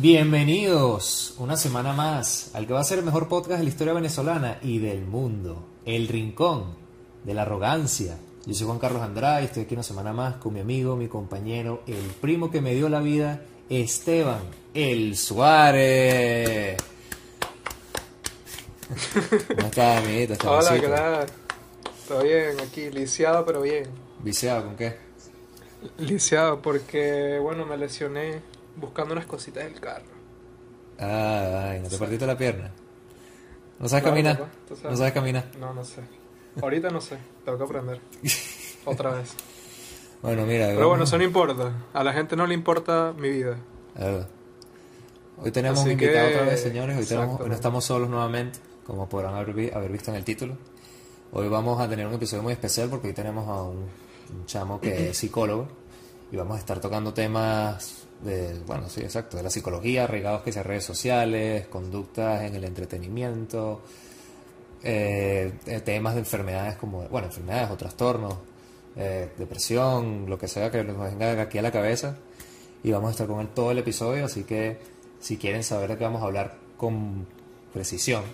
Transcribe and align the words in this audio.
Bienvenidos 0.00 1.34
una 1.36 1.58
semana 1.58 1.92
más 1.92 2.52
al 2.54 2.66
que 2.66 2.72
va 2.72 2.80
a 2.80 2.84
ser 2.84 3.00
el 3.00 3.04
mejor 3.04 3.28
podcast 3.28 3.58
de 3.58 3.64
la 3.64 3.68
historia 3.68 3.92
venezolana 3.92 4.58
y 4.62 4.78
del 4.78 5.04
mundo, 5.04 5.62
El 5.84 6.08
Rincón 6.08 6.74
de 7.22 7.34
la 7.34 7.42
Arrogancia. 7.42 8.16
Yo 8.46 8.54
soy 8.54 8.66
Juan 8.66 8.78
Carlos 8.78 9.02
Andrade 9.02 9.42
y 9.42 9.44
estoy 9.44 9.64
aquí 9.64 9.74
una 9.74 9.82
semana 9.82 10.14
más 10.14 10.36
con 10.36 10.54
mi 10.54 10.60
amigo, 10.60 10.96
mi 10.96 11.06
compañero, 11.06 11.82
el 11.86 12.00
primo 12.18 12.50
que 12.50 12.62
me 12.62 12.72
dio 12.74 12.88
la 12.88 13.00
vida, 13.00 13.42
Esteban 13.68 14.40
El 14.72 15.18
Suárez. 15.18 16.78
¿Cómo 19.48 19.66
estás, 19.68 20.02
amiguito? 20.02 20.50
Hola? 20.50 20.80
¿qué 20.80 20.88
tal? 20.88 21.26
Todo 22.08 22.22
bien, 22.22 22.58
aquí, 22.58 22.88
lisiado, 22.88 23.44
pero 23.44 23.60
bien. 23.60 23.84
¿Viciado 24.24 24.64
con 24.64 24.76
qué? 24.76 24.96
Lisiado 25.98 26.62
porque, 26.62 27.38
bueno, 27.38 27.66
me 27.66 27.76
lesioné 27.76 28.40
buscando 28.80 29.12
unas 29.12 29.26
cositas 29.26 29.64
del 29.64 29.78
carro. 29.80 30.04
Ah, 30.98 31.70
ay, 31.70 31.80
¿no 31.80 31.88
te 31.88 31.96
partiste 31.98 32.26
la 32.26 32.36
pierna? 32.36 32.70
¿No 33.78 33.88
sabes 33.88 34.04
No, 34.04 34.10
caminar? 34.10 34.38
papá, 34.38 34.50
tú 34.68 34.74
sabes. 34.76 34.90
¿No 34.90 34.96
sabes 34.96 35.12
caminar? 35.12 35.44
No, 35.58 35.72
no 35.74 35.84
sé. 35.84 36.02
Ahorita 36.60 36.90
no 36.90 37.00
sé, 37.00 37.16
tengo 37.44 37.56
que 37.58 37.64
aprender. 37.64 38.00
Otra 38.84 39.10
vez. 39.14 39.34
Bueno, 40.22 40.44
mira. 40.44 40.66
Pero 40.66 40.88
bueno, 40.88 41.04
eso 41.04 41.16
no 41.16 41.24
importa. 41.24 41.72
A 41.94 42.04
la 42.04 42.12
gente 42.12 42.36
no 42.36 42.46
le 42.46 42.54
importa 42.54 43.14
mi 43.16 43.30
vida. 43.30 43.56
A 43.96 44.04
ver. 44.04 44.26
Hoy 45.38 45.50
tenemos 45.50 45.78
Así 45.80 45.88
un 45.88 45.92
invitado 45.92 46.28
que- 46.28 46.34
otra 46.34 46.46
vez, 46.46 46.60
señores. 46.62 46.98
Hoy, 46.98 47.06
tenemos- 47.06 47.40
hoy 47.40 47.48
no 47.48 47.54
estamos 47.54 47.84
solos 47.84 48.10
nuevamente, 48.10 48.58
como 48.86 49.08
podrán 49.08 49.34
haber, 49.34 49.54
vi- 49.54 49.70
haber 49.70 49.90
visto 49.90 50.10
en 50.10 50.16
el 50.18 50.24
título. 50.24 50.58
Hoy 51.32 51.48
vamos 51.48 51.80
a 51.80 51.88
tener 51.88 52.06
un 52.06 52.12
episodio 52.14 52.42
muy 52.42 52.52
especial 52.52 52.90
porque 52.90 53.08
hoy 53.08 53.14
tenemos 53.14 53.48
a 53.48 53.62
un, 53.62 53.86
un 54.34 54.46
chamo 54.46 54.78
que 54.80 55.10
es 55.10 55.16
psicólogo 55.16 55.66
y 56.30 56.36
vamos 56.36 56.56
a 56.56 56.58
estar 56.58 56.80
tocando 56.80 57.14
temas 57.14 58.06
de, 58.24 58.60
bueno, 58.66 58.88
sí, 58.88 59.00
exacto, 59.00 59.36
de 59.36 59.42
la 59.42 59.50
psicología, 59.50 60.06
regados 60.06 60.42
que 60.42 60.52
sea 60.52 60.62
redes 60.62 60.84
sociales, 60.84 61.66
conductas 61.68 62.42
en 62.42 62.54
el 62.54 62.64
entretenimiento, 62.64 63.82
eh, 64.82 65.52
temas 65.84 66.14
de 66.14 66.20
enfermedades 66.20 66.76
como, 66.76 67.02
bueno, 67.08 67.28
enfermedades 67.28 67.70
o 67.70 67.76
trastornos, 67.76 68.34
eh, 68.96 69.30
depresión, 69.38 70.26
lo 70.28 70.38
que 70.38 70.48
sea 70.48 70.70
que 70.70 70.84
nos 70.84 70.98
venga 70.98 71.40
aquí 71.40 71.58
a 71.58 71.62
la 71.62 71.70
cabeza. 71.70 72.16
Y 72.82 72.90
vamos 72.90 73.08
a 73.08 73.10
estar 73.12 73.26
con 73.26 73.40
él 73.40 73.48
todo 73.48 73.70
el 73.70 73.78
episodio, 73.78 74.24
así 74.24 74.44
que 74.44 74.78
si 75.20 75.36
quieren 75.36 75.62
saber 75.62 75.90
de 75.90 75.98
qué 75.98 76.04
vamos 76.04 76.22
a 76.22 76.26
hablar 76.26 76.56
con 76.76 77.26
precisión, 77.72 78.24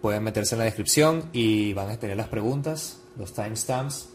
pueden 0.00 0.22
meterse 0.22 0.54
en 0.54 0.60
la 0.60 0.64
descripción 0.64 1.30
y 1.32 1.72
van 1.72 1.90
a 1.90 1.98
tener 1.98 2.16
las 2.16 2.28
preguntas, 2.28 3.00
los 3.16 3.32
timestamps, 3.32 4.08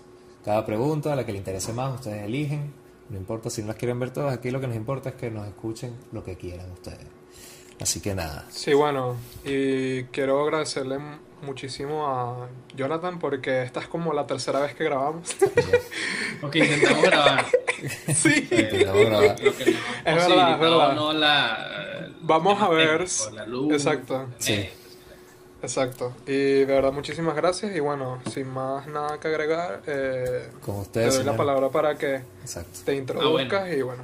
cada 0.45 0.65
pregunta, 0.65 1.15
la 1.15 1.25
que 1.25 1.33
le 1.33 1.37
interese 1.37 1.73
más, 1.73 1.95
ustedes 1.95 2.23
eligen. 2.23 2.82
No 3.13 3.19
importa 3.19 3.51
si 3.51 3.61
no 3.61 3.67
las 3.67 3.75
quieren 3.75 3.99
ver 3.99 4.09
todas, 4.09 4.33
aquí 4.33 4.49
lo 4.49 4.59
que 4.59 4.65
nos 4.65 4.75
importa 4.75 5.09
es 5.09 5.15
que 5.15 5.29
nos 5.29 5.47
escuchen 5.47 5.95
lo 6.11 6.23
que 6.23 6.35
quieran 6.35 6.71
ustedes. 6.71 7.05
Así 7.79 8.01
que 8.01 8.15
nada. 8.15 8.43
Sí, 8.49 8.73
bueno, 8.73 9.17
y 9.45 10.05
quiero 10.05 10.41
agradecerle 10.41 10.97
muchísimo 11.43 12.07
a 12.07 12.49
Jonathan 12.75 13.19
porque 13.19 13.61
esta 13.61 13.81
es 13.81 13.87
como 13.87 14.13
la 14.13 14.25
tercera 14.25 14.61
vez 14.61 14.73
que 14.73 14.83
grabamos. 14.85 15.35
Ok, 16.41 16.55
intentamos 16.55 17.03
grabar. 17.03 17.45
sí. 18.15 18.47
Intentamos 18.51 19.05
grabar. 19.05 19.39
Lo 19.39 19.55
que 19.55 19.65
no 19.65 19.71
Es 19.71 20.15
verdad, 20.27 20.53
es 20.53 20.59
verdad. 20.59 20.95
No 20.95 21.13
la, 21.13 22.09
Vamos 22.21 22.61
a 22.61 22.67
ver 22.69 23.05
la 23.31 23.45
luz, 23.45 23.73
exacto. 23.73 24.27
Sí. 24.39 24.53
eh, 24.53 24.73
Exacto. 25.63 26.13
Y 26.27 26.31
de 26.59 26.65
verdad, 26.65 26.91
muchísimas 26.91 27.35
gracias. 27.35 27.75
Y 27.75 27.79
bueno, 27.79 28.21
sin 28.31 28.47
más 28.47 28.85
nada 28.87 29.19
que 29.19 29.29
agregar, 29.29 29.81
eh, 29.87 30.49
Con 30.61 30.75
te 30.75 30.81
ustedes. 30.81 31.15
doy 31.15 31.23
la 31.23 31.37
palabra 31.37 31.69
para 31.69 31.97
que 31.97 32.15
Exacto. 32.41 32.79
te 32.85 32.95
introduzcas 32.95 33.71
y 33.73 33.81
bueno. 33.81 34.03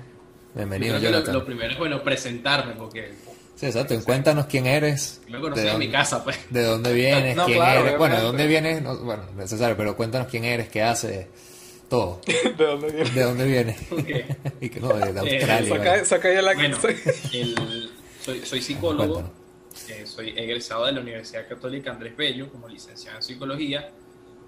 Bienvenido, 0.56 0.98
yo 0.98 1.12
lo, 1.12 1.46
primero 1.46 1.72
es 1.72 1.78
bueno 1.78 2.02
presentarme 2.04 2.74
porque 2.74 3.12
Sí, 3.56 3.66
exacto. 3.66 3.94
Cuéntanos 4.06 4.46
quién 4.46 4.66
eres. 4.68 5.20
me 5.28 5.40
conocí 5.42 5.60
de 5.62 5.68
en 5.68 5.74
dónde- 5.74 5.86
mi 5.88 5.92
casa, 5.92 6.24
pues. 6.24 6.40
¿De 6.50 6.64
dónde 6.64 6.94
vienes? 6.94 7.36
No, 7.36 7.46
¿Quién 7.46 7.58
claro, 7.58 7.82
eres? 7.82 7.98
Bueno, 7.98 8.16
¿de 8.16 8.22
dónde 8.22 8.48
vienes? 8.48 8.82
No, 8.82 8.98
bueno, 9.00 9.24
necesario, 9.36 9.76
pero 9.76 9.98
cuéntanos 9.98 10.30
quién 10.30 10.46
eres, 10.46 10.70
qué 10.70 10.82
haces, 10.82 11.28
todo. 11.90 12.22
¿De 12.58 12.66
dónde 12.66 12.90
vienes? 12.90 13.14
¿De 13.16 13.22
dónde 13.24 13.46
vienes? 13.46 13.78
Y 14.62 14.70
que 14.70 14.80
no, 14.80 14.88
de, 14.94 15.04
Eh, 15.04 15.42
Australia. 15.44 15.70
Saca, 15.78 15.90
vale. 15.92 16.06
saca 16.06 16.34
ya 16.34 16.42
la 16.42 16.54
Bueno, 16.54 16.78
el- 17.34 17.92
soy, 18.24 18.46
soy 18.46 18.62
psicólogo, 18.62 19.14
Cuéntanos. 19.16 19.40
Eh, 19.90 20.06
soy 20.06 20.30
egresado 20.36 20.86
de 20.86 20.92
la 20.94 21.02
Universidad 21.02 21.48
Católica 21.48 21.92
Andrés 21.92 22.16
Bello 22.16 22.50
como 22.52 22.68
licenciado 22.68 23.18
en 23.18 23.24
psicología. 23.24 23.92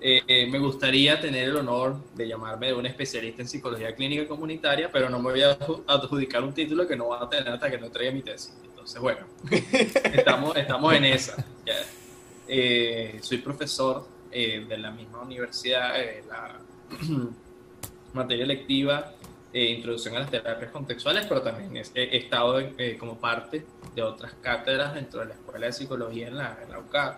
Eh, 0.04 0.22
eh, 0.28 0.48
me 0.48 0.58
gustaría 0.58 1.20
tener 1.22 1.50
el 1.50 1.58
honor 1.58 1.98
de 2.16 2.28
llamarme 2.28 2.74
un 2.74 2.86
especialista 2.88 3.44
en 3.44 3.48
psicología 3.48 3.94
clínica 3.94 4.28
comunitaria, 4.28 4.90
pero 4.92 5.09
no 5.09 5.20
me 5.20 5.30
voy 5.32 5.42
a 5.44 5.59
adju- 5.59 5.84
adjudicar 5.88 6.44
un 6.44 6.54
título 6.54 6.88
que 6.88 6.96
no 6.96 7.06
voy 7.06 7.18
a 7.22 7.30
tener 7.30 7.50
hasta 7.50 7.70
que 7.70 7.78
no 7.78 7.86
entregue 7.86 8.12
mi 8.12 8.22
tesis. 8.24 8.54
Entonces, 8.64 9.00
bueno, 9.00 9.20
estamos, 10.14 10.58
estamos 10.58 10.94
en 10.96 11.06
esa. 11.06 11.46
ya. 11.66 11.76
Eh, 12.48 13.20
soy 13.22 13.38
profesor 13.38 14.08
eh, 14.32 14.66
de 14.68 14.78
la 14.78 14.90
misma 14.90 15.22
universidad, 15.22 16.00
eh, 16.02 16.24
la 16.28 16.59
materia 18.14 18.44
electiva 18.44 19.14
eh, 19.53 19.66
Introducción 19.66 20.16
a 20.16 20.19
las 20.19 20.31
terapias 20.31 20.72
contextuales, 20.72 21.25
pero 21.28 21.41
también 21.41 21.75
he, 21.78 22.01
he 22.03 22.17
estado 22.17 22.59
eh, 22.59 22.97
como 23.00 23.17
parte 23.17 23.66
de 23.95 24.01
otras 24.01 24.34
cátedras 24.41 24.94
dentro 24.94 25.19
de 25.22 25.28
la 25.28 25.34
Escuela 25.34 25.66
de 25.67 25.73
Psicología 25.73 26.28
en 26.28 26.38
la, 26.38 26.57
en 26.63 26.69
la 26.72 26.79
UCAP. 26.79 27.17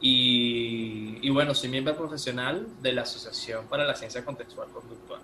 Y, 0.00 1.18
y 1.22 1.30
bueno, 1.30 1.54
soy 1.54 1.68
miembro 1.70 1.96
profesional 1.96 2.66
de 2.80 2.92
la 2.92 3.02
Asociación 3.02 3.66
para 3.68 3.84
la 3.84 3.94
Ciencia 3.94 4.24
Contextual 4.24 4.68
Conductual. 4.68 5.20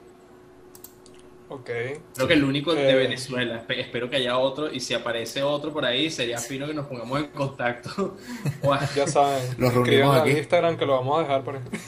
Ok. 1.51 1.71
Creo 2.15 2.29
que 2.29 2.35
el 2.35 2.45
único 2.45 2.75
de 2.75 2.91
Eh. 2.91 2.95
Venezuela. 2.95 3.65
Espe- 3.67 3.79
Espero 3.81 4.11
que 4.11 4.17
haya 4.17 4.37
otro. 4.37 4.71
Y 4.73 4.81
si 4.81 4.93
aparece 4.95 5.43
otro 5.43 5.73
por 5.73 5.85
ahí, 5.85 6.11
sería 6.11 6.39
fino 6.39 6.67
que 6.67 6.75
nos 6.75 6.87
pongamos 6.87 7.21
en 7.21 7.29
contacto. 7.29 8.17
Ya 8.95 9.07
saben. 9.07 9.43
Los 9.59 9.73
reunimos 9.73 10.17
aquí. 10.17 10.31
Instagram 10.33 10.77
que 10.77 10.85
lo 10.87 10.93
vamos 10.99 11.19
a 11.19 11.23
dejar 11.23 11.43
por 11.45 11.57
ejemplo. 11.57 11.81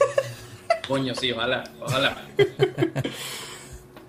Coño, 0.87 1.13
sí, 1.15 1.31
ojalá, 1.31 1.63
ojalá. 1.79 2.17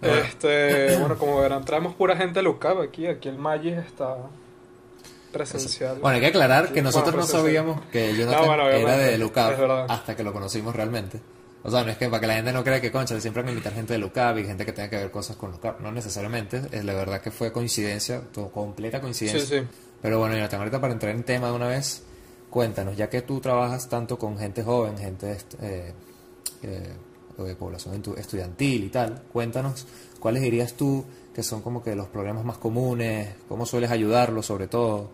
Este, 0.03 0.97
bueno, 0.99 1.17
como 1.17 1.41
verán, 1.41 1.65
traemos 1.65 1.95
pura 1.95 2.17
gente 2.17 2.41
de 2.41 2.43
Lucab 2.43 2.81
aquí. 2.81 3.07
Aquí 3.07 3.29
el 3.29 3.39
Magis 3.39 3.75
está 3.79 4.17
presencial. 5.33 5.99
Bueno, 6.01 6.17
hay 6.17 6.21
que 6.21 6.27
aclarar 6.29 6.69
que 6.69 6.75
Sí, 6.81 6.83
nosotros 6.83 7.15
bueno, 7.15 7.27
no 7.27 7.33
sabíamos 7.33 7.81
que 7.91 8.15
Jonathan 8.15 8.41
No, 8.43 8.47
bueno, 8.47 8.69
era 8.69 8.97
de 8.99 9.19
Lucab 9.19 9.87
hasta 9.91 10.15
que 10.17 10.23
lo 10.23 10.33
conocimos 10.33 10.75
realmente. 10.77 11.21
O 11.65 11.71
sea, 11.71 11.85
no 11.85 11.91
es 11.93 11.97
que 11.97 12.09
para 12.09 12.21
que 12.21 12.27
la 12.27 12.35
gente 12.35 12.53
no 12.53 12.65
crea 12.65 12.81
que, 12.81 12.91
concha, 12.91 13.19
siempre 13.21 13.41
hay 13.43 13.47
que 13.47 13.53
invitar 13.53 13.73
gente 13.73 13.93
de 13.93 13.99
Lucab 14.01 14.37
y 14.39 14.45
gente 14.45 14.67
que 14.67 14.73
tenga 14.73 14.91
que 14.91 14.97
ver 14.97 15.11
cosas 15.13 15.37
con 15.37 15.53
Lucab. 15.53 15.81
No 15.81 15.93
necesariamente. 15.93 16.61
Es 16.73 16.85
la 16.85 16.93
verdad 16.93 17.21
que 17.21 17.31
fue 17.31 17.53
coincidencia, 17.53 18.21
todo- 18.33 18.51
completa 18.51 18.99
sí, 18.99 19.03
coincidencia. 19.03 19.61
sí. 19.61 19.67
Pero 20.03 20.19
bueno, 20.19 20.35
Jonathan, 20.35 20.59
ahorita 20.59 20.81
para 20.81 20.93
entrar 20.93 21.15
en 21.15 21.23
tema 21.23 21.47
de 21.47 21.53
una 21.53 21.69
vez, 21.69 22.03
cuéntanos, 22.51 22.97
ya 22.97 23.09
que 23.09 23.23
tú 23.23 23.41
trabajas 23.41 23.89
tanto 23.89 24.19
con 24.19 24.37
gente 24.37 24.65
joven, 24.65 24.99
gente 24.99 25.31
est- 25.33 25.55
eh, 25.63 25.93
eh, 27.39 27.43
de 27.43 27.57
población 27.57 28.03
estu- 28.03 28.17
estudiantil 28.19 28.85
y 28.85 28.89
tal, 28.91 29.23
cuéntanos 29.33 29.87
cuáles 30.21 30.43
dirías 30.43 30.75
tú 30.75 31.05
que 31.35 31.43
son 31.43 31.63
como 31.63 31.83
que 31.83 31.95
los 31.97 32.09
problemas 32.09 32.45
más 32.45 32.59
comunes, 32.59 33.35
cómo 33.49 33.65
sueles 33.67 33.91
ayudarlos 33.91 34.47
sobre 34.47 34.69
todo. 34.69 35.11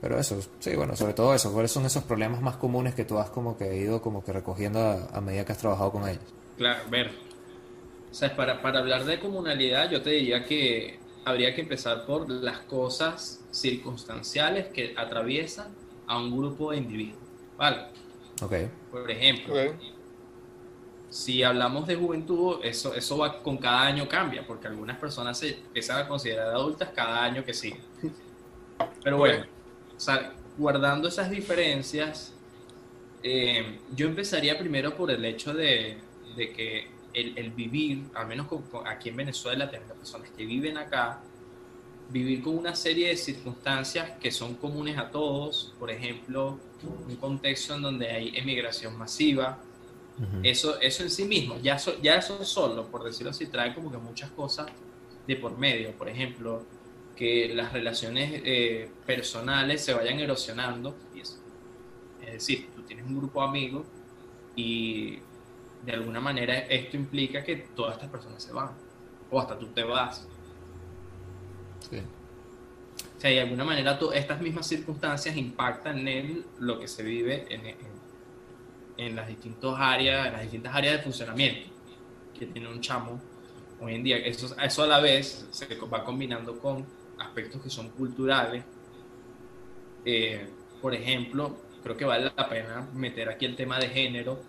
Pero 0.00 0.18
eso, 0.18 0.40
sí, 0.60 0.74
bueno, 0.76 0.96
sobre 0.96 1.14
todo 1.14 1.34
eso, 1.34 1.52
cuáles 1.52 1.70
son 1.70 1.86
esos 1.86 2.04
problemas 2.04 2.40
más 2.42 2.56
comunes 2.56 2.94
que 2.94 3.04
tú 3.04 3.18
has 3.18 3.30
como 3.30 3.56
que 3.56 3.76
ido 3.76 4.02
como 4.02 4.24
que 4.24 4.32
recogiendo 4.32 4.80
a, 4.80 5.06
a 5.12 5.20
medida 5.20 5.44
que 5.44 5.52
has 5.52 5.58
trabajado 5.58 5.92
con 5.92 6.08
ellos. 6.08 6.24
Claro, 6.56 6.88
ver. 6.90 7.08
O 8.10 8.14
sea, 8.14 8.36
para, 8.36 8.62
para 8.62 8.80
hablar 8.80 9.04
de 9.04 9.20
comunalidad, 9.20 9.90
yo 9.90 10.02
te 10.02 10.10
diría 10.10 10.44
que 10.44 11.00
habría 11.24 11.54
que 11.54 11.62
empezar 11.62 12.04
por 12.06 12.30
las 12.30 12.60
cosas 12.66 13.46
circunstanciales 13.50 14.68
que 14.72 14.94
atraviesan 14.96 15.76
a 16.06 16.18
un 16.18 16.36
grupo 16.36 16.70
de 16.72 16.78
individuos. 16.78 17.30
¿Vale? 17.56 17.78
Ok, 18.42 18.52
Por 18.90 19.10
ejemplo, 19.10 19.54
Ok. 19.54 19.80
Si 21.12 21.42
hablamos 21.42 21.86
de 21.86 21.94
juventud, 21.96 22.60
eso, 22.62 22.94
eso 22.94 23.18
va 23.18 23.42
con 23.42 23.58
cada 23.58 23.82
año 23.82 24.08
cambia, 24.08 24.46
porque 24.46 24.66
algunas 24.66 24.96
personas 24.98 25.38
se 25.38 25.50
empiezan 25.58 25.98
a 25.98 26.08
considerar 26.08 26.48
adultas 26.48 26.88
cada 26.94 27.22
año 27.22 27.44
que 27.44 27.52
sigue. 27.52 27.80
Pero 29.04 29.18
bueno, 29.18 29.44
o 29.94 30.00
sea, 30.00 30.32
guardando 30.56 31.08
esas 31.08 31.28
diferencias, 31.30 32.32
eh, 33.22 33.78
yo 33.94 34.06
empezaría 34.06 34.58
primero 34.58 34.96
por 34.96 35.10
el 35.10 35.22
hecho 35.24 35.52
de, 35.52 35.98
de 36.34 36.52
que 36.52 36.88
el, 37.12 37.36
el 37.36 37.50
vivir, 37.50 38.04
al 38.14 38.26
menos 38.26 38.46
con- 38.46 38.62
con- 38.62 38.86
aquí 38.86 39.10
en 39.10 39.16
Venezuela, 39.16 39.70
tenemos 39.70 39.98
personas 39.98 40.30
que 40.30 40.46
viven 40.46 40.78
acá, 40.78 41.20
vivir 42.08 42.42
con 42.42 42.56
una 42.56 42.74
serie 42.74 43.08
de 43.08 43.16
circunstancias 43.18 44.12
que 44.18 44.30
son 44.30 44.54
comunes 44.54 44.96
a 44.96 45.10
todos, 45.10 45.74
por 45.78 45.90
ejemplo, 45.90 46.58
un 47.06 47.16
contexto 47.16 47.74
en 47.74 47.82
donde 47.82 48.10
hay 48.10 48.32
emigración 48.34 48.96
masiva, 48.96 49.58
Ujú. 50.18 50.40
eso, 50.42 50.80
eso 50.80 51.02
en 51.02 51.10
sí 51.10 51.24
mismo, 51.24 51.58
ya, 51.62 51.78
so- 51.78 52.00
ya 52.02 52.16
eso 52.16 52.44
solo, 52.44 52.86
por 52.88 53.02
decirlo 53.04 53.30
así, 53.30 53.46
trae 53.46 53.74
como 53.74 53.90
que 53.90 53.98
muchas 53.98 54.30
cosas 54.30 54.66
de 55.26 55.36
por 55.36 55.56
medio. 55.58 55.92
Por 55.92 56.08
ejemplo, 56.08 56.64
que 57.16 57.54
las 57.54 57.72
relaciones 57.72 58.42
eh, 58.44 58.90
personales 59.06 59.84
se 59.84 59.94
vayan 59.94 60.18
erosionando. 60.20 60.96
Y 61.14 61.20
eso. 61.20 61.38
Es 62.20 62.32
decir, 62.34 62.68
tú 62.74 62.82
tienes 62.82 63.06
un 63.06 63.18
grupo 63.18 63.42
de 63.42 63.48
amigos 63.48 63.86
y 64.56 65.18
de 65.84 65.92
alguna 65.92 66.20
manera 66.20 66.58
esto 66.58 66.96
implica 66.96 67.42
que 67.42 67.56
todas 67.56 67.94
estas 67.94 68.10
personas 68.10 68.42
se 68.42 68.52
van. 68.52 68.70
O 69.30 69.40
hasta 69.40 69.58
tú 69.58 69.66
te 69.68 69.82
vas. 69.82 70.26
Sí. 71.90 72.00
sea, 73.18 73.30
de 73.30 73.40
alguna 73.40 73.64
manera 73.64 73.98
estas 74.14 74.40
mismas 74.40 74.66
circunstancias 74.66 75.36
impactan 75.36 76.06
en 76.08 76.44
lo 76.58 76.78
que 76.78 76.88
se 76.88 77.02
vive 77.02 77.46
en, 77.50 77.66
en, 77.66 77.76
las 78.96 79.28
distintas 79.28 79.74
áreas, 79.76 80.26
en 80.26 80.32
las 80.32 80.42
distintas 80.42 80.74
áreas 80.74 80.98
de 80.98 81.02
funcionamiento 81.02 81.70
que 82.38 82.46
tiene 82.46 82.68
un 82.68 82.80
chamo 82.80 83.20
hoy 83.80 83.94
en 83.94 84.02
día. 84.02 84.16
Eso, 84.18 84.54
eso 84.60 84.82
a 84.82 84.86
la 84.86 85.00
vez 85.00 85.46
se 85.50 85.66
va 85.66 86.04
combinando 86.04 86.58
con 86.58 86.84
aspectos 87.18 87.62
que 87.62 87.70
son 87.70 87.90
culturales. 87.90 88.64
Eh, 90.04 90.46
por 90.80 90.94
ejemplo, 90.94 91.56
creo 91.82 91.96
que 91.96 92.04
vale 92.04 92.32
la 92.36 92.48
pena 92.48 92.88
meter 92.94 93.28
aquí 93.28 93.44
el 93.44 93.56
tema 93.56 93.78
de 93.78 93.88
género. 93.88 94.40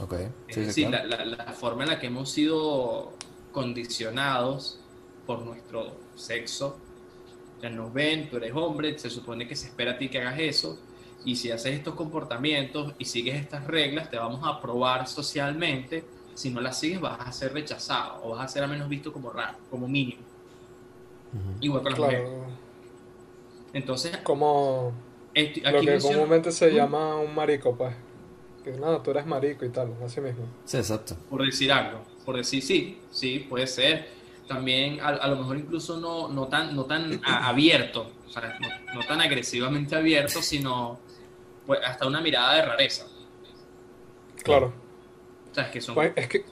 Okay. 0.00 0.28
es 0.48 0.56
decir, 0.56 0.88
la, 0.88 1.04
la, 1.04 1.52
forma 1.52 1.82
en 1.82 1.90
la 1.90 2.00
que 2.00 2.06
hemos 2.06 2.30
sido 2.30 3.12
condicionados 3.52 4.80
por 5.26 5.42
nuestro 5.42 5.98
sexo. 6.16 6.78
Ya 7.60 7.68
nos 7.68 7.92
ven, 7.92 8.30
tú 8.30 8.38
eres 8.38 8.52
hombre, 8.54 8.98
se 8.98 9.10
supone 9.10 9.46
que 9.46 9.54
se 9.54 9.68
espera 9.68 9.92
a 9.92 9.98
ti 9.98 10.08
que 10.08 10.18
hagas 10.18 10.38
eso. 10.38 10.78
Y 11.24 11.36
si 11.36 11.50
haces 11.50 11.74
estos 11.74 11.94
comportamientos 11.94 12.94
y 12.98 13.04
sigues 13.04 13.36
estas 13.40 13.66
reglas, 13.66 14.10
te 14.10 14.16
vamos 14.16 14.44
a 14.44 14.48
aprobar 14.48 15.06
socialmente. 15.06 16.04
Si 16.34 16.50
no 16.50 16.60
las 16.60 16.78
sigues, 16.78 17.00
vas 17.00 17.20
a 17.20 17.32
ser 17.32 17.52
rechazado 17.52 18.20
o 18.24 18.30
vas 18.30 18.44
a 18.44 18.48
ser 18.48 18.64
al 18.64 18.70
menos 18.70 18.88
visto 18.88 19.12
como 19.12 19.30
raro, 19.30 19.58
como 19.70 19.86
mínimo. 19.86 20.22
Igual 21.60 21.82
con 21.82 21.92
las 21.92 22.00
mujeres. 22.00 22.28
Entonces, 23.72 24.16
como 24.18 24.92
aquí 25.30 25.60
lo 25.60 25.80
que 25.80 25.98
comúnmente 25.98 26.52
se 26.52 26.70
llama 26.70 27.16
un 27.16 27.34
marico, 27.34 27.76
pues. 27.76 27.94
Que 28.64 28.72
nada, 28.72 29.02
tú 29.02 29.10
eres 29.10 29.26
marico 29.26 29.64
y 29.64 29.70
tal, 29.70 29.92
así 30.04 30.20
mismo. 30.20 30.44
Sí, 30.64 30.76
exacto. 30.76 31.16
Por 31.28 31.44
decir 31.44 31.72
algo, 31.72 32.02
por 32.24 32.36
decir 32.36 32.62
sí, 32.62 32.98
sí, 33.10 33.40
puede 33.40 33.66
ser. 33.66 34.22
También 34.46 35.00
a, 35.00 35.26
lo 35.28 35.36
mejor 35.36 35.56
incluso 35.56 35.98
no, 35.98 36.28
no 36.28 36.46
tan, 36.46 36.76
no 36.76 36.84
tan 36.84 37.20
abierto, 37.24 38.10
o 38.26 38.30
sea, 38.30 38.58
no, 38.94 39.00
tan 39.06 39.20
agresivamente 39.20 39.96
abierto, 39.96 40.42
sino 40.42 41.00
hasta 41.84 42.06
una 42.06 42.20
mirada 42.20 42.54
de 42.54 42.62
rareza. 42.62 43.06
Claro. 44.42 44.72
O 45.50 45.54
sea, 45.54 45.64
es 45.64 45.70
que 45.70 45.80
son... 45.80 45.94
Pues, 45.94 46.12
es 46.16 46.28
que 46.28 46.44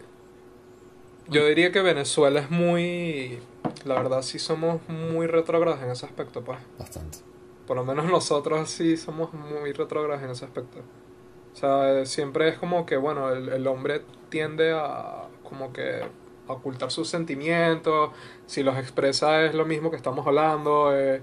yo 1.29 1.47
diría 1.47 1.71
que 1.71 1.81
Venezuela 1.81 2.41
es 2.41 2.51
muy... 2.51 3.39
La 3.85 3.95
verdad 3.95 4.23
sí 4.23 4.39
somos 4.39 4.81
muy 4.89 5.27
retrógrados 5.27 5.81
en 5.83 5.91
ese 5.91 6.05
aspecto, 6.05 6.43
pues. 6.43 6.59
Bastante. 6.79 7.19
Por 7.67 7.77
lo 7.77 7.85
menos 7.85 8.05
nosotros 8.07 8.69
sí 8.69 8.97
somos 8.97 9.33
muy 9.33 9.73
retrógrados 9.73 10.23
en 10.25 10.31
ese 10.31 10.45
aspecto. 10.45 10.81
O 11.53 11.57
sea, 11.57 12.05
siempre 12.05 12.49
es 12.49 12.59
como 12.59 12.85
que, 12.85 12.97
bueno, 12.97 13.31
el, 13.31 13.67
hombre 13.67 14.03
tiende 14.29 14.73
a 14.73 15.29
como 15.43 15.73
que 15.73 16.01
ocultar 16.47 16.91
sus 16.91 17.09
sentimientos, 17.09 18.11
si 18.47 18.63
los 18.63 18.77
expresa 18.77 19.45
es 19.45 19.55
lo 19.55 19.67
mismo 19.67 19.91
que 19.91 19.97
estamos 19.97 20.27
hablando, 20.27 20.97
eh, 20.97 21.23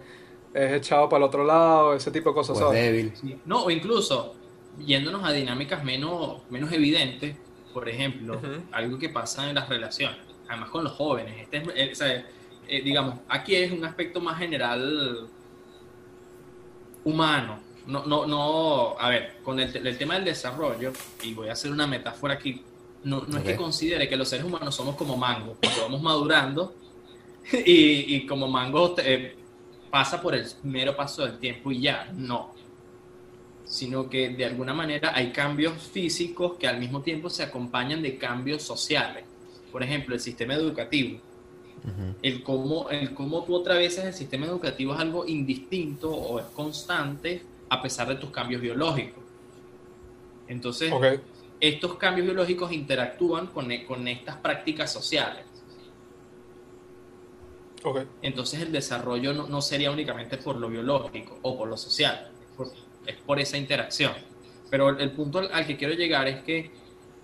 es 0.53 0.73
echado 0.73 1.09
para 1.09 1.17
el 1.17 1.23
otro 1.23 1.43
lado, 1.43 1.93
ese 1.93 2.11
tipo 2.11 2.29
de 2.29 2.35
cosas. 2.35 2.59
O 2.61 2.71
débil. 2.71 3.13
No, 3.45 3.65
o 3.65 3.71
incluso 3.71 4.35
yéndonos 4.79 5.23
a 5.23 5.31
dinámicas 5.31 5.83
menos, 5.83 6.41
menos 6.49 6.71
evidentes, 6.71 7.35
por 7.73 7.87
ejemplo, 7.87 8.39
algo 8.71 8.97
que 8.97 9.09
pasa 9.09 9.49
en 9.49 9.55
las 9.55 9.69
relaciones, 9.69 10.19
además 10.47 10.69
con 10.69 10.83
los 10.83 10.93
jóvenes, 10.93 11.47
este 11.75 12.25
eh, 12.69 12.81
digamos, 12.81 13.19
aquí 13.29 13.55
es 13.55 13.71
un 13.71 13.85
aspecto 13.85 14.19
más 14.19 14.37
general 14.37 15.27
humano, 17.05 17.59
no, 17.85 18.05
no, 18.05 18.25
no, 18.25 18.99
a 18.99 19.09
ver, 19.09 19.37
con 19.43 19.59
el, 19.59 19.97
tema 19.97 20.15
del 20.15 20.25
desarrollo, 20.25 20.91
y 21.23 21.33
voy 21.33 21.47
a 21.47 21.53
hacer 21.53 21.71
una 21.71 21.87
metáfora 21.87 22.33
aquí, 22.33 22.61
no, 23.03 23.21
no 23.25 23.37
es 23.37 23.43
que 23.43 23.55
considere 23.55 24.09
que 24.09 24.17
los 24.17 24.27
seres 24.27 24.45
humanos 24.45 24.75
somos 24.75 24.95
como 24.95 25.15
mango, 25.15 25.55
porque 25.61 25.79
vamos 25.79 26.01
madurando 26.01 26.75
y, 27.53 28.15
y 28.15 28.25
como 28.25 28.47
mango 28.47 28.95
eh, 28.97 29.37
pasa 29.97 30.21
por 30.21 30.35
el 30.35 30.45
mero 30.61 30.95
paso 30.95 31.25
del 31.25 31.39
tiempo 31.39 31.71
y 31.71 31.81
ya, 31.81 32.07
no. 32.13 32.51
Sino 33.65 34.07
que 34.07 34.29
de 34.29 34.45
alguna 34.45 34.71
manera 34.71 35.11
hay 35.15 35.31
cambios 35.31 35.73
físicos 35.73 36.53
que 36.59 36.67
al 36.67 36.77
mismo 36.77 37.01
tiempo 37.01 37.31
se 37.31 37.41
acompañan 37.41 38.03
de 38.03 38.15
cambios 38.15 38.61
sociales. 38.61 39.23
Por 39.71 39.81
ejemplo, 39.81 40.13
el 40.13 40.21
sistema 40.21 40.53
educativo. 40.53 41.19
el, 42.21 42.43
cómo, 42.43 42.91
el 42.91 43.15
cómo 43.15 43.43
tú 43.43 43.55
otra 43.55 43.73
vez 43.73 43.97
el 43.97 44.13
sistema 44.13 44.45
educativo 44.45 44.93
es 44.93 44.99
algo 44.99 45.25
indistinto 45.25 46.11
o 46.11 46.39
es 46.39 46.45
constante 46.45 47.41
a 47.67 47.81
pesar 47.81 48.07
de 48.07 48.17
tus 48.17 48.29
cambios 48.29 48.61
biológicos. 48.61 49.23
Entonces, 50.47 50.93
estos 51.59 51.95
cambios 51.95 52.27
biológicos 52.27 52.71
interactúan 52.71 53.47
con, 53.47 53.75
con 53.87 54.07
estas 54.07 54.35
prácticas 54.37 54.93
sociales. 54.93 55.43
Entonces 58.21 58.61
el 58.61 58.71
desarrollo 58.71 59.33
no, 59.33 59.61
sería 59.61 59.91
únicamente 59.91 60.37
por 60.37 60.55
lo 60.55 60.69
biológico 60.69 61.39
o 61.41 61.57
por 61.57 61.67
lo 61.67 61.77
social, 61.77 62.31
es 63.05 63.15
por, 63.17 63.39
esa 63.39 63.57
interacción. 63.57 64.13
Pero 64.69 64.89
el, 64.89 65.11
punto 65.11 65.39
al, 65.39 65.65
que 65.65 65.77
quiero 65.77 65.93
llegar 65.93 66.27
es 66.27 66.43
que 66.43 66.71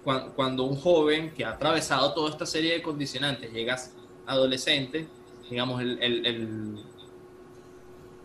cuando, 0.04 0.64
un 0.64 0.76
joven 0.76 1.32
que 1.32 1.46
ha 1.46 1.52
atravesado 1.52 2.14
toda 2.14 2.30
esta 2.30 2.46
serie 2.46 2.74
de 2.74 2.82
condicionantes 2.82 3.52
llega 3.52 3.78
adolescente, 4.26 5.08
digamos, 5.50 5.82
el, 5.82 6.80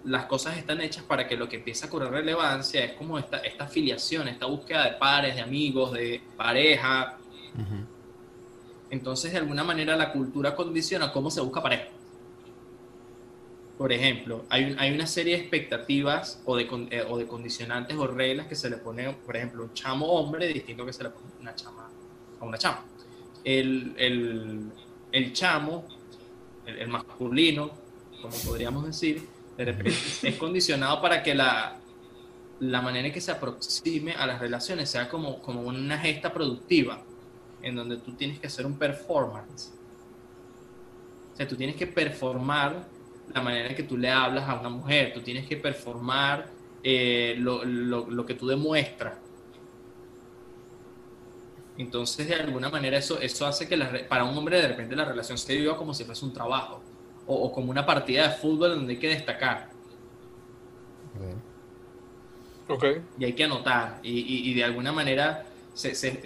las 0.05 0.27
cosas 0.27 0.57
están 0.57 0.81
hechas 0.81 1.05
para 1.05 1.27
que 1.27 1.37
lo 1.37 1.49
que 1.49 1.57
empieza 1.57 1.87
a 1.87 1.91
correr 1.91 2.11
relevancia 2.11 2.85
es 2.85 2.93
como 2.93 3.19
esta, 3.19 3.39
esta 3.39 3.65
afiliación, 3.65 4.29
esta 4.29 4.47
búsqueda 4.47 4.85
de 4.85 4.93
pares, 4.93 5.35
de 5.35 5.41
amigos, 5.41 5.93
de 5.93 6.23
pareja. 6.37 7.19
Entonces, 8.91 9.33
de 9.33 9.39
alguna 9.39 9.65
manera, 9.65 9.97
la 9.97 10.13
cultura 10.13 10.55
condiciona 10.55 11.13
cómo 11.13 11.31
se 11.31 11.41
busca 11.41 11.63
pareja. 11.63 11.89
Por 13.79 13.93
ejemplo, 13.93 14.45
hay, 14.49 14.75
hay 14.77 14.93
una 14.93 15.07
serie 15.07 15.37
de 15.37 15.43
expectativas 15.43 16.43
o 16.45 16.57
de, 16.57 16.69
eh, 16.91 17.05
o 17.09 17.17
de 17.17 17.29
condicionantes 17.29 17.97
o 17.97 18.09
reglas 18.09 18.49
que 18.49 18.57
se 18.57 18.69
le 18.69 18.77
pone, 18.77 19.13
por 19.13 19.37
ejemplo, 19.37 19.63
un 19.63 19.73
chamo 19.73 20.07
hombre 20.07 20.49
distinto 20.49 20.85
que 20.85 20.93
se 20.93 21.05
le 21.05 21.11
pone 21.11 21.27
una 21.41 21.55
chama 21.55 21.89
a 22.41 22.45
una 22.45 22.59
chama. 22.59 22.85
El, 23.45 23.95
el, 23.97 24.73
el 25.13 25.33
chamo, 25.33 25.87
el 26.67 26.89
masculino, 26.89 27.71
como 28.21 28.37
podríamos 28.45 28.85
decir, 28.85 29.29
de 29.57 29.65
repente 29.65 29.97
es 30.23 30.35
condicionado 30.37 31.01
para 31.01 31.23
que 31.23 31.37
la, 31.37 31.79
la 32.59 32.83
manera 32.83 33.07
en 33.07 33.15
que 33.15 33.21
se 33.21 33.31
aproxime 33.31 34.13
a 34.13 34.27
las 34.27 34.41
relaciones 34.41 34.91
sea 34.91 35.09
como, 35.09 35.41
como 35.41 35.63
una 35.63 35.99
gesta 35.99 36.33
productiva, 36.33 37.01
en 37.63 37.77
donde 37.77 37.99
tú 37.99 38.13
tienes 38.15 38.41
que 38.41 38.49
hacer 38.49 38.67
un 38.67 38.77
performance. 38.77 39.73
O 41.33 41.37
sea, 41.37 41.47
tú 41.47 41.55
tienes 41.55 41.77
que 41.77 41.87
performar 41.87 42.98
la 43.35 43.43
manera 43.43 43.69
en 43.69 43.77
que 43.77 43.83
tú 43.83 43.97
le 43.97 44.11
hablas 44.11 44.49
a 44.49 44.59
una 44.59 44.69
mujer, 44.69 45.13
tú 45.13 45.21
tienes 45.21 45.47
que 45.47 45.57
performar 45.57 46.47
eh, 46.83 47.35
lo, 47.39 47.65
lo, 47.65 48.09
lo, 48.09 48.27
que 48.27 48.35
tú 48.35 48.47
demuestras. 48.47 49.19
Entonces, 51.77 52.29
de 52.29 52.35
alguna 52.35 52.69
manera, 52.69 52.99
eso, 52.99 53.21
eso 53.21 53.47
hace 53.47 53.69
que 53.69 53.77
para 54.09 54.25
un 54.25 54.37
hombre 54.37 54.61
de 54.61 54.69
repente 54.69 54.97
la 54.97 55.05
relación 55.05 55.39
se 55.39 55.55
viva 55.55 55.77
como 55.77 55.95
si 55.95 56.05
fuese 56.05 56.25
un 56.25 56.33
trabajo 56.33 56.83
o, 57.27 57.53
como 57.53 57.71
una 57.71 57.85
partida 57.85 58.29
de 58.29 58.35
fútbol 58.35 58.71
donde 58.71 58.95
hay 58.95 58.99
que 58.99 59.09
destacar. 59.09 59.71
Okay. 62.69 63.03
Y 63.19 63.25
hay 63.25 63.33
que 63.33 63.45
anotar. 63.45 64.01
Y, 64.03 64.51
y, 64.51 64.55
de 64.55 64.65
alguna 64.65 64.93
manera 64.93 65.47
se, 65.75 65.95
se, 65.95 66.21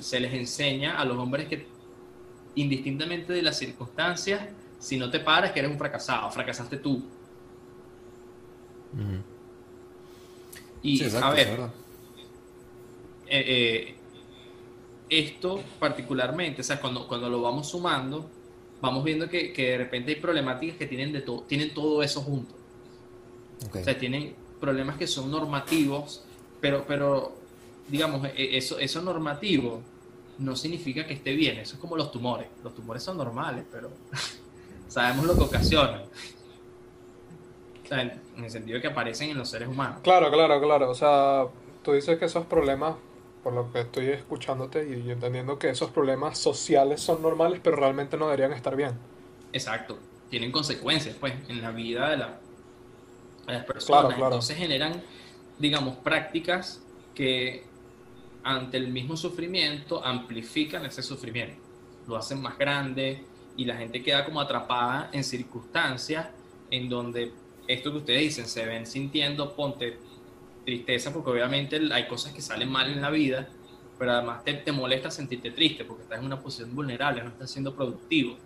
se, 0.00 0.20
les 0.20 0.32
enseña 0.32 0.98
a 0.98 1.04
los 1.04 1.18
hombres 1.18 1.48
que, 1.48 1.66
indistintamente 2.54 3.32
de 3.32 3.42
las 3.42 3.58
circunstancias, 3.58 4.48
si 4.84 4.98
no 4.98 5.10
te 5.10 5.18
paras, 5.18 5.52
que 5.52 5.60
eres 5.60 5.70
un 5.70 5.78
fracasado, 5.78 6.30
fracasaste 6.30 6.76
tú. 6.76 7.02
Y 10.82 11.02
a 11.16 11.30
ver, 11.30 11.60
eh, 13.26 13.44
eh, 13.46 13.94
esto 15.08 15.62
particularmente, 15.78 16.60
o 16.60 16.64
sea, 16.64 16.78
cuando, 16.78 17.08
cuando 17.08 17.30
lo 17.30 17.40
vamos 17.40 17.70
sumando, 17.70 18.28
vamos 18.82 19.02
viendo 19.02 19.26
que, 19.26 19.54
que, 19.54 19.70
de 19.70 19.78
repente 19.78 20.12
hay 20.12 20.20
problemáticas 20.20 20.76
que 20.76 20.86
tienen, 20.86 21.12
de 21.12 21.22
todo 21.22 21.40
tienen 21.44 21.72
todo 21.72 22.02
eso 22.02 22.20
junto. 22.20 22.54
O 23.72 23.82
sea, 23.82 23.98
tienen 23.98 24.34
problemas 24.60 24.98
que 24.98 25.06
son 25.06 25.30
normativos, 25.30 26.24
pero, 26.60 26.84
pero 26.86 27.34
digamos, 27.88 28.26
e, 28.36 28.58
eso, 28.58 28.78
eso 28.78 29.00
normativo 29.00 29.80
no 30.38 30.54
significa 30.54 31.06
que 31.06 31.14
esté 31.14 31.32
bien. 31.32 31.56
Eso 31.56 31.76
es 31.76 31.80
como 31.80 31.96
los 31.96 32.12
tumores. 32.12 32.48
Los 32.62 32.74
tumores 32.74 33.02
son 33.02 33.16
normales, 33.16 33.64
pero 33.72 33.90
sabemos 34.94 35.26
lo 35.26 35.34
que 35.34 35.42
ocasionan. 35.42 36.02
O 37.82 37.86
sea, 37.88 38.00
en, 38.00 38.12
en 38.36 38.44
el 38.44 38.50
sentido 38.50 38.76
de 38.76 38.82
que 38.82 38.88
aparecen 38.88 39.30
en 39.30 39.38
los 39.38 39.50
seres 39.50 39.68
humanos. 39.68 39.98
Claro, 40.04 40.30
claro, 40.30 40.60
claro. 40.60 40.88
O 40.88 40.94
sea, 40.94 41.46
tú 41.82 41.92
dices 41.92 42.16
que 42.16 42.26
esos 42.26 42.46
problemas 42.46 42.94
por 43.42 43.52
lo 43.52 43.72
que 43.72 43.80
estoy 43.80 44.06
escuchándote 44.06 44.88
y 44.88 45.10
entendiendo 45.10 45.58
que 45.58 45.68
esos 45.68 45.90
problemas 45.90 46.38
sociales 46.38 47.00
son 47.00 47.20
normales, 47.20 47.60
pero 47.62 47.76
realmente 47.76 48.16
no 48.16 48.26
deberían 48.26 48.52
estar 48.52 48.76
bien. 48.76 48.92
Exacto, 49.52 49.98
tienen 50.30 50.52
consecuencias, 50.52 51.16
pues, 51.18 51.34
en 51.48 51.60
la 51.60 51.72
vida 51.72 52.10
de, 52.10 52.16
las 52.16 53.64
personas. 53.66 54.14
Claro, 54.14 54.26
Entonces 54.26 54.56
generan, 54.56 55.02
digamos, 55.58 55.96
prácticas 55.96 56.82
que 57.14 57.66
ante 58.44 58.76
el 58.76 58.88
mismo 58.88 59.16
sufrimiento 59.16 60.02
amplifican 60.04 60.86
ese 60.86 61.02
sufrimiento, 61.02 61.60
lo 62.06 62.16
hacen 62.16 62.40
más 62.40 62.56
grande 62.56 63.24
y 63.56 63.64
la 63.64 63.76
gente 63.76 64.02
queda 64.02 64.24
como 64.24 64.40
atrapada 64.40 65.10
en 65.12 65.24
circunstancias 65.24 66.28
en 66.70 66.88
donde 66.88 67.32
esto 67.66 67.92
que 67.92 67.98
ustedes 67.98 68.20
dicen, 68.20 68.46
se 68.46 68.64
ven 68.66 68.86
sintiendo, 68.86 69.54
ponte 69.54 69.98
tristeza, 70.64 71.12
porque 71.12 71.30
obviamente 71.30 71.80
hay 71.92 72.06
cosas 72.06 72.32
que 72.32 72.40
salen 72.40 72.70
mal 72.70 72.90
en 72.90 73.00
la 73.00 73.10
vida, 73.10 73.48
pero 73.98 74.12
además 74.12 74.44
te, 74.44 74.54
te 74.54 74.72
molesta 74.72 75.10
sentirte 75.10 75.50
triste 75.50 75.84
porque 75.84 76.02
estás 76.02 76.18
en 76.18 76.26
una 76.26 76.40
posición 76.40 76.74
vulnerable, 76.74 77.22
no 77.22 77.30
estás 77.30 77.50
siendo 77.50 77.74
productivo. 77.74 78.36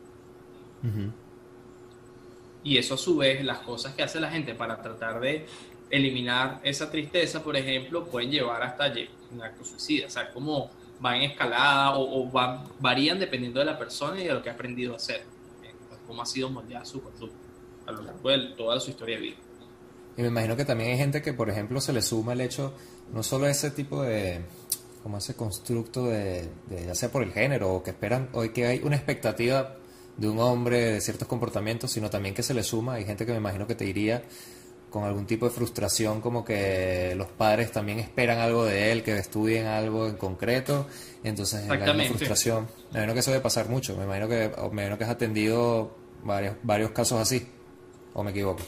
Y 2.62 2.77
eso 2.77 2.95
a 2.95 2.99
su 2.99 3.17
vez, 3.17 3.45
las 3.45 3.61
cosas 3.61 3.95
que 3.95 4.03
hace 4.03 4.21
la 4.21 4.31
gente 4.31 4.55
para 4.55 4.81
tratar 4.83 5.21
de 5.21 5.47
eliminar 5.91 6.61
esa 6.62 6.91
tristeza, 6.91 7.43
por 7.43 7.57
ejemplo, 7.57 8.05
pueden 8.05 8.31
llevar 8.31 8.62
hasta 8.62 8.93
un 9.31 9.43
acto 9.43 9.65
suicida. 9.65 10.07
O 10.07 10.11
sea, 10.11 10.31
como 10.33 10.71
va 11.05 11.17
en 11.17 11.31
escalada 11.31 11.97
o, 11.97 12.31
varían 12.81 13.19
dependiendo 13.19 13.61
de 13.61 13.67
la 13.67 13.78
persona 13.78 14.21
y 14.21 14.26
de 14.26 14.35
lo 14.35 14.43
que 14.43 14.50
ha 14.50 14.52
aprendido 14.52 14.95
a 14.95 14.97
hacer, 14.97 15.23
eh, 15.62 15.73
cómo 16.07 16.23
ha 16.23 16.26
sido 16.26 16.50
moldeada 16.50 16.85
su 16.85 17.02
conducta 17.02 17.49
a 17.87 17.93
lo 17.93 18.02
largo 18.02 18.28
de 18.28 18.38
toda 18.57 18.78
su 18.81 18.90
historia 18.90 19.17
de 19.17 19.23
vida. 19.23 19.37
Y 20.17 20.23
me 20.23 20.28
imagino 20.28 20.57
que 20.57 20.64
también 20.64 20.90
hay 20.90 20.99
gente 20.99 21.23
que, 21.23 21.33
por 21.33 21.49
ejemplo, 21.49 21.81
se 21.81 21.93
le 21.93 22.02
suma 22.02 22.33
el 22.33 22.40
hecho, 22.40 22.75
no 23.12 23.23
solo 23.23 23.47
ese 23.47 23.71
tipo 23.71 24.02
de, 24.02 24.45
como 25.02 25.19
ese 25.19 25.35
constructo 25.35 26.07
de, 26.07 26.50
ya 26.69 26.95
sea 26.95 27.11
por 27.11 27.23
el 27.23 27.33
género 27.33 27.73
o 27.73 27.83
que 27.83 27.90
esperan, 27.90 28.28
o 28.33 28.43
que 28.52 28.67
hay 28.67 28.81
una 28.83 28.97
expectativa 28.97 29.76
de 30.17 30.28
un 30.28 30.40
hombre 30.40 30.93
de 30.93 31.00
ciertos 31.00 31.28
comportamientos, 31.28 31.93
sino 31.93 32.11
también 32.11 32.35
que 32.35 32.43
se 32.43 32.52
le 32.52 32.64
suma, 32.64 32.95
hay 32.95 33.05
gente 33.05 33.25
que 33.25 33.33
me 33.33 33.38
imagino 33.38 33.67
que 33.67 33.76
te 33.76 33.85
diría 33.85 34.25
con 34.90 35.04
algún 35.04 35.26
tipo 35.26 35.47
de 35.47 35.52
frustración, 35.52 36.21
como 36.21 36.45
que 36.45 37.14
los 37.16 37.28
padres 37.28 37.73
también 37.73 37.99
esperan 37.99 38.38
algo 38.38 38.64
de 38.64 38.92
él, 38.92 39.02
que 39.02 39.16
estudien 39.18 39.66
algo 39.66 40.07
en 40.07 40.16
concreto, 40.16 40.87
entonces 41.25 41.68
hay 41.68 41.83
una 41.83 42.04
frustración. 42.04 42.68
Me 42.90 42.99
imagino 42.99 43.14
que 43.14 43.21
eso 43.21 43.30
debe 43.30 43.42
pasar 43.42 43.68
mucho, 43.68 43.97
me 43.97 44.04
imagino 44.04 44.28
que, 44.28 44.50
me 44.73 44.83
imagino 44.83 44.99
que 44.99 45.04
has 45.04 45.11
atendido 45.11 45.90
varios, 46.25 46.57
varios 46.62 46.90
casos 46.92 47.21
así, 47.21 47.47
o 48.14 48.23
me 48.23 48.30
equivoco. 48.30 48.62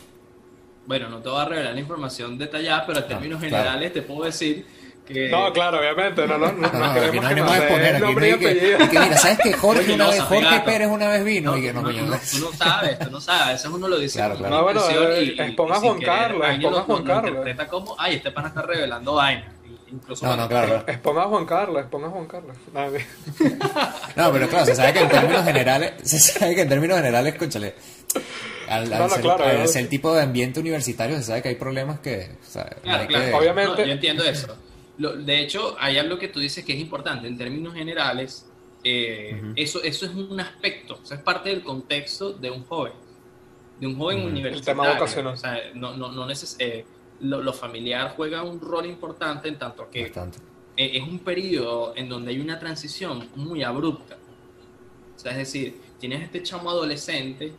Bueno, 0.86 1.08
no 1.08 1.20
te 1.20 1.28
voy 1.28 1.40
a 1.40 1.44
revelar 1.44 1.74
la 1.74 1.80
información 1.80 2.36
detallada, 2.36 2.86
pero 2.86 3.00
en 3.00 3.08
términos 3.08 3.40
generales 3.40 3.92
te 3.92 4.02
puedo 4.02 4.24
decir 4.24 4.66
no, 5.30 5.52
claro, 5.52 5.78
obviamente, 5.78 6.26
no, 6.26 6.38
no, 6.38 6.52
no, 6.52 6.72
no, 6.72 6.78
no 6.78 6.94
queremos 6.94 7.28
que 7.28 7.34
no 7.34 7.54
exponer, 7.54 7.96
aquí 7.96 8.14
no 8.14 8.20
hay 8.20 8.38
que, 8.38 8.88
que, 8.90 8.98
mira, 8.98 9.16
¿sabes 9.16 9.38
que 9.38 9.52
Jorge 9.52 9.92
una 9.92 10.08
vez, 10.08 10.20
Jorge 10.20 10.60
Pérez 10.60 10.88
una 10.88 11.08
vez 11.08 11.24
vino? 11.24 11.56
y 11.56 11.62
que 11.62 11.72
no, 11.72 11.82
no, 11.82 11.90
tú 11.90 12.06
no 12.06 12.52
sabes, 12.52 12.98
tú 12.98 13.10
no 13.10 13.20
sabes, 13.20 13.42
a 13.42 13.52
veces 13.52 13.66
uno 13.66 13.88
lo 13.88 13.98
dice 13.98 14.18
claro, 14.18 14.36
claro. 14.36 14.56
No, 14.56 14.62
bueno, 14.62 14.82
eh, 14.90 15.34
exponga 15.38 15.76
a 15.76 15.80
Juan 15.80 16.00
Carlos, 16.00 16.46
exponga 16.48 16.78
a 16.78 16.82
Juan 16.82 17.04
Carlos. 17.04 17.28
interpreta 17.30 17.66
como, 17.66 17.96
ay, 17.98 18.16
este 18.16 18.30
pana 18.30 18.48
está 18.48 18.62
revelando 18.62 19.14
vaina. 19.14 19.52
Incluso 19.92 20.24
no, 20.24 20.36
no, 20.36 20.48
claro. 20.48 20.84
Exponga 20.86 21.22
a 21.24 21.26
Juan 21.26 21.46
Carlos, 21.46 21.80
exponga 21.80 22.06
a 22.06 22.10
Juan 22.10 22.26
Carlos. 22.26 22.56
No, 24.16 24.32
pero 24.32 24.48
claro, 24.48 24.66
se 24.66 24.74
sabe 24.74 24.92
que 24.92 25.00
en 25.00 25.08
términos 25.08 25.44
generales, 25.44 25.92
se 26.02 26.18
sabe 26.18 26.54
que 26.54 26.62
en 26.62 26.68
términos 26.68 26.96
generales, 26.98 27.32
escúchale, 27.32 27.74
al, 28.68 28.92
al, 28.92 29.10
ser, 29.10 29.20
claro, 29.22 29.44
al 29.44 29.68
ser, 29.68 29.82
el 29.82 29.88
tipo 29.88 30.14
de 30.14 30.22
ambiente 30.22 30.60
universitario 30.60 31.16
se 31.16 31.24
sabe 31.24 31.42
que 31.42 31.48
hay 31.48 31.54
problemas 31.56 32.00
que... 32.00 32.36
O 32.40 32.50
sea, 32.50 32.64
claro, 32.82 33.06
claro. 33.06 33.24
Que... 33.24 33.34
Obviamente... 33.34 33.86
yo 33.86 33.92
entiendo 33.92 34.24
eso 34.24 34.56
de 35.00 35.40
hecho, 35.40 35.76
hay 35.78 35.98
algo 35.98 36.18
que 36.18 36.28
tú 36.28 36.40
dices 36.40 36.64
que 36.64 36.74
es 36.74 36.80
importante. 36.80 37.26
En 37.26 37.38
términos 37.38 37.74
generales, 37.74 38.46
eh, 38.84 39.52
eso, 39.56 39.82
eso 39.82 40.06
es 40.06 40.14
un 40.14 40.38
aspecto, 40.40 41.00
eso 41.02 41.14
es 41.14 41.20
parte 41.20 41.50
del 41.50 41.62
contexto 41.62 42.32
de 42.32 42.50
un 42.50 42.64
joven, 42.64 42.92
de 43.78 43.86
un 43.86 43.96
joven 43.96 44.22
universitario. 44.22 44.58
El 44.58 44.64
tema 44.64 44.94
vocacional. 44.94 45.34
O 45.34 45.36
sea, 45.36 45.58
no, 45.74 45.96
no, 45.96 46.12
no 46.12 46.26
neces 46.26 46.56
eh, 46.58 46.84
lo, 47.20 47.52
familiar 47.52 48.14
juega 48.16 48.42
un 48.42 48.60
rol 48.60 48.86
importante 48.86 49.48
en 49.48 49.58
tanto 49.58 49.90
que 49.90 50.06
eh, 50.06 50.10
es 50.76 51.02
un 51.02 51.18
periodo 51.18 51.92
en 51.96 52.08
donde 52.08 52.30
hay 52.30 52.40
una 52.40 52.58
transición 52.58 53.28
muy 53.36 53.62
abrupta. 53.62 54.16
O 55.14 55.18
sea, 55.18 55.32
es 55.32 55.38
decir, 55.38 55.80
tienes 55.98 56.22
este 56.22 56.42
chamo 56.42 56.70
adolescente 56.70 57.52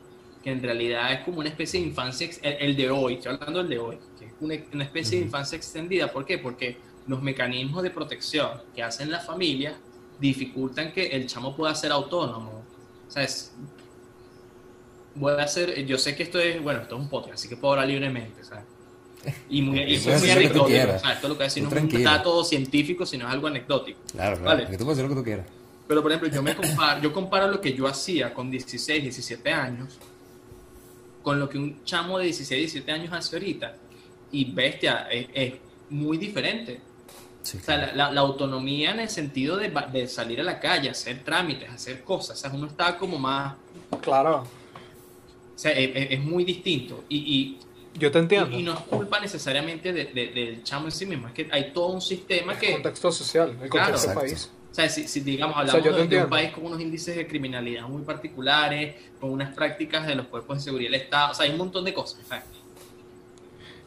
que 0.43 0.49
en 0.49 0.63
realidad 0.63 1.13
es 1.13 1.19
como 1.19 1.39
una 1.39 1.49
especie 1.49 1.79
de 1.79 1.87
infancia, 1.87 2.27
el, 2.41 2.75
de 2.75 2.89
hoy, 2.89 3.13
estoy 3.15 3.35
hablando 3.35 3.59
del 3.59 3.69
de 3.69 3.77
hoy, 3.77 3.97
que 4.17 4.25
es 4.25 4.33
una, 4.39 4.55
una 4.73 4.83
especie 4.83 5.19
de 5.19 5.25
infancia 5.25 5.55
extendida. 5.55 6.11
¿Por 6.11 6.25
qué? 6.25 6.39
Porque 6.39 6.77
los 7.07 7.21
mecanismos 7.21 7.83
de 7.83 7.89
protección 7.89 8.61
que 8.75 8.83
hacen 8.83 9.11
la 9.11 9.19
familia 9.19 9.77
dificultan 10.19 10.91
que 10.91 11.07
el 11.07 11.27
chamo 11.27 11.55
pueda 11.55 11.73
ser 11.75 11.91
autónomo. 11.91 12.63
O 13.07 13.11
sea, 13.11 13.23
es, 13.23 13.53
voy 15.15 15.33
a 15.33 15.43
hacer, 15.43 15.85
yo 15.85 15.97
sé 15.97 16.15
que 16.15 16.23
esto 16.23 16.39
es, 16.39 16.61
bueno, 16.61 16.81
esto 16.81 16.95
es 16.95 17.01
un 17.01 17.09
podcast, 17.09 17.33
así 17.33 17.49
que 17.49 17.57
puedo 17.57 17.73
hablar 17.73 17.87
libremente, 17.87 18.43
¿sabes? 18.43 18.65
Y 19.49 19.61
muy, 19.61 19.79
y 19.81 19.99
muy 19.99 20.29
anecdótico, 20.31 20.63
o 20.95 20.99
sea, 20.99 21.13
esto 21.13 21.27
lo 21.27 21.37
que 21.37 21.43
decir 21.43 21.63
no 21.63 21.69
es 21.69 21.83
un 21.83 22.03
dato 22.03 22.43
científico, 22.43 23.05
sino 23.05 23.27
es 23.27 23.33
algo 23.33 23.47
anecdótico. 23.47 23.99
Claro, 24.11 24.37
claro, 24.37 24.57
¿vale? 24.57 24.67
que 24.67 24.77
tú 24.77 24.83
puedes 24.83 24.97
hacer 24.97 25.09
lo 25.09 25.15
que 25.15 25.19
tú 25.19 25.23
quieras. 25.23 25.45
Pero, 25.87 26.01
por 26.01 26.11
ejemplo, 26.11 26.29
yo 26.29 26.41
me 26.41 26.55
comparo, 26.55 27.01
yo 27.01 27.13
comparo 27.13 27.47
lo 27.47 27.59
que 27.59 27.73
yo 27.73 27.87
hacía 27.87 28.33
con 28.33 28.49
16, 28.49 29.03
17 29.03 29.51
años 29.51 29.99
con 31.21 31.39
lo 31.39 31.49
que 31.49 31.57
un 31.57 31.83
chamo 31.83 32.17
de 32.17 32.25
16, 32.25 32.59
17 32.73 32.91
años 32.91 33.13
hace 33.13 33.35
ahorita. 33.35 33.75
Y 34.31 34.51
bestia, 34.51 35.07
es 35.11 35.53
muy 35.89 36.17
diferente 36.17 36.79
o 37.41 37.59
sea, 37.59 37.93
la, 37.93 38.21
autonomía 38.21 38.91
en 38.91 38.99
el 38.99 39.09
sentido 39.09 39.57
de, 39.57 39.73
de, 39.91 40.07
salir 40.07 40.39
a 40.39 40.43
la 40.43 40.59
calle, 40.59 40.89
hacer 40.89 41.23
trámites, 41.23 41.69
hacer 41.69 42.03
cosas. 42.03 42.37
O 42.37 42.41
sea, 42.41 42.51
uno 42.51 42.67
está 42.67 42.97
como 42.97 43.17
más. 43.17 43.55
Claro. 44.01 44.43
O 45.55 45.59
sea, 45.59 45.71
e, 45.71 45.85
e, 45.85 46.13
es, 46.13 46.23
muy 46.23 46.43
distinto. 46.43 47.03
Y, 47.09 47.17
y, 47.17 47.59
Yo 47.99 48.11
te 48.11 48.19
entiendo. 48.19 48.55
Y, 48.57 48.63
no 48.63 48.73
es 48.73 48.79
culpa 48.81 49.19
necesariamente 49.19 49.91
de, 49.91 50.05
del 50.05 50.63
chamo 50.63 50.85
en 50.85 50.91
sí 50.91 51.05
mismo, 51.05 51.27
es 51.27 51.33
que 51.33 51.49
hay 51.51 51.71
todo 51.71 51.87
un 51.87 52.01
sistema 52.01 52.57
que. 52.57 52.67
El 52.67 52.73
contexto 52.75 53.11
social, 53.11 53.57
el 53.61 53.69
contexto 53.69 54.07
del 54.07 54.17
país. 54.17 54.51
O 54.71 54.73
sea, 54.73 54.87
si, 54.87 55.19
digamos 55.19 55.57
hablamos 55.57 56.09
de, 56.09 56.23
un 56.23 56.29
país 56.29 56.51
con 56.51 56.65
unos 56.65 56.79
índices 56.79 57.17
de 57.17 57.27
criminalidad 57.27 57.89
muy 57.89 58.03
particulares, 58.03 58.95
con 59.19 59.31
unas 59.31 59.53
prácticas 59.53 60.07
de 60.07 60.15
los 60.15 60.27
cuerpos 60.27 60.59
de 60.59 60.63
seguridad 60.63 60.91
del 60.91 61.01
Estado, 61.01 61.31
o 61.31 61.35
sea, 61.35 61.45
hay 61.45 61.51
un 61.51 61.57
montón 61.57 61.83
de 61.83 61.93
cosas. 61.93 62.21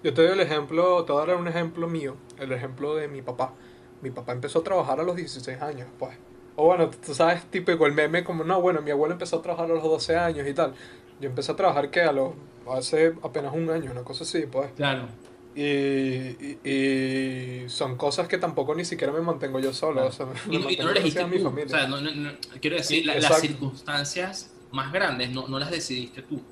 Yo 0.04 0.12
te 0.12 0.20
doy 0.20 0.32
el 0.32 0.40
ejemplo, 0.40 1.02
te 1.06 1.12
voy 1.12 1.22
a 1.22 1.26
dar 1.26 1.36
un 1.36 1.48
ejemplo 1.48 1.88
mío, 1.88 2.14
el 2.38 2.52
ejemplo 2.52 2.94
de 2.94 3.08
mi 3.08 3.22
papá. 3.22 3.54
Mi 4.02 4.10
papá 4.10 4.32
empezó 4.32 4.58
a 4.58 4.62
trabajar 4.62 5.00
a 5.00 5.02
los 5.02 5.16
16 5.16 5.62
años, 5.62 5.88
pues. 5.98 6.14
O 6.56 6.66
bueno, 6.66 6.90
tú 6.90 7.14
sabes, 7.14 7.42
típico 7.46 7.86
el 7.86 7.94
meme 7.94 8.22
como, 8.22 8.44
no, 8.44 8.60
bueno, 8.60 8.82
mi 8.82 8.90
abuelo 8.90 9.14
empezó 9.14 9.38
a 9.38 9.42
trabajar 9.42 9.64
a 9.70 9.74
los 9.74 9.82
12 9.82 10.14
años 10.16 10.46
y 10.46 10.52
tal. 10.52 10.74
Yo 11.20 11.30
empecé 11.30 11.52
a 11.52 11.56
trabajar 11.56 11.90
que 11.90 12.02
a 12.02 12.12
los, 12.12 12.34
hace 12.70 13.14
apenas 13.22 13.54
un 13.54 13.70
año, 13.70 13.92
una 13.92 14.02
cosa 14.02 14.24
así, 14.24 14.42
pues. 14.42 14.72
Claro. 14.76 15.08
Y, 15.56 16.58
y, 16.68 17.64
son 17.68 17.96
cosas 17.96 18.28
que 18.28 18.36
tampoco 18.36 18.74
ni 18.74 18.84
siquiera 18.84 19.10
me 19.10 19.22
mantengo 19.22 19.58
yo 19.58 19.72
solo. 19.72 20.06
O 20.06 20.12
sea, 20.12 20.26
y, 20.50 20.58
no 20.58 20.84
lo 20.84 20.90
elegiste 20.90 21.24
mi 21.24 21.38
familia. 21.38 21.64
O 21.64 21.78
sea, 21.78 21.88
no, 21.88 21.98
no, 22.02 22.30
quiero 22.60 22.76
decir, 22.76 23.06
las 23.06 23.40
circunstancias 23.40 24.52
más 24.70 24.92
grandes 24.92 25.30
no, 25.30 25.48
no 25.48 25.58
las 25.58 25.70
decidiste 25.70 26.20
tú. 26.20 26.42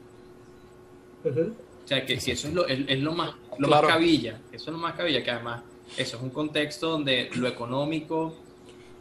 O 1.85 1.89
sea, 1.89 2.07
que 2.07 2.21
si 2.21 2.31
eso 2.31 2.49
es 2.49 2.55
lo, 2.55 2.67
es, 2.67 3.01
lo 3.01 3.13
más, 3.13 3.35
lo 3.59 3.69
más 3.69 3.83
cabilla, 3.83 4.41
eso 4.53 4.65
es 4.67 4.73
lo 4.73 4.79
más 4.79 4.95
cabilla, 4.95 5.23
que 5.23 5.31
además 5.31 5.63
eso 5.97 6.17
es 6.17 6.23
un 6.23 6.31
contexto 6.31 6.91
donde 6.91 7.29
lo 7.35 7.49
económico 7.49 8.37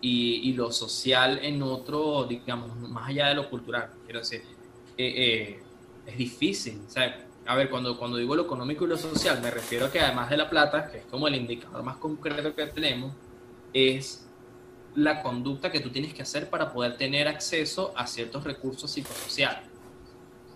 y, 0.02 0.50
y 0.50 0.54
lo 0.54 0.72
social 0.72 1.40
en 1.44 1.62
otro, 1.62 2.26
digamos, 2.26 2.76
más 2.90 3.10
allá 3.10 3.28
de 3.30 3.36
lo 3.36 3.50
cultural, 3.50 3.92
quiero 4.06 4.20
decir, 4.20 4.42
eh, 4.98 5.14
eh, 5.16 5.60
es 6.06 6.18
difícil. 6.18 6.82
O 6.88 6.90
sea, 6.90 7.26
a 7.46 7.56
ver, 7.56 7.70
cuando, 7.70 7.98
cuando 7.98 8.18
digo 8.18 8.36
lo 8.36 8.44
económico 8.44 8.86
y 8.86 8.88
lo 8.88 8.98
social, 8.98 9.42
me 9.42 9.52
refiero 9.52 9.86
a 9.86 9.92
que 9.92 10.00
además 10.00 10.30
de 10.30 10.38
la 10.38 10.50
plata, 10.50 10.92
que 10.92 11.00
es 11.00 11.06
como 11.06 11.28
el 11.28 11.36
indicador 11.36 11.84
más 11.84 11.98
concreto 11.98 12.54
que 12.56 12.68
tenemos, 12.68 13.14
es 13.74 14.28
la 14.96 15.22
conducta 15.22 15.72
que 15.72 15.80
tú 15.80 15.90
tienes 15.90 16.14
que 16.14 16.22
hacer 16.22 16.50
para 16.50 16.72
poder 16.72 16.98
tener 16.98 17.28
acceso 17.28 17.94
a 17.96 18.06
ciertos 18.08 18.44
recursos 18.44 18.92
psicosociales. 18.92 19.70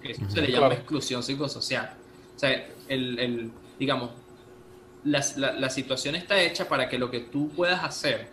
Eso 0.04 0.30
se 0.30 0.42
le 0.42 0.52
llama 0.52 0.74
exclusión 0.74 1.24
psicosocial. 1.24 1.96
O 2.36 2.40
sea, 2.40 2.68
el, 2.88 3.20
el 3.20 3.52
digamos, 3.80 4.12
la, 5.04 5.24
la, 5.38 5.70
situación 5.70 6.16
está 6.16 6.42
hecha 6.42 6.68
para 6.68 6.90
que 6.90 6.98
lo 6.98 7.12
que 7.12 7.20
tú 7.20 7.50
puedas 7.50 7.84
hacer 7.84 8.28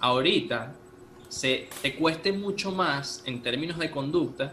ahorita 0.00 0.74
se 1.28 1.68
te 1.82 1.96
cueste 1.96 2.32
mucho 2.32 2.72
más 2.72 3.22
en 3.26 3.42
términos 3.42 3.78
de 3.78 3.90
conducta 3.90 4.52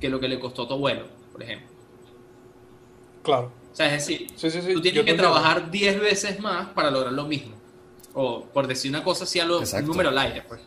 que 0.00 0.08
lo 0.08 0.20
que 0.20 0.28
le 0.28 0.38
costó 0.38 0.62
a 0.62 0.68
tu 0.68 0.74
abuelo, 0.74 1.06
por 1.32 1.42
ejemplo. 1.42 1.68
Claro. 3.22 3.52
O 3.72 3.76
sea, 3.76 3.94
es 3.94 4.06
decir, 4.06 4.28
tú 4.72 4.80
tienes 4.80 5.04
que 5.04 5.14
trabajar 5.14 5.70
10 5.70 6.00
veces 6.00 6.40
más 6.40 6.68
para 6.68 6.90
lograr 6.90 7.12
lo 7.12 7.24
mismo. 7.24 7.54
O 8.14 8.44
por 8.44 8.66
decir 8.66 8.90
una 8.90 9.04
cosa 9.04 9.24
así 9.24 9.38
a 9.38 9.44
los 9.44 9.74
números 9.82 10.12
al 10.12 10.18
aire, 10.18 10.42
pues. 10.48 10.60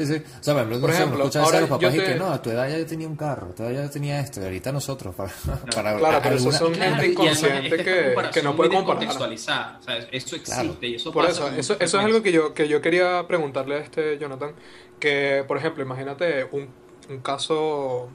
Sí, 0.00 0.06
sí. 0.06 0.22
O 0.40 0.42
sea, 0.42 0.54
por 0.54 0.90
ejemplo, 0.90 1.30
ahora 1.34 1.58
a 1.58 1.60
los 1.60 1.70
papás 1.70 1.94
y 1.94 1.98
que 1.98 2.14
no, 2.14 2.32
a 2.32 2.40
tu 2.40 2.50
edad 2.50 2.68
ya 2.70 2.78
yo 2.78 2.86
tenía 2.86 3.06
un 3.06 3.16
carro, 3.16 3.48
a 3.50 3.54
tu 3.54 3.64
edad 3.64 3.84
ya 3.84 3.90
tenía 3.90 4.18
esto, 4.20 4.40
y 4.40 4.44
ahorita 4.44 4.72
nosotros, 4.72 5.14
para, 5.14 5.30
para 5.74 5.98
Claro, 5.98 6.20
pero 6.22 6.36
eso 6.36 6.52
son 6.52 6.74
gente 6.74 7.08
inconsciente 7.08 7.76
que, 7.76 8.14
que, 8.32 8.42
no 8.42 8.56
puede 8.56 8.70
comparar. 8.70 9.00
Contextualizar. 9.00 9.76
O 9.78 9.82
sea, 9.82 9.98
eso 10.10 10.36
existe 10.36 10.86
y 10.86 10.94
eso 10.94 11.12
Por 11.12 11.26
eso, 11.26 11.48
eso, 11.48 11.76
eso 11.78 11.98
es 11.98 12.04
algo 12.04 12.22
que 12.22 12.32
yo, 12.32 12.54
que 12.54 12.66
yo 12.66 12.80
quería 12.80 13.26
preguntarle 13.26 13.74
a 13.74 13.78
este 13.78 14.18
Jonathan, 14.18 14.54
que, 14.98 15.44
por 15.46 15.58
ejemplo, 15.58 15.82
imagínate 15.82 16.48
un, 16.50 16.68
un 17.10 17.20
caso 17.20 18.08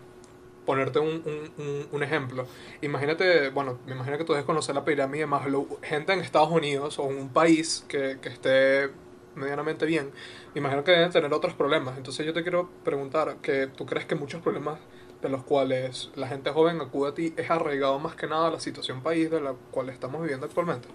ponerte 0.65 0.97
un, 0.97 1.51
un, 1.57 1.87
un, 1.91 2.03
ejemplo. 2.03 2.47
Imagínate, 2.81 3.49
bueno, 3.49 3.77
me 3.85 3.93
imagino 3.93 4.17
que 4.17 4.23
tú 4.23 4.33
debes 4.33 4.47
conocer 4.47 4.73
la 4.73 4.83
pirámide 4.83 5.27
más 5.27 5.43
gente 5.83 6.13
en 6.13 6.21
Estados 6.21 6.49
Unidos 6.49 6.97
o 6.97 7.11
en 7.11 7.19
un 7.19 7.29
país 7.29 7.85
que, 7.87 8.17
que 8.19 8.29
esté 8.29 8.89
medianamente 9.35 9.85
bien, 9.85 10.11
imagino 10.55 10.83
que 10.83 10.91
deben 10.91 11.11
tener 11.11 11.33
otros 11.33 11.53
problemas. 11.53 11.97
Entonces 11.97 12.25
yo 12.25 12.33
te 12.33 12.41
quiero 12.43 12.69
preguntar, 12.83 13.37
que 13.41 13.67
tú 13.67 13.85
crees 13.85 14.05
que 14.05 14.15
muchos 14.15 14.41
problemas 14.41 14.79
de 15.21 15.29
los 15.29 15.43
cuales 15.43 16.11
la 16.15 16.27
gente 16.27 16.51
joven 16.51 16.81
acude 16.81 17.09
a 17.09 17.13
ti 17.13 17.33
es 17.37 17.49
arraigado 17.51 17.99
más 17.99 18.15
que 18.15 18.27
nada 18.27 18.47
a 18.47 18.51
la 18.51 18.59
situación 18.59 19.01
país 19.03 19.29
de 19.31 19.41
la 19.41 19.53
cual 19.71 19.89
estamos 19.89 20.21
viviendo 20.21 20.45
actualmente? 20.45 20.87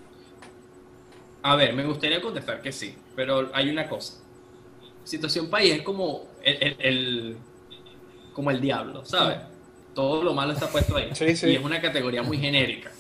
A 1.42 1.56
ver, 1.56 1.74
me 1.74 1.84
gustaría 1.84 2.20
contestar 2.20 2.60
que 2.60 2.72
sí, 2.72 2.94
pero 3.16 3.50
hay 3.54 3.70
una 3.70 3.88
cosa. 3.88 4.14
Situación 5.04 5.50
país 5.50 5.74
es 5.74 5.82
como 5.82 6.28
el, 6.42 6.58
el- 6.62 6.76
el- 6.80 7.36
como 8.34 8.50
el 8.50 8.60
diablo, 8.60 9.04
¿sabes? 9.04 9.38
Todo 9.94 10.22
lo 10.22 10.34
malo 10.34 10.52
está 10.52 10.68
puesto 10.68 10.96
ahí. 10.96 11.10
Sí, 11.14 11.36
sí. 11.36 11.48
Y 11.48 11.56
es 11.56 11.64
una 11.64 11.80
categoría 11.80 12.22
muy 12.22 12.38
genérica. 12.38 12.92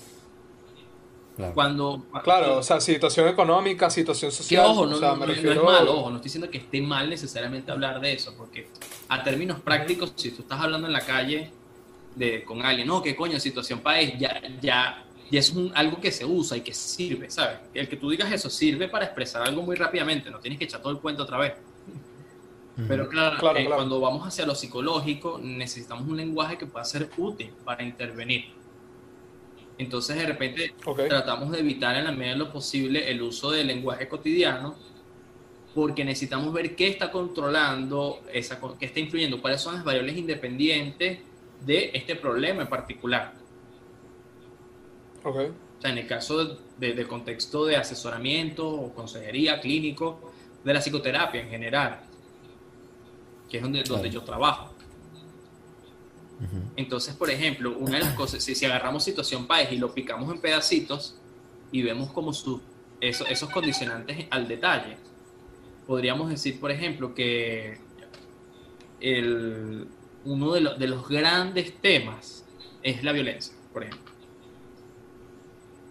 Claro. 1.40 1.54
Cuando 1.54 2.06
Claro, 2.22 2.58
o 2.58 2.62
sea, 2.62 2.80
situación 2.80 3.28
económica, 3.28 3.88
situación 3.90 4.30
Que 4.30 4.36
social. 4.36 4.66
ojo, 4.66 4.86
no, 4.86 4.96
o 4.96 4.98
sea, 4.98 5.14
no- 5.14 5.24
es 5.24 5.44
malo, 5.62 5.98
ojo, 5.98 6.10
no 6.10 6.16
estoy 6.16 6.24
diciendo 6.28 6.50
que 6.50 6.58
esté 6.58 6.80
mal 6.82 7.08
necesariamente 7.10 7.72
hablar 7.72 8.00
de 8.00 8.12
eso, 8.12 8.34
porque 8.36 8.68
a 9.08 9.22
términos 9.24 9.60
prácticos, 9.60 10.12
si 10.16 10.30
tú 10.30 10.42
estás 10.42 10.60
hablando 10.60 10.86
en 10.86 10.92
la 10.92 11.00
calle 11.00 11.50
de, 12.14 12.44
con 12.44 12.62
alguien, 12.64 12.86
no, 12.88 13.02
qué 13.02 13.14
coño, 13.16 13.38
situación 13.40 13.80
país, 13.80 14.14
ya, 14.18 14.40
ya, 14.60 15.04
ya 15.30 15.38
es 15.40 15.50
un- 15.50 15.72
algo 15.74 16.00
que 16.00 16.10
se 16.12 16.24
usa 16.24 16.56
y 16.56 16.60
que 16.60 16.74
sirve, 16.74 17.30
¿sabes? 17.30 17.58
El 17.72 17.88
que 17.88 17.96
tú 17.96 18.10
digas 18.10 18.30
eso 18.32 18.50
sirve 18.50 18.88
para 18.88 19.04
expresar 19.06 19.42
algo 19.42 19.62
muy 19.62 19.76
rápidamente, 19.76 20.30
no 20.30 20.38
tienes 20.40 20.58
que 20.58 20.64
echar 20.66 20.80
todo 20.82 20.92
el 20.92 20.98
cuento 20.98 21.22
otra 21.22 21.38
vez. 21.38 21.54
Pero 22.88 23.08
claro, 23.08 23.36
Claro, 23.38 23.58
eh, 23.58 23.62
claro. 23.64 23.76
cuando 23.76 24.00
vamos 24.00 24.26
hacia 24.26 24.46
lo 24.46 24.54
psicológico, 24.54 25.38
necesitamos 25.42 26.08
un 26.08 26.16
lenguaje 26.16 26.56
que 26.56 26.64
pueda 26.66 26.84
ser 26.84 27.10
útil 27.18 27.50
para 27.64 27.82
intervenir. 27.82 28.46
Entonces, 29.80 30.16
de 30.16 30.26
repente, 30.26 30.74
tratamos 31.08 31.50
de 31.52 31.60
evitar 31.60 31.96
en 31.96 32.04
la 32.04 32.12
medida 32.12 32.32
de 32.32 32.38
lo 32.38 32.52
posible 32.52 33.10
el 33.10 33.22
uso 33.22 33.50
del 33.50 33.66
lenguaje 33.66 34.08
cotidiano 34.08 34.76
porque 35.74 36.04
necesitamos 36.04 36.52
ver 36.52 36.76
qué 36.76 36.88
está 36.88 37.10
controlando, 37.10 38.20
esa, 38.32 38.60
qué 38.78 38.86
está 38.86 39.00
influyendo, 39.00 39.40
cuáles 39.40 39.60
son 39.60 39.76
las 39.76 39.84
variables 39.84 40.16
independientes 40.18 41.20
de 41.64 41.90
este 41.94 42.16
problema 42.16 42.62
en 42.62 42.68
particular. 42.68 43.32
Ok. 45.22 45.36
O 45.78 45.80
sea, 45.80 45.90
en 45.92 45.98
el 45.98 46.06
caso 46.06 46.44
de, 46.76 46.92
de- 46.92 47.06
contexto 47.06 47.64
de 47.64 47.76
asesoramiento 47.76 48.68
o 48.68 48.92
consejería 48.94 49.60
clínico, 49.60 50.32
de 50.64 50.74
la 50.74 50.80
psicoterapia 50.80 51.40
en 51.40 51.48
general, 51.48 52.00
que 53.48 53.56
es 53.56 53.62
donde, 53.62 53.82
donde 53.84 54.10
yo 54.10 54.22
trabajo. 54.22 54.74
Entonces, 56.76 57.14
por 57.16 57.30
ejemplo, 57.30 57.76
una 57.78 57.98
de 57.98 58.04
las 58.04 58.14
cosas, 58.14 58.42
si, 58.42 58.54
si 58.54 58.64
agarramos 58.64 59.04
situación 59.04 59.46
país 59.46 59.68
y 59.72 59.76
lo 59.78 59.92
picamos 59.92 60.32
en 60.32 60.40
pedacitos 60.40 61.22
y 61.70 61.82
vemos 61.82 62.12
como 62.12 62.32
su, 62.32 62.62
eso- 63.00 63.26
esos 63.26 63.50
condicionantes 63.50 64.26
al 64.30 64.48
detalle, 64.48 64.98
podríamos 65.86 66.30
decir, 66.30 66.58
por 66.60 66.70
ejemplo, 66.70 67.14
que 67.14 67.78
el, 69.00 69.88
uno 70.24 70.52
de, 70.52 70.60
lo- 70.60 70.74
de 70.76 70.86
los 70.86 71.08
grandes 71.08 71.80
temas 71.80 72.44
es 72.82 73.02
la 73.02 73.12
violencia, 73.12 73.54
por 73.72 73.84
ejemplo. 73.84 74.12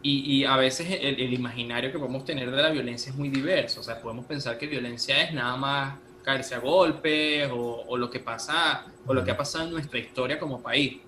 Y, 0.02 0.38
y 0.42 0.46
a 0.46 0.56
veces 0.56 0.88
el, 1.02 1.20
el 1.20 1.34
imaginario 1.34 1.92
que 1.92 2.00
podemos 2.00 2.24
tener 2.24 2.50
de 2.52 2.62
la 2.62 2.70
violencia 2.70 3.10
es 3.12 3.18
muy 3.18 3.30
diverso. 3.30 3.82
O 3.82 3.84
sea, 3.84 4.02
podemos 4.02 4.26
pensar 4.26 4.58
que 4.58 4.68
violencia 4.68 5.22
es 5.24 5.34
nada 5.34 5.58
más 5.58 6.00
caerse 6.30 6.54
a 6.54 6.60
golpes 6.60 7.50
o, 7.52 7.86
o 7.88 7.98
lo 7.98 8.08
que 8.08 8.20
pasa 8.20 8.86
o 9.08 9.14
lo 9.16 9.24
que 9.24 9.32
ha 9.32 9.38
pasado 9.38 9.66
en 9.66 9.72
nuestra 9.72 9.98
historia 9.98 10.38
como 10.38 10.62
país, 10.62 11.00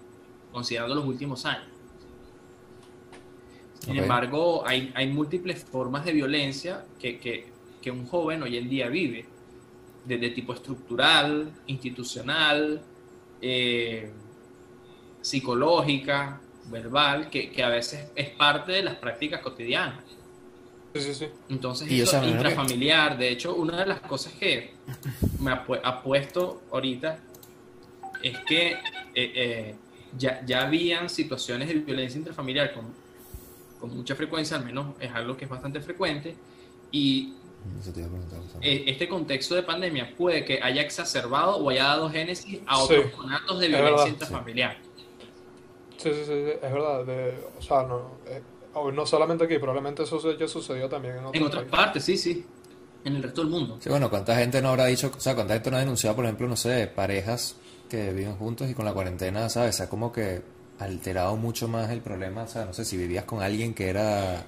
considerando 0.52 0.96
los 0.96 1.06
últimos 1.06 1.46
años. 1.46 1.68
Sin 3.78 3.98
embargo, 3.98 4.64
hay, 4.66 4.92
hay 4.96 5.08
múltiples 5.08 5.64
formas 5.64 6.06
de 6.06 6.14
violencia 6.14 6.86
que, 7.00 7.20
que, 7.20 7.52
que 7.84 7.92
un 7.92 8.08
joven 8.08 8.42
hoy 8.42 8.58
en 8.58 8.68
día 8.68 8.90
vive, 8.90 9.28
desde 10.06 10.32
tipo 10.32 10.54
estructural, 10.54 11.52
institucional, 11.68 12.82
eh, 13.42 14.12
psicológica, 15.22 16.42
verbal, 16.66 17.30
que, 17.30 17.52
que 17.52 17.64
a 17.64 17.70
veces 17.70 18.12
es 18.16 18.30
parte 18.32 18.72
de 18.72 18.84
las 18.84 18.96
prácticas 18.96 19.42
cotidianas. 19.42 20.04
Sí, 20.94 21.02
sí, 21.02 21.14
sí. 21.14 21.28
Entonces, 21.50 21.90
Y, 21.90 22.02
eso 22.02 22.20
que- 22.20 22.28
intrafamiliar, 22.28 23.18
de 23.18 23.30
hecho, 23.30 23.56
una 23.56 23.78
de 23.80 23.86
las 23.86 24.02
cosas 24.02 24.34
que 24.34 24.74
me 25.40 25.52
ha 25.52 25.66
pu- 25.66 25.80
ha 25.84 26.02
puesto 26.04 26.62
ahorita 26.72 27.18
es 28.22 28.38
que 28.40 28.72
eh, 28.72 28.78
eh, 29.16 29.76
ya, 30.18 30.42
ya 30.46 30.64
habían 30.64 31.10
situaciones 31.10 31.68
de 31.70 31.76
violencia 31.76 32.18
intrafamiliar 32.18 32.74
con, 32.74 32.86
con 33.80 33.96
mucha 33.96 34.16
frecuencia, 34.16 34.58
al 34.58 34.66
menos 34.66 34.96
es 35.00 35.12
algo 35.14 35.36
que 35.38 35.46
es 35.46 35.50
bastante 35.52 35.80
frecuente, 35.82 36.36
y 36.92 37.34
eh, 38.62 38.84
este 38.88 39.08
contexto 39.08 39.56
de 39.56 39.64
pandemia 39.64 40.14
puede 40.18 40.44
que 40.44 40.62
haya 40.62 40.82
exacerbado 40.82 41.56
o 41.58 41.70
haya 41.70 41.86
dado 41.86 42.10
génesis 42.10 42.60
a 42.68 42.80
otros 42.80 43.06
Sí, 43.06 43.12
conatos 43.16 43.60
de 43.60 43.68
violencia 43.70 43.96
verdad. 43.96 44.08
intrafamiliar. 44.08 44.78
Sí, 45.98 46.10
sí, 46.10 46.20
sí, 46.20 46.26
sí, 46.26 46.34
es 46.62 46.74
verdad. 46.74 47.06
de- 47.06 47.38
o 47.58 47.62
sea, 47.62 47.84
no, 47.84 48.18
eh, 48.28 48.42
o 48.74 48.92
no 48.92 49.06
solamente 49.06 49.46
aquí, 49.46 49.58
probablemente 49.58 50.04
eso 50.04 50.20
se- 50.20 50.38
ya 50.38 50.48
sucedió 50.48 50.88
también 50.90 51.16
en 51.18 51.26
otros 51.26 51.36
En 51.42 51.44
otras 51.48 51.64
partes, 51.66 52.04
sí, 52.04 52.18
sí, 52.18 52.46
en 53.04 53.16
el 53.16 53.24
resto 53.24 53.42
del 53.42 53.50
mundo. 53.50 53.78
Sí, 53.82 53.90
bueno, 53.90 54.10
¿cuánta 54.10 54.36
gente 54.36 54.62
no 54.62 54.70
habrá 54.70 54.86
dicho, 54.86 55.12
o 55.16 55.20
sea, 55.20 55.36
cuánta 55.36 55.54
gente 55.56 55.72
no 55.72 55.78
ha 55.78 55.82
denunciado, 55.82 56.16
por 56.16 56.26
ejemplo, 56.26 56.48
no 56.48 56.56
sé, 56.56 56.88
parejas 56.88 57.56
que 57.90 58.14
viven 58.14 58.36
juntos 58.38 58.70
y 58.70 58.74
con 58.74 58.86
la 58.86 58.94
cuarentena, 58.94 59.50
¿sabes? 59.50 59.76
Se 59.76 59.84
ha 59.84 59.90
como 59.90 60.12
que 60.12 60.42
alterado 60.80 61.36
mucho 61.36 61.68
más 61.68 61.90
el 61.92 62.02
problema, 62.02 62.44
o 62.44 62.48
sea, 62.48 62.66
no 62.66 62.74
sé, 62.74 62.86
si 62.86 62.98
vivías 62.98 63.26
con 63.26 63.42
alguien 63.42 63.74
que 63.74 63.90
era... 63.90 64.44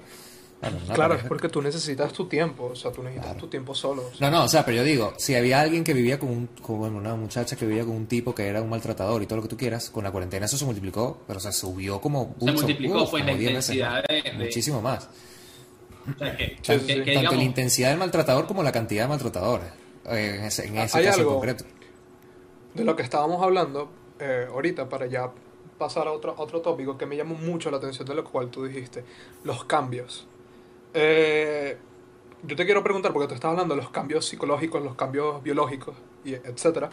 bueno, 0.60 0.78
Claro, 0.94 1.14
es 1.14 1.24
porque 1.24 1.48
tú 1.50 1.60
necesitas 1.60 2.12
tu 2.12 2.26
tiempo, 2.26 2.70
o 2.72 2.76
sea, 2.76 2.90
tú 2.90 3.02
necesitas 3.02 3.26
Claro. 3.32 3.40
tu 3.40 3.48
tiempo 3.48 3.74
solo. 3.74 4.02
o 4.10 4.14
sea. 4.14 4.30
No, 4.30 4.38
no, 4.38 4.44
o 4.44 4.48
sea, 4.48 4.64
pero 4.64 4.78
yo 4.78 4.84
digo, 4.84 5.12
si 5.18 5.34
había 5.34 5.60
alguien 5.60 5.84
que 5.84 5.92
vivía 5.92 6.18
con, 6.18 6.30
un, 6.30 6.46
con 6.62 6.78
bueno, 6.78 6.96
una 6.96 7.14
muchacha 7.16 7.54
que 7.56 7.66
vivía 7.66 7.84
con 7.84 7.94
un 7.94 8.06
tipo 8.06 8.34
que 8.34 8.46
era 8.46 8.62
un 8.62 8.70
maltratador 8.70 9.22
y 9.22 9.26
todo 9.26 9.36
lo 9.36 9.42
que 9.42 9.48
tú 9.48 9.56
quieras, 9.58 9.90
con 9.90 10.04
la 10.04 10.10
cuarentena 10.10 10.46
eso 10.46 10.56
se 10.56 10.64
multiplicó, 10.64 11.18
pero 11.26 11.36
o 11.38 11.40
sea, 11.40 11.52
subió 11.52 12.00
como... 12.00 12.34
Se 12.38 12.44
mucho, 12.46 12.54
multiplicó, 12.62 13.02
uf, 13.02 13.10
pues, 13.10 13.24
la 13.24 13.30
como 13.32 13.38
10 13.40 13.54
veces 13.54 13.74
intensidad 13.76 13.92
más, 13.92 14.02
de- 14.24 14.30
de- 14.38 14.44
Muchísimo 14.44 14.80
más. 14.80 15.08
O 16.14 16.18
sea, 16.18 16.36
que, 16.36 16.46
Sí, 16.46 16.54
sí, 16.62 16.62
que- 16.62 16.78
sí. 16.78 16.86
que 16.86 16.94
Tanto 16.96 17.10
digamos, 17.20 17.36
la 17.36 17.42
intensidad 17.44 17.88
del 17.90 17.98
maltratador 17.98 18.46
como 18.46 18.62
la 18.62 18.72
cantidad 18.72 19.04
de 19.04 19.08
maltratadores. 19.08 19.68
eh, 20.06 20.36
En 20.38 20.44
ese, 20.44 20.66
en 20.66 20.76
ese 20.78 20.98
Hay 20.98 21.04
caso 21.04 21.20
en 21.20 21.26
concreto. 21.26 21.64
De 22.74 22.84
lo 22.84 22.96
que 22.96 23.02
estábamos 23.02 23.42
hablando 23.42 23.90
eh, 24.18 24.46
ahorita, 24.50 24.88
para 24.88 25.06
ya 25.06 25.30
pasar 25.78 26.06
a 26.08 26.12
otro, 26.12 26.34
otro 26.38 26.60
tópico 26.60 26.96
que 26.98 27.04
me 27.06 27.16
llamó 27.16 27.34
mucho 27.34 27.70
la 27.70 27.76
atención 27.78 28.06
de 28.06 28.14
lo 28.14 28.24
cual 28.24 28.48
tú 28.50 28.64
dijiste, 28.64 29.04
los 29.44 29.64
cambios. 29.64 30.26
Eh, 30.94 31.86
yo 32.42 32.56
te 32.56 32.66
quiero 32.66 32.84
preguntar, 32.84 33.12
porque 33.14 33.28
tú 33.28 33.34
estás 33.34 33.50
hablando 33.52 33.74
de 33.76 33.82
los 33.82 33.90
cambios 33.92 34.26
psicológicos, 34.26 34.82
los 34.84 34.96
cambios 34.96 35.42
biológicos, 35.42 35.98
y 36.24 36.34
etcétera, 36.34 36.90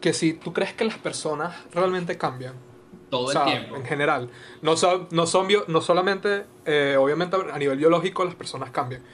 que 0.00 0.14
si 0.14 0.34
tú 0.34 0.52
crees 0.54 0.74
que 0.74 0.84
las 0.86 0.98
personas 0.98 1.68
realmente 1.72 2.18
cambian, 2.18 2.66
todo 3.08 3.30
o 3.30 3.32
sea, 3.32 3.40
el 3.40 3.44
tiempo. 3.44 3.76
en 3.76 3.84
general, 3.86 4.30
no 4.62 4.76
son, 4.76 5.08
no 5.12 5.26
son 5.26 5.48
bio- 5.48 5.66
no 5.68 5.82
solamente, 5.82 6.48
eh, 6.66 6.96
obviamente 6.98 7.36
a 7.52 7.58
nivel 7.58 7.78
biológico 7.78 8.24
las 8.24 8.36
personas 8.36 8.72
cambian. 8.72 9.04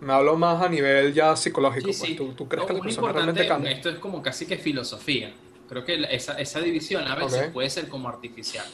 Me 0.00 0.12
hablo 0.14 0.36
más 0.38 0.62
a 0.62 0.68
nivel 0.70 1.14
ya 1.14 1.36
psicológico. 1.36 1.88
Sí, 1.88 1.98
pues. 1.98 2.10
sí. 2.10 2.16
¿Tú, 2.16 2.34
tú 2.34 2.48
crees 2.48 2.62
No, 2.62 2.66
que 2.66 2.74
las 2.74 2.82
personas 2.82 3.12
realmente 3.14 3.46
cambian? 3.46 3.76
Esto 3.76 3.88
es 3.90 3.98
como 3.98 4.22
casi 4.22 4.46
que 4.46 4.58
filosofía. 4.58 5.34
Creo 5.66 5.84
que 5.84 6.04
esa, 6.10 6.34
esa 6.38 6.60
división 6.60 7.06
a 7.06 7.14
veces 7.14 7.46
Ok. 7.46 7.52
puede 7.52 7.70
ser 7.70 7.88
como 7.88 8.08
artificial. 8.08 8.66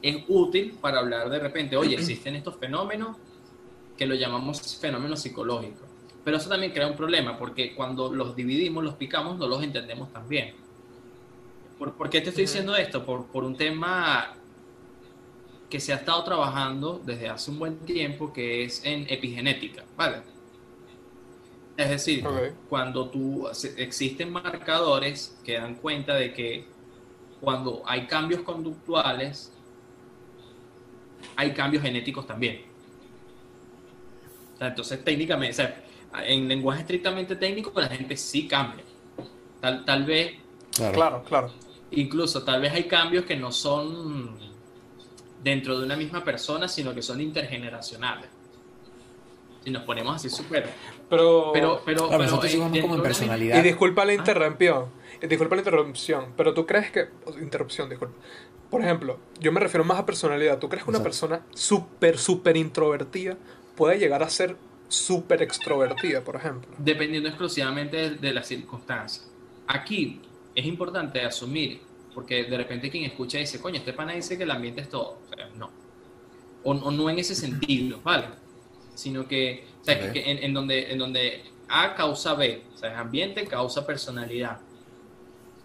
Es 0.00 0.16
útil 0.28 0.78
para 0.80 1.00
hablar 1.00 1.28
de 1.30 1.38
repente, 1.40 1.76
oye, 1.76 1.94
existen 1.94 2.36
estos 2.36 2.58
fenómenos 2.58 3.18
que 3.96 4.06
lo 4.06 4.14
llamamos 4.14 4.78
fenómenos 4.80 5.20
psicológicos. 5.20 5.88
Pero 6.24 6.38
eso 6.38 6.48
también 6.48 6.72
crea 6.72 6.86
un 6.86 6.96
problema, 6.96 7.38
porque 7.38 7.74
cuando 7.74 8.12
los 8.12 8.34
dividimos, 8.34 8.82
los 8.82 8.94
picamos, 8.94 9.38
no 9.38 9.46
los 9.46 9.62
entendemos 9.62 10.12
tan 10.12 10.28
bien. 10.28 10.54
¿Por, 11.78 11.92
por 11.94 12.08
qué 12.08 12.20
te 12.20 12.30
estoy 12.30 12.44
diciendo 12.44 12.74
esto? 12.76 13.04
Por, 13.04 13.26
por 13.26 13.44
un 13.44 13.56
tema 13.56 14.34
que 15.68 15.80
se 15.80 15.92
ha 15.92 15.96
estado 15.96 16.22
trabajando 16.24 17.00
desde 17.04 17.28
hace 17.28 17.50
un 17.50 17.58
buen 17.58 17.78
tiempo, 17.80 18.32
que 18.32 18.64
es 18.64 18.84
en 18.84 19.06
epigenética, 19.08 19.84
¿vale? 19.96 20.22
Es 21.76 21.90
decir, 21.90 22.26
Ok. 22.26 22.52
cuando 22.68 23.08
tú 23.10 23.48
existen 23.76 24.30
marcadores 24.32 25.36
que 25.44 25.54
dan 25.54 25.74
cuenta 25.74 26.14
de 26.14 26.32
que 26.32 26.64
cuando 27.40 27.82
hay 27.84 28.06
cambios 28.06 28.42
conductuales, 28.42 29.52
hay 31.36 31.52
cambios 31.52 31.82
genéticos 31.82 32.26
también. 32.26 32.62
Sea, 34.64 34.68
entonces, 34.70 35.04
técnicamente, 35.04 35.52
o 35.52 35.56
sea, 35.56 35.84
en 36.26 36.48
lenguaje 36.48 36.80
estrictamente 36.80 37.36
técnico, 37.36 37.72
la 37.78 37.88
gente 37.88 38.16
sí 38.16 38.48
cambia. 38.48 38.84
Tal, 39.60 39.84
tal 39.84 40.04
vez, 40.04 40.36
Claro. 40.74 40.92
Claro, 40.94 41.24
claro. 41.24 41.52
incluso, 41.92 42.42
tal 42.44 42.60
vez 42.62 42.72
hay 42.72 42.84
cambios 42.84 43.24
que 43.26 43.36
no 43.36 43.52
son 43.52 44.36
dentro 45.42 45.78
de 45.78 45.84
una 45.84 45.96
misma 45.96 46.24
persona, 46.24 46.66
sino 46.66 46.94
que 46.94 47.02
son 47.02 47.20
intergeneracionales. 47.20 48.26
Si 49.62 49.70
nos 49.70 49.82
ponemos 49.84 50.16
así 50.16 50.28
súper... 50.28 50.68
Pero, 51.08 51.50
Pero, 51.52 51.82
pero, 51.84 52.08
Claro, 52.08 52.10
pero 52.10 52.22
nosotros 52.24 52.50
en- 52.52 52.56
íbamos 52.58 52.78
como 52.80 52.94
en 52.96 53.02
personalidad. 53.02 53.58
y 53.58 53.62
disculpa 53.62 54.04
la 54.04 54.12
Ah. 54.12 54.16
interrupción. 54.16 54.86
y 55.22 55.26
Disculpa 55.26 55.54
la 55.56 55.60
interrupción. 55.60 56.26
Pero 56.36 56.52
tú 56.54 56.66
crees 56.66 56.90
que. 56.90 57.08
Interrupción, 57.40 57.88
disculpa. 57.88 58.14
Por 58.70 58.82
ejemplo, 58.82 59.18
yo 59.40 59.52
me 59.52 59.60
refiero 59.60 59.84
más 59.84 59.98
a 59.98 60.04
personalidad. 60.06 60.58
¿Tú 60.58 60.68
crees 60.68 60.84
que 60.84 60.90
una 60.90 60.98
Exacto. 60.98 61.28
persona 61.28 61.46
súper, 61.54 62.18
súper 62.18 62.56
introvertida 62.56 63.36
puede 63.76 63.98
llegar 63.98 64.22
a 64.22 64.28
ser 64.28 64.56
súper 64.88 65.42
extrovertida, 65.42 66.22
por 66.22 66.36
ejemplo? 66.36 66.70
dependiendo 66.78 67.28
exclusivamente 67.28 67.96
de, 67.96 68.10
de 68.16 68.32
las 68.32 68.46
circunstancias. 68.46 69.28
Aquí 69.66 70.20
es 70.54 70.66
importante 70.66 71.20
asumir 71.22 71.80
porque 72.14 72.44
de 72.44 72.56
repente 72.56 72.90
quien 72.90 73.04
escucha 73.04 73.38
dice, 73.38 73.60
coño, 73.60 73.78
este 73.78 73.92
pana 73.92 74.12
dice 74.12 74.38
que 74.38 74.44
el 74.44 74.50
ambiente 74.50 74.80
es 74.82 74.88
todo. 74.88 75.18
O 75.24 75.34
sea, 75.34 75.48
no. 75.56 75.70
O, 76.62 76.70
o 76.70 76.90
no 76.90 77.10
en 77.10 77.18
ese 77.18 77.34
sentido, 77.34 78.00
¿vale? 78.04 78.26
Sino 78.94 79.26
que, 79.26 79.66
o 79.82 79.84
sea, 79.84 80.12
que 80.12 80.30
en, 80.30 80.38
en 80.38 80.54
donde, 80.54 80.92
en 80.92 80.98
donde 80.98 81.42
A 81.68 81.94
causa 81.94 82.34
B, 82.34 82.62
o 82.72 82.78
sea, 82.78 83.00
ambiente 83.00 83.44
causa 83.46 83.84
personalidad. 83.84 84.60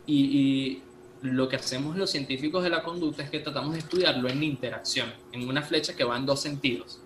Y, 0.07 0.23
y 0.23 0.83
lo 1.21 1.47
que 1.47 1.57
hacemos 1.57 1.95
los 1.95 2.09
científicos 2.09 2.63
de 2.63 2.71
la 2.71 2.81
conducta 2.81 3.23
es 3.23 3.29
que 3.29 3.39
tratamos 3.39 3.73
de 3.73 3.79
estudiarlo 3.79 4.27
en 4.27 4.41
interacción, 4.41 5.13
en 5.31 5.47
una 5.47 5.61
flecha 5.61 5.95
que 5.95 6.03
va 6.03 6.17
en 6.17 6.25
dos 6.25 6.41
sentidos. 6.41 6.99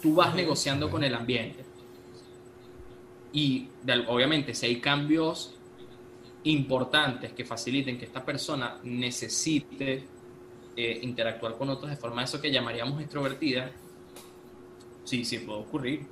Tú 0.00 0.14
vas 0.14 0.34
negociando 0.34 0.90
con 0.90 1.04
el 1.04 1.14
ambiente. 1.14 1.64
Y 3.32 3.68
de 3.82 4.04
obviamente 4.06 4.54
si 4.54 4.66
hay 4.66 4.80
cambios 4.80 5.60
importantes 6.44 7.32
que 7.32 7.44
faciliten 7.44 7.98
que 7.98 8.04
esta 8.06 8.24
persona 8.24 8.80
necesite 8.84 10.12
eh, 10.76 11.00
interactuar 11.02 11.56
con 11.56 11.68
otros 11.70 11.90
de 11.90 11.96
forma 11.96 12.24
eso 12.24 12.40
que 12.40 12.50
llamaríamos 12.52 13.00
extrovertida, 13.00 13.72
sí, 15.04 15.24
sí 15.24 15.38
puede 15.40 15.60
ocurrir. 15.60 16.06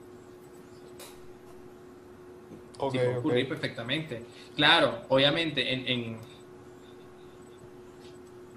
Sí, 2.88 2.98
puede 2.98 3.16
ocurrir 3.18 3.48
perfectamente. 3.48 4.30
Claro, 4.54 5.02
obviamente, 5.08 5.72
en... 5.72 5.88
en- 5.88 6.34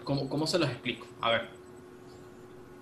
¿Cómo, 0.03 0.29
¿Cómo 0.29 0.47
se 0.47 0.57
los 0.59 0.69
explico? 0.69 1.05
A 1.21 1.31
ver. 1.31 1.56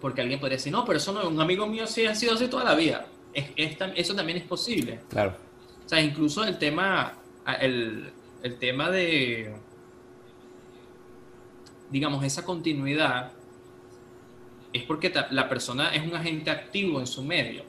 Porque 0.02 0.22
alguien 0.22 0.40
podría 0.40 0.58
decir, 0.58 0.72
no, 0.72 0.86
pero 0.86 0.98
eso 0.98 1.12
no, 1.14 1.28
un 1.28 1.40
amigo 1.40 1.66
mío 1.68 1.88
sí 1.88 2.06
ha 2.06 2.14
sido 2.16 2.34
así 2.34 2.48
toda 2.48 2.64
la 2.64 2.76
vida. 2.76 3.08
Es, 3.34 3.48
eso 3.96 4.16
también 4.16 4.38
es 4.38 4.44
posible. 4.46 5.00
Claro. 5.10 5.36
O 5.86 5.90
sea, 5.90 6.02
incluso 6.02 6.44
el 6.44 6.58
tema, 6.58 7.14
el, 7.62 8.12
el 8.44 8.58
tema 8.58 8.90
de, 8.92 9.56
digamos, 11.90 12.24
esa 12.24 12.44
continuidad 12.44 13.32
es 14.74 14.84
porque 14.84 15.10
ta- 15.10 15.28
la 15.32 15.48
persona 15.48 15.94
es 15.96 16.04
un 16.06 16.16
agente 16.16 16.50
activo 16.52 17.00
en 17.00 17.08
su 17.08 17.24
medio. 17.24 17.64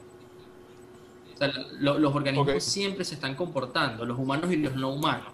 O 1.33 1.37
sea, 1.37 1.51
lo- 1.79 1.99
los 1.99 2.15
organismos 2.15 2.63
siempre 2.63 3.05
se 3.05 3.15
están 3.15 3.35
comportando, 3.35 4.05
los 4.05 4.17
humanos 4.17 4.51
y 4.51 4.57
los 4.57 4.75
no 4.75 4.89
humanos. 4.91 5.33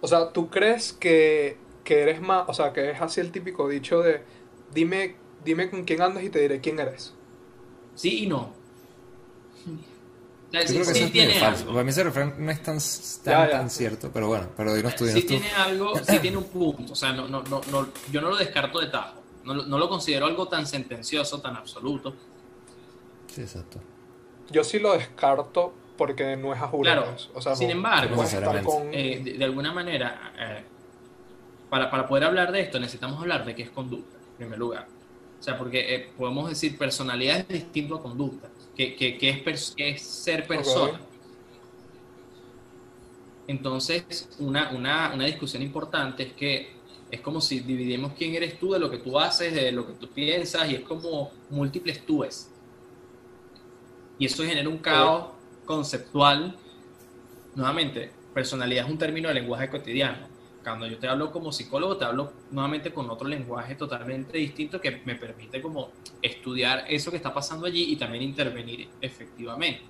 O 0.00 0.06
sea, 0.06 0.32
¿tú 0.32 0.48
crees 0.48 0.92
que, 0.92 1.58
que 1.84 2.02
eres 2.02 2.20
más, 2.20 2.44
o 2.48 2.54
sea, 2.54 2.72
que 2.72 2.90
es 2.92 3.00
así 3.00 3.20
el 3.20 3.32
típico 3.32 3.68
dicho 3.68 4.00
de, 4.00 4.22
dime, 4.72 5.16
dime 5.44 5.70
con 5.70 5.84
quién 5.84 6.02
andas 6.02 6.22
y 6.24 6.30
te 6.30 6.40
diré 6.40 6.60
quién 6.60 6.78
eres? 6.80 7.14
Sí 7.94 8.24
y 8.24 8.26
no. 8.26 8.52
Yo 10.50 10.60
sí- 10.62 10.66
creo 10.74 10.78
que 10.78 10.84
sí 10.84 10.90
eso 10.98 11.04
es 11.06 11.12
tiene 11.12 11.28
medio 11.28 11.40
falso. 11.40 11.60
algo. 11.62 11.72
Para 11.74 11.84
mí 11.84 11.90
ese 11.90 12.04
refrán 12.04 12.34
no 12.38 12.50
es 12.50 12.62
tan, 12.62 12.78
tan, 12.78 13.34
Ya, 13.34 13.46
ya. 13.46 13.50
tan 13.58 13.70
cierto, 13.70 14.10
pero 14.12 14.28
bueno, 14.28 14.48
pero 14.56 14.74
dinos 14.74 14.94
tú, 14.96 15.04
sí 15.06 15.12
dinos 15.12 15.22
tú. 15.22 15.28
tiene 15.28 15.50
algo, 15.52 15.94
sí 16.02 16.18
tiene 16.20 16.36
un 16.38 16.44
punto. 16.44 16.92
O 16.92 16.96
sea, 16.96 17.12
no, 17.12 17.28
no, 17.28 17.42
no, 17.42 17.60
no, 17.70 17.88
yo 18.10 18.20
no 18.22 18.30
lo 18.30 18.36
descarto 18.36 18.80
de 18.80 18.86
tajo. 18.86 19.18
No, 19.44 19.54
lo- 19.54 19.66
no 19.66 19.78
lo 19.78 19.88
considero 19.88 20.26
algo 20.26 20.48
tan 20.48 20.66
sentencioso, 20.66 21.40
tan 21.40 21.56
absoluto. 21.56 22.14
Sí, 23.26 23.42
exacto. 23.42 23.78
Yo 24.50 24.64
sí 24.64 24.78
lo 24.78 24.92
descarto 24.94 25.74
porque 25.98 26.36
no 26.36 26.54
es 26.54 26.62
a 26.62 26.70
Claro, 26.70 27.04
pues. 27.10 27.28
O 27.34 27.42
sea, 27.42 27.54
sin 27.54 27.68
no- 27.68 27.74
embargo, 27.74 28.10
no 28.10 28.16
puedes 28.16 28.32
estar 28.32 28.54
necesariamente. 28.54 28.90
con... 28.90 28.98
Eh, 28.98 29.20
de, 29.22 29.38
de 29.38 29.44
alguna 29.44 29.72
manera, 29.72 30.32
eh, 30.38 30.64
para, 31.68 31.90
para 31.90 32.06
poder 32.06 32.24
hablar 32.24 32.52
de 32.52 32.60
esto, 32.62 32.78
necesitamos 32.80 33.20
hablar 33.20 33.44
de 33.44 33.54
qué 33.54 33.62
es 33.64 33.70
conducta, 33.70 34.16
primer 34.38 34.58
lugar. 34.58 34.88
O 35.38 35.42
sea, 35.42 35.56
porque 35.58 35.94
eh, 35.94 36.10
podemos 36.16 36.48
decir 36.48 36.76
personalidad 36.78 37.38
es 37.40 37.48
distinto 37.48 37.96
a 37.96 38.02
conducta, 38.02 38.48
que, 38.74 38.96
que, 38.96 39.18
que 39.18 39.30
es, 39.30 39.44
pers- 39.44 39.74
que 39.74 39.90
es 39.90 40.02
ser 40.02 40.46
persona. 40.46 40.98
Ok. 40.98 41.06
Entonces, 43.46 44.28
una, 44.38 44.70
una, 44.70 45.12
una 45.14 45.24
discusión 45.24 45.62
importante 45.62 46.22
es 46.24 46.32
que 46.32 46.76
es 47.10 47.20
como 47.20 47.40
si 47.40 47.60
dividimos 47.60 48.12
quién 48.12 48.34
eres 48.34 48.58
tú 48.58 48.72
de 48.72 48.78
lo 48.78 48.90
que 48.90 48.98
tú 48.98 49.18
haces, 49.18 49.54
de 49.54 49.72
lo 49.72 49.86
que 49.86 49.94
tú 49.94 50.08
piensas, 50.08 50.70
y 50.70 50.74
es 50.74 50.80
como 50.82 51.30
múltiples 51.50 52.04
túes. 52.04 52.50
Y 54.18 54.26
eso 54.26 54.42
genera 54.44 54.68
un 54.68 54.78
caos 54.78 55.30
conceptual. 55.64 56.56
Nuevamente, 57.54 58.10
personalidad 58.34 58.84
es 58.84 58.90
un 58.90 58.98
término 58.98 59.28
de 59.28 59.34
lenguaje 59.34 59.70
cotidiano. 59.70 60.26
Cuando 60.68 60.86
yo 60.86 60.98
te 60.98 61.08
hablo 61.08 61.32
como 61.32 61.50
psicólogo, 61.50 61.96
te 61.96 62.04
hablo 62.04 62.32
nuevamente 62.50 62.92
con 62.92 63.08
otro 63.08 63.26
lenguaje 63.26 63.74
totalmente 63.74 64.36
distinto 64.36 64.80
que 64.80 65.02
me 65.04 65.14
permite 65.14 65.62
como 65.62 65.90
estudiar 66.20 66.84
eso 66.88 67.10
que 67.10 67.16
está 67.16 67.32
pasando 67.32 67.66
allí 67.66 67.92
y 67.92 67.96
también 67.96 68.22
intervenir 68.22 68.88
efectivamente. 69.00 69.82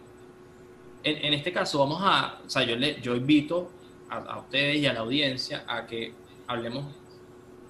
En, 1.03 1.33
este 1.33 1.53
caso 1.53 1.79
vamos 1.79 2.01
a, 2.03 2.41
o 2.45 2.51
sea, 2.51 2.63
yo, 2.65 3.15
invito 3.15 3.71
a, 4.11 4.19
a 4.19 4.39
ustedes 4.41 4.77
y 4.77 4.87
a 4.87 4.93
la 4.93 5.01
audiencia 5.01 5.65
a 5.67 5.87
que 5.87 6.13
hablemos 6.47 6.87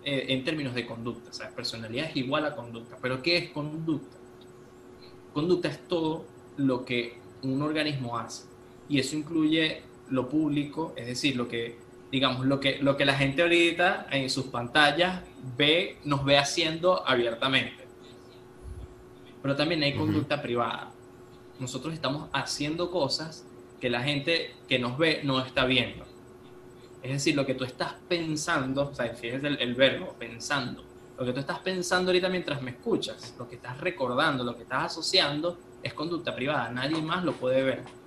eh, 0.04 0.26
en 0.28 0.44
términos 0.44 0.74
de 0.74 0.86
conducta. 0.86 1.30
O 1.30 1.32
sea, 1.32 1.50
personalidad 1.50 2.10
es 2.10 2.16
igual 2.16 2.44
a 2.46 2.54
conducta. 2.54 2.96
Pero 3.00 3.22
¿qué 3.22 3.36
es 3.36 3.50
conducta? 3.50 4.16
Conducta 5.32 5.68
es 5.68 5.86
todo 5.86 6.26
lo 6.56 6.84
que 6.84 7.18
un 7.42 7.60
organismo 7.62 8.18
hace. 8.18 8.44
Y 8.88 8.98
eso 8.98 9.16
incluye 9.16 9.82
lo 10.08 10.28
público, 10.28 10.94
es 10.96 11.06
decir, 11.06 11.36
lo 11.36 11.48
que, 11.48 11.76
digamos, 12.10 12.46
lo 12.46 12.60
que, 12.60 12.78
lo 12.80 12.96
que 12.96 13.04
la 13.04 13.14
gente 13.14 13.42
ahorita 13.42 14.06
en 14.10 14.30
sus 14.30 14.46
pantallas 14.46 15.22
ve, 15.56 15.98
nos 16.04 16.24
ve 16.24 16.38
haciendo 16.38 17.06
abiertamente. 17.06 17.86
Pero 19.42 19.56
también 19.56 19.82
hay 19.82 19.94
conducta 19.94 20.40
privada. 20.40 20.90
Nosotros 21.60 21.94
estamos 21.94 22.28
haciendo 22.32 22.90
cosas 22.90 23.44
que 23.80 23.90
la 23.90 24.02
gente 24.02 24.54
que 24.68 24.78
nos 24.78 24.98
ve 24.98 25.20
no 25.24 25.40
está 25.40 25.64
viendo. 25.64 26.04
Es 27.02 27.12
decir, 27.12 27.36
lo 27.36 27.46
que 27.46 27.54
tú 27.54 27.64
estás 27.64 27.94
pensando, 28.08 28.88
o 28.88 28.94
sea, 28.94 29.08
fíjense 29.14 29.46
el, 29.46 29.60
el 29.60 29.74
verbo, 29.74 30.14
pensando. 30.18 30.84
Lo 31.16 31.24
que 31.24 31.32
tú 31.32 31.40
estás 31.40 31.58
pensando 31.60 32.10
ahorita 32.10 32.28
mientras 32.28 32.62
me 32.62 32.72
escuchas, 32.72 33.34
lo 33.38 33.48
que 33.48 33.56
estás 33.56 33.78
recordando, 33.80 34.44
lo 34.44 34.56
que 34.56 34.62
estás 34.62 34.84
asociando, 34.84 35.58
es 35.82 35.92
conducta 35.94 36.34
privada. 36.34 36.70
Nadie 36.70 37.00
más 37.02 37.24
lo 37.24 37.32
puede 37.32 37.62
ver. 37.62 37.97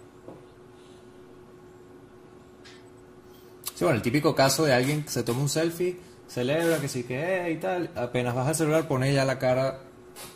Sí, 3.82 3.86
bueno, 3.86 3.96
el 3.96 4.04
típico 4.04 4.36
caso 4.36 4.64
de 4.64 4.74
alguien 4.74 5.02
que 5.02 5.10
se 5.10 5.24
toma 5.24 5.42
un 5.42 5.50
selfie, 5.50 5.98
celebra 6.28 6.80
que 6.80 6.88
sí 6.88 7.04
que 7.04 7.48
es 7.48 7.58
y 7.58 7.60
tal, 7.60 7.90
apenas 7.96 8.36
baja 8.36 8.52
el 8.52 8.56
celular, 8.56 8.88
pone 8.88 9.12
ya 9.12 9.26
la 9.26 9.40
cara, 9.40 9.80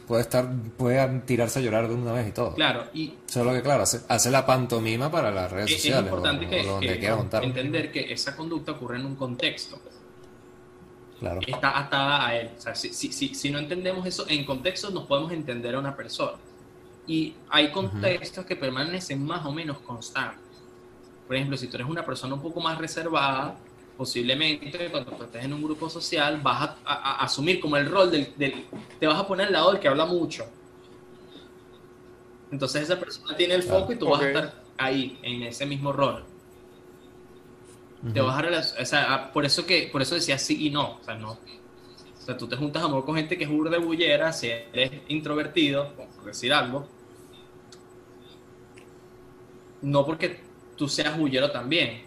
puede 0.07 0.23
estar, 0.23 0.51
puede 0.75 1.19
tirarse 1.27 1.59
a 1.59 1.61
llorar 1.61 1.87
de 1.87 1.93
una 1.93 2.11
vez 2.11 2.27
y 2.27 2.31
todo. 2.31 2.55
Claro, 2.55 2.85
y 2.91 3.13
Solo 3.27 3.53
que 3.53 3.61
claro, 3.61 3.83
hace, 3.83 4.01
hace 4.07 4.31
la 4.31 4.47
pantomima 4.47 5.11
para 5.11 5.29
las 5.29 5.51
redes 5.51 5.69
es, 5.69 5.75
es 5.75 5.81
sociales 5.83 6.05
importante 6.05 6.47
o, 6.47 6.49
que, 6.49 6.61
o 6.61 6.71
donde 6.71 6.99
que 6.99 7.37
entender 7.43 7.91
que 7.91 8.11
esa 8.11 8.35
conducta 8.35 8.71
ocurre 8.71 8.97
en 8.97 9.05
un 9.05 9.15
contexto. 9.15 9.79
Claro. 11.19 11.39
está 11.45 11.77
atada 11.79 12.25
a 12.25 12.35
él. 12.35 12.49
O 12.57 12.59
sea, 12.59 12.73
si, 12.73 12.95
si, 12.95 13.11
si, 13.11 13.35
si 13.35 13.51
no 13.51 13.59
entendemos 13.59 14.07
eso 14.07 14.25
en 14.27 14.43
contexto, 14.43 14.89
nos 14.89 15.05
podemos 15.05 15.31
entender 15.31 15.75
a 15.75 15.79
una 15.79 15.95
persona. 15.95 16.39
Y 17.05 17.35
hay 17.51 17.71
contextos 17.71 18.43
que 18.43 18.55
permanecen 18.55 19.23
más 19.23 19.45
o 19.45 19.51
menos 19.51 19.77
constantes. 19.81 20.44
Por 21.27 21.35
ejemplo, 21.35 21.57
si 21.57 21.69
tú 21.69 21.77
eres 21.77 21.87
una 21.87 22.05
persona 22.05 22.35
un 22.35 22.41
poco 22.41 22.61
más 22.61 22.77
reservada, 22.77 23.65
posiblemente 23.95 24.91
cuando 24.91 25.15
tú 25.15 25.23
estés 25.23 25.45
en 25.45 25.53
un 25.53 25.63
grupo 25.63 25.89
social 25.89 26.41
vas 26.41 26.61
a, 26.61 26.81
a- 26.83 27.11
a 27.21 27.25
asumir 27.25 27.59
como 27.59 27.77
el 27.77 27.89
rol 27.89 28.11
del, 28.11 28.33
del- 28.37 28.69
Te 28.99 29.07
vas 29.07 29.19
a 29.19 29.27
poner 29.27 29.47
al 29.47 29.53
lado 29.53 29.71
del 29.71 29.79
que 29.81 29.87
habla 29.87 30.05
mucho. 30.05 30.43
Entonces 32.49 32.81
esa 32.83 32.99
persona 32.99 33.35
tiene 33.37 33.53
el 33.55 33.61
foco 33.63 33.93
y 33.93 33.97
tú 33.99 34.09
vas 34.09 34.21
a 34.21 34.25
estar 34.25 34.65
ahí, 34.77 35.19
en 35.23 35.43
ese 35.43 35.65
mismo 35.67 35.93
rol 35.93 36.31
te 38.11 38.21
vas 38.21 38.37
a 38.39 38.41
relac- 38.43 38.81
o 38.81 38.85
sea, 38.85 39.31
por 39.33 39.45
eso 39.45 39.65
que 39.65 39.89
por 39.91 40.01
eso 40.01 40.15
decía 40.15 40.37
sí 40.39 40.67
y 40.67 40.69
no, 40.71 40.97
o 40.99 41.03
sea, 41.03 41.15
no. 41.15 41.31
O 41.33 41.41
sea, 42.25 42.37
tú 42.37 42.47
te 42.49 42.57
juntas 42.57 42.83
amor 42.83 43.05
con 43.05 43.15
gente 43.17 43.37
que 43.37 43.45
es 43.45 43.49
burda 43.51 43.71
de 43.79 43.85
bullera, 43.85 44.33
si 44.33 44.47
eres 44.49 45.03
introvertido, 45.09 45.95
por 45.95 46.25
decir 46.25 46.53
algo, 46.53 46.95
no 49.81 50.05
porque 50.05 50.44
tú 50.75 50.87
seas 50.87 51.17
bullero 51.17 51.51
también, 51.51 52.03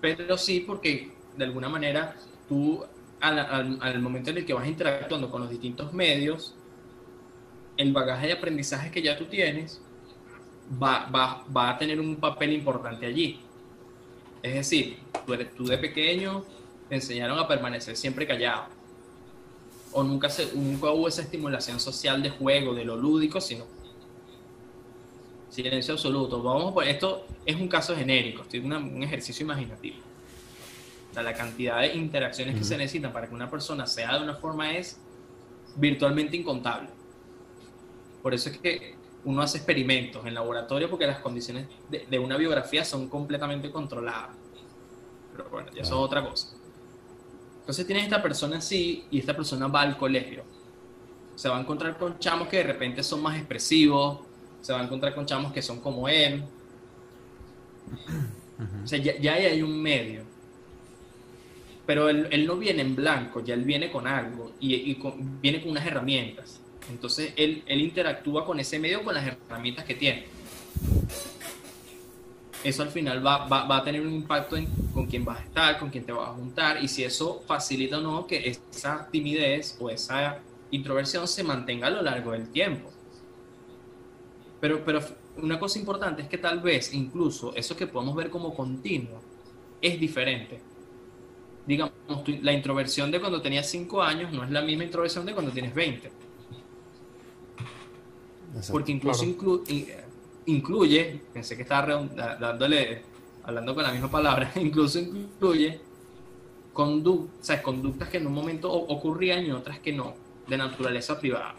pero 0.00 0.36
sí 0.38 0.60
porque 0.66 1.12
de 1.36 1.44
alguna 1.44 1.68
manera 1.68 2.16
tú 2.48 2.84
al, 3.20 4.00
momento 4.00 4.30
en 4.30 4.38
el 4.38 4.46
que 4.46 4.54
vas 4.54 4.66
interactuando 4.66 5.30
con 5.30 5.42
los 5.42 5.50
distintos 5.50 5.92
medios, 5.92 6.54
el 7.76 7.92
bagaje 7.92 8.28
de 8.28 8.32
aprendizaje 8.34 8.90
que 8.90 9.02
ya 9.02 9.16
tú 9.16 9.26
tienes 9.26 9.80
va, 10.82 11.06
va, 11.14 11.44
va 11.54 11.70
a 11.70 11.78
tener 11.78 12.00
un 12.00 12.16
papel 12.16 12.52
importante 12.52 13.06
allí. 13.06 13.40
Es 14.42 14.54
decir, 14.54 14.98
tú, 15.26 15.34
eres- 15.34 15.48
de 15.58 15.78
pequeño 15.78 16.44
te 16.88 16.94
enseñaron 16.96 17.38
a 17.38 17.48
permanecer 17.48 17.96
siempre 17.96 18.26
callado. 18.26 18.64
O 19.92 20.02
nunca, 20.02 20.28
se, 20.28 20.54
nunca 20.54 20.90
hubo 20.90 21.08
esa 21.08 21.22
estimulación 21.22 21.80
social 21.80 22.22
de 22.22 22.30
juego, 22.30 22.74
de 22.74 22.84
lo 22.84 22.96
lúdico, 22.96 23.40
sino 23.40 23.64
silencio 25.50 25.94
absoluto. 25.94 26.42
Vamos 26.42 26.72
por 26.72 26.84
esto 26.84 27.26
es 27.44 27.56
un 27.56 27.68
caso 27.68 27.94
genérico, 27.96 28.42
estoy 28.42 28.60
una- 28.60 28.78
un 28.78 29.02
ejercicio 29.02 29.44
imaginativo. 29.44 29.96
O 31.10 31.14
sea, 31.14 31.22
la 31.22 31.34
cantidad 31.34 31.80
de 31.80 31.94
interacciones 31.94 32.56
que 32.56 32.64
se 32.64 32.76
necesitan 32.76 33.12
para 33.12 33.28
que 33.28 33.34
una 33.34 33.50
persona 33.50 33.86
sea 33.86 34.16
de 34.18 34.24
una 34.24 34.34
forma 34.34 34.76
es 34.76 34.98
virtualmente 35.76 36.36
incontable. 36.36 36.88
Por 38.22 38.34
eso 38.34 38.50
es 38.50 38.58
que 38.58 38.96
uno 39.24 39.40
hace 39.42 39.58
experimentos 39.58 40.24
en 40.26 40.34
laboratorio 40.34 40.90
porque 40.90 41.06
las 41.06 41.18
condiciones 41.20 41.66
de, 41.88 42.06
de 42.06 42.18
una 42.18 42.36
biografía 42.36 42.84
son 42.84 43.08
completamente 43.08 43.70
controladas. 43.70 44.30
Pero 45.32 45.48
bueno, 45.50 45.68
ya 45.74 45.82
eso 45.82 45.94
es 45.94 46.00
otra 46.00 46.28
cosa. 46.28 46.48
Entonces 47.60 47.86
tienes 47.86 48.04
esta 48.04 48.22
persona 48.22 48.58
así 48.58 49.06
y 49.10 49.18
esta 49.18 49.34
persona 49.34 49.66
va 49.68 49.82
al 49.82 49.96
colegio. 49.96 50.44
Se 51.34 51.48
va 51.48 51.56
a 51.58 51.60
encontrar 51.60 51.98
con 51.98 52.18
chamos 52.18 52.48
que 52.48 52.58
de 52.58 52.62
repente 52.62 53.02
son 53.02 53.22
más 53.22 53.36
expresivos, 53.36 54.20
se 54.66 54.72
va 54.72 54.80
a 54.80 54.82
encontrar 54.82 55.14
con 55.14 55.24
chamos 55.24 55.52
que 55.52 55.62
son 55.62 55.80
como 55.80 56.08
él. 56.08 56.42
O 58.82 58.86
sea, 58.86 58.98
ya, 58.98 59.16
ya 59.16 59.34
hay 59.34 59.62
un 59.62 59.80
medio. 59.80 60.22
Pero 61.86 62.08
él, 62.08 62.26
él, 62.32 62.46
no 62.48 62.56
viene 62.56 62.82
en 62.82 62.96
blanco, 62.96 63.44
ya 63.44 63.54
él 63.54 63.62
viene 63.62 63.92
con 63.92 64.08
algo 64.08 64.54
y, 64.58 64.74
y 64.74 64.96
con, 64.96 65.40
viene 65.40 65.60
con 65.60 65.70
unas 65.70 65.86
herramientas. 65.86 66.60
Entonces 66.90 67.32
él, 67.36 67.62
él 67.66 67.80
interactúa 67.80 68.44
con 68.44 68.58
ese 68.58 68.80
medio 68.80 69.04
con 69.04 69.14
las 69.14 69.24
herramientas 69.24 69.84
que 69.84 69.94
tiene. 69.94 70.26
Eso 72.64 72.82
al 72.82 72.88
final 72.88 73.24
va, 73.24 73.46
va, 73.46 73.66
va 73.66 73.76
a 73.76 73.84
tener 73.84 74.00
un 74.00 74.12
impacto 74.12 74.56
en 74.56 74.66
con 74.92 75.06
quién 75.06 75.24
vas 75.24 75.38
a 75.38 75.42
estar, 75.42 75.78
con 75.78 75.90
quién 75.90 76.04
te 76.04 76.10
vas 76.10 76.30
a 76.30 76.32
juntar 76.32 76.82
y 76.82 76.88
si 76.88 77.04
eso 77.04 77.44
facilita 77.46 77.98
o 77.98 78.00
no 78.00 78.26
que 78.26 78.48
esa 78.48 79.06
timidez 79.12 79.76
o 79.78 79.90
esa 79.90 80.40
introversión 80.72 81.28
se 81.28 81.44
mantenga 81.44 81.86
a 81.86 81.90
lo 81.90 82.02
largo 82.02 82.32
del 82.32 82.48
tiempo. 82.48 82.95
Pero, 84.60 84.84
pero 84.84 85.00
una 85.38 85.58
cosa 85.58 85.78
importante 85.78 86.22
es 86.22 86.28
que 86.28 86.38
tal 86.38 86.60
vez 86.60 86.94
incluso 86.94 87.54
eso 87.54 87.76
que 87.76 87.86
podemos 87.86 88.14
ver 88.14 88.30
como 88.30 88.54
continuo 88.54 89.20
es 89.80 90.00
diferente. 90.00 90.60
Digamos, 91.66 91.92
la 92.42 92.52
introversión 92.52 93.10
de 93.10 93.20
cuando 93.20 93.42
tenías 93.42 93.68
5 93.68 94.02
años 94.02 94.32
no 94.32 94.44
es 94.44 94.50
la 94.50 94.62
misma 94.62 94.84
introversión 94.84 95.26
de 95.26 95.32
cuando 95.32 95.50
tienes 95.50 95.74
20. 95.74 96.10
Exacto, 98.48 98.72
Porque 98.72 98.92
incluso 98.92 99.24
claro. 99.24 99.32
inclu 99.32 99.64
incluye, 100.46 101.20
pensé 101.32 101.56
que 101.56 101.62
estaba 101.62 102.06
dándole, 102.40 103.02
hablando 103.42 103.74
con 103.74 103.82
la 103.82 103.90
misma 103.90 104.10
palabra, 104.10 104.52
incluso 104.56 104.98
incluye 105.00 105.80
condu 106.72 107.28
o 107.40 107.44
sea, 107.44 107.62
conductas 107.62 108.08
que 108.08 108.18
en 108.18 108.26
un 108.26 108.34
momento 108.34 108.72
ocurrían 108.72 109.44
y 109.44 109.50
otras 109.50 109.80
que 109.80 109.92
no, 109.92 110.14
de 110.46 110.56
naturaleza 110.56 111.18
privada. 111.18 111.54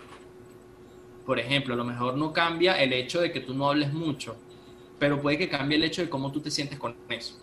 Por 1.28 1.40
ejemplo, 1.40 1.74
a 1.74 1.78
lo 1.78 1.84
mejor 1.84 2.16
no 2.16 2.32
cambia 2.32 2.82
el 2.82 2.94
hecho 2.94 3.20
de 3.20 3.34
que 3.34 3.42
tú 3.42 3.54
no 3.54 3.70
hables 3.70 3.92
mucho, 3.92 4.38
pero 4.98 5.22
puede 5.22 5.38
que 5.38 5.50
cambie 5.50 5.78
el 5.78 5.84
hecho 5.84 6.02
de 6.02 6.10
cómo 6.10 6.32
tú 6.32 6.40
te 6.40 6.50
sientes 6.50 6.80
con 6.80 6.96
eso. 7.10 7.38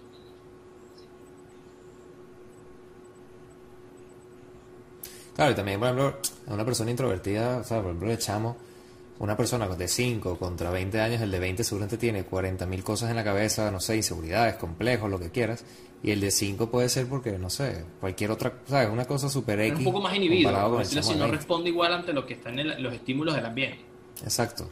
Claro, 5.36 5.52
y 5.52 5.54
también, 5.54 5.78
por 5.78 5.88
ejemplo, 5.88 6.18
a 6.46 6.54
una 6.54 6.64
persona 6.64 6.90
introvertida, 6.92 7.58
o 7.58 7.64
sea, 7.64 7.76
por 7.78 7.88
ejemplo, 7.88 8.08
le 8.08 8.14
echamos 8.14 8.56
una 9.18 9.36
persona 9.36 9.68
de 9.68 9.86
5 9.86 10.38
contra 10.38 10.70
20 10.70 11.00
años, 11.02 11.20
el 11.20 11.30
de 11.30 11.38
20 11.40 11.62
seguramente 11.62 11.98
tiene 11.98 12.26
40.000 12.26 12.82
cosas 12.82 13.10
en 13.10 13.16
la 13.16 13.24
cabeza, 13.24 13.70
no 13.70 13.80
sé, 13.80 13.96
inseguridades, 13.96 14.54
complejos, 14.54 15.10
lo 15.10 15.18
que 15.18 15.30
quieras. 15.30 15.62
Y 16.04 16.10
el 16.10 16.20
de 16.20 16.30
5 16.30 16.70
puede 16.70 16.90
ser 16.90 17.08
porque, 17.08 17.38
no 17.38 17.48
sé, 17.48 17.82
cualquier 17.98 18.30
otra, 18.30 18.52
¿sabes? 18.68 18.90
Una 18.90 19.06
cosa 19.06 19.30
super 19.30 19.58
X. 19.58 19.72
Es 19.72 19.78
un 19.78 19.84
poco 19.84 20.02
más 20.02 20.14
inhibido, 20.14 20.84
si 20.84 21.14
no 21.14 21.26
responde 21.28 21.70
igual 21.70 21.94
ante 21.94 22.12
lo 22.12 22.26
que 22.26 22.34
están 22.34 22.58
en 22.58 22.82
los 22.82 22.92
estímulos 22.92 23.34
del 23.34 23.46
ambiente. 23.46 23.80
Exacto. 24.22 24.70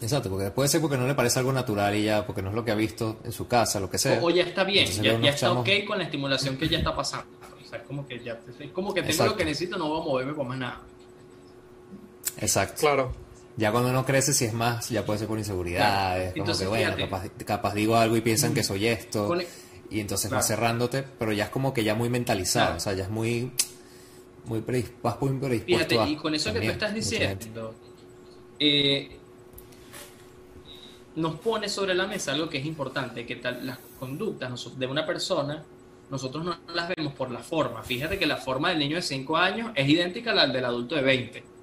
Exacto, 0.00 0.30
porque 0.30 0.50
puede 0.50 0.70
ser 0.70 0.80
porque 0.80 0.96
no 0.96 1.06
le 1.06 1.14
parece 1.14 1.38
algo 1.40 1.52
natural 1.52 1.94
y 1.96 2.04
ya, 2.04 2.24
porque 2.24 2.40
no 2.40 2.48
es 2.48 2.54
lo 2.54 2.64
que 2.64 2.70
ha 2.70 2.76
visto 2.76 3.18
en 3.24 3.32
su 3.32 3.46
casa, 3.46 3.78
lo 3.78 3.90
que 3.90 3.98
sea. 3.98 4.20
O, 4.22 4.26
o 4.26 4.30
ya 4.30 4.44
está 4.44 4.64
bien, 4.64 4.86
ya, 4.86 5.20
ya, 5.20 5.30
está 5.30 5.52
ok 5.52 5.68
con 5.86 5.98
la 5.98 6.04
estimulación 6.04 6.56
que 6.56 6.66
ya 6.66 6.78
está 6.78 6.96
pasando. 6.96 7.28
O 7.62 7.68
sea, 7.68 7.80
es 7.80 7.84
como 7.84 8.06
que 8.06 8.18
ya, 8.24 8.40
es 8.58 8.70
como 8.70 8.94
que 8.94 9.02
tengo 9.02 9.12
Exacto. 9.12 9.32
lo 9.32 9.36
que 9.36 9.44
necesito, 9.44 9.76
no 9.76 9.88
voy 9.88 10.00
a 10.00 10.04
moverme 10.04 10.32
por 10.32 10.46
más 10.46 10.58
nada. 10.58 10.80
Exacto. 12.38 12.80
Claro. 12.80 13.12
Ya 13.58 13.70
cuando 13.70 13.90
uno 13.90 14.06
crece, 14.06 14.32
si 14.32 14.46
es 14.46 14.54
más, 14.54 14.88
ya 14.88 15.04
puede 15.04 15.18
ser 15.18 15.28
por 15.28 15.36
inseguridades. 15.36 16.32
Claro. 16.32 16.38
Entonces, 16.38 16.66
como 16.66 16.78
que, 16.78 16.86
bueno, 16.86 17.04
capaz, 17.04 17.28
capaz, 17.44 17.74
digo 17.74 17.96
algo 17.96 18.16
y 18.16 18.22
piensan 18.22 18.54
que 18.54 18.62
soy 18.62 18.86
esto. 18.86 19.34
El... 19.34 19.46
Y 19.90 20.00
entonces 20.00 20.28
claro. 20.28 20.42
va 20.42 20.46
cerrándote, 20.46 21.04
pero 21.18 21.32
ya 21.32 21.44
es 21.44 21.50
como 21.50 21.72
que 21.72 21.82
ya 21.82 21.94
muy 21.94 22.08
mentalizado. 22.08 22.66
Claro. 22.66 22.76
O 22.76 22.80
sea, 22.80 22.92
ya 22.94 23.04
es 23.04 23.10
muy. 23.10 23.50
muy 24.44 24.60
predisp 24.60 25.02
vas 25.02 25.20
muy 25.20 25.38
predispuesto. 25.38 25.88
Fíjate, 25.88 26.10
y 26.10 26.16
con 26.16 26.34
eso 26.34 26.50
también, 26.52 26.62
que 26.62 26.78
tú 26.78 26.84
estás 26.84 26.94
diciendo, 26.94 27.74
eh, 28.58 29.16
nos 31.16 31.40
pone 31.40 31.68
sobre 31.68 31.94
la 31.94 32.06
mesa 32.06 32.32
algo 32.32 32.48
que 32.48 32.58
es 32.58 32.66
importante: 32.66 33.24
que 33.24 33.36
tal, 33.36 33.66
las 33.66 33.78
conductas 33.98 34.78
de 34.78 34.86
una 34.86 35.06
persona, 35.06 35.64
nosotros 36.10 36.44
no 36.44 36.58
las 36.74 36.88
vemos 36.94 37.14
por 37.14 37.30
la 37.30 37.40
forma. 37.40 37.82
Fíjate 37.82 38.18
que 38.18 38.26
la 38.26 38.36
forma 38.36 38.70
del 38.70 38.78
niño 38.78 38.96
de 38.96 39.02
5 39.02 39.36
años 39.36 39.70
es 39.74 39.88
idéntica 39.88 40.32
a 40.32 40.34
la 40.34 40.46
del 40.46 40.64
adulto 40.64 40.94
de 40.94 41.02
20 41.02 41.58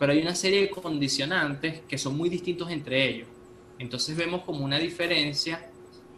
pero 0.00 0.12
hay 0.12 0.22
una 0.22 0.34
serie 0.34 0.62
de 0.62 0.70
condicionantes 0.70 1.82
que 1.86 1.98
son 1.98 2.16
muy 2.16 2.30
distintos 2.30 2.70
entre 2.70 3.06
ellos. 3.06 3.28
Entonces 3.78 4.16
vemos 4.16 4.44
como 4.44 4.64
una 4.64 4.78
diferencia 4.78 5.69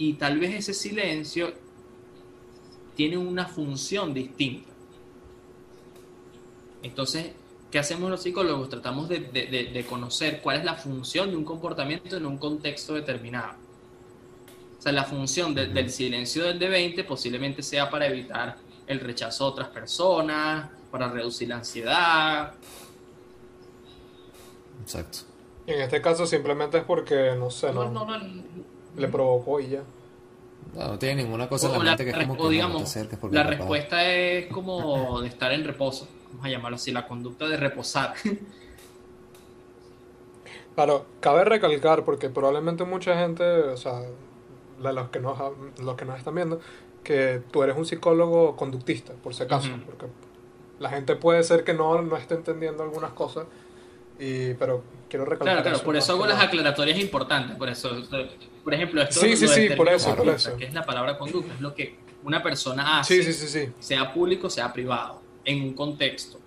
y 0.02 0.14
tal 0.14 0.40
vez 0.40 0.52
ese 0.52 0.74
silencio 0.74 1.52
tiene 2.96 3.16
una 3.16 3.46
función 3.46 4.12
distinta. 4.12 4.68
Entonces, 6.82 7.30
¿qué 7.70 7.78
hacemos 7.78 8.10
los 8.10 8.20
psicólogos? 8.20 8.68
Tratamos 8.68 9.08
de, 9.08 9.20
de, 9.20 9.70
de, 9.72 9.86
conocer 9.86 10.40
cuál 10.42 10.58
es 10.58 10.64
la 10.64 10.74
función 10.74 11.30
de 11.30 11.36
un 11.36 11.44
comportamiento 11.44 12.16
en 12.16 12.26
un 12.26 12.36
contexto 12.36 12.94
determinado. 12.94 13.52
O 14.76 14.82
sea, 14.82 14.90
la 14.90 15.04
función 15.04 15.54
de, 15.54 15.68
del 15.68 15.88
silencio 15.88 16.42
del 16.46 16.58
D20 16.58 17.06
posiblemente 17.06 17.62
sea 17.62 17.88
para 17.88 18.08
evitar 18.08 18.56
el 18.88 18.98
rechazo 18.98 19.44
a 19.44 19.48
otras 19.50 19.68
personas, 19.68 20.68
para 20.90 21.08
reducir 21.12 21.48
la 21.48 21.58
ansiedad, 21.58 22.54
Exacto. 24.82 25.18
Y 25.64 25.70
en 25.70 25.82
este 25.82 26.02
caso 26.02 26.26
simplemente 26.26 26.78
es 26.78 26.84
porque, 26.84 27.36
no 27.38 27.50
sé, 27.50 27.72
no, 27.72 27.88
no, 27.88 28.04
no, 28.04 28.18
le 28.96 29.08
provocó 29.08 29.60
y 29.60 29.68
ya. 29.70 29.82
No, 30.74 30.88
no 30.88 30.98
tiene 30.98 31.22
ninguna 31.22 31.48
cosa 31.48 31.66
en 31.66 31.72
la 31.72 31.78
mente 31.78 32.04
que 32.04 32.10
es 32.10 32.16
como 32.26 32.36
que 32.36 32.48
digamos, 32.50 32.96
porque 33.20 33.34
la 33.36 33.42
respuesta 33.42 34.10
es 34.10 34.46
como 34.46 35.20
de 35.20 35.28
estar 35.28 35.52
en 35.52 35.64
reposo, 35.64 36.08
vamos 36.30 36.46
a 36.46 36.48
llamarlo 36.48 36.76
así, 36.76 36.92
la 36.92 37.06
conducta 37.06 37.46
de 37.48 37.56
reposar. 37.56 38.14
Claro, 40.74 41.04
cabe 41.20 41.44
recalcar 41.44 42.02
porque 42.02 42.30
probablemente 42.30 42.84
mucha 42.84 43.14
gente, 43.18 43.44
o 43.44 43.76
sea, 43.76 44.04
los 44.80 45.10
que 45.10 45.20
nos, 45.20 45.38
los 45.82 45.96
que 45.96 46.04
nos 46.06 46.16
están 46.16 46.34
viendo, 46.34 46.60
que 47.04 47.42
tú 47.50 47.62
eres 47.62 47.76
un 47.76 47.84
psicólogo 47.84 48.56
conductista, 48.56 49.12
por 49.22 49.34
si 49.34 49.42
acaso, 49.42 49.68
uh 49.68 49.72
-huh. 49.72 49.84
porque 49.84 50.06
la 50.78 50.88
gente 50.88 51.14
puede 51.16 51.42
ser 51.42 51.64
que 51.64 51.74
no, 51.74 52.00
no 52.00 52.16
esté 52.16 52.34
entendiendo 52.34 52.82
algunas 52.82 53.12
cosas 53.12 53.46
y, 54.18 54.54
pero 54.54 54.82
quiero 55.08 55.24
recalcar. 55.24 55.56
Claro, 55.56 55.62
claro, 55.62 55.76
eso, 55.76 55.84
por 55.84 55.96
eso 55.96 56.12
hago 56.12 56.26
las 56.26 56.42
aclaratorias 56.42 56.98
importantes. 56.98 57.56
Por 57.56 57.68
eso, 57.68 57.90
por 58.62 58.74
ejemplo, 58.74 59.02
esto 59.02 59.20
sí, 59.20 59.36
sí, 59.36 59.48
sí, 59.48 59.68
por 59.76 59.88
eso, 59.88 60.14
conducta, 60.16 60.16
por 60.16 60.34
eso. 60.34 60.56
que 60.56 60.64
es 60.66 60.74
la 60.74 60.84
palabra 60.84 61.18
conducta, 61.18 61.54
es 61.54 61.60
lo 61.60 61.74
que 61.74 61.96
una 62.24 62.42
persona 62.42 63.00
hace, 63.00 63.22
sí, 63.22 63.32
sí, 63.32 63.46
sí, 63.46 63.48
sí. 63.48 63.72
sea 63.80 64.12
público, 64.12 64.48
sea 64.48 64.72
privado, 64.72 65.20
en 65.44 65.62
un 65.62 65.74
contexto. 65.74 66.38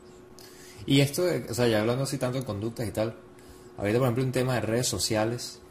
Y 0.85 1.01
esto, 1.01 1.23
de, 1.23 1.45
o 1.49 1.53
sea, 1.53 1.67
ya 1.67 1.81
hablando 1.81 2.03
así 2.03 2.17
tanto 2.17 2.39
de 2.39 2.45
conductas 2.45 2.87
y 2.87 2.91
tal, 2.91 3.15
ahorita, 3.77 3.99
por 3.99 4.07
ejemplo, 4.07 4.23
un 4.23 4.31
tema 4.31 4.55
de 4.55 4.61
redes 4.61 4.87
sociales, 4.87 5.61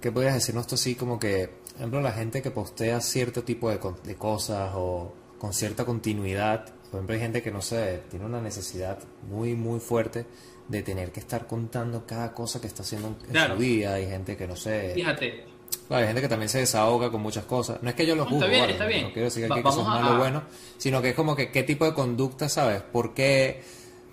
¿qué 0.00 0.10
podrías 0.10 0.34
decirnos 0.34 0.62
esto 0.62 0.74
así 0.74 0.94
como 0.94 1.18
que, 1.18 1.48
por 1.48 1.76
ejemplo, 1.76 2.00
la 2.00 2.12
gente 2.12 2.42
que 2.42 2.50
postea 2.50 3.00
cierto 3.00 3.44
tipo 3.44 3.70
de, 3.70 3.78
de 4.04 4.14
cosas 4.16 4.72
o 4.74 5.14
con 5.38 5.52
cierta 5.52 5.84
continuidad, 5.84 6.64
por 6.90 6.98
ejemplo, 6.98 7.14
hay 7.14 7.20
gente 7.20 7.42
que, 7.42 7.50
no 7.50 7.62
sé, 7.62 8.02
tiene 8.10 8.24
una 8.24 8.40
necesidad 8.40 8.98
muy, 9.28 9.54
muy 9.54 9.80
fuerte 9.80 10.26
de 10.68 10.82
tener 10.82 11.12
que 11.12 11.20
estar 11.20 11.46
contando 11.46 12.04
cada 12.06 12.32
cosa 12.32 12.60
que 12.60 12.66
está 12.66 12.82
haciendo 12.82 13.08
en 13.08 13.14
Claro. 13.30 13.54
su 13.54 13.60
vida. 13.60 13.94
Hay 13.94 14.06
gente 14.06 14.36
que 14.36 14.46
no 14.48 14.56
sé. 14.56 14.92
Fíjate, 14.94 15.44
Claro, 15.88 16.00
hay 16.02 16.06
gente 16.08 16.20
que 16.22 16.28
también 16.28 16.48
se 16.48 16.58
desahoga 16.58 17.10
con 17.10 17.20
muchas 17.22 17.44
cosas. 17.44 17.80
No 17.82 17.88
es 17.90 17.94
que 17.94 18.06
yo 18.06 18.16
lo 18.16 18.24
No, 18.24 18.30
juzgo, 18.30 18.44
está 18.44 18.48
bien, 18.50 18.60
¿vale? 18.62 18.72
está 18.72 18.86
bien. 18.86 19.02
no 19.04 19.12
quiero 19.12 19.24
decir 19.26 19.50
Va- 19.50 19.54
que 19.54 19.60
eso 19.68 19.80
es 19.82 19.86
malo 19.86 20.14
o 20.14 20.18
bueno, 20.18 20.42
sino 20.78 21.00
que 21.02 21.10
es 21.10 21.14
como 21.14 21.36
que 21.36 21.50
qué 21.52 21.62
tipo 21.62 21.84
de 21.84 21.94
conducta, 21.94 22.48
¿sabes? 22.48 22.82
¿Por 22.82 23.14
qué? 23.14 23.62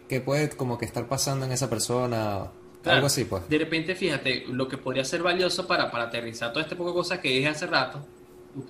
¿Qué 0.07 0.21
puede 0.21 0.49
como 0.49 0.77
que 0.77 0.85
estar 0.85 1.07
pasando 1.07 1.45
en 1.45 1.51
esa 1.51 1.69
persona? 1.69 2.51
Claro. 2.83 2.95
Algo 2.97 3.07
así, 3.07 3.25
pues. 3.25 3.47
De 3.49 3.57
repente, 3.57 3.95
fíjate, 3.95 4.43
lo 4.49 4.67
que 4.67 4.77
podría 4.77 5.03
ser 5.05 5.23
valioso 5.23 5.65
para, 5.65 5.89
para 5.89 6.03
aterrizar 6.05 6.51
todo 6.51 6.61
este 6.61 6.75
poco 6.75 6.89
de 6.89 6.95
cosas 6.95 7.19
que 7.19 7.29
dije 7.29 7.47
hace 7.47 7.65
rato, 7.65 8.05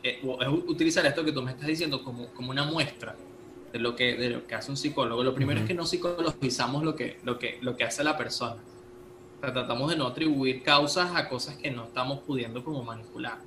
eh, 0.04 0.20
es 0.22 0.48
utilizar 0.68 1.06
esto 1.06 1.26
que 1.26 1.32
tú 1.34 1.42
me 1.42 1.52
estás 1.52 1.68
diciendo 1.68 2.02
como, 2.04 2.28
como 2.28 2.52
una 2.52 2.64
muestra 2.64 3.16
de 3.74 3.80
lo, 3.80 3.96
que, 3.96 4.16
de 4.16 4.30
lo 4.30 4.46
que 4.46 4.54
hace 4.54 4.70
un 4.70 4.78
psicólogo. 4.78 5.24
Lo 5.24 5.34
primero 5.34 5.60
es 5.60 5.66
que 5.66 5.74
no 5.74 5.88
psicologizamos 5.88 6.84
lo 6.84 6.96
que, 6.96 7.18
lo, 7.24 7.40
que, 7.40 7.58
lo 7.62 7.76
que 7.76 7.84
hace 7.84 8.04
la 8.04 8.16
persona. 8.16 8.62
O 9.38 9.42
sea, 9.42 9.52
tratamos 9.52 9.90
de 9.90 9.98
no 9.98 10.06
atribuir 10.06 10.62
causas 10.62 11.16
a 11.16 11.28
cosas 11.28 11.56
que 11.56 11.72
no 11.72 11.86
estamos 11.86 12.20
pudiendo 12.20 12.64
como 12.64 12.84
manipular. 12.84 13.40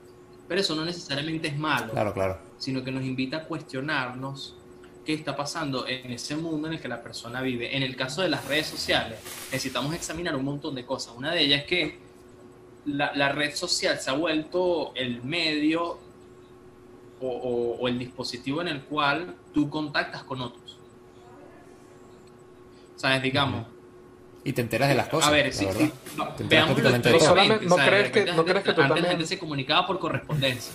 Pero 0.49 0.61
eso 0.61 0.75
no 0.75 0.85
necesariamente 0.85 1.49
es 1.49 1.57
malo 1.57 1.93
Claro, 1.93 2.13
claro. 2.13 2.39
sino 2.59 2.83
que 2.83 2.91
nos 2.91 3.05
invita 3.05 3.39
a 3.39 3.45
cuestionarnos 3.45 4.57
qué 5.05 5.15
está 5.15 5.37
pasando 5.37 5.87
en 5.87 6.11
ese 6.11 6.35
mundo 6.35 6.67
en 6.67 6.75
el 6.75 6.81
que 6.81 6.89
la 6.89 7.05
persona 7.05 7.41
vive. 7.41 7.77
En 7.77 7.85
el 7.85 7.95
caso 7.95 8.23
de 8.23 8.29
las 8.29 8.45
redes 8.47 8.67
sociales, 8.67 9.21
necesitamos 9.53 9.95
examinar 9.95 10.35
un 10.35 10.45
montón 10.45 10.75
de 10.75 10.85
cosas. 10.85 11.15
Una 11.17 11.31
de 11.33 11.43
ellas 11.43 11.61
es 11.61 11.67
que 11.67 11.99
la, 12.85 13.15
la 13.15 13.31
red 13.31 13.55
social 13.55 14.01
se 14.01 14.11
ha 14.11 14.15
vuelto 14.15 14.93
el 14.97 15.23
medio 15.23 16.01
o, 17.21 17.29
o- 17.29 17.77
o 17.79 17.89
el 17.89 17.99
dispositivo 17.99 18.61
en 18.61 18.69
el 18.69 18.83
cual 18.83 19.35
tú 19.55 19.69
contactas 19.71 20.23
con 20.25 20.41
otros. 20.43 20.79
¿Sabes? 22.97 23.23
Digamos. 23.23 23.67
Y 24.45 24.53
te 24.53 24.61
enteras 24.63 24.89
de 24.89 24.95
las 24.95 25.09
cosas. 25.09 25.29
a 25.29 25.33
ver, 25.33 25.53
sí, 25.53 25.65
verdad. 25.67 25.81
sí, 25.81 25.93
no, 26.17 26.29
Te 26.35 26.43
enteras 26.45 26.49
veámoslo 26.69 26.75
prácticamente 26.91 27.09
de 27.09 27.13
No 27.15 27.19
todo. 27.19 27.29
solamente- 27.29 27.67
no 27.67 27.75
o 27.75 27.77
sea, 27.79 27.85
de 27.85 27.91
crees 27.91 28.05
que- 28.13 28.19
repente 28.21 28.37
no 28.37 28.45
crees 28.45 28.65
que 28.65 28.73
tú 28.73 28.81
antes 28.81 28.89
la 28.89 28.89
también- 28.95 29.11
gente 29.19 29.27
se 29.27 29.39
comunicaba 29.39 29.87
por 29.87 29.99
correspondencia. 29.99 30.73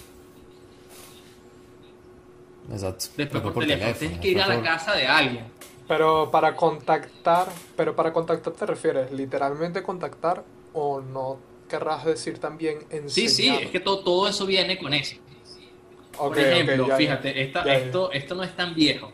Exacto. 2.71 3.05
Después 3.17 3.41
por, 3.43 3.53
por 3.53 3.63
teléfono. 3.63 3.85
teléfono, 3.93 3.99
Tienes 3.99 4.19
que 4.19 4.27
ir 4.29 4.41
a 4.41 4.47
la 4.47 4.61
casa 4.61 4.93
de 4.95 5.07
alguien. 5.07 5.45
Pero 5.87 6.31
para 6.31 6.55
contactar, 6.55 7.47
pero 7.75 7.95
para 7.95 8.13
contactar 8.13 8.53
te 8.53 8.65
refieres 8.65 9.11
literalmente 9.11 9.83
contactar 9.83 10.43
o 10.73 11.01
no 11.01 11.37
querrás 11.67 12.05
decir 12.05 12.39
también 12.39 12.79
enseñar. 12.89 13.09
Sí, 13.09 13.27
sí, 13.29 13.49
es 13.49 13.71
que 13.71 13.79
todo, 13.79 14.03
todo 14.03 14.27
eso 14.27 14.45
viene 14.45 14.77
con 14.77 14.93
eso. 14.93 15.15
Por 16.29 16.39
ejemplo, 16.39 16.83
ok, 16.83 16.89
ya, 16.89 16.93
ya. 16.93 16.97
fíjate, 16.97 17.41
esta- 17.41 17.65
Ya, 17.65 17.73
ya. 17.73 17.85
esto, 17.85 18.11
esto 18.11 18.35
no 18.35 18.43
es 18.43 18.55
tan 18.55 18.73
viejo. 18.75 19.11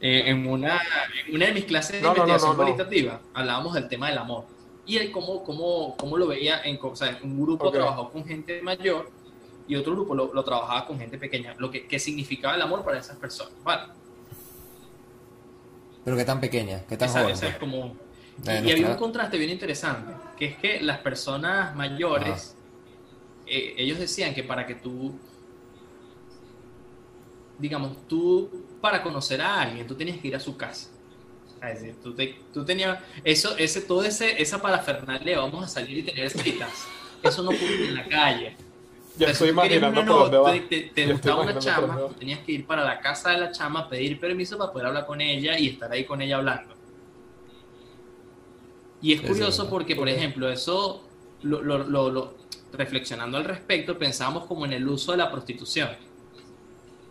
Eh, 0.00 0.24
en, 0.26 0.46
una, 0.46 0.78
en 1.26 1.34
una 1.34 1.46
de 1.46 1.52
mis 1.52 1.64
clases 1.64 1.96
de 1.96 2.02
No, 2.02 2.08
no, 2.08 2.14
no, 2.14 2.22
investigación 2.24 2.50
no, 2.50 2.56
no. 2.56 2.62
cualitativa 2.76 3.20
hablábamos 3.32 3.74
del 3.74 3.88
tema 3.88 4.08
del 4.08 4.18
amor. 4.18 4.44
Y 4.84 4.98
el 4.98 5.10
cómo, 5.10 5.42
cómo, 5.42 5.96
cómo 5.96 6.16
lo 6.18 6.26
veía 6.28 6.60
en 6.62 6.76
co- 6.76 6.90
o 6.90 6.96
sea, 6.96 7.18
un 7.22 7.40
grupo 7.40 7.70
trabajó 7.70 8.10
con 8.10 8.24
gente 8.24 8.60
mayor 8.62 9.10
y 9.66 9.74
otro 9.74 9.94
grupo 9.94 10.14
lo, 10.14 10.32
lo 10.32 10.44
trabajaba 10.44 10.86
con 10.86 10.98
gente 10.98 11.18
pequeña. 11.18 11.54
Lo 11.58 11.70
que, 11.70 11.86
que 11.86 11.98
significaba 11.98 12.54
el 12.54 12.62
amor 12.62 12.84
para 12.84 12.98
esas 12.98 13.16
personas. 13.16 13.52
Vale, 13.64 13.84
Pero 16.04 16.16
qué 16.16 16.24
tan 16.24 16.40
pequeña, 16.40 16.82
qué 16.88 16.96
tan 16.96 17.08
esa, 17.08 17.20
joven. 17.22 17.34
esa 17.34 17.46
es 17.48 17.56
pues. 17.56 17.60
como... 17.60 17.96
Y, 18.44 18.68
y 18.68 18.72
había 18.72 18.88
un 18.90 18.96
contraste 18.96 19.38
bien 19.38 19.50
interesante, 19.50 20.12
que 20.38 20.44
es 20.44 20.56
que 20.58 20.80
las 20.82 20.98
personas 20.98 21.74
mayores, 21.74 22.54
eh, 23.46 23.74
ellos 23.78 23.98
decían 23.98 24.34
que 24.34 24.44
para 24.44 24.66
que 24.66 24.74
tú, 24.74 25.18
digamos, 27.58 28.06
tú 28.08 28.50
para 28.80 29.02
conocer 29.02 29.40
a 29.40 29.60
alguien, 29.62 29.86
tú 29.86 29.94
tenías 29.94 30.18
que 30.18 30.28
ir 30.28 30.36
a 30.36 30.40
su 30.40 30.56
casa. 30.56 30.90
Es 31.62 31.80
decir, 31.80 31.96
tú, 32.02 32.14
te- 32.14 32.36
tú 32.52 32.64
tenías, 32.64 32.98
eso, 33.24 33.56
ese, 33.56 33.80
todo 33.80 34.04
ese, 34.04 34.40
esa 34.40 34.60
parafernalia, 34.60 35.38
vamos 35.38 35.64
a 35.64 35.68
salir 35.68 35.98
y 35.98 36.02
tener 36.02 36.30
citas, 36.30 36.86
eso 37.22 37.42
no 37.42 37.50
ocurre 37.50 37.86
en 37.88 37.94
la 37.94 38.04
calle. 38.06 38.56
Ya 39.18 39.28
estoy 39.30 39.48
imaginando 39.48 40.00
una 40.02 40.12
por 40.12 40.30
dónde 40.30 40.38
va. 40.38 40.68
Te, 40.68 40.80
te- 40.94 41.06
gustaba 41.12 41.42
una 41.42 41.58
chama, 41.58 41.98
tenías 42.18 42.40
que 42.40 42.52
ir 42.52 42.66
para 42.66 42.84
la 42.84 43.00
casa 43.00 43.30
de 43.30 43.38
la 43.38 43.50
chama, 43.52 43.88
pedir 43.88 44.20
permiso 44.20 44.58
para 44.58 44.70
poder 44.72 44.88
hablar 44.88 45.06
con 45.06 45.20
ella 45.22 45.58
y 45.58 45.68
estar 45.68 45.90
ahí 45.90 46.04
con 46.04 46.20
ella 46.20 46.36
hablando. 46.36 46.74
Y 49.00 49.14
es 49.14 49.20
curioso 49.22 49.62
sí, 49.64 49.68
porque, 49.70 49.96
por 49.96 50.08
ejemplo, 50.08 50.50
eso, 50.50 51.02
lo, 51.42 51.62
lo- 51.62 51.78
lo- 51.84 52.10
lo- 52.10 52.34
reflexionando 52.72 53.38
al 53.38 53.44
respecto, 53.44 53.98
pensamos 53.98 54.44
como 54.44 54.66
en 54.66 54.74
el 54.74 54.86
uso 54.86 55.12
de 55.12 55.18
la 55.18 55.30
prostitución. 55.30 55.88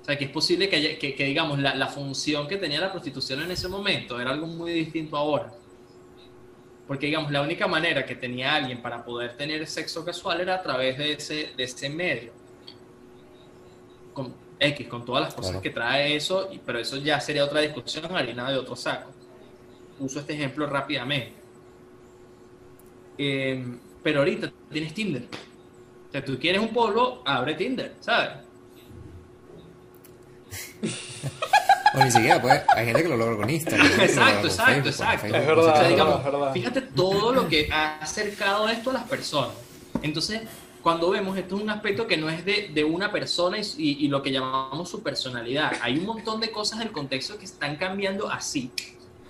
O 0.06 0.08
sea, 0.08 0.18
que 0.18 0.26
es 0.26 0.32
posible 0.32 0.70
que, 0.70 0.76
haya- 0.78 1.00
que, 1.00 1.16
que, 1.16 1.26
digamos, 1.26 1.60
la, 1.60 1.76
la 1.76 1.88
función 1.88 2.48
que 2.48 2.58
tenía 2.58 2.80
la 2.80 2.92
prostitución 2.92 3.42
en 3.42 3.52
ese 3.52 3.68
momento 3.68 4.20
era 4.22 4.32
algo 4.32 4.48
muy 4.48 4.72
distinto 4.72 5.18
ahora. 5.18 5.52
Porque, 6.88 7.08
digamos, 7.08 7.32
la 7.32 7.42
única 7.42 7.68
manera 7.68 8.06
que 8.06 8.16
tenía 8.16 8.56
alguien 8.56 8.82
para 8.82 9.04
poder 9.04 9.36
tener 9.38 9.66
sexo 9.68 10.04
casual 10.06 10.42
era 10.42 10.56
a 10.56 10.62
través 10.64 10.98
de 10.98 11.14
ese, 11.14 11.54
de 11.56 11.64
ese 11.64 11.90
medio. 11.90 12.34
Con 14.14 14.34
X, 14.60 14.88
con 14.88 15.06
todas 15.06 15.22
las 15.24 15.34
cosas 15.36 15.52
Claro. 15.52 15.62
que 15.62 15.70
trae 15.70 16.16
eso, 16.16 16.50
pero 16.66 16.80
eso 16.80 16.98
ya 16.98 17.20
sería 17.20 17.44
otra 17.46 17.62
discusión, 17.62 18.16
harina 18.16 18.50
de 18.50 18.58
otro 18.58 18.76
saco. 18.76 19.12
Uso 20.00 20.20
este 20.22 20.34
ejemplo 20.36 20.68
rápidamente. 20.68 21.44
Eh, 23.18 23.64
pero 24.04 24.20
ahorita 24.20 24.52
tienes 24.70 24.94
Tinder. 24.94 25.24
O 26.10 26.12
sea, 26.12 26.26
tú 26.26 26.40
quieres 26.40 26.62
un 26.62 26.74
polvo, 26.74 27.24
abre 27.26 27.56
Tinder, 27.56 27.98
¿sabes? 28.02 28.45
O 31.96 32.04
ni 32.04 32.12
siquiera, 32.12 32.42
pues, 32.42 32.62
hay 32.76 32.86
gente 32.88 33.04
que 33.04 33.10
lo 33.10 33.18
logra 33.18 33.38
con 33.38 33.50
Instagram. 33.50 33.86
Exacto, 34.02 34.48
exacto, 34.48 34.90
exacto. 34.90 35.20
Facebook, 35.22 35.38
Es 35.40 35.46
con 35.46 35.56
verdad, 35.56 35.58
O 35.60 35.64
sea, 35.64 35.74
cosas 35.74 35.90
digamos, 35.90 36.18
es 36.20 36.24
verdad. 36.26 36.54
fíjate 36.54 36.82
todo 36.82 37.32
lo 37.34 37.48
que 37.48 37.70
ha 37.72 37.98
acercado 38.00 38.68
esto 38.70 38.90
a 38.90 38.94
las 38.94 39.04
personas. 39.04 39.52
Entonces, 40.02 40.42
cuando 40.84 41.10
vemos 41.10 41.38
esto 41.38 41.56
es 41.56 41.62
un 41.64 41.70
aspecto 41.70 42.06
que 42.06 42.18
no 42.18 42.30
es 42.30 42.44
de, 42.46 42.70
de 42.74 42.84
una 42.84 43.12
persona 43.12 43.58
y, 43.58 43.62
y- 43.78 44.06
y 44.06 44.08
lo 44.10 44.22
que 44.22 44.32
llamamos 44.32 44.90
su 44.90 45.02
personalidad. 45.02 45.72
Hay 45.82 45.98
un 45.98 46.06
montón 46.06 46.42
de 46.42 46.52
cosas 46.52 46.80
del 46.80 46.92
contexto 46.92 47.38
que 47.38 47.46
están 47.46 47.78
cambiando 47.78 48.30
así. 48.30 48.72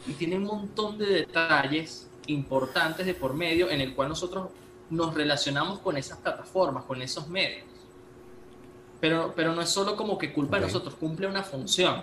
Y 0.07 0.13
tiene 0.13 0.35
un 0.37 0.43
montón 0.45 0.97
de 0.97 1.05
detalles 1.05 2.07
importantes 2.27 3.05
de 3.05 3.13
por 3.13 3.35
medio 3.35 3.69
en 3.69 3.79
el 3.79 3.93
cual 3.93 4.09
nosotros 4.09 4.47
nos 4.89 5.13
relacionamos 5.13 5.79
con 5.79 5.97
esas 5.97 6.17
plataformas, 6.17 6.83
con 6.85 7.01
esos 7.01 7.27
medios. 7.27 7.63
Pero, 9.05 9.33
pero 9.35 9.53
no 9.53 9.61
es 9.61 9.69
solo 9.69 9.95
como 9.95 10.17
que 10.17 10.33
culpa 10.33 10.55
de 10.57 10.63
nosotros, 10.65 10.95
cumple 10.95 11.27
una 11.27 11.43
función. 11.43 12.01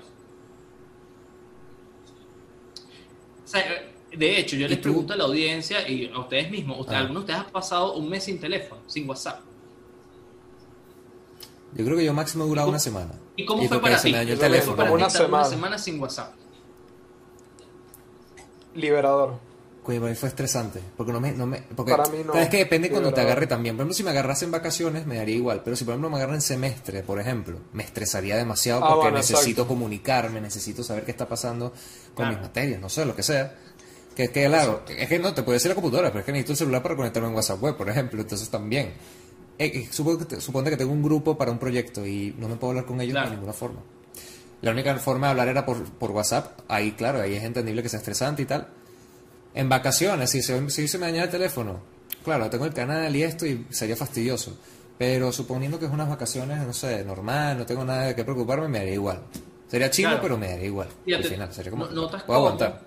O 3.45 3.49
sea, 3.49 3.65
de 4.17 4.39
hecho, 4.39 4.55
yo 4.55 4.67
¿Y 4.67 4.69
les 4.69 4.79
tú? 4.79 4.85
pregunto 4.85 5.13
a 5.13 5.17
la 5.17 5.25
audiencia 5.25 5.89
y 5.89 6.13
a 6.15 6.21
ustedes 6.21 6.49
mismos, 6.49 6.79
¿usted- 6.79 6.95
Ah. 6.95 6.99
¿alguno 7.01 7.19
de 7.19 7.25
ustedes 7.25 7.41
ha 7.41 7.51
pasado 7.51 7.95
un 7.95 8.09
mes 8.09 8.23
sin 8.23 8.39
teléfono, 8.39 8.83
sin 8.87 9.09
WhatsApp? 9.09 9.41
Yo 11.75 11.85
creo 11.85 11.97
que 11.97 12.05
yo 12.05 12.15
máximo 12.15 12.45
he 12.45 12.47
durado 12.47 12.69
una 12.69 12.79
semana. 12.79 13.11
¿Y 13.35 13.45
cómo 13.47 13.65
Y 13.65 13.67
fue 13.67 13.81
para 13.81 14.01
ti? 14.01 14.13
me 14.13 14.19
dañó 14.19 14.33
el 14.35 14.39
Yo 14.39 14.41
teléfono. 14.45 14.77
como 14.77 14.95
una 14.95 15.11
semana. 15.11 15.37
una 15.39 15.45
semana 15.45 15.79
sin 15.79 15.99
WhatsApp? 16.01 16.35
Liberador. 18.77 19.41
Coño, 19.83 19.99
para 20.01 20.11
mí 20.11 20.17
fue 20.17 20.29
estresante. 20.29 20.81
Porque 20.97 21.13
no 21.13 21.21
me. 21.21 21.33
No 21.33 21.45
me 21.47 21.63
porque, 21.75 21.91
Para 21.91 22.09
mí 22.09 22.19
no. 22.25 22.35
Es 22.35 22.49
que 22.49 22.59
depende 22.59 22.89
cuando 22.89 23.13
te 23.13 23.21
agarre 23.21 23.49
también. 23.49 23.75
Por 23.77 23.83
ejemplo, 23.83 23.95
si 23.95 24.05
me 24.05 24.11
agarras 24.11 24.41
en 24.45 24.53
vacaciones, 24.53 25.07
me 25.07 25.17
daría 25.17 25.35
igual. 25.35 25.63
Pero 25.65 25.75
si 25.75 25.85
por 25.85 25.93
ejemplo 25.93 26.09
me 26.09 26.17
agarra 26.19 26.35
en 26.35 26.41
semestre, 26.41 27.03
por 27.03 27.19
ejemplo, 27.19 27.59
me 27.73 27.83
estresaría 27.83 28.37
demasiado 28.37 28.85
Ah, 28.85 28.89
porque 28.91 29.01
bueno, 29.07 29.17
necesito 29.19 29.41
exacto. 29.49 29.67
comunicarme, 29.67 30.41
necesito 30.41 30.85
saber 30.85 31.05
qué 31.05 31.11
está 31.11 31.29
pasando 31.29 31.71
con 32.15 32.27
Claro. 32.27 32.33
mis 32.33 32.43
materias, 32.43 32.81
no 32.81 32.89
sé, 32.89 33.05
lo 33.05 33.17
que 33.17 33.25
sea. 33.25 33.57
Que, 34.15 34.29
que 34.29 34.47
claro, 34.47 34.83
es 34.89 35.09
que 35.09 35.19
no, 35.19 35.35
te 35.35 35.43
puede 35.43 35.59
ser 35.59 35.71
la 35.71 35.75
computadora, 35.75 36.11
pero 36.11 36.21
es 36.21 36.27
que 36.27 36.33
necesito 36.33 36.53
el 36.53 36.59
celular 36.59 36.83
para 36.83 36.95
conectarme 36.95 37.29
en 37.31 37.35
WhatsApp 37.35 37.61
web, 37.63 37.77
por 37.77 37.89
ejemplo. 37.89 38.21
Entonces 38.21 38.49
también. 38.51 38.93
Eh, 39.59 39.67
eh, 39.75 39.89
supongo 39.91 40.19
que 40.21 40.25
te- 40.27 40.41
suponte 40.41 40.71
que 40.71 40.77
tengo 40.77 40.93
un 40.93 41.03
grupo 41.03 41.37
para 41.37 41.51
un 41.51 41.59
proyecto 41.59 42.07
y 42.07 42.35
no 42.39 42.49
me 42.49 42.55
puedo 42.57 42.71
hablar 42.71 42.85
con 42.87 43.01
ellos 43.01 43.15
Claro. 43.15 43.31
de 43.31 43.35
ninguna 43.37 43.53
forma. 43.53 43.81
La 44.61 44.71
única 44.71 44.95
forma 44.99 45.27
de 45.27 45.31
hablar 45.33 45.49
era 45.49 45.67
por, 45.67 45.83
por 45.85 46.13
WhatsApp. 46.13 46.61
Ahí, 46.69 46.93
claro, 46.93 47.21
ahí 47.21 47.35
es 47.35 47.43
entendible 47.43 47.83
que 47.83 47.89
sea 47.89 47.99
estresante 47.99 48.43
y 48.43 48.47
tal. 48.47 48.69
En 49.55 49.69
vacaciones, 49.69 50.31
si 50.31 50.43
se, 50.43 50.71
si 50.71 50.89
se 50.89 50.99
me 50.99 51.07
daña 51.07 51.25
el 51.25 51.31
teléfono, 51.31 51.81
claro, 52.25 52.49
tengo 52.49 52.65
el 52.65 52.73
canal 52.73 53.15
y 53.15 53.23
esto 53.23 53.47
y 53.47 53.67
sería 53.71 53.97
fastidioso. 53.97 54.57
Pero 54.99 55.33
suponiendo 55.33 55.79
que 55.79 55.87
es 55.87 55.91
unas 55.93 56.09
vacaciones, 56.09 56.65
no 56.67 56.73
sé, 56.73 57.05
normal, 57.05 57.59
no 57.59 57.67
tengo 57.67 57.85
nada 57.85 58.07
de 58.07 58.15
qué 58.15 58.25
preocuparme, 58.25 58.69
me 58.69 58.79
daría 58.79 58.95
igual. 58.95 59.23
Sería 59.69 59.91
chido, 59.91 60.11
Claro. 60.11 60.23
pero 60.23 60.39
me 60.39 60.49
daría 60.49 60.67
igual. 60.67 60.89
Fíjate, 61.05 61.25
al 61.27 61.31
final, 61.33 61.53
sería 61.53 61.71
como. 61.71 61.87
no- 61.87 61.93
notas 61.93 62.23
puedo 62.25 62.39
aguantar. 62.39 62.83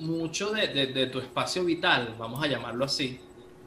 mucho 0.00 0.50
de, 0.50 0.68
de- 0.68 0.86
de 0.88 1.06
tu 1.06 1.20
espacio 1.20 1.64
vital, 1.64 2.16
vamos 2.18 2.42
a 2.42 2.48
llamarlo 2.48 2.84
así, 2.86 3.20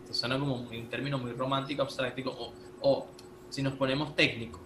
esto 0.04 0.14
suena 0.14 0.38
como 0.38 0.56
un 0.56 0.90
término 0.90 1.18
muy 1.18 1.32
romántico, 1.32 1.82
abstracto, 1.84 2.30
o, 2.30 2.54
o 2.82 3.08
si 3.50 3.62
nos 3.64 3.74
ponemos 3.76 4.16
técnico, 4.18 4.60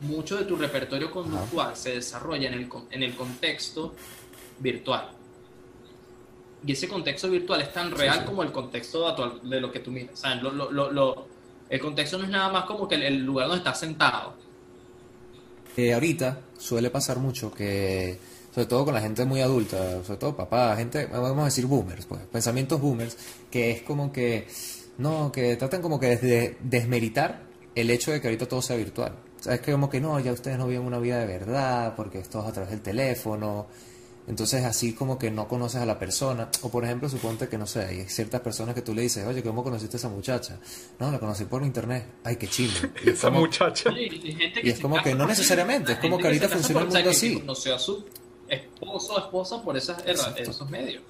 mucho 0.00 0.36
de 0.36 0.44
tu 0.44 0.54
repertorio 0.56 1.10
conductual 1.10 1.74
se 1.76 1.94
desarrolla 1.94 2.48
en 2.48 2.54
el, 2.54 2.68
en 2.90 3.02
el 3.02 3.14
contexto 3.16 3.94
virtual. 4.60 5.10
Y 6.64 6.72
ese 6.72 6.88
contexto 6.88 7.28
virtual 7.28 7.60
es 7.62 7.72
tan 7.72 7.90
real 7.90 8.20
sí. 8.20 8.24
como 8.24 8.42
el 8.42 8.52
contexto 8.52 9.06
actual 9.08 9.40
de 9.42 9.60
lo 9.60 9.72
que 9.72 9.80
tú 9.80 9.90
miras. 9.90 10.12
O 10.14 10.16
sea, 10.16 10.34
lo- 10.36 10.52
lo- 10.52 10.70
lo- 10.70 10.92
lo- 10.92 11.26
el 11.68 11.80
contexto 11.80 12.18
no 12.18 12.24
es 12.24 12.30
nada 12.30 12.50
más 12.52 12.64
como 12.66 12.86
que 12.86 12.94
el, 12.96 13.02
el 13.02 13.24
lugar 13.24 13.48
donde 13.48 13.58
estás 13.58 13.80
sentado. 13.80 14.34
Eh, 15.76 15.92
ahorita 15.94 16.38
suele 16.58 16.90
pasar 16.90 17.18
mucho 17.18 17.52
que, 17.52 18.18
sobre 18.54 18.66
todo 18.66 18.84
con 18.84 18.94
la 18.94 19.00
gente 19.00 19.24
muy 19.24 19.40
adulta, 19.40 20.04
sobre 20.04 20.18
todo 20.18 20.36
papá, 20.36 20.76
gente, 20.76 21.06
vamos 21.06 21.40
a 21.40 21.44
decir 21.46 21.64
boomers, 21.66 22.04
pues, 22.06 22.20
pensamientos 22.30 22.80
boomers, 22.80 23.16
que 23.50 23.70
es 23.70 23.82
como 23.82 24.12
que, 24.12 24.46
no, 24.98 25.32
que 25.32 25.56
tratan 25.56 25.80
como 25.80 25.98
que 25.98 26.16
de 26.18 26.58
desmeritar 26.60 27.40
el 27.74 27.90
hecho 27.90 28.12
de 28.12 28.20
que 28.20 28.28
ahorita 28.28 28.46
todo 28.46 28.60
sea 28.60 28.76
virtual. 28.76 29.14
O 29.40 29.42
sea, 29.42 29.54
es 29.54 29.60
que 29.62 29.72
como 29.72 29.88
que 29.88 29.98
no, 30.00 30.20
ya 30.20 30.32
ustedes 30.32 30.58
no 30.58 30.66
viven 30.66 30.84
una 30.84 30.98
vida 30.98 31.18
de 31.20 31.26
verdad, 31.26 31.94
porque 31.96 32.18
esto 32.18 32.40
es 32.40 32.46
a 32.46 32.52
través 32.52 32.70
del 32.70 32.82
teléfono. 32.82 33.66
Entonces 34.28 34.64
así 34.64 34.92
como 34.94 35.18
que 35.18 35.30
no 35.32 35.48
conoces 35.48 35.80
a 35.82 35.86
la 35.86 35.98
persona. 35.98 36.48
O 36.62 36.70
por 36.70 36.84
ejemplo, 36.84 37.08
suponte 37.08 37.48
que 37.48 37.58
no 37.58 37.66
sé, 37.66 37.84
hay 37.84 38.08
ciertas 38.08 38.40
personas 38.40 38.74
que 38.74 38.82
tú 38.82 38.94
le 38.94 39.02
dices, 39.02 39.26
oye, 39.26 39.42
¿cómo 39.42 39.64
conociste 39.64 39.96
a 39.96 39.98
esa 39.98 40.08
muchacha? 40.08 40.60
No, 41.00 41.10
la 41.10 41.18
conocí 41.18 41.44
por 41.46 41.62
internet. 41.64 42.06
Ay, 42.22 42.36
qué 42.36 42.46
chido. 42.46 42.72
Esa 43.04 43.28
como- 43.28 43.40
muchacha. 43.40 43.90
Oye, 43.90 44.06
y 44.06 44.32
gente 44.34 44.60
Y 44.62 44.70
es 44.70 44.78
como 44.80 45.02
que 45.02 45.14
no 45.14 45.26
necesariamente, 45.26 45.92
es 45.92 45.98
como 45.98 46.18
que 46.18 46.28
ahorita 46.28 46.48
funciona 46.48 46.80
el 46.82 46.86
mundo 46.86 47.02
que- 47.02 47.08
así. 47.08 47.40
conoció 47.40 47.74
a 47.74 47.78
su 47.80 48.04
esposo 48.48 49.14
o 49.14 49.18
esposa 49.18 49.62
por 49.62 49.76
esas, 49.76 49.98
Exacto. 50.06 50.42
esos 50.42 50.70
medios. 50.70 51.02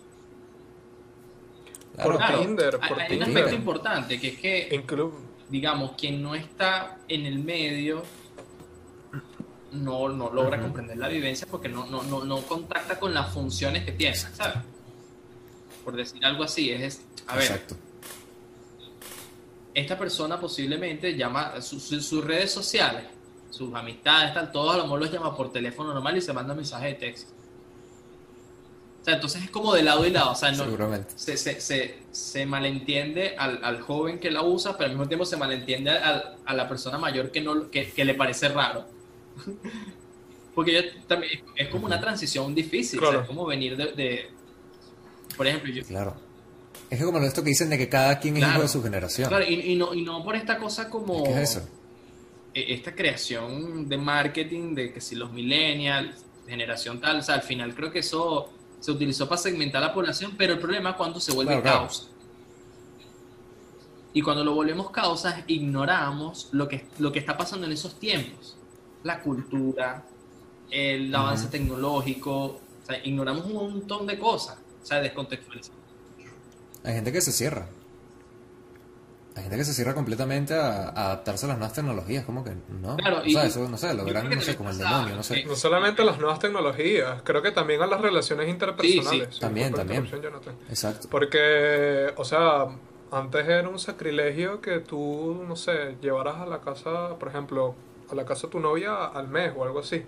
Claro. 1.94 2.18
Por 2.18 2.38
Tinder, 2.40 2.78
hay- 2.80 2.88
por 2.88 3.00
hay 3.00 3.16
un 3.16 3.22
aspecto 3.24 3.54
importante 3.54 4.18
que 4.20 4.28
es 4.28 4.38
que, 4.38 4.68
En 4.74 4.82
club. 4.82 5.12
digamos, 5.50 5.92
quien 5.98 6.22
no 6.22 6.34
está 6.34 6.98
en 7.08 7.26
el 7.26 7.38
medio 7.40 8.02
no, 9.72 10.08
no 10.08 10.30
logra 10.32 10.60
comprender 10.60 10.96
la 10.98 11.08
vivencia 11.08 11.46
porque 11.50 11.68
no, 11.68 11.86
no, 11.86 12.02
no, 12.02 12.24
no 12.24 12.42
contacta 12.42 12.98
con 12.98 13.12
las 13.14 13.32
funciones 13.32 13.84
que 13.84 13.92
tiene, 13.92 14.14
¿sabes? 14.16 14.58
Por 15.84 15.96
decir 15.96 16.24
algo 16.24 16.44
así, 16.44 16.70
es, 16.70 16.82
es- 16.82 17.02
a 17.26 17.36
ver, 17.36 17.62
esta 19.74 19.98
persona 19.98 20.38
posiblemente 20.38 21.16
llama 21.16 21.60
su- 21.60 21.80
su- 21.80 22.00
sus 22.00 22.24
redes 22.24 22.50
sociales, 22.52 23.04
sus 23.50 23.74
amistades, 23.74 24.34
tal, 24.34 24.52
todos 24.52 24.74
a 24.74 24.78
lo 24.78 24.84
mejor 24.84 25.00
los 25.00 25.10
llama 25.12 25.36
por 25.36 25.50
teléfono 25.52 25.92
normal 25.94 26.16
y 26.16 26.20
se 26.20 26.32
manda 26.32 26.54
mensajes 26.54 26.88
de 26.88 26.94
texto. 27.06 27.32
O 29.00 29.04
sea, 29.04 29.14
entonces 29.14 29.42
es 29.42 29.50
como 29.50 29.74
de 29.74 29.82
lado 29.82 30.06
y 30.06 30.10
lado. 30.10 30.30
O 30.30 30.34
sea, 30.36 30.52
no, 30.52 30.64
Seguramente. 30.64 31.12
se, 31.16 31.36
se, 31.36 31.60
se, 31.60 31.98
se 32.12 32.46
malentiende 32.46 33.34
al, 33.36 33.64
al 33.64 33.80
joven 33.80 34.20
que 34.20 34.30
la 34.30 34.42
usa, 34.42 34.76
pero 34.76 34.84
al 34.84 34.92
mismo 34.92 35.08
tiempo 35.08 35.24
se 35.24 35.36
malentiende 35.36 35.90
al- 35.90 36.36
a 36.44 36.54
la 36.54 36.68
persona 36.68 36.98
mayor 36.98 37.32
que, 37.32 37.40
no, 37.40 37.68
que, 37.70 37.90
que 37.90 38.04
le 38.04 38.14
parece 38.14 38.48
raro. 38.48 38.86
Porque 40.54 40.72
yo 40.74 40.80
también, 41.06 41.42
es 41.56 41.68
como 41.68 41.86
una 41.86 42.00
transición 42.00 42.54
difícil, 42.54 42.98
o 42.98 43.02
sea, 43.02 43.08
Claro. 43.10 43.22
es 43.22 43.28
como 43.28 43.46
venir 43.46 43.76
de, 43.76 43.92
de- 43.92 44.30
por 45.36 45.46
ejemplo, 45.46 45.72
yo, 45.72 45.82
Claro. 45.84 46.14
Es 46.90 46.98
que 46.98 47.04
como 47.06 47.18
esto 47.20 47.42
que 47.42 47.48
dicen 47.48 47.70
de 47.70 47.78
que 47.78 47.88
cada 47.88 48.18
quien 48.20 48.36
es 48.36 48.42
hijo 48.46 48.60
de 48.60 48.68
su 48.68 48.82
generación. 48.82 49.28
claro, 49.28 49.44
y, 49.48 49.54
y 49.72 49.76
no, 49.76 49.94
y 49.94 50.02
no 50.02 50.22
por 50.22 50.36
esta 50.36 50.58
cosa 50.58 50.90
como 50.90 51.24
¿Qué 51.24 51.30
es 51.30 51.56
eso? 51.56 51.68
e- 52.52 52.74
esta 52.74 52.94
creación 52.94 53.88
de 53.88 53.96
marketing 53.96 54.74
de 54.74 54.92
que 54.92 55.00
si 55.00 55.14
los 55.14 55.32
millennials, 55.32 56.22
generación 56.46 57.00
tal, 57.00 57.20
o 57.20 57.22
sea, 57.22 57.36
al 57.36 57.42
final 57.42 57.74
creo 57.74 57.90
que 57.90 58.00
eso 58.00 58.50
se 58.78 58.90
utilizó 58.90 59.26
para 59.26 59.40
segmentar 59.40 59.80
la 59.80 59.94
población, 59.94 60.34
pero 60.36 60.52
el 60.52 60.58
problema 60.58 60.90
es 60.90 60.96
cuando 60.96 61.18
se 61.18 61.32
vuelve 61.32 61.58
claro. 61.62 61.78
causa. 61.80 62.04
Y 64.12 64.20
cuando 64.20 64.44
lo 64.44 64.54
volvemos 64.54 64.90
causas, 64.90 65.36
ignoramos 65.46 66.48
lo 66.52 66.68
que, 66.68 66.84
lo 66.98 67.10
que 67.10 67.20
está 67.20 67.38
pasando 67.38 67.66
en 67.66 67.72
esos 67.72 67.98
tiempos. 67.98 68.58
La 69.04 69.20
cultura, 69.20 70.04
el 70.70 71.14
avance 71.14 71.48
tecnológico, 71.48 72.44
o 72.44 72.60
sea, 72.86 73.04
ignoramos 73.04 73.46
un 73.46 73.54
montón 73.54 74.06
de 74.06 74.18
cosas, 74.18 74.58
o 74.82 74.86
sea, 74.86 75.00
descontextualizamos. 75.00 75.80
Hay 76.84 76.94
gente 76.94 77.12
que 77.12 77.20
se 77.20 77.32
cierra. 77.32 77.66
Hay 79.34 79.42
gente 79.44 79.56
que 79.56 79.64
se 79.64 79.72
cierra 79.72 79.94
completamente 79.94 80.52
a, 80.54 80.88
a 80.90 81.04
adaptarse 81.06 81.46
a 81.46 81.48
las 81.48 81.58
nuevas 81.58 81.74
tecnologías, 81.74 82.24
como 82.24 82.44
que 82.44 82.50
no. 82.68 82.96
Claro, 82.98 83.20
o 83.20 83.24
y- 83.24 83.32
sea, 83.32 83.46
eso, 83.46 83.66
no 83.66 83.78
sé, 83.78 83.94
lo 83.94 84.04
no 84.04 84.40
sé, 84.42 84.56
como 84.56 84.68
el 84.70 84.76
demonio, 84.78 85.16
no 85.16 85.22
sé. 85.22 85.44
No 85.44 85.56
solamente 85.56 86.02
a 86.02 86.04
las 86.04 86.18
nuevas 86.18 86.38
tecnologías, 86.38 87.22
creo 87.22 87.40
que 87.40 87.50
también 87.50 87.80
a 87.80 87.86
las 87.86 88.00
relaciones 88.00 88.48
interpersonales. 88.50 89.28
Sí, 89.28 89.34
sí. 89.34 89.40
También, 89.40 89.72
también. 89.72 90.06
Exacto. 90.68 91.08
Porque, 91.10 92.12
o 92.16 92.24
sea, 92.24 92.66
antes 93.10 93.48
era 93.48 93.68
un 93.70 93.78
sacrilegio 93.78 94.60
que 94.60 94.80
tú, 94.80 95.42
no 95.48 95.56
sé, 95.56 95.96
llevaras 96.02 96.36
a 96.36 96.46
la 96.46 96.60
casa, 96.60 97.16
por 97.18 97.28
ejemplo, 97.28 97.74
a 98.12 98.16
la 98.16 98.24
casa 98.24 98.46
de 98.46 98.50
tu 98.52 98.60
novia 98.60 99.06
al 99.06 99.28
mes 99.28 99.52
o 99.56 99.64
algo 99.64 99.80
así. 99.80 100.04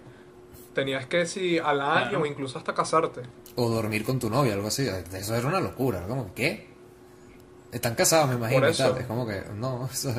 Tenías 0.74 1.06
que, 1.06 1.24
si 1.26 1.58
al 1.58 1.80
año 1.80 2.08
Claro. 2.10 2.22
o 2.22 2.26
incluso 2.26 2.58
hasta 2.58 2.74
casarte. 2.74 3.22
O 3.56 3.68
dormir 3.68 4.04
con 4.04 4.18
tu 4.18 4.28
novia, 4.28 4.54
algo 4.54 4.68
así. 4.68 4.86
Eso 5.12 5.34
era 5.36 5.46
una 5.46 5.60
locura. 5.60 6.06
Como, 6.06 6.34
¿qué? 6.34 6.68
Están 7.70 7.94
casados, 7.94 8.28
me 8.28 8.34
imagino. 8.34 8.60
Por 8.62 8.70
y 8.70 8.76
tal. 8.76 8.90
eso. 8.90 8.98
Es 9.00 9.06
como 9.06 9.26
que, 9.26 9.42
no, 9.54 9.86
eso, 9.92 10.12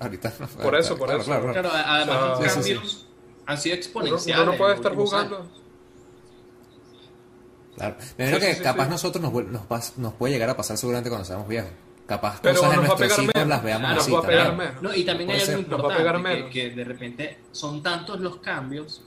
ahorita 0.00 0.32
no. 0.38 0.46
Por 0.46 0.74
eso, 0.76 0.96
por 0.96 1.06
Claro, 1.08 1.20
eso. 1.22 1.30
claro, 1.30 1.52
claro. 1.52 1.68
Claro, 1.70 1.84
además 1.86 2.16
O 2.16 2.36
sea, 2.36 2.44
los 2.44 2.52
sí, 2.54 2.62
sí, 2.62 2.74
cambios 2.74 3.06
han 3.46 3.58
sido 3.58 3.74
Uno, 3.74 3.80
exponenciales. 3.82 4.42
uno 4.44 4.52
no 4.52 4.58
puede 4.58 4.74
estar 4.74 4.94
jugando. 4.94 5.36
años. 5.38 5.48
Claro. 7.76 7.96
Me 8.18 8.28
imagino 8.28 8.46
Sí, 8.52 8.56
que 8.56 8.62
capaz 8.62 8.84
sí. 8.84 8.90
nosotros 8.90 9.22
nos, 9.22 9.32
nos, 9.46 9.62
pas- 9.68 9.96
nos 9.96 10.12
puede 10.14 10.32
llegar 10.34 10.48
a 10.50 10.56
pasar 10.56 10.76
seguramente 10.78 11.10
cuando 11.10 11.24
seamos 11.24 11.48
viejos. 11.48 11.70
Capaz 12.06 12.40
Pero 12.42 12.56
cosas 12.60 12.70
de 12.72 12.76
nuestros 12.76 13.12
hijos 13.18 13.34
menos. 13.34 13.48
las 13.48 13.62
veamos 13.64 13.90
Ah, 13.90 13.96
así 13.96 14.10
pegar 14.26 14.46
también. 14.48 14.68
menos. 14.68 14.82
No, 14.82 14.94
y 14.94 15.04
también 15.04 15.30
hay 15.30 15.40
algo 15.40 15.60
importante, 15.60 16.44
que, 16.44 16.50
que 16.50 16.70
de 16.70 16.84
repente 16.84 17.38
son 17.52 17.82
tantos 17.82 18.20
los 18.20 18.36
cambios 18.38 19.02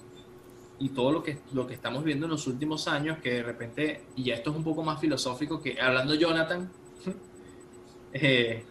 y 0.80 0.90
todo 0.90 1.12
lo 1.12 1.22
que, 1.24 1.38
lo 1.54 1.68
que 1.68 1.74
estamos 1.76 2.04
viendo 2.04 2.26
en 2.26 2.32
los 2.32 2.48
últimos 2.48 2.88
años 2.88 3.20
que 3.20 3.32
de 3.36 3.44
repente, 3.44 4.04
y 4.16 4.24
ya 4.26 4.36
esto 4.36 4.50
es 4.52 4.56
un 4.58 4.64
poco 4.64 4.84
más 4.84 5.00
filosófico, 5.00 5.62
que 5.62 5.80
hablando 5.80 6.16
Jonathan, 6.16 6.72
eh, 8.14 8.64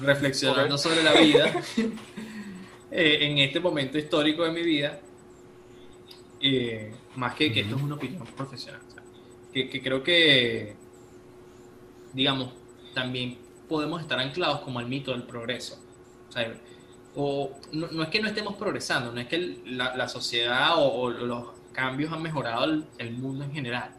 reflexionando 0.00 0.74
Ok. 0.76 0.80
sobre 0.80 1.02
la 1.02 1.12
vida, 1.14 1.52
eh, 2.90 3.18
en 3.22 3.38
este 3.38 3.60
momento 3.60 3.98
histórico 3.98 4.42
de 4.44 4.50
mi 4.52 4.62
vida, 4.62 5.00
eh, 6.40 6.92
más 7.16 7.34
que 7.34 7.52
que 7.52 7.60
esto 7.60 7.76
es 7.76 7.82
una 7.82 7.96
opinión 7.96 8.24
profesional, 8.36 8.80
o 8.86 8.90
sea, 8.90 9.02
que, 9.52 9.68
que 9.68 9.82
creo 9.82 10.02
que, 10.02 10.76
digamos, 12.14 12.54
también 12.94 13.38
podemos 13.68 14.00
estar 14.00 14.18
anclados 14.18 14.60
como 14.60 14.78
al 14.78 14.86
mito 14.86 15.12
del 15.12 15.22
progreso. 15.24 15.78
O, 17.16 17.50
no, 17.72 17.88
no 17.88 18.02
es 18.02 18.08
que 18.08 18.20
no 18.20 18.28
estemos 18.28 18.54
progresando, 18.54 19.10
no 19.12 19.20
es 19.20 19.26
que 19.26 19.60
la, 19.66 19.96
la 19.96 20.08
sociedad 20.08 20.76
o, 20.78 20.92
o 20.92 21.10
los 21.10 21.48
cambios 21.72 22.12
han 22.12 22.22
mejorado 22.22 22.64
el, 22.64 22.84
el 22.98 23.12
mundo 23.12 23.44
en 23.44 23.52
general, 23.52 23.90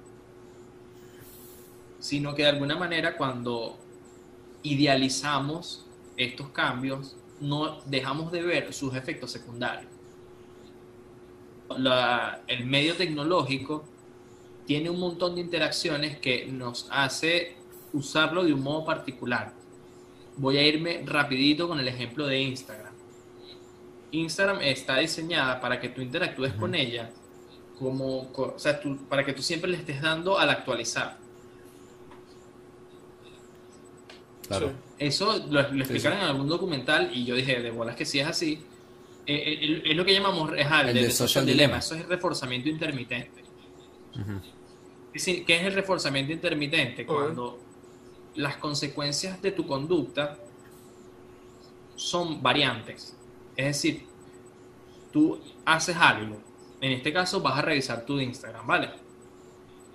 sino 1.99 2.33
que 2.35 2.43
de 2.43 2.49
alguna 2.49 2.77
manera 2.77 3.17
cuando 3.17 3.77
idealizamos 4.63 5.85
estos 6.17 6.49
cambios, 6.49 7.15
no 7.39 7.81
dejamos 7.85 8.31
de 8.31 8.43
ver 8.43 8.73
sus 8.73 8.95
efectos 8.95 9.31
secundarios. 9.31 9.91
La- 11.77 12.41
el 12.47 12.65
medio 12.65 12.95
tecnológico 12.95 13.83
tiene 14.65 14.89
un 14.89 14.99
montón 14.99 15.35
de 15.35 15.41
interacciones 15.41 16.17
que 16.19 16.45
nos 16.45 16.87
hace 16.91 17.55
usarlo 17.93 18.43
de 18.43 18.53
un 18.53 18.61
modo 18.61 18.85
particular. 18.85 19.53
Voy 20.37 20.57
a 20.57 20.65
irme 20.67 21.03
rapidito 21.05 21.67
con 21.67 21.79
el 21.79 21.87
ejemplo 21.87 22.25
de 22.27 22.39
Instagram. 22.41 22.93
Instagram 24.11 24.61
está 24.61 24.97
diseñada 24.97 25.59
para 25.61 25.79
que 25.79 25.89
tú 25.89 26.01
interactúes 26.01 26.53
con 26.53 26.75
ella 26.75 27.09
como, 27.79 28.31
co- 28.31 28.53
o 28.55 28.59
sea, 28.59 28.79
tú- 28.79 28.97
para 29.09 29.25
que 29.25 29.33
tú 29.33 29.41
siempre 29.41 29.69
le 29.71 29.77
estés 29.77 30.01
dando 30.01 30.37
al 30.37 30.49
actualizar. 30.49 31.17
Claro. 34.47 34.71
Eso 34.99 35.37
lo, 35.49 35.61
lo 35.61 35.69
Sí, 35.71 35.79
explicaron 35.79 36.19
en 36.19 36.25
algún 36.25 36.47
documental 36.47 37.09
y 37.13 37.25
yo 37.25 37.35
dije, 37.35 37.61
de 37.61 37.71
bolas 37.71 37.95
que 37.95 38.05
sí 38.05 38.19
es 38.19 38.27
así. 38.27 38.61
Eh, 39.25 39.35
eh, 39.61 39.81
es 39.85 39.95
lo 39.95 40.03
que 40.03 40.13
llamamos 40.13 40.51
es 40.57 40.65
el, 40.67 40.89
El 40.89 40.93
de 40.95 41.01
de 41.03 41.11
social 41.11 41.27
social 41.27 41.45
dilemma. 41.45 41.77
Eso 41.77 41.95
es 41.95 42.01
el 42.01 42.07
reforzamiento 42.07 42.69
intermitente. 42.69 43.41
Decir, 45.13 45.45
¿Qué 45.45 45.55
es 45.57 45.63
el 45.63 45.73
reforzamiento 45.73 46.33
intermitente? 46.33 47.05
Cuando 47.05 47.59
las 48.35 48.57
consecuencias 48.57 49.41
de 49.41 49.51
tu 49.51 49.65
conducta 49.67 50.37
son 51.95 52.41
variantes. 52.41 53.15
Es 53.55 53.65
decir, 53.65 54.05
tú 55.11 55.39
haces 55.65 55.95
algo. 55.97 56.37
En 56.79 56.91
este 56.93 57.13
caso 57.13 57.41
vas 57.41 57.57
a 57.57 57.61
revisar 57.61 58.05
tu 58.05 58.19
Instagram, 58.19 58.65
¿vale? 58.65 58.89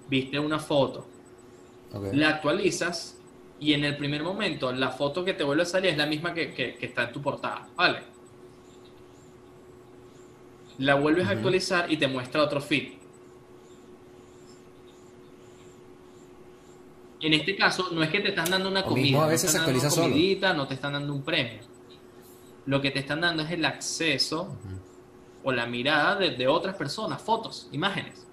Viste 0.09 0.39
una 0.39 0.59
foto, 0.59 1.07
la 2.15 2.29
actualizas 2.29 3.19
y 3.59 3.73
en 3.73 3.85
el 3.85 3.97
primer 3.97 4.23
momento 4.23 4.71
la 4.73 4.91
foto 4.91 5.25
que 5.25 5.33
te 5.35 5.43
vuelve 5.43 5.63
a 5.63 5.67
salir 5.67 5.91
es 5.91 5.97
la 5.97 6.07
misma 6.07 6.33
que, 6.35 6.53
que- 6.55 6.77
que 6.77 6.87
está 6.87 7.05
en 7.05 7.13
tu 7.13 7.23
portada, 7.23 7.67
¿vale? 7.75 8.03
La 10.79 10.95
vuelves 10.95 11.27
a 11.27 11.31
actualizar 11.31 11.91
y 11.91 11.97
te 11.97 12.07
muestra 12.07 12.43
otro 12.43 12.61
feed. 12.61 12.93
En 17.27 17.35
este 17.35 17.57
caso, 17.57 17.89
no 17.93 18.03
es 18.05 18.11
que 18.11 18.21
te 18.21 18.29
están 18.29 18.49
dando 18.51 18.69
una 18.69 18.81
O 18.81 18.85
comida, 18.85 19.03
mismo 19.05 19.19
a 19.21 19.25
no 19.25 19.31
veces 19.31 19.47
te 19.51 19.53
se 19.53 19.57
están 19.59 19.67
dando 19.67 19.79
actualiza 19.79 20.01
una 20.01 20.05
solo. 20.09 20.15
comidita, 20.15 20.55
no 20.55 20.69
te 20.69 20.75
están 20.75 20.93
dando 20.93 21.13
un 21.13 21.23
premio. 21.23 21.61
Lo 22.67 22.81
que 22.81 22.91
te 22.93 22.99
están 23.01 23.21
dando 23.21 23.43
es 23.43 23.51
el 23.51 23.65
acceso 23.65 24.43
Ujú. 24.43 24.81
o 25.45 25.53
la 25.53 25.67
mirada 25.67 26.15
de, 26.17 26.31
de 26.37 26.47
otras 26.47 26.77
personas, 26.77 27.21
fotos, 27.21 27.69
imágenes. 27.73 28.27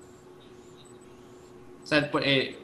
O 1.83 1.87
sea, 1.87 2.09
pues, 2.11 2.23
eh, 2.27 2.57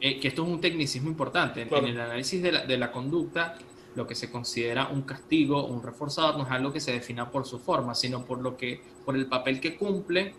eh, 0.00 0.20
que 0.20 0.28
esto 0.28 0.42
es 0.42 0.48
un 0.48 0.60
tecnicismo 0.60 1.08
importante. 1.08 1.62
En- 1.62 1.68
Claro. 1.68 1.86
En 1.86 1.92
el 1.94 2.00
análisis 2.00 2.42
de 2.42 2.52
la, 2.52 2.64
de 2.66 2.76
la 2.78 2.90
conducta, 2.92 3.56
lo 3.94 4.06
que 4.06 4.14
se 4.14 4.30
considera 4.30 4.88
un 4.88 5.02
castigo, 5.02 5.66
un 5.66 5.82
reforzador, 5.82 6.36
no 6.36 6.44
es 6.44 6.50
algo 6.50 6.72
que 6.72 6.80
se 6.80 6.92
defina 6.92 7.30
por 7.30 7.46
su 7.46 7.58
forma, 7.58 7.94
sino 7.94 8.24
por, 8.24 8.40
lo 8.42 8.56
que, 8.56 8.82
por 9.04 9.16
el 9.16 9.26
papel 9.26 9.60
que 9.60 9.76
cumple 9.76 10.34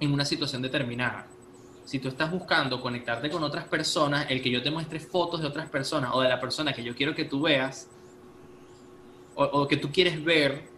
en 0.00 0.12
una 0.12 0.24
situación 0.24 0.62
determinada. 0.62 1.28
Si 1.88 1.98
tú 2.00 2.08
estás 2.08 2.30
buscando 2.30 2.82
conectarte 2.82 3.30
con 3.30 3.42
otras 3.42 3.64
personas, 3.64 4.26
el 4.28 4.42
que 4.42 4.50
yo 4.50 4.62
te 4.62 4.70
muestre 4.70 5.00
fotos 5.00 5.40
de 5.40 5.46
otras 5.46 5.70
personas 5.70 6.10
o 6.12 6.20
de 6.20 6.28
la 6.28 6.38
persona 6.38 6.74
que 6.74 6.84
yo 6.84 6.94
quiero 6.94 7.14
que 7.14 7.24
tú 7.24 7.40
veas, 7.40 7.88
o, 9.34 9.44
o 9.44 9.66
que 9.68 9.78
tú 9.78 9.90
quieres 9.90 10.22
ver, 10.22 10.76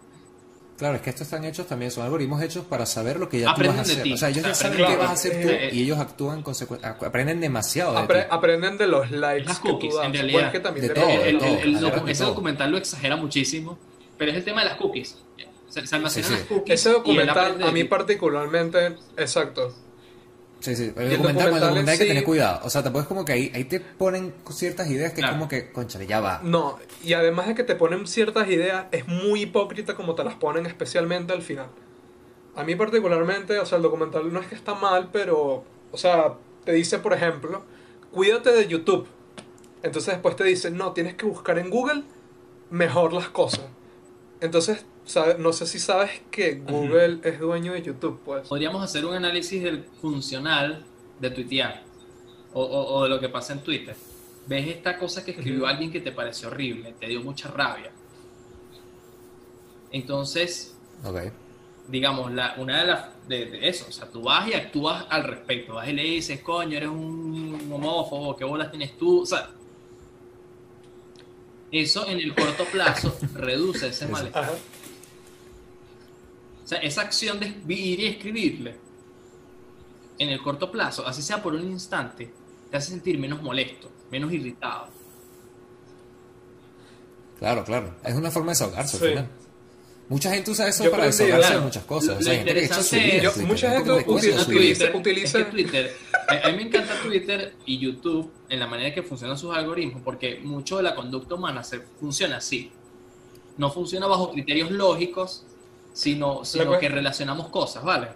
Claro, 0.79 0.95
es 0.95 1.03
que 1.03 1.11
estos 1.11 1.27
están 1.27 1.45
hechos 1.45 1.67
también, 1.67 1.91
son 1.91 2.05
algoritmos 2.05 2.41
hechos 2.41 2.65
para 2.65 2.87
saber 2.87 3.19
lo 3.19 3.29
que 3.29 3.41
ya 3.41 3.53
tú 3.55 3.61
vas 3.61 3.71
a 3.71 3.73
de 3.75 3.81
hacer. 3.81 4.03
ti. 4.05 4.13
O 4.15 4.17
sea, 4.17 4.29
ellos 4.31 4.45
ya 4.45 4.53
O 4.53 4.55
sea, 4.55 4.71
saben 4.71 4.87
qué 4.87 4.97
vas 4.97 5.11
a 5.11 5.13
hacer 5.13 5.43
tú 5.43 5.77
y 5.77 5.83
ellos 5.83 5.99
actúan 5.99 6.39
en 6.39 6.43
consecuencia. 6.45 6.91
Aprenden 6.91 7.39
demasiado 7.41 7.93
de 7.93 7.99
Apre- 7.99 8.23
ti. 8.23 8.29
aprenden 8.31 8.79
de 8.79 8.87
los 8.87 9.11
likes 9.11 9.47
Las 9.49 9.59
que 9.59 9.69
tú 9.69 9.75
cookies, 9.75 9.95
das. 9.97 10.07
en 10.07 10.13
realidad. 10.15 10.47
Es 10.47 10.53
que 10.53 10.61
también 10.61 10.87
De 10.89 10.95
todo, 10.95 11.05
el- 11.11 11.37
el- 11.37 11.59
el 11.75 11.81
docu- 11.81 12.09
ese 12.09 12.23
todo. 12.23 12.31
documental 12.31 12.71
lo 12.71 12.79
exagera 12.79 13.17
muchísimo, 13.17 13.77
pero 14.17 14.31
es 14.31 14.37
el 14.39 14.45
tema 14.45 14.61
de 14.63 14.69
las 14.71 14.79
cookies. 14.79 15.19
Se, 15.69 15.87
se 15.87 15.97
almacenan 15.97 16.29
Sí, 16.31 16.35
sí. 16.37 16.41
las 16.41 16.49
cookies. 16.49 16.75
Ese 16.81 16.91
documental, 16.93 17.63
a 17.63 17.73
mí 17.73 17.83
ti. 17.83 17.89
particularmente, 17.89 18.97
exacto. 19.19 19.75
Sí, 20.61 20.77
sí. 20.77 20.93
El 20.97 21.03
el 21.05 21.11
documental, 21.17 21.55
el 21.55 21.61
documental 21.61 21.89
hay 21.93 21.99
que 21.99 22.05
tener 22.07 22.25
cuidado. 22.25 22.61
O 22.65 22.71
sea, 22.71 22.83
te 22.83 22.91
puedes 22.91 23.09
como 23.09 23.25
que 23.25 23.33
ahí, 23.33 23.51
ahí 23.55 23.65
te 23.65 23.81
ponen 23.81 24.35
ciertas 24.51 24.89
ideas 24.91 25.13
que 25.13 25.21
Claro. 25.21 25.33
es 25.35 25.39
como 25.39 25.49
que, 25.49 25.73
conchale, 25.73 26.07
ya 26.07 26.21
va. 26.21 26.41
No, 26.45 26.79
y 27.03 27.15
además 27.15 27.47
de 27.49 27.55
que 27.55 27.65
te 27.65 27.75
ponen 27.77 28.07
ciertas 28.07 28.49
ideas, 28.49 28.87
es 28.93 29.09
muy 29.09 29.43
hipócrita 29.43 29.95
como 29.95 30.15
te 30.15 30.23
las 30.23 30.35
ponen 30.35 30.67
especialmente 30.67 31.33
al 31.33 31.43
final. 31.43 31.67
A 32.57 32.63
mí 32.65 32.75
particularmente, 32.75 33.59
o 33.59 33.65
sea, 33.65 33.77
el 33.77 33.83
documental 33.83 34.31
no 34.33 34.41
es 34.41 34.47
que 34.49 34.55
está 34.55 34.75
mal, 34.75 35.09
pero, 35.13 35.65
o 35.93 35.97
sea, 35.97 36.35
te 36.65 36.73
dice, 36.73 36.99
por 36.99 37.15
ejemplo, 37.15 37.63
cuídate 38.13 38.53
de 38.53 38.67
YouTube. 38.69 39.07
Entonces 39.83 40.13
después 40.15 40.37
te 40.37 40.45
dice, 40.45 40.71
no, 40.71 40.93
tienes 40.93 41.15
que 41.15 41.25
buscar 41.25 41.59
en 41.59 41.71
Google 41.71 42.03
mejor 42.71 43.15
las 43.15 43.29
cosas. 43.31 43.65
Entonces, 44.43 44.85
sabe- 45.11 45.37
no 45.39 45.53
sé 45.53 45.67
si 45.67 45.79
sabes 45.79 46.11
que 46.31 46.55
Google 46.55 47.19
es 47.25 47.39
dueño 47.39 47.73
de 47.75 47.83
YouTube, 47.83 48.21
pues. 48.25 48.49
Podríamos 48.49 48.83
hacer 48.83 49.05
un 49.05 49.15
análisis 49.15 49.63
del 49.63 49.85
funcional 50.01 50.85
de 51.21 51.31
tuitear 51.31 51.83
o, 52.53 52.63
o- 52.63 52.95
o 52.95 53.03
de 53.05 53.09
lo 53.11 53.21
que 53.21 53.29
pasa 53.29 53.53
en 53.53 53.61
Twitter. 53.61 53.95
Ves 54.47 54.69
esta 54.69 54.97
cosa 54.99 55.25
que 55.25 55.33
escribió 55.33 55.67
alguien 55.67 55.93
que 55.93 56.01
te 56.01 56.13
pareció 56.13 56.49
horrible, 56.49 56.95
te 56.99 57.07
dio 57.07 57.21
mucha 57.23 57.49
rabia. 57.49 57.91
Entonces, 59.93 60.75
digamos, 61.89 62.33
la, 62.33 62.55
una 62.59 62.81
de 62.81 62.87
las, 62.87 63.07
de, 63.29 63.47
de 63.47 63.69
eso, 63.69 63.87
o 63.89 63.93
sea, 63.93 64.07
tú 64.09 64.23
vas 64.23 64.49
y 64.49 64.55
actúas 64.55 65.05
al 65.11 65.25
respecto, 65.25 65.75
vas 65.75 65.89
y 65.89 65.93
le 65.93 66.03
dices, 66.05 66.41
coño, 66.41 66.77
eres 66.77 66.89
un 66.89 67.69
homófobo, 67.73 68.37
¿qué 68.37 68.45
bolas 68.45 68.71
tienes 68.71 68.97
tú? 68.97 69.23
O 69.23 69.27
sea, 69.27 69.51
eso 71.73 72.07
en 72.09 72.19
el 72.19 72.35
corto 72.35 72.65
plazo 72.65 73.17
reduce 73.35 73.89
ese 73.89 74.07
malestar. 74.09 74.45
Ajá. 74.45 74.53
Sea, 76.71 76.79
esa 76.79 77.01
acción 77.01 77.41
de 77.41 77.49
ir 77.69 77.99
y 77.99 78.07
escribirle 78.07 78.77
en 80.21 80.29
el 80.29 80.41
corto 80.41 80.71
plazo, 80.71 81.05
así 81.05 81.21
sea 81.21 81.43
por 81.43 81.53
un 81.53 81.65
instante, 81.65 82.33
te 82.71 82.77
hace 82.77 82.91
sentir 82.93 83.19
menos 83.19 83.43
molesto, 83.43 83.91
menos 84.13 84.33
irritado. 84.33 84.87
Claro, 87.41 87.65
claro. 87.65 87.97
Es 88.05 88.15
una 88.15 88.31
forma 88.31 88.53
de 88.53 88.53
desahogarse 88.53 88.97
al 88.99 89.09
final. 89.09 89.29
Mucha 90.09 90.31
gente 90.33 90.51
usa 90.53 90.69
eso 90.69 90.85
Yo 90.85 90.91
para 90.93 91.07
desahogarse 91.07 91.43
de 91.43 91.49
claro. 91.49 91.63
muchas 91.63 91.85
cosas. 91.85 92.09
Lo- 92.15 92.21
O 92.21 92.23
sea, 92.23 92.35
gente 92.35 92.55
que 92.55 92.65
echa 92.65 92.83
su 92.85 92.95
vida. 92.95 93.23
Yo- 93.23 93.33
mucha 93.47 93.71
gente 93.73 93.91
utiliza. 93.93 94.45
Twitter. 94.47 94.87
Es 94.87 94.91
que 94.93 94.97
utiliza- 94.97 95.51
Twitter, 95.51 95.97
a, 96.29 96.47
a 96.47 96.51
mí 96.53 96.57
me 96.57 96.63
encanta 96.69 96.95
Twitter 97.03 97.55
y 97.67 97.79
YouTube 97.79 98.31
en 98.49 98.61
la 98.61 98.69
manera 98.69 98.95
que 98.95 99.03
funcionan 99.03 99.37
sus 99.37 99.53
algoritmos, 99.57 100.03
porque 100.05 100.39
mucho 100.41 100.77
de 100.77 100.85
la 100.85 100.95
conducta 100.95 101.35
humana 101.35 101.65
se, 101.65 101.81
funciona 101.81 102.37
así. 102.37 102.71
No 103.57 103.73
funciona 103.73 104.07
bajo 104.07 104.31
criterios 104.31 104.71
lógicos, 104.71 105.47
sino, 105.93 106.45
sino 106.45 106.79
que 106.79 106.89
relacionamos 106.89 107.49
cosas, 107.49 107.85
¿vale? 107.85 108.09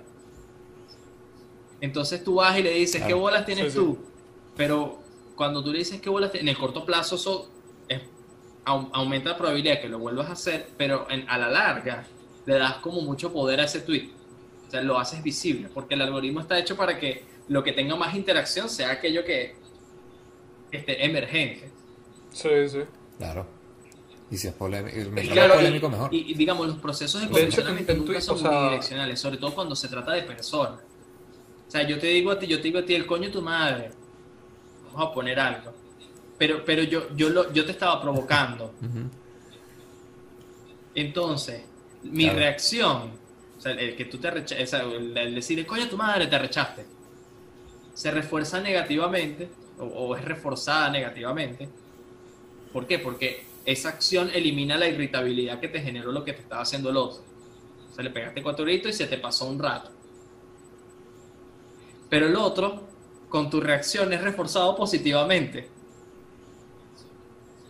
Entonces 1.81 2.23
tú 2.25 2.37
vas 2.37 2.59
y 2.59 2.63
le 2.63 2.71
dices, 2.71 2.97
Claro. 2.97 3.09
¿qué 3.09 3.15
bolas 3.15 3.47
tienes 3.47 3.67
Sí, 3.67 3.71
sí. 3.73 3.77
tú? 3.79 3.99
Pero 4.57 4.99
cuando 5.35 5.63
tú 5.63 5.73
le 5.73 5.79
dices 5.79 6.01
qué 6.01 6.09
bolas 6.09 6.31
tienes, 6.31 6.45
en 6.45 6.49
el 6.55 6.59
corto 6.59 6.85
plazo 6.85 7.17
eso 7.17 7.51
es- 7.89 8.03
au- 8.65 8.89
aumenta 8.93 9.31
la 9.31 9.37
probabilidad 9.37 9.75
de 9.75 9.81
que 9.83 9.89
lo 9.89 9.99
vuelvas 9.99 10.29
a 10.29 10.33
hacer, 10.33 10.69
pero 10.77 11.07
en- 11.11 11.29
a 11.29 11.37
la 11.39 11.49
larga 11.49 12.07
le 12.47 12.55
das 12.59 12.77
como 12.77 13.01
mucho 13.03 13.33
poder 13.33 13.61
a 13.61 13.65
ese 13.65 13.81
tweet. 13.81 14.11
O 14.67 14.71
sea, 14.71 14.81
lo 14.83 14.99
haces 14.99 15.23
visible, 15.23 15.69
porque 15.73 15.95
el 15.95 16.03
algoritmo 16.03 16.41
está 16.41 16.59
hecho 16.59 16.77
para 16.77 16.99
que 16.99 17.25
lo 17.49 17.63
que 17.63 17.73
tenga 17.73 17.97
más 17.97 18.15
interacción 18.15 18.69
sea 18.69 18.93
aquello 18.93 19.25
que 19.25 19.57
esté 20.71 21.05
emergente. 21.05 21.71
Sí, 22.33 22.49
sí. 22.69 22.81
Claro. 23.19 23.47
Y 24.35 24.37
si 24.37 24.49
es 24.49 24.55
polémico, 24.55 24.97
Y, 24.99 25.05
mientras 25.05 25.29
claro, 25.29 25.49
más 25.55 25.57
y- 25.57 25.59
polémico, 25.65 25.89
mejor. 25.89 26.13
y- 26.13 26.33
y, 26.33 26.35
digamos, 26.35 26.67
los 26.67 26.79
procesos 26.79 27.21
de 27.21 27.29
condicionamiento 27.29 27.93
en- 27.93 27.99
en 27.99 28.05
nunca 28.05 28.21
son 28.21 28.35
o 28.35 28.39
sea- 28.41 28.51
unidireccionales, 28.51 29.21
sobre 29.21 29.37
todo 29.37 29.55
cuando 29.55 29.77
se 29.77 29.87
trata 29.87 30.11
de 30.11 30.23
personas. 30.23 30.81
O 31.69 31.71
sea, 31.71 31.87
yo 31.87 32.01
te 32.01 32.09
digo 32.09 32.33
a 32.33 32.39
ti, 32.41 32.49
yo 32.49 32.57
te 32.57 32.65
digo 32.65 32.81
a 32.81 32.85
ti, 32.85 32.95
el 32.97 33.07
coño 33.07 33.27
de 33.27 33.31
tu 33.31 33.43
madre. 33.43 33.91
Vamos 34.93 35.09
a 35.11 35.15
poner 35.15 35.39
algo. 35.39 35.73
Pero, 36.37 36.65
pero 36.65 36.83
yo, 36.83 37.15
yo, 37.15 37.29
lo, 37.31 37.53
yo 37.53 37.65
te 37.65 37.71
estaba 37.71 38.03
provocando. 38.03 38.75
Entonces, 40.97 41.63
mi 42.03 42.25
Claro. 42.25 42.39
reacción, 42.41 43.11
o 43.57 43.61
sea, 43.61 43.71
el 43.73 43.95
que 43.97 44.05
tú 44.07 44.19
te 44.19 44.29
el, 44.29 45.17
el 45.17 45.35
decir, 45.37 45.59
el 45.61 45.67
coño 45.67 45.83
de 45.85 45.89
tu 45.91 45.97
madre, 45.97 46.27
te 46.27 46.39
rechaste, 46.39 46.85
se 47.95 48.11
refuerza 48.11 48.61
negativamente, 48.61 49.49
o, 49.79 49.85
o 49.85 50.17
es 50.17 50.25
reforzada 50.25 50.91
negativamente. 50.91 51.69
¿Por 52.73 52.87
qué? 52.89 52.99
Porque 52.99 53.45
esa 53.65 53.91
acción 53.91 54.31
elimina 54.35 54.77
la 54.79 54.89
irritabilidad 54.89 55.61
que 55.61 55.69
te 55.69 55.81
generó 55.83 56.13
lo 56.13 56.25
que 56.25 56.33
te 56.35 56.43
estaba 56.43 56.63
haciendo 56.63 56.91
el 56.91 56.97
otro. 56.97 57.25
O 57.91 57.95
sea, 57.95 58.05
le 58.05 58.11
pegaste 58.11 58.43
cuatro 58.43 58.65
gritos 58.65 58.91
y 58.93 58.95
se 58.95 59.07
te 59.09 59.19
pasó 59.19 59.47
un 59.47 59.59
rato. 59.61 59.93
Pero 62.09 62.27
el 62.27 62.37
otro, 62.37 62.89
con 63.29 63.51
tu 63.51 63.61
reacción, 63.61 64.13
es 64.15 64.23
reforzado 64.23 64.75
positivamente. 64.77 65.75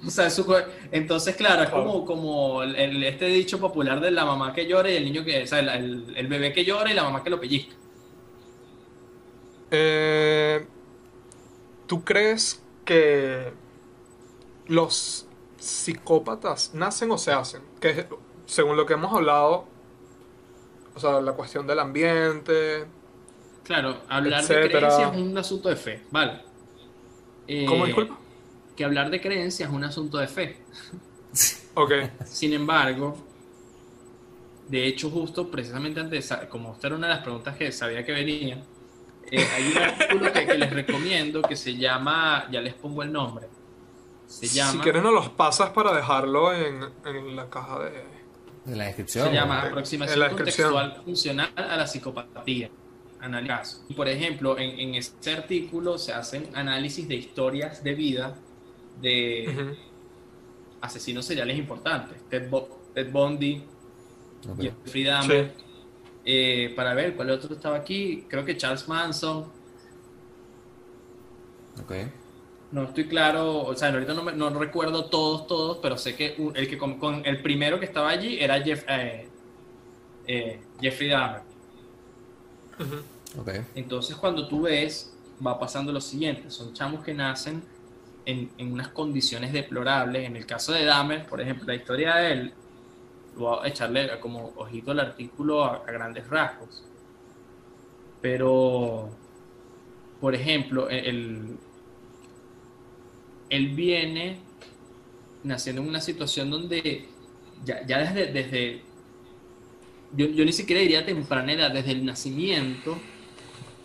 O 0.07 0.11
sea, 0.11 0.28
su 0.30 0.45
entonces, 0.90 1.34
claro, 1.36 1.62
es 1.62 1.70
como, 1.70 2.05
como 2.05 2.62
el- 2.62 3.03
este 3.05 3.26
dicho 3.26 3.59
popular 3.59 4.01
de 4.01 4.11
la 4.11 4.24
mamá 4.26 4.53
que 4.53 4.66
llora 4.66 4.90
y 4.90 4.97
el 4.97 5.05
niño 5.05 5.24
que, 5.24 5.42
o 5.45 5.47
sea, 5.47 5.61
el 5.61 6.26
bebé 6.28 6.53
que 6.53 6.64
llora 6.64 6.90
y 6.90 6.95
la 6.95 7.05
mamá 7.05 7.22
que 7.24 7.30
lo 7.30 7.40
pellizca. 7.40 7.76
Eh, 9.70 10.66
¿Tú 11.86 12.05
crees 12.05 12.64
que 12.84 13.53
los 14.66 15.24
psicópatas 15.65 16.75
nacen 16.75 17.11
o 17.11 17.19
se 17.19 17.33
hacen? 17.33 17.62
Que 17.81 18.07
según 18.47 18.77
lo 18.77 18.87
que 18.87 18.95
hemos 18.95 19.12
hablado, 19.12 19.67
o 20.95 21.01
sea, 21.01 21.21
la 21.21 21.33
cuestión 21.33 21.67
del 21.67 21.79
ambiente. 21.79 22.87
Claro, 23.65 24.03
hablar 24.09 24.47
de 24.47 24.69
creencias 24.69 25.15
es 25.15 25.21
un 25.21 25.39
asunto 25.39 25.69
de 25.69 25.77
fe, 25.77 26.03
¿vale? 26.11 26.43
Eh, 27.47 27.67
¿Cómo 27.67 27.87
disculpa? 27.87 28.19
Que 28.77 28.85
hablar 28.85 29.11
de 29.11 29.21
creencias 29.21 29.69
es 29.69 29.75
un 29.75 29.85
asunto 29.85 30.19
de 30.19 30.29
fe. 30.29 30.59
Ok. 31.77 31.91
Sin 32.25 32.53
embargo, 32.53 33.17
de 34.69 34.87
hecho, 34.87 35.11
justo 35.11 35.51
precisamente 35.51 35.99
antes, 35.99 36.33
como 36.49 36.75
esta 36.75 36.87
era 36.87 36.95
una 36.95 37.09
de 37.09 37.15
las 37.15 37.23
preguntas 37.25 37.57
que 37.57 37.73
sabía 37.73 38.05
que 38.05 38.12
venía, 38.12 38.62
eh, 39.29 39.45
hay 39.57 39.73
un 39.73 39.79
artículo 39.79 40.33
que, 40.33 40.47
que 40.47 40.55
les 40.55 40.73
recomiendo 40.73 41.43
que 41.43 41.57
se 41.57 41.75
llama, 41.75 42.47
ya 42.49 42.61
les 42.61 42.75
pongo 42.75 43.03
el 43.03 43.11
nombre, 43.11 43.49
se 44.27 44.47
llama, 44.49 44.72
Si 44.72 44.79
quieres 44.79 45.03
nos 45.03 45.12
los 45.12 45.29
pasas 45.31 45.70
para 45.70 45.95
dejarlo 45.95 46.53
en, 46.55 46.83
en 47.07 47.37
la 47.37 47.49
caja 47.51 47.79
de... 47.81 48.05
En 48.66 48.79
la 48.79 48.85
descripción. 48.87 49.29
se 49.29 49.35
llama 49.35 49.61
aproximación 49.62 50.18
la 50.18 50.29
descripción. 50.29 50.72
contextual 50.72 51.05
funcional 51.05 51.53
a 51.57 51.77
la 51.77 51.87
psicopatía. 51.87 52.70
Análisis. 53.20 53.85
Y 53.89 53.95
por 53.95 54.09
ejemplo, 54.09 54.59
en, 54.59 54.79
en 54.81 54.95
este 54.97 55.33
artículo 55.35 55.99
se 55.99 56.12
hacen 56.12 56.49
análisis 56.55 57.07
de 57.09 57.14
historias 57.14 57.83
de 57.85 57.95
vida 57.95 58.35
de 59.01 59.77
asesinos 60.81 61.25
seriales 61.25 61.57
importantes, 61.59 62.18
Ted, 62.29 62.49
Bo- 62.51 62.83
Ted 62.95 63.11
Bundy, 63.11 63.64
Ok. 64.51 64.61
Jeffrey 64.61 65.05
Dahmer, 65.05 65.53
Sí. 65.57 65.64
eh, 66.27 66.72
para 66.77 66.93
ver 66.95 67.16
cuál 67.16 67.31
otro 67.31 67.55
estaba 67.55 67.77
aquí, 67.77 68.27
creo 68.29 68.45
que 68.45 68.57
Charles 68.59 68.87
Manson, 68.89 69.47
Ok. 71.83 71.93
No 72.75 72.85
estoy 72.85 73.09
claro, 73.09 73.62
o 73.64 73.75
sea, 73.77 73.91
ahorita 73.93 74.14
no, 74.14 74.22
me- 74.25 74.33
no 74.33 74.51
recuerdo 74.51 75.09
todos, 75.11 75.47
todos, 75.47 75.79
pero 75.83 75.97
sé 75.99 76.16
que 76.16 76.37
el 76.55 76.68
que 76.68 76.79
con, 76.79 76.99
con- 76.99 77.25
el 77.27 77.43
primero 77.43 77.79
que 77.79 77.87
estaba 77.87 78.11
allí 78.11 78.39
era 78.41 78.61
Jeff, 78.62 78.85
eh, 78.89 79.33
eh, 80.27 80.68
Jeffrey 80.81 81.11
Dahmer. 81.11 81.43
Entonces 83.75 84.16
cuando 84.16 84.49
tú 84.49 84.62
ves, 84.62 85.18
va 85.45 85.59
pasando 85.59 85.93
lo 85.93 86.01
siguiente, 86.01 86.51
son 86.51 86.72
chamos 86.75 87.03
que 87.05 87.14
nacen 87.14 87.62
en, 88.27 88.55
en 88.59 88.72
unas 88.72 88.89
condiciones 88.89 89.53
deplorables. 89.53 90.27
En 90.27 90.37
el 90.37 90.47
caso 90.47 90.72
de 90.72 90.85
Dahmer, 90.85 91.27
por 91.27 91.41
ejemplo, 91.41 91.66
la 91.66 91.75
historia 91.77 92.16
de 92.16 92.33
él, 92.33 92.55
voy 93.37 93.59
a 93.62 93.68
echarle 93.68 94.18
como 94.20 94.53
ojito 94.57 94.93
al 94.93 95.01
artículo 95.01 95.64
a, 95.64 95.77
a 95.87 95.93
grandes 95.93 96.29
rasgos. 96.29 96.91
Pero, 98.20 99.20
por 100.20 100.35
ejemplo, 100.35 100.89
el, 100.89 101.59
él 103.55 103.69
viene 103.75 104.39
naciendo 105.43 105.83
en 105.83 105.89
una 105.89 106.01
situación 106.01 106.51
donde 106.51 107.09
ya, 107.65 107.83
desde, 107.85 108.33
desde 108.33 108.83
yo, 110.17 110.27
yo 110.27 110.45
ni 110.45 110.53
siquiera 110.53 110.81
diría 110.81 111.05
temprana 111.05 111.53
edad, 111.53 111.71
desde 111.73 111.93
el 111.93 112.05
nacimiento, 112.05 112.99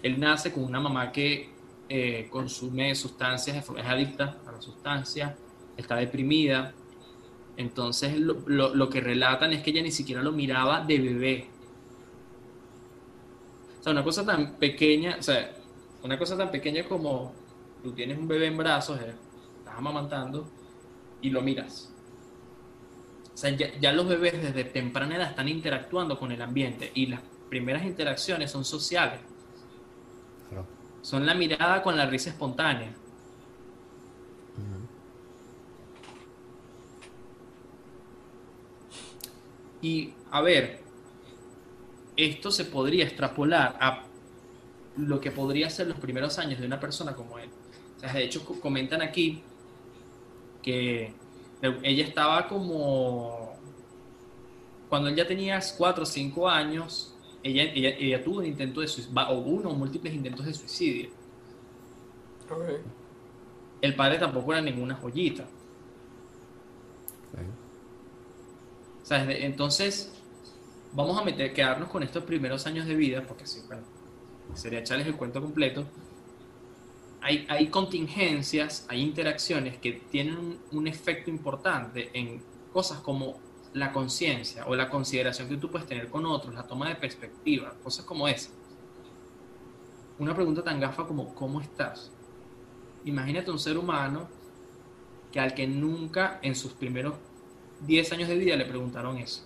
él 0.04 0.20
nace 0.20 0.52
con 0.54 0.64
una 0.66 0.80
mamá 0.80 1.12
que 1.12 1.50
eh, 1.90 2.28
consume 2.32 2.96
sustancias, 2.96 3.58
es 3.58 3.86
adicta 3.86 4.42
a 4.48 4.52
las 4.52 4.64
sustancias, 4.66 5.36
está 5.78 5.96
deprimida. 5.98 6.74
Entonces 7.58 8.20
lo, 8.20 8.44
lo- 8.48 8.76
lo 8.76 8.90
que 8.90 9.02
relatan 9.02 9.54
es 9.54 9.64
que 9.64 9.72
ella 9.72 9.84
ni 9.84 9.92
siquiera 9.92 10.24
lo 10.24 10.32
miraba 10.34 10.86
de 10.86 11.00
bebé. 11.00 11.50
O 13.80 13.84
sea, 13.84 13.92
una 13.94 14.04
cosa 14.04 14.26
tan 14.26 14.58
pequeña, 14.58 15.18
o 15.20 15.24
sea, 15.24 15.56
una 16.04 16.18
cosa 16.18 16.38
tan 16.38 16.52
pequeña 16.52 16.84
como 16.88 17.34
tú 17.82 17.94
tienes 17.94 18.18
un 18.18 18.28
bebé 18.28 18.48
en 18.48 18.58
brazos, 18.58 19.00
eh, 19.02 19.16
estás 19.70 19.78
amamantando 19.78 20.50
y 21.22 21.30
lo 21.30 21.42
miras. 21.42 21.94
O 23.34 23.38
sea, 23.38 23.52
ya, 23.52 23.68
ya 23.80 23.94
los 23.94 24.08
bebés 24.08 24.42
desde 24.42 24.66
temprana 24.66 25.16
edad 25.16 25.30
están 25.30 25.48
interactuando 25.48 26.18
con 26.20 26.32
el 26.32 26.42
ambiente 26.42 26.92
y 26.94 27.06
las 27.08 27.22
primeras 27.50 27.84
interacciones 27.86 28.52
son 28.52 28.66
sociales. 28.66 29.20
Claro. 30.50 30.68
Son 31.02 31.26
la 31.26 31.34
mirada 31.34 31.82
con 31.82 31.96
la 31.96 32.06
risa 32.06 32.30
espontánea. 32.32 32.94
Y 39.82 40.14
a 40.32 40.42
ver, 40.42 40.82
esto 42.18 42.52
se 42.52 42.66
podría 42.66 43.06
extrapolar 43.06 43.78
a 43.80 44.04
lo 44.98 45.22
que 45.22 45.32
podría 45.32 45.70
ser 45.70 45.88
los 45.88 45.98
primeros 45.98 46.38
años 46.40 46.60
de 46.60 46.66
una 46.68 46.80
persona 46.80 47.16
como 47.16 47.40
él. 47.40 47.50
O 47.96 48.00
sea, 48.00 48.12
de 48.14 48.24
hecho, 48.26 48.44
co- 48.44 48.60
comentan 48.60 49.02
aquí 49.02 49.42
que 50.62 51.14
ella 51.62 52.05
estaba 52.05 52.47
como. 52.47 53.57
Cuando 54.89 55.10
él 55.10 55.16
ya 55.16 55.28
tenía 55.28 55.60
4 55.78 56.03
o 56.03 56.05
5 56.05 56.49
años, 56.49 57.16
ella, 57.43 57.64
ella, 57.64 57.89
ella 57.89 58.24
tuvo 58.24 58.39
un 58.39 58.45
intento 58.45 58.82
de 58.82 58.88
suicidio, 58.88 59.22
o 59.30 59.39
uno 59.39 59.70
o 59.70 59.76
múltiples 59.76 60.14
intentos 60.14 60.45
de 60.45 60.53
suicidio. 60.53 61.10
El 63.82 63.95
padre 63.95 64.18
tampoco 64.18 64.51
era 64.51 64.62
ninguna 64.62 64.95
joyita. 64.95 65.47
O 69.01 69.05
sea, 69.05 69.24
entonces, 69.32 70.12
vamos 70.93 71.20
a 71.20 71.24
meter, 71.24 71.53
quedarnos 71.53 71.89
con 71.89 72.03
estos 72.03 72.24
primeros 72.24 72.66
años 72.68 72.86
de 72.86 72.95
vida, 72.95 73.24
porque 73.28 73.45
sí, 73.47 73.62
bueno, 73.68 73.84
sería 74.53 74.80
echarles 74.80 75.07
el 75.07 75.16
cuento 75.16 75.41
completo. 75.41 75.86
Hay, 77.22 77.46
hay 77.50 77.68
contingencias, 77.68 78.86
hay 78.90 79.02
interacciones 79.02 79.78
que 79.78 79.94
tienen 80.10 80.38
un, 80.38 80.60
un 80.72 80.88
efecto 80.88 81.30
importante 81.30 82.10
en 82.14 82.42
cosas 82.72 83.00
como 83.00 83.40
la 83.74 83.92
conciencia 83.92 84.66
o 84.68 84.76
la 84.76 84.90
consideración 84.90 85.48
que 85.50 85.58
tú 85.58 85.70
puedes 85.70 85.88
tener 85.88 86.10
con 86.10 86.26
otros, 86.26 86.54
la 86.54 86.64
toma 86.64 86.90
de 86.90 86.96
perspectiva, 86.96 87.76
cosas 87.84 88.06
como 88.06 88.28
esa. 88.28 88.52
Una 90.18 90.36
pregunta 90.36 90.64
tan 90.64 90.80
gafa 90.80 91.06
como 91.06 91.34
¿cómo 91.36 91.62
estás? 91.62 92.12
Imagínate 93.06 93.52
un 93.52 93.60
ser 93.60 93.78
humano 93.78 94.28
que 95.32 95.40
al 95.40 95.54
que 95.54 95.68
nunca 95.68 96.40
en 96.42 96.56
sus 96.56 96.74
primeros 96.74 97.16
10 97.82 98.14
años 98.14 98.30
de 98.30 98.38
vida 98.38 98.56
le 98.56 98.66
preguntaron 98.66 99.18
eso. 99.18 99.44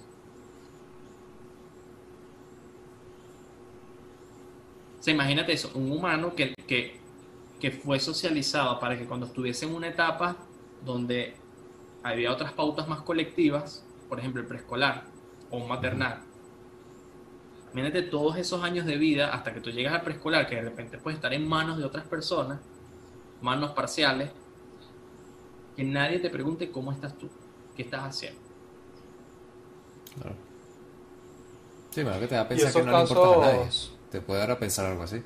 O 5.00 5.04
sea, 5.04 5.14
imagínate 5.14 5.52
eso, 5.52 5.70
un 5.76 5.92
humano 5.92 6.34
que, 6.34 6.56
que, 6.66 7.03
que 7.64 7.72
fue 7.72 7.97
socializado 7.97 8.78
para 8.78 8.97
que 8.97 9.05
cuando 9.05 9.26
estuviese 9.26 9.66
en 9.66 9.74
una 9.74 9.88
etapa 9.88 10.36
donde 10.84 11.34
había 12.03 12.30
otras 12.30 12.51
pautas 12.51 12.89
más 12.89 13.03
colectivas, 13.03 13.86
por 14.09 14.20
ejemplo 14.20 14.41
el 14.41 14.47
preescolar 14.49 15.05
o 15.49 15.59
un 15.59 15.70
maternal, 15.70 16.24
imagínate 17.72 18.01
todos 18.01 18.36
esos 18.36 18.61
años 18.66 18.86
de 18.86 18.97
vida 18.97 19.34
hasta 19.34 19.53
que 19.53 19.61
tú 19.61 19.70
llegas 19.70 19.93
al 19.93 20.01
preescolar, 20.01 20.45
que 20.45 20.55
de 20.55 20.64
repente 20.64 20.97
puedes 20.97 21.16
estar 21.16 21.34
en 21.34 21.47
manos 21.47 21.78
de 21.78 21.86
otras 21.86 22.05
personas, 22.05 22.59
manos 23.39 23.72
parciales, 23.72 24.32
que 25.78 25.86
nadie 25.86 26.20
te 26.20 26.30
pregunte 26.30 26.70
cómo 26.70 26.91
estás 26.91 27.18
tú, 27.18 27.30
qué 27.78 27.84
estás 27.84 28.03
haciendo. 28.03 28.41
Claro. 30.16 30.36
Sí, 31.91 32.03
bueno, 32.03 32.20
que 32.20 32.28
te 32.28 32.36
da 32.36 32.41
a 32.41 32.47
pensar 32.49 32.74
que 32.74 32.84
no 32.84 32.91
le 32.91 33.01
importas 33.03 33.38
a 33.38 33.53
nadie. 33.53 33.70
Te 34.11 34.20
puede 34.20 34.41
dar 34.41 34.51
a 34.51 34.59
pensar 34.59 34.86
algo 34.86 35.03
así. 35.03 35.24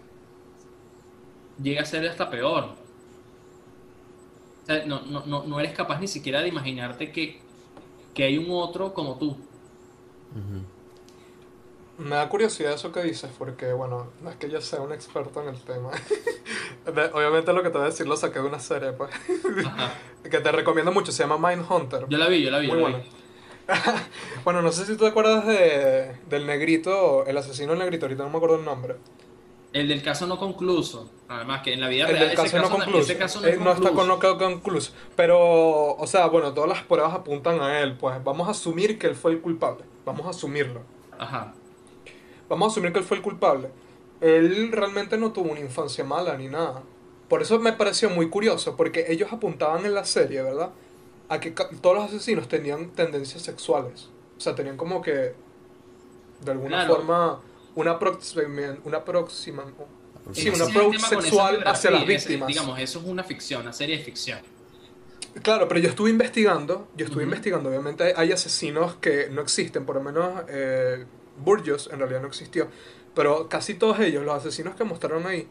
Llega 1.61 1.81
a 1.81 1.85
ser 1.85 2.07
hasta 2.07 2.29
peor. 2.29 2.63
O 4.63 4.65
sea, 4.65 4.85
no, 4.85 5.01
no, 5.01 5.25
no, 5.25 5.43
no 5.43 5.59
eres 5.59 5.73
capaz 5.73 5.99
ni 5.99 6.07
siquiera 6.07 6.41
de 6.41 6.49
imaginarte 6.49 7.11
que, 7.11 7.39
que 8.13 8.23
hay 8.23 8.37
un 8.37 8.47
otro 8.49 8.93
como 8.93 9.17
tú. 9.17 9.37
Me 11.97 12.15
da 12.15 12.29
curiosidad 12.29 12.73
eso 12.73 12.91
que 12.91 13.01
dices, 13.01 13.31
porque 13.37 13.73
bueno, 13.73 14.11
no 14.21 14.29
es 14.29 14.35
que 14.35 14.49
yo 14.49 14.61
sea 14.61 14.81
un 14.81 14.91
experto 14.93 15.41
en 15.41 15.49
el 15.49 15.59
tema. 15.61 15.89
Obviamente 17.13 17.53
lo 17.53 17.63
que 17.63 17.69
te 17.69 17.77
voy 17.77 17.87
a 17.87 17.89
decir 17.89 18.07
lo 18.07 18.15
saqué 18.15 18.39
de 18.39 18.45
una 18.45 18.59
serie, 18.59 18.91
pues, 18.91 19.09
Ajá. 19.65 19.93
que 20.23 20.39
te 20.39 20.51
recomiendo 20.51 20.91
mucho, 20.91 21.11
se 21.11 21.23
llama 21.23 21.49
Mindhunter. 21.49 22.05
Yo 22.07 22.17
la 22.17 22.27
vi, 22.27 22.43
yo 22.43 22.51
la 22.51 22.59
vi. 22.59 22.67
Muy 22.67 22.77
yo 22.77 22.81
la 22.81 22.97
buena. 22.97 22.97
vi. 22.99 23.09
Bueno, 24.43 24.61
no 24.61 24.71
sé 24.71 24.85
si 24.85 24.93
tú 24.93 24.99
te 25.05 25.07
acuerdas 25.07 25.45
de, 25.45 26.15
del 26.29 26.45
negrito, 26.45 27.25
el 27.25 27.37
asesino 27.37 27.71
del 27.71 27.79
negrito, 27.79 28.05
ahorita 28.05 28.23
no 28.23 28.29
me 28.29 28.37
acuerdo 28.37 28.57
el 28.57 28.65
nombre. 28.65 28.95
El 29.79 29.87
del 29.87 30.01
caso 30.01 30.25
no 30.27 30.37
concluso. 30.37 31.09
Además, 31.27 31.61
que 31.61 31.73
en 31.73 31.81
la 31.81 31.87
vida 31.87 32.05
El 32.05 32.11
real 32.17 32.29
del 32.29 32.33
ese 32.39 32.57
caso 32.57 32.57
no 32.69 32.69
concluso. 32.75 32.99
ese 32.99 33.17
caso 33.17 33.41
no 33.41 33.47
Eh, 33.47 33.51
es 33.51 33.59
no 33.59 33.71
está 33.73 33.91
con- 33.91 34.07
no 34.07 34.19
concluso. 34.19 34.93
Pero, 35.15 35.95
o 35.95 36.07
sea, 36.07 36.27
bueno, 36.27 36.53
todas 36.53 36.69
las 36.69 36.83
pruebas 36.83 37.13
apuntan 37.13 37.59
a 37.61 37.79
él. 37.81 37.95
Pues 37.97 38.23
vamos 38.23 38.47
a 38.47 38.51
asumir 38.51 38.97
que 38.97 39.07
él 39.07 39.15
fue 39.15 39.31
el 39.31 39.41
culpable. 39.41 39.83
Vamos 40.05 40.25
a 40.25 40.29
asumirlo. 40.29 40.81
Ajá. 41.19 41.53
Vamos 42.49 42.69
a 42.69 42.71
asumir 42.71 42.93
que 42.93 42.99
él 42.99 43.05
fue 43.05 43.17
el 43.17 43.23
culpable. 43.23 43.69
Él 44.21 44.71
realmente 44.71 45.17
no 45.17 45.31
tuvo 45.33 45.51
una 45.51 45.59
infancia 45.59 46.03
mala 46.03 46.37
ni 46.37 46.47
nada. 46.47 46.81
Por 47.27 47.41
eso 47.41 47.59
me 47.59 47.73
pareció 47.73 48.09
muy 48.09 48.29
curioso, 48.29 48.75
porque 48.77 49.05
ellos 49.09 49.31
apuntaban 49.33 49.85
en 49.85 49.93
la 49.93 50.05
serie, 50.05 50.41
¿verdad? 50.41 50.69
A 51.29 51.39
que 51.41 51.51
todos 51.51 51.95
los 51.95 52.05
asesinos 52.05 52.47
tenían 52.47 52.91
tendencias 52.91 53.41
sexuales. 53.43 54.09
O 54.37 54.39
sea, 54.39 54.55
tenían 54.55 54.77
como 54.77 55.01
que, 55.01 55.33
de 56.41 56.51
alguna 56.51 56.85
Claro. 56.85 56.95
forma, 56.95 57.41
una 57.77 57.91
aproxima, 57.91 58.75
una 58.83 58.97
aproxima, 58.97 59.63
Sí, 60.33 60.41
Ese 60.41 60.49
un 60.49 60.55
es 60.55 60.61
el 60.61 60.67
approach 60.67 60.99
sexual 60.99 61.63
hacia 61.65 61.89
las 61.91 62.05
víctimas. 62.05 62.47
digamos, 62.49 62.77
eso 62.79 62.99
es 62.99 63.05
una 63.05 63.23
ficción, 63.23 63.61
una 63.61 63.71
serie 63.71 63.97
de 63.97 64.03
ficción. 64.03 64.39
Claro, 65.41 65.67
pero 65.69 65.79
yo 65.79 65.87
estuve 65.89 66.09
investigando, 66.09 66.89
yo 66.97 67.05
estuve 67.05 67.23
investigando, 67.23 67.69
obviamente 67.69 68.13
hay- 68.15 68.31
asesinos 68.33 68.95
que 68.95 69.29
no 69.29 69.41
existen, 69.41 69.85
por 69.85 69.95
lo 69.95 70.01
menos 70.03 70.41
eh, 70.49 71.05
Burgos 71.37 71.89
en 71.93 71.99
realidad 71.99 72.21
no 72.21 72.27
existió, 72.27 72.67
pero 73.15 73.47
casi 73.47 73.75
todos 73.75 73.99
ellos, 73.99 74.25
los 74.25 74.35
asesinos 74.35 74.75
que 74.75 74.83
mostraron 74.83 75.25
ahí, 75.27 75.47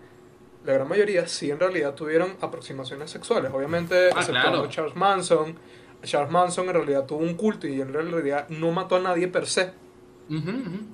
la 0.64 0.72
gran 0.74 0.89
mayoría 0.89 1.27
sí 1.29 1.51
en 1.51 1.61
realidad 1.61 1.95
tuvieron 1.95 2.37
aproximaciones 2.43 3.11
sexuales, 3.11 3.53
obviamente 3.55 3.95
Ah, 4.09 4.18
exceptuando 4.20 4.59
claro. 4.59 4.68
Charles 4.68 4.97
Manson, 4.97 5.57
Charles 6.03 6.31
Manson 6.31 6.66
en 6.66 6.74
realidad 6.74 7.07
tuvo 7.07 7.20
un 7.20 7.35
culto 7.35 7.66
y 7.66 7.81
en 7.81 7.93
realidad 7.95 8.49
no 8.51 8.72
mató 8.72 8.97
a 8.97 9.01
nadie 9.01 9.29
per 9.29 9.47
se, 9.47 9.70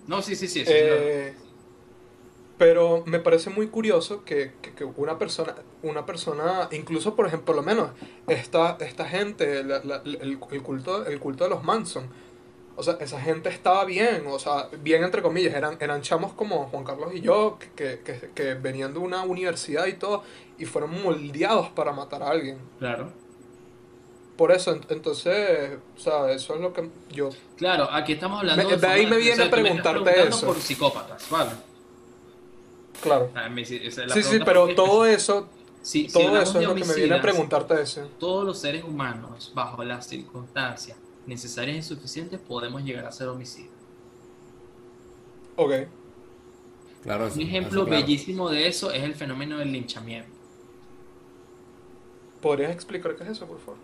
No, 0.06 0.22
sí, 0.22 0.36
sí, 0.36 0.46
sí. 0.48 0.60
sí, 0.60 0.64
claro. 0.64 0.76
eh, 1.00 1.34
pero 2.58 3.02
me 3.06 3.18
parece 3.18 3.50
muy 3.50 3.68
curioso 3.68 4.24
que, 4.24 4.52
que- 4.62 4.72
que 4.72 4.84
una 4.84 5.18
persona, 5.18 5.54
una 5.82 6.06
persona, 6.06 6.68
incluso 6.70 7.16
por 7.16 7.26
ejemplo, 7.26 7.46
por 7.46 7.56
lo 7.56 7.62
menos 7.62 7.90
esta, 8.28 8.76
esta 8.80 9.04
gente, 9.08 9.64
la- 9.64 9.82
la- 9.82 10.02
el, 10.04 10.38
el 10.50 10.62
culto, 10.62 11.04
el 11.06 11.18
culto 11.18 11.44
de 11.44 11.50
los 11.50 11.64
Manson, 11.64 12.04
o 12.76 12.82
sea, 12.82 12.94
esa 13.00 13.20
gente 13.20 13.48
estaba 13.48 13.84
bien, 13.84 14.24
o 14.28 14.38
sea, 14.38 14.68
bien 14.82 15.02
entre 15.04 15.22
comillas, 15.22 15.54
eran, 15.54 15.76
eran 15.80 16.02
chamos 16.02 16.32
como 16.34 16.66
Juan 16.68 16.84
Carlos 16.84 17.10
y 17.14 17.20
yo, 17.20 17.58
que, 17.76 18.00
que, 18.04 18.30
que 18.34 18.54
venían 18.54 18.92
de 18.92 18.98
una 19.00 19.22
universidad 19.24 19.86
y 19.86 19.94
todo, 19.94 20.22
y 20.58 20.64
fueron 20.66 21.02
moldeados 21.02 21.68
para 21.70 21.92
matar 21.92 22.22
a 22.22 22.28
alguien. 22.30 22.58
Claro. 22.78 23.12
Por 24.36 24.50
eso, 24.50 24.74
ent- 24.74 24.86
entonces, 24.90 25.78
o 25.96 26.00
sea, 26.00 26.30
eso 26.32 26.54
es 26.54 26.60
lo 26.60 26.72
que 26.72 26.88
yo... 27.10 27.30
Claro, 27.56 27.88
aquí 27.90 28.12
estamos 28.14 28.40
hablando 28.40 28.68
Me- 28.68 28.76
de 28.76 28.86
ahí 28.86 29.06
me 29.06 29.16
viene 29.18 29.32
o 29.34 29.36
sea, 29.36 29.46
a 29.46 29.50
preguntarte 29.50 30.28
eso. 30.28 30.46
por 30.46 30.56
psicópatas, 30.58 31.28
¿vale? 31.30 31.50
Claro. 33.02 33.30
Ah, 33.34 33.48
me- 33.48 33.62
esa 33.62 33.74
es 33.76 33.96
la 33.98 34.14
Sí, 34.14 34.22
sí, 34.22 34.38
pero 34.44 34.60
porque- 34.62 34.74
todo 34.74 35.04
eso, 35.06 35.48
si 35.82 36.08
todo 36.08 36.40
eso 36.40 36.60
es 36.60 36.66
lo 36.66 36.74
que 36.74 36.84
me 36.84 36.94
viene 36.94 37.14
a 37.16 37.20
preguntarte 37.20 37.80
eso. 37.82 38.08
Todos 38.18 38.44
los 38.44 38.58
seres 38.58 38.84
humanos, 38.84 39.52
bajo 39.54 39.84
las 39.84 40.06
circunstancias 40.08 40.96
necesarias 41.26 41.76
y 41.76 41.82
suficientes, 41.82 42.40
podemos 42.40 42.82
llegar 42.82 43.04
a 43.04 43.12
ser 43.12 43.28
homicidas. 43.28 43.70
Ok. 45.56 45.72
Claro, 47.02 47.26
eso- 47.26 47.36
Un 47.36 47.42
ejemplo 47.42 47.80
eso, 47.82 47.86
claro. 47.88 48.00
bellísimo 48.02 48.48
de 48.48 48.66
eso 48.66 48.90
es 48.92 49.02
el 49.02 49.14
fenómeno 49.14 49.58
del 49.58 49.70
linchamiento. 49.72 50.30
¿Podrías 52.40 52.72
explicar 52.72 53.14
qué 53.14 53.24
es 53.24 53.30
eso, 53.30 53.46
por 53.46 53.58
favor? 53.60 53.76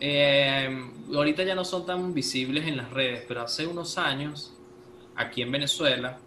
Eh, 0.00 0.90
ahorita 1.14 1.42
ya 1.44 1.54
no 1.54 1.64
son 1.64 1.84
tan 1.84 2.14
visibles 2.14 2.66
en 2.66 2.76
las 2.78 2.90
redes, 2.90 3.24
pero 3.28 3.42
hace 3.42 3.66
unos 3.66 3.98
años, 3.98 4.52
aquí 5.14 5.42
en 5.42 5.52
Venezuela, 5.52 6.18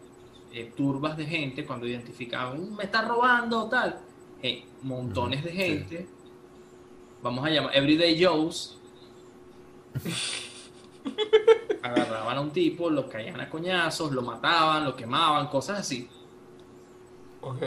eh, 0.54 0.72
turbas 0.78 1.18
de 1.18 1.26
gente, 1.26 1.66
cuando 1.66 1.88
identificaban, 1.88 2.60
"Uh, 2.60 2.72
me 2.76 2.84
está 2.84 3.02
robando, 3.02 3.68
tal, 3.68 4.00
eh, 4.44 4.64
montones 4.84 5.44
de 5.44 5.52
gente, 5.52 6.08
vamos 7.24 7.44
a 7.46 7.50
llamar 7.50 7.76
Everyday 7.76 8.24
Joes, 8.24 8.78
agarraban 11.82 12.38
a 12.38 12.42
un 12.42 12.52
tipo, 12.52 12.90
lo 12.90 13.10
caían 13.10 13.40
a 13.42 13.50
coñazos, 13.50 14.12
lo 14.12 14.22
mataban, 14.22 14.86
lo 14.86 14.96
quemaban, 14.96 15.48
cosas 15.48 15.80
así. 15.80 16.08
Ok. 17.42 17.64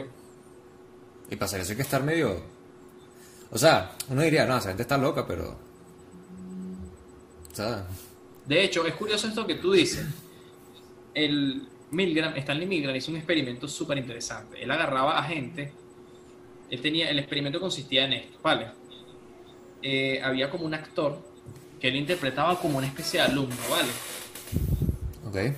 Y 1.30 1.36
para 1.36 1.58
eso 1.58 1.70
hay 1.72 1.76
que 1.76 1.82
estar 1.82 2.02
medio. 2.02 2.40
O 3.50 3.58
sea, 3.58 3.92
uno 4.08 4.22
diría, 4.22 4.46
no, 4.46 4.56
esa 4.56 4.68
gente 4.68 4.82
está 4.82 4.96
loca, 4.96 5.26
pero. 5.26 5.65
De 8.46 8.64
hecho, 8.64 8.86
es 8.86 8.94
curioso 8.94 9.28
esto 9.28 9.46
que 9.46 9.56
tú 9.56 9.72
dices. 9.72 10.06
El 11.14 11.68
Milgram, 11.90 12.36
Stanley 12.36 12.66
Milgram 12.66 12.94
hizo 12.94 13.10
un 13.10 13.16
experimento 13.16 13.68
súper 13.68 13.98
interesante. 13.98 14.62
Él 14.62 14.70
agarraba 14.70 15.18
a 15.18 15.22
gente. 15.22 15.72
Él 16.70 16.80
tenía, 16.80 17.10
el 17.10 17.18
experimento 17.18 17.60
consistía 17.60 18.04
en 18.04 18.12
esto, 18.14 18.38
¿vale? 18.42 18.68
Eh, 19.82 20.20
había 20.22 20.50
como 20.50 20.64
un 20.64 20.74
actor 20.74 21.18
que 21.80 21.88
él 21.88 21.96
interpretaba 21.96 22.58
como 22.58 22.78
una 22.78 22.86
especie 22.86 23.20
de 23.20 23.26
alumno, 23.26 23.56
¿vale? 23.70 23.88
ok. 25.26 25.56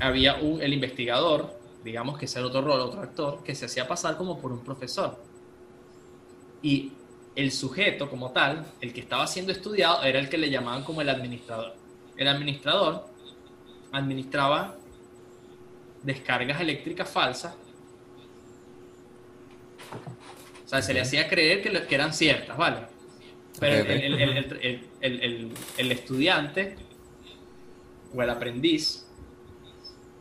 Había 0.00 0.36
un, 0.36 0.62
el 0.62 0.72
investigador, 0.72 1.58
digamos 1.82 2.18
que 2.18 2.26
ese 2.26 2.38
era 2.38 2.48
otro 2.48 2.60
rol, 2.60 2.80
otro 2.80 3.00
actor, 3.00 3.42
que 3.42 3.54
se 3.54 3.66
hacía 3.66 3.88
pasar 3.88 4.16
como 4.16 4.38
por 4.40 4.52
un 4.52 4.60
profesor. 4.60 5.18
Y 6.62 6.92
el 7.38 7.52
sujeto 7.52 8.10
como 8.10 8.32
tal, 8.32 8.66
el 8.80 8.92
que 8.92 9.00
estaba 9.00 9.24
siendo 9.28 9.52
estudiado, 9.52 10.02
era 10.02 10.18
el 10.18 10.28
que 10.28 10.36
le 10.36 10.50
llamaban 10.50 10.82
como 10.82 11.02
el 11.02 11.08
administrador. 11.08 11.72
El 12.16 12.26
administrador 12.26 13.06
administraba 13.92 14.76
descargas 16.02 16.60
eléctricas 16.60 17.08
falsas. 17.08 17.54
O 20.64 20.68
sea, 20.68 20.82
se 20.82 20.92
le 20.92 21.00
hacía 21.00 21.28
creer 21.28 21.62
que, 21.62 21.94
eran 21.94 22.12
ciertas, 22.12 22.56
¿vale? 22.56 22.78
Pero 23.60 23.88
el, 23.88 24.20
el- 24.20 24.88
el- 25.00 25.52
el- 25.78 25.92
estudiante 25.92 26.76
o 28.12 28.20
el 28.20 28.30
aprendiz 28.30 29.06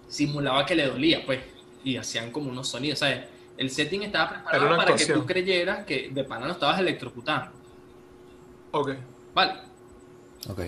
simulaba 0.08 0.68
que 0.68 0.76
le 0.76 0.86
dolía, 0.86 1.26
pues, 1.26 1.40
y 1.84 1.98
hacían 1.98 2.32
como 2.32 2.52
unos 2.52 2.68
sonidos. 2.68 3.00
Sea, 3.00 3.28
el 3.58 3.70
setting 3.70 4.04
estaba 4.04 4.30
preparado 4.30 4.70
para 4.78 4.92
que 4.96 5.06
tú 5.14 5.26
creyeras 5.26 5.86
que 5.86 6.10
de 6.12 6.24
pana 6.24 6.46
lo 6.48 6.54
estabas 6.54 6.80
electrocutando. 6.80 7.52
Ok. 8.72 8.92
Vale. 9.34 9.54
Ok. 10.50 10.62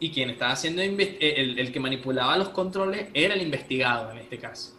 Y 0.00 0.10
quien 0.12 0.30
estaba 0.30 0.52
haciendo 0.52 0.80
eh, 0.82 1.18
el, 1.36 1.58
el 1.58 1.72
que 1.72 1.80
manipulaba 1.80 2.36
los 2.36 2.50
controles 2.50 3.08
era 3.14 3.34
el 3.34 3.42
investigado 3.42 4.10
en 4.12 4.18
este 4.18 4.38
caso. 4.38 4.74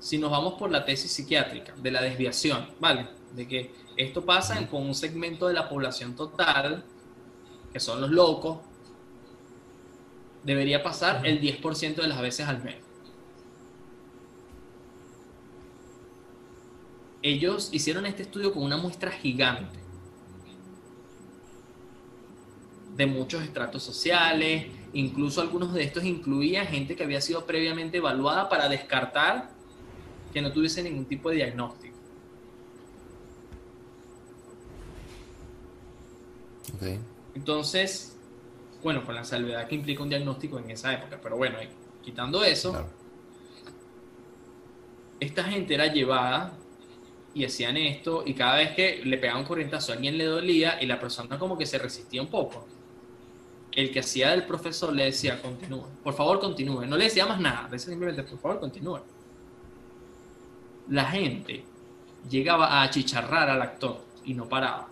Si 0.00 0.18
nos 0.18 0.30
vamos 0.32 0.54
por 0.54 0.70
la 0.70 0.84
tesis 0.84 1.12
psiquiátrica 1.12 1.74
de 1.76 1.90
la 1.92 2.02
desviación, 2.02 2.66
¿vale? 2.80 3.06
De 3.34 3.46
que 3.46 3.70
esto 3.96 4.24
pasa 4.24 4.58
en- 4.58 4.66
con 4.66 4.82
un 4.82 4.94
segmento 4.94 5.46
de 5.46 5.54
la 5.54 5.68
población 5.68 6.16
total, 6.16 6.84
que 7.72 7.78
son 7.78 8.00
los 8.00 8.10
locos, 8.10 8.58
debería 10.42 10.82
pasar 10.82 11.24
el 11.26 11.40
10% 11.40 12.02
de 12.02 12.08
las 12.08 12.20
veces 12.20 12.48
al 12.48 12.62
mes. 12.64 12.76
Ellos 17.22 17.68
hicieron 17.72 18.04
este 18.06 18.22
estudio 18.22 18.52
con 18.52 18.62
una 18.64 18.76
muestra 18.76 19.10
gigante 19.10 19.78
de 22.96 23.06
muchos 23.06 23.42
estratos 23.42 23.82
sociales, 23.82 24.66
incluso 24.92 25.40
algunos 25.40 25.72
de 25.72 25.84
estos 25.84 26.04
incluían 26.04 26.66
gente 26.66 26.94
que 26.96 27.04
había 27.04 27.20
sido 27.20 27.46
previamente 27.46 27.98
evaluada 27.98 28.48
para 28.48 28.68
descartar 28.68 29.50
que 30.32 30.42
no 30.42 30.52
tuviese 30.52 30.82
ningún 30.82 31.06
tipo 31.06 31.30
de 31.30 31.36
diagnóstico. 31.36 31.96
Entonces, 37.34 38.16
bueno, 38.82 39.04
con 39.04 39.14
la 39.14 39.24
salvedad 39.24 39.68
que 39.68 39.74
implica 39.76 40.02
un 40.02 40.08
diagnóstico 40.08 40.58
en 40.58 40.70
esa 40.70 40.92
época, 40.92 41.18
pero 41.22 41.36
bueno, 41.36 41.58
quitando 42.02 42.42
eso, 42.42 42.70
Claro. 42.70 42.88
esta 45.20 45.44
gente 45.44 45.74
era 45.74 45.86
llevada 45.86 46.52
y 47.34 47.44
hacían 47.44 47.76
esto 47.76 48.22
y 48.26 48.34
cada 48.34 48.56
vez 48.56 48.72
que 48.74 49.02
le 49.04 49.16
pegaban 49.18 49.42
un 49.42 49.48
corrientazo 49.48 49.92
a 49.92 49.94
alguien 49.96 50.18
le 50.18 50.24
dolía 50.24 50.82
y 50.82 50.86
la 50.86 51.00
persona 51.00 51.38
como 51.38 51.56
que 51.56 51.66
se 51.66 51.78
resistía 51.78 52.20
un 52.22 52.28
poco. 52.28 52.66
El 53.72 53.90
que 53.90 54.00
hacía 54.00 54.30
del 54.32 54.44
profesor 54.44 54.92
le 54.92 55.04
decía, 55.06 55.40
continúe, 55.40 55.86
por 56.04 56.12
favor 56.14 56.40
continúe, 56.40 56.84
no 56.86 56.96
le 56.96 57.04
decía 57.04 57.24
más 57.26 57.40
nada, 57.40 57.64
le 57.64 57.70
decía 57.70 57.88
simplemente, 57.90 58.22
por 58.22 58.38
favor 58.38 58.60
continúe. 58.60 59.00
La 60.90 61.06
gente 61.06 61.64
llegaba 62.28 62.66
a 62.66 62.82
achicharrar 62.82 63.48
al 63.48 63.62
actor 63.62 63.98
y 64.24 64.34
no 64.34 64.46
paraba. 64.48 64.88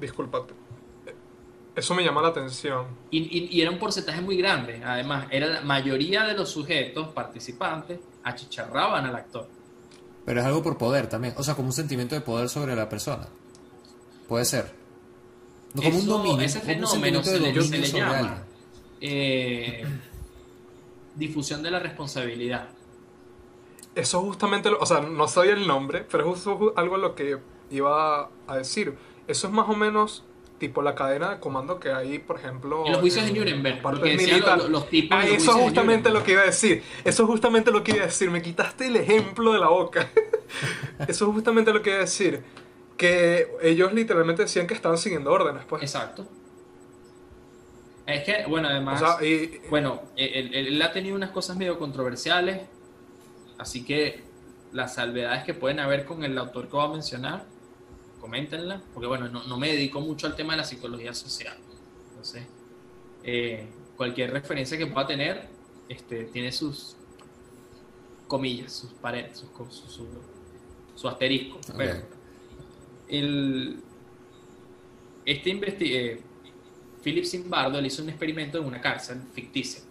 Disculpate. 0.00 0.54
Eso 1.74 1.94
me 1.94 2.02
llama 2.02 2.22
la 2.22 2.28
atención. 2.28 2.86
Y, 3.10 3.18
y- 3.18 3.48
y 3.50 3.60
era 3.60 3.70
un 3.70 3.78
porcentaje 3.78 4.22
muy 4.22 4.36
grande. 4.38 4.80
Además, 4.82 5.26
era 5.30 5.46
la 5.46 5.60
mayoría 5.60 6.24
de 6.24 6.32
los 6.34 6.48
sujetos 6.50 7.08
participantes 7.08 8.00
achicharraban 8.22 9.04
al 9.04 9.14
actor. 9.14 9.46
Pero 10.26 10.40
es 10.40 10.46
algo 10.46 10.62
por 10.62 10.76
poder 10.76 11.06
también. 11.08 11.32
O 11.38 11.42
sea, 11.42 11.54
como 11.54 11.68
un 11.68 11.72
sentimiento 11.72 12.14
de 12.14 12.20
poder 12.20 12.48
sobre 12.50 12.76
la 12.76 12.88
persona. 12.90 13.26
Puede 14.28 14.44
ser. 14.44 14.70
No 15.72 15.82
como 15.82 15.98
un 15.98 16.06
dominio. 16.06 16.40
ese 16.44 16.60
fenómeno 16.60 16.86
sentimiento 17.22 17.22
se 17.24 17.32
de 17.32 17.38
le, 17.40 17.46
dominio 17.46 17.62
se 17.62 17.78
le 17.78 17.86
sobre 17.86 18.02
llama 18.02 18.42
eh, 19.00 19.84
difusión 21.14 21.62
de 21.62 21.70
la 21.70 21.78
responsabilidad. 21.78 22.68
Eso 23.94 24.20
justamente, 24.22 24.70
lo- 24.70 24.78
o 24.78 24.86
sea, 24.86 25.00
no 25.00 25.26
sabía 25.28 25.52
el 25.54 25.66
nombre, 25.66 26.04
pero 26.10 26.24
es 26.24 26.30
justo 26.30 26.58
ju- 26.58 26.72
algo 26.76 26.96
lo 26.98 27.14
que 27.14 27.38
iba 27.70 28.28
a 28.46 28.56
decir. 28.56 28.94
Eso 29.26 29.46
es 29.46 29.52
más 29.52 29.68
o 29.68 29.74
menos 29.74 30.22
tipo 30.58 30.80
la 30.82 30.94
cadena 30.94 31.30
de 31.34 31.40
comando 31.40 31.78
que 31.78 31.90
hay, 31.92 32.18
por 32.18 32.38
ejemplo... 32.38 32.84
En 32.86 32.92
los 32.92 33.00
juicios 33.02 33.24
de 33.24 33.30
en 33.32 33.36
Nuremberg, 33.38 33.82
partes 33.82 34.00
porque 34.00 34.12
decían 34.16 34.30
militares. 34.36 34.64
lo- 34.64 34.68
los 34.70 34.88
tipos 34.88 35.18
Ah, 35.18 35.22
de 35.24 35.28
los 35.32 35.36
eso 35.42 35.50
es 35.50 35.56
de 35.58 35.62
justamente 35.64 36.08
Nuremberg. 36.08 36.14
lo 36.14 36.24
que 36.24 36.32
iba 36.32 36.42
a 36.42 36.46
decir. 36.46 36.82
Eso 37.04 37.22
es 37.24 37.28
justamente 37.28 37.70
lo 37.70 37.84
que 37.84 37.92
iba 37.92 38.02
a 38.02 38.06
decir. 38.06 38.30
Me 38.30 38.40
quitaste 38.42 38.86
el 38.86 38.96
ejemplo 38.96 39.52
de 39.52 39.58
la 39.60 39.68
boca. 39.68 40.08
eso 41.08 41.28
es 41.28 41.32
justamente 41.34 41.72
lo 41.72 41.82
que 41.82 41.90
iba 41.90 41.98
a 41.98 42.02
decir. 42.02 42.42
Que 42.96 43.48
ellos 43.62 43.92
literalmente 43.92 44.42
decían 44.42 44.66
que 44.66 44.72
estaban 44.74 44.96
siguiendo 44.96 45.30
órdenes, 45.30 45.64
pues. 45.68 45.82
Exacto. 45.82 46.26
Es 48.06 48.22
que, 48.24 48.44
bueno, 48.48 48.68
O 48.68 48.70
además, 48.70 49.00
sea, 49.00 49.26
y, 49.26 49.60
bueno, 49.68 50.00
él, 50.16 50.54
él- 50.54 50.66
él 50.68 50.82
ha 50.82 50.92
tenido 50.92 51.16
unas 51.16 51.30
cosas 51.30 51.56
medio 51.56 51.78
controversiales, 51.78 52.62
así 53.58 53.84
que 53.84 54.22
las 54.72 54.94
salvedades 54.94 55.42
que 55.44 55.54
pueden 55.54 55.80
haber 55.80 56.04
con 56.04 56.22
el 56.22 56.38
autor 56.38 56.66
que 56.68 56.76
voy 56.76 56.86
a 56.86 56.92
mencionar, 56.92 57.44
coméntenla, 58.26 58.82
porque 58.92 59.06
bueno, 59.06 59.28
no, 59.28 59.44
no 59.46 59.56
me 59.56 59.68
dedico 59.72 60.00
mucho 60.00 60.26
al 60.26 60.34
tema 60.34 60.54
de 60.54 60.58
la 60.58 60.64
psicología 60.64 61.14
social. 61.14 61.56
Entonces, 62.10 62.44
eh, 63.22 63.66
cualquier 63.96 64.32
referencia 64.32 64.76
que 64.76 64.86
pueda 64.88 65.06
tener, 65.06 65.48
este, 65.88 66.24
tiene 66.24 66.50
sus 66.50 66.96
comillas, 68.26 68.72
sus 68.72 68.92
paredes, 68.94 69.38
sus, 69.38 69.48
su, 69.74 69.88
su- 69.88 70.08
su 70.96 71.08
asterisco. 71.08 71.60
El, 73.08 73.80
este 75.24 75.50
eh, 76.12 76.20
Philip 77.04 77.24
Zimbardo 77.24 77.78
él 77.78 77.86
hizo 77.86 78.02
un 78.02 78.08
experimento 78.08 78.58
en 78.58 78.64
una 78.64 78.80
cárcel 78.80 79.22
ficticia. 79.32 79.82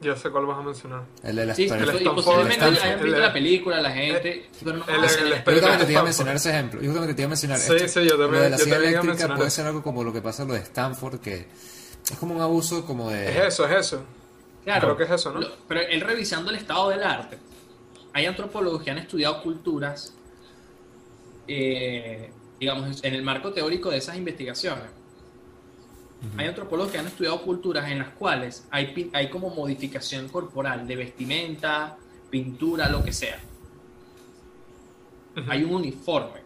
Ya 0.00 0.16
sé 0.16 0.30
cuál 0.30 0.46
vas 0.46 0.58
a 0.58 0.62
mencionar. 0.62 1.02
El 1.22 1.36
de 1.36 1.46
la 1.46 1.54
Sí, 1.54 1.64
el 1.64 2.02
y 2.02 2.08
posiblemente 2.08 2.64
hayan 2.64 3.00
visto 3.00 3.16
El- 3.16 3.22
la 3.22 3.32
película, 3.32 3.80
la 3.80 3.90
gente, 3.92 4.48
pero 4.64 4.76
no 4.78 4.84
el- 4.86 4.94
el- 4.94 5.04
el 5.04 5.32
el- 5.32 5.44
Yo 5.44 5.52
justamente 5.52 5.84
te 5.86 5.92
iba 5.92 6.00
a 6.00 6.04
mencionar 6.04 6.36
ese 6.36 6.50
ejemplo. 6.50 6.80
Yo 6.80 6.86
justamente 6.86 7.14
te 7.14 7.22
iba 7.22 7.26
a 7.26 7.28
mencionar 7.28 7.58
Sí, 7.58 7.72
esto. 7.76 8.00
sí, 8.00 8.08
yo 8.08 8.16
también- 8.18 8.32
Lo 8.32 8.40
de 8.40 8.50
la 8.50 8.56
yo 8.56 8.64
silla 8.64 8.76
eléctrica 8.76 9.34
puede 9.36 9.50
ser 9.50 9.66
algo 9.66 9.82
como 9.82 10.02
lo 10.04 10.12
que 10.12 10.22
pasa 10.22 10.42
en 10.42 10.48
lo 10.48 10.54
de 10.54 10.60
Stanford, 10.60 11.20
que 11.20 11.46
es 12.10 12.18
como 12.18 12.34
un 12.34 12.40
abuso 12.40 12.84
como 12.86 13.10
de... 13.10 13.28
Es 13.30 13.54
eso, 13.54 13.66
es 13.66 13.86
eso. 13.86 14.02
Claro, 14.64 14.80
Creo 14.88 14.96
que 14.96 15.04
es 15.04 15.10
eso, 15.20 15.32
¿no? 15.32 15.40
lo- 15.40 15.56
pero 15.68 15.80
él 15.80 16.00
revisando 16.02 16.50
el 16.50 16.56
estado 16.56 16.88
del 16.90 17.02
arte, 17.02 17.38
hay 18.12 18.26
antropólogos 18.26 18.82
que 18.82 18.90
han 18.90 18.98
estudiado 18.98 19.42
culturas, 19.42 20.14
eh, 21.48 22.30
digamos, 22.58 23.02
en 23.02 23.14
el 23.14 23.22
marco 23.22 23.52
teórico 23.52 23.90
de 23.90 23.98
esas 23.98 24.16
investigaciones. 24.16 24.84
Hay 26.36 26.46
antropólogos 26.46 26.92
que 26.92 26.98
han 26.98 27.06
estudiado 27.06 27.40
culturas 27.42 27.88
en 27.90 27.98
las 27.98 28.10
cuales 28.10 28.66
hay, 28.70 29.10
hay 29.14 29.30
como 29.30 29.50
modificación 29.50 30.28
corporal 30.28 30.86
de 30.86 30.96
vestimenta, 30.96 31.96
pintura, 32.28 32.88
lo 32.90 33.02
que 33.02 33.12
sea. 33.12 33.38
Hay 35.48 35.64
un 35.64 35.74
uniforme, 35.74 36.40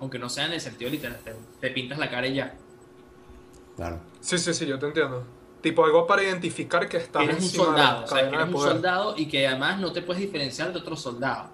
aunque 0.00 0.18
no 0.18 0.28
sea 0.28 0.46
en 0.46 0.54
el 0.54 0.60
sentido 0.60 0.90
literal, 0.90 1.18
te, 1.22 1.34
te 1.60 1.70
pintas 1.70 1.98
la 1.98 2.10
cara 2.10 2.26
y 2.26 2.34
ya. 2.34 2.54
Claro. 3.76 4.00
Sí, 4.20 4.36
sí, 4.36 4.52
sí, 4.52 4.66
yo 4.66 4.78
te 4.78 4.86
entiendo. 4.86 5.24
Tipo 5.60 5.84
algo 5.84 6.06
para 6.06 6.22
identificar 6.22 6.88
que 6.88 6.96
estás 6.96 7.22
eres 7.22 7.42
un 7.42 7.50
soldado, 7.50 8.04
o 8.04 8.06
sea, 8.06 8.28
que 8.28 8.34
eres 8.34 8.46
un 8.46 8.52
poder. 8.52 8.72
soldado 8.72 9.14
y 9.16 9.26
que 9.26 9.46
además 9.46 9.78
no 9.78 9.92
te 9.92 10.02
puedes 10.02 10.20
diferenciar 10.22 10.72
de 10.72 10.78
otro 10.78 10.96
soldado. 10.96 11.50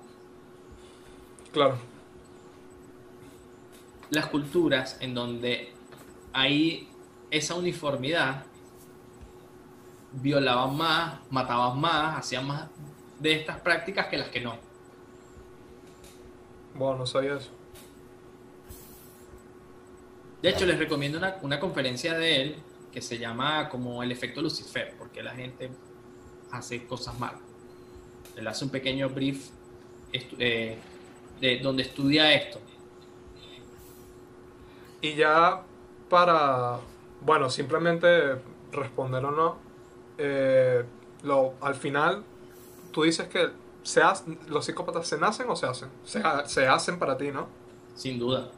Claro. 1.53 1.77
Las 4.11 4.27
culturas 4.27 4.97
en 5.01 5.13
donde 5.15 5.73
hay 6.33 6.89
esa 7.31 7.55
uniformidad 7.55 8.45
violaban 10.13 10.77
más, 10.77 11.21
mataban 11.31 11.81
más, 11.81 12.19
hacían 12.19 12.47
más 12.47 12.69
de 13.19 13.33
estas 13.41 13.61
prácticas 13.61 14.07
que 14.07 14.19
las 14.19 14.29
que 14.29 14.41
no. 14.41 14.57
Bueno, 16.75 16.99
no 16.99 17.07
sabía 17.07 17.35
eso. 17.37 17.51
De 20.43 20.51
hecho, 20.51 20.67
les 20.67 20.79
recomiendo 20.79 21.19
una, 21.19 21.37
una 21.43 21.59
conferencia 21.59 22.15
de 22.15 22.43
él 22.43 22.57
que 22.93 23.01
se 23.03 23.19
llama 23.19 23.69
como 23.69 24.03
el 24.03 24.13
efecto 24.13 24.41
Lucifer, 24.43 24.95
porque 24.99 25.23
la 25.23 25.35
gente 25.35 25.71
hace 26.53 26.87
cosas 26.87 27.19
malas. 27.19 27.41
Él 28.37 28.47
hace 28.47 28.65
un 28.65 28.71
pequeño 28.71 29.09
brief 29.09 29.49
estu- 30.13 30.37
eh, 30.39 30.79
de 31.41 31.59
donde 31.59 31.83
estudia 31.83 32.33
esto. 32.33 32.61
Y 35.01 35.15
ya 35.15 35.63
para, 36.09 36.79
bueno, 37.27 37.51
simplemente 37.51 38.09
responder 38.73 39.25
o 39.25 39.31
no, 39.33 39.57
eh, 40.19 40.83
lo, 41.25 41.55
al 41.61 41.75
final 41.75 42.25
tú 42.93 43.03
dices 43.03 43.29
que 43.29 43.51
se 43.83 44.01
ha- 44.03 44.15
los 44.49 44.65
psicópatas 44.65 45.07
se 45.07 45.19
nacen 45.19 45.49
o 45.51 45.57
se 45.57 45.67
hacen. 45.67 45.89
Se, 46.05 46.21
ha- 46.21 46.47
se 46.49 46.67
hacen 46.67 46.99
para 46.99 47.17
ti, 47.19 47.31
¿no? 47.31 47.49
Sin 47.95 48.19
duda. 48.19 48.49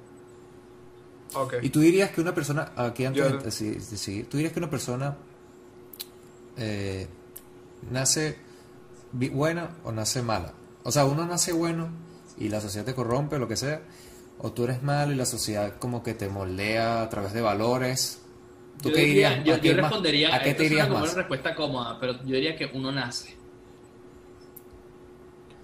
Ok. 1.35 1.55
Y 1.63 1.71
tú 1.71 1.81
dirías 1.81 2.11
que 2.11 2.21
una 2.21 2.35
persona, 2.35 2.73
aquí 2.77 3.05
antes 3.05 3.61
Yo- 3.61 3.67
de, 3.67 4.25
tú 4.25 4.37
dirías 4.37 4.53
que 4.53 4.59
una 4.61 4.71
persona 4.71 5.17
eh, 6.57 7.07
nace 7.91 8.39
buena 9.13 9.77
o 9.85 9.93
nace 9.93 10.23
mala. 10.23 10.53
O 10.85 10.91
sea, 10.93 11.05
uno 11.05 11.27
nace 11.27 11.53
bueno 11.53 11.89
y 12.39 12.49
la 12.49 12.61
sociedad 12.61 12.87
te 12.87 12.95
corrompe, 12.95 13.39
lo 13.39 13.49
que 13.49 13.57
sea, 13.57 13.83
o 14.39 14.53
tú 14.53 14.65
eres 14.65 14.83
malo 14.83 15.13
y 15.13 15.17
la 15.17 15.27
sociedad 15.27 15.75
como 15.79 16.03
que 16.03 16.15
te 16.15 16.29
moldea 16.29 17.03
a 17.03 17.09
través 17.11 17.33
de 17.33 17.41
valores. 17.43 18.23
¿Tú 18.83 18.91
Yo 18.91 18.95
qué 18.95 19.01
diría- 19.05 19.29
dirías? 19.31 19.45
Yo, 19.47 19.55
¿A 19.55 19.61
qué 19.61 19.69
yo 19.69 19.75
más- 19.75 19.83
respondería, 19.91 20.35
¿A 20.35 20.39
qué 20.43 20.51
te 20.53 20.57
suena 20.59 20.67
irías 20.73 20.87
como 20.89 21.01
más? 21.01 21.09
una 21.11 21.19
respuesta 21.19 21.55
cómoda, 21.55 21.99
pero 22.01 22.13
yo 22.25 22.35
diría 22.37 22.57
que 22.57 22.71
uno 22.73 22.93
nace. 22.93 23.35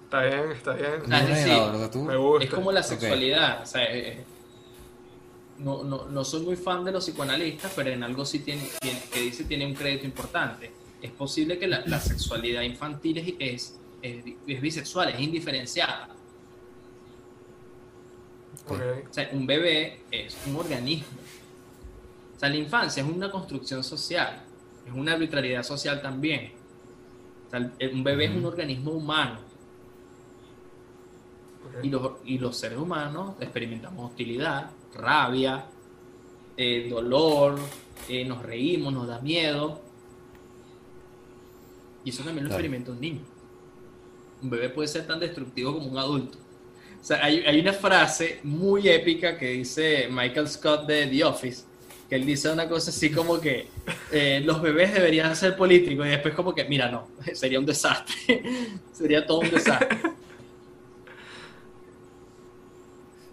Está 0.03 0.23
bien, 0.23 0.51
está 0.51 0.73
bien. 0.73 0.91
Ah, 1.09 1.19
Ninguna 1.21 1.35
sí. 1.35 1.49
de 1.49 1.57
las, 1.57 1.71
¿verdad? 1.71 1.91
¿Tú? 1.91 2.03
Me 2.03 2.15
gusta. 2.17 2.43
Es 2.45 2.49
como 2.53 2.71
la 2.71 2.83
sexualidad. 2.83 3.61
o 3.63 3.65
sea, 3.65 3.83
eh, 3.93 4.23
no, 5.59 5.83
no, 5.83 6.05
no 6.05 6.23
soy 6.25 6.41
muy 6.41 6.55
fan 6.57 6.83
de 6.83 6.91
los 6.91 7.03
psicoanalistas, 7.05 7.71
pero 7.75 7.89
en 7.89 8.03
algo 8.03 8.25
sí 8.25 8.39
tiene, 8.39 8.67
tiene- 8.81 9.01
que 9.11 9.21
dice 9.21 9.45
tiene 9.45 9.65
un 9.65 9.73
crédito 9.73 10.05
importante. 10.05 10.71
Es 11.01 11.11
posible 11.11 11.57
que 11.57 11.67
la, 11.67 11.83
la 11.85 11.99
sexualidad 11.99 12.61
infantil 12.63 13.17
es, 13.19 13.33
es, 13.39 13.75
es, 14.01 14.25
es 14.47 14.61
bisexual, 14.61 15.09
es 15.09 15.19
indiferenciada. 15.19 16.09
Ok. 18.67 18.81
O 19.09 19.13
sea, 19.13 19.29
un 19.33 19.45
bebé 19.45 20.01
es 20.11 20.35
un 20.47 20.55
organismo. 20.55 21.07
O 22.35 22.39
sea, 22.39 22.49
la 22.49 22.57
infancia 22.57 23.03
es 23.03 23.09
una 23.09 23.31
construcción 23.31 23.83
social, 23.83 24.43
es 24.85 24.93
una 24.93 25.13
arbitrariedad 25.13 25.63
social 25.63 26.01
también. 26.01 26.51
O 27.47 27.49
sea, 27.49 27.71
un 27.93 28.03
bebé 28.03 28.25
es 28.25 28.35
un 28.35 28.45
organismo 28.45 28.91
humano. 28.91 29.39
Y 31.81 31.89
los, 31.89 32.11
y 32.25 32.37
los 32.37 32.55
seres 32.55 32.77
humanos 32.77 33.35
experimentamos 33.39 34.11
hostilidad, 34.11 34.69
rabia, 34.93 35.65
eh, 36.57 36.87
dolor, 36.89 37.59
eh, 38.07 38.23
nos 38.23 38.41
reímos, 38.43 38.93
nos 38.93 39.07
da 39.07 39.19
miedo. 39.19 39.81
Y 42.03 42.09
eso 42.11 42.23
también 42.23 42.45
lo 42.45 42.51
experimenta 42.51 42.91
un 42.91 43.01
niño. 43.01 43.21
Un 44.41 44.49
bebé 44.49 44.69
puede 44.69 44.87
ser 44.87 45.07
tan 45.07 45.19
destructivo 45.19 45.73
como 45.73 45.87
un 45.87 45.97
adulto. 45.97 46.37
O 47.01 47.03
sea, 47.03 47.23
hay, 47.23 47.39
hay, 47.39 47.59
una 47.59 47.73
frase 47.73 48.39
muy 48.43 48.87
épica 48.87 49.37
que 49.37 49.49
dice 49.49 50.07
Michael 50.09 50.47
Scott 50.47 50.87
de 50.87 51.07
The 51.07 51.23
Office, 51.23 51.63
que 52.09 52.15
él 52.15 52.25
dice 52.25 52.49
una 52.51 52.69
cosa 52.69 52.91
así 52.91 53.11
como 53.11 53.39
que 53.39 53.67
eh, 54.11 54.41
los 54.45 54.61
bebés 54.61 54.93
deberían 54.93 55.35
ser 55.35 55.55
políticos 55.55 56.05
y 56.05 56.09
después 56.09 56.35
como 56.35 56.53
que, 56.53 56.65
mira, 56.65 56.89
no, 56.89 57.07
sería 57.33 57.59
un 57.59 57.65
desastre, 57.65 58.43
sería 58.93 59.25
todo 59.25 59.39
un 59.39 59.49
desastre. 59.49 59.97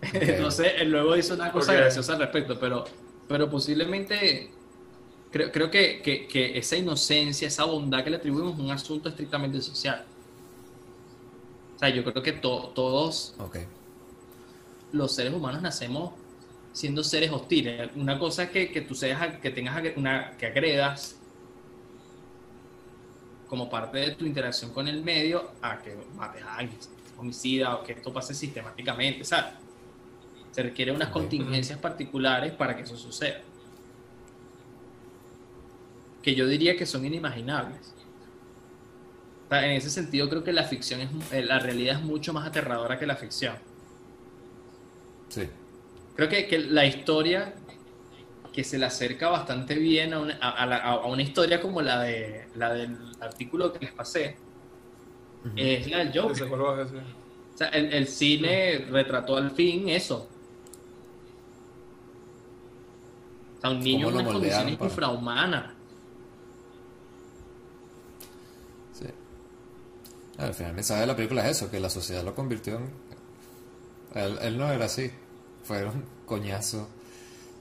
Entonces, 0.13 0.73
él 0.79 0.91
luego 0.91 1.15
dice 1.15 1.33
una 1.35 1.53
cosa 1.53 1.75
graciosa 1.75 2.15
al 2.15 2.21
respecto, 2.21 2.59
pero, 2.59 2.85
pero 3.29 3.49
posiblemente 3.49 4.51
creo, 5.31 5.53
creo 5.53 5.71
que, 5.71 6.03
que, 6.03 6.27
que, 6.27 6.59
esa 6.59 6.77
inocencia, 6.77 7.47
esa 7.47 7.65
bondad 7.65 8.03
que 8.03 8.11
le 8.11 8.17
atribuimos 8.17 8.55
es 8.55 8.61
un 8.61 8.71
asunto 8.71 9.09
estrictamente 9.09 9.61
social. 9.61 10.05
O 11.77 11.79
sea, 11.79 11.89
yo 11.89 12.03
creo 12.05 12.23
que 12.23 12.33
todos 12.33 13.35
los 14.93 15.15
seres 15.15 15.33
humanos 15.33 15.63
nacemos 15.63 16.13
siendo 16.73 17.05
seres 17.05 17.31
hostiles. 17.31 17.91
Una 17.95 18.19
cosa 18.19 18.45
es 18.45 18.51
que, 18.51 18.71
que 18.71 18.81
tú 18.81 18.95
seas, 18.95 19.39
que 19.39 19.51
tengas 19.51 19.83
una, 19.97 20.37
que 20.37 20.47
agredas 20.47 21.17
como 23.47 23.69
parte 23.69 23.99
de 23.99 24.13
tu 24.13 24.25
interacción 24.25 24.73
con 24.73 24.89
el 24.89 25.03
medio 25.03 25.51
a 25.61 25.79
que 25.79 25.95
mates 26.17 26.43
a 26.43 26.57
alguien, 26.57 26.79
homicida 27.19 27.77
o 27.77 27.85
que 27.85 27.93
esto 27.93 28.13
pase 28.13 28.35
sistemáticamente, 28.35 29.25
¿sabes? 29.25 29.53
Se 30.53 30.63
requiere 30.63 30.93
unas 30.93 31.11
contingencias 31.11 31.79
particulares 31.79 32.53
para 32.53 32.75
que 32.77 32.83
eso 32.83 32.97
suceda. 32.97 33.41
Que 36.23 36.35
yo 36.35 36.47
diría 36.47 36.77
que 36.77 36.87
son 36.87 37.05
inimaginables. 37.05 37.95
en 39.51 39.71
ese 39.73 39.91
sentido 39.91 40.31
creo 40.31 40.43
que 40.43 40.53
la 40.53 40.65
ficción 40.65 41.01
es 41.03 41.11
eh, 41.33 41.45
la 41.45 41.59
realidad 41.59 41.99
es 41.99 42.03
mucho 42.03 42.33
más 42.33 42.47
aterradora 42.47 42.99
que 42.99 43.07
la 43.07 43.17
ficción. 43.17 43.57
Sí. 45.29 45.47
Creo 46.17 46.29
que, 46.29 46.47
que 46.47 46.59
la 46.59 46.85
historia 46.85 47.55
que 48.53 48.65
se 48.65 48.79
le 48.79 48.87
acerca 48.87 49.31
bastante 49.31 49.75
bien 49.75 50.13
a 50.13 50.21
una, 50.21 50.35
a, 50.35 51.07
una, 51.07 51.23
historia 51.23 51.61
como 51.61 51.81
la 51.81 52.03
de 52.03 52.49
la 52.55 52.75
del 52.75 52.97
artículo 53.21 53.73
que 53.73 53.87
les 53.87 53.93
pasé 53.93 54.37
es 55.57 55.91
la 55.91 55.99
del 56.05 56.13
Joker. 56.13 56.53
O 56.53 57.57
sea, 57.57 57.69
el, 57.69 57.93
el 57.93 58.07
cine 58.07 58.87
retrató 58.91 59.37
al 59.37 59.51
fin 59.53 59.89
eso, 59.89 60.29
sea, 63.63 63.71
un 63.71 63.81
niño 63.81 64.09
en 64.09 64.15
unas 64.17 64.33
condiciones 64.33 64.79
infrahumanas. 64.81 65.73
Sí. 68.93 69.07
Al 70.39 70.55
final 70.55 70.71
el 70.71 70.77
mensaje 70.77 71.01
de 71.03 71.07
la 71.07 71.17
película 71.17 71.49
es 71.49 71.57
eso, 71.57 71.71
que 71.71 71.81
la 71.81 71.91
sociedad 71.91 72.25
lo 72.25 72.35
convirtió 72.35 72.77
en... 72.77 72.91
Él, 74.15 74.59
no 74.59 74.71
era 74.71 74.85
así, 74.85 75.11
fueron 75.73 76.05
coñazos. 76.27 76.87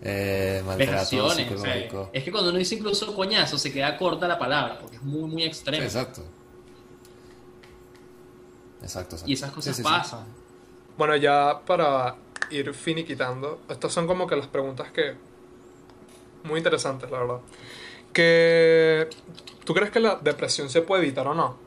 Eh, 0.03 0.63
maltrato 0.65 1.29
psicológico. 1.29 2.09
es 2.11 2.23
que 2.23 2.31
cuando 2.31 2.49
uno 2.49 2.57
dice 2.57 2.73
incluso 2.73 3.15
coñazo 3.15 3.59
se 3.59 3.71
queda 3.71 3.95
corta 3.99 4.27
la 4.27 4.39
palabra 4.39 4.79
porque 4.79 4.95
es 4.95 5.03
muy 5.03 5.29
muy 5.29 5.43
extremo. 5.43 5.83
exacto. 5.83 6.23
Exacto, 8.81 9.15
Y 9.27 9.33
esas 9.33 9.51
cosas 9.51 9.79
pasan. 9.81 10.25
Bueno, 10.97 11.15
ya 11.15 11.61
para 11.67 12.15
ir 12.49 12.73
finiquitando, 12.73 13.61
estas 13.69 13.93
son 13.93 14.07
como 14.07 14.25
que 14.25 14.35
las 14.35 14.47
preguntas 14.47 14.91
que 14.91 15.13
muy 16.45 16.57
interesantes, 16.57 17.11
la 17.11 17.19
verdad. 17.19 17.39
Que, 18.11 19.07
¿Tú 19.63 19.75
crees 19.75 19.91
que 19.91 19.99
la 19.99 20.15
depresión 20.15 20.71
se 20.71 20.81
puede 20.81 21.03
evitar 21.03 21.27
o 21.27 21.35
no? 21.35 21.57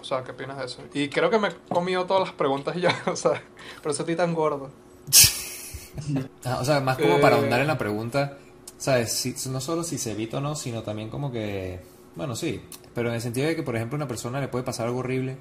O 0.00 0.04
sea, 0.04 0.24
¿qué 0.24 0.32
opinas 0.32 0.56
de 0.56 0.64
eso? 0.64 0.82
Y 0.94 1.10
creo 1.10 1.28
que 1.28 1.38
me 1.38 1.48
he 1.48 1.54
comido 1.68 2.06
todas 2.06 2.22
las 2.22 2.32
preguntas 2.32 2.74
ya, 2.74 3.02
o 3.06 3.16
sea, 3.16 3.42
por 3.82 3.92
eso 3.92 4.02
estoy 4.02 4.16
tan 4.16 4.32
gordo. 4.32 4.70
Ah, 6.44 6.58
o 6.60 6.64
sea, 6.64 6.80
más 6.80 6.98
como 6.98 7.20
para 7.20 7.36
ahondar 7.36 7.60
en 7.60 7.66
la 7.68 7.78
pregunta, 7.78 8.38
¿sabes? 8.78 9.12
Si, 9.12 9.34
no 9.48 9.60
solo 9.60 9.84
si 9.84 9.98
se 9.98 10.12
evita 10.12 10.38
o 10.38 10.40
no, 10.40 10.56
sino 10.56 10.82
también 10.82 11.08
como 11.08 11.30
que, 11.30 11.80
bueno, 12.16 12.34
sí, 12.34 12.60
pero 12.94 13.08
en 13.08 13.14
el 13.14 13.20
sentido 13.20 13.46
de 13.46 13.54
que, 13.54 13.62
por 13.62 13.76
ejemplo, 13.76 13.96
a 13.96 13.98
una 13.98 14.08
persona 14.08 14.40
le 14.40 14.48
puede 14.48 14.64
pasar 14.64 14.86
algo 14.86 14.98
horrible 14.98 15.36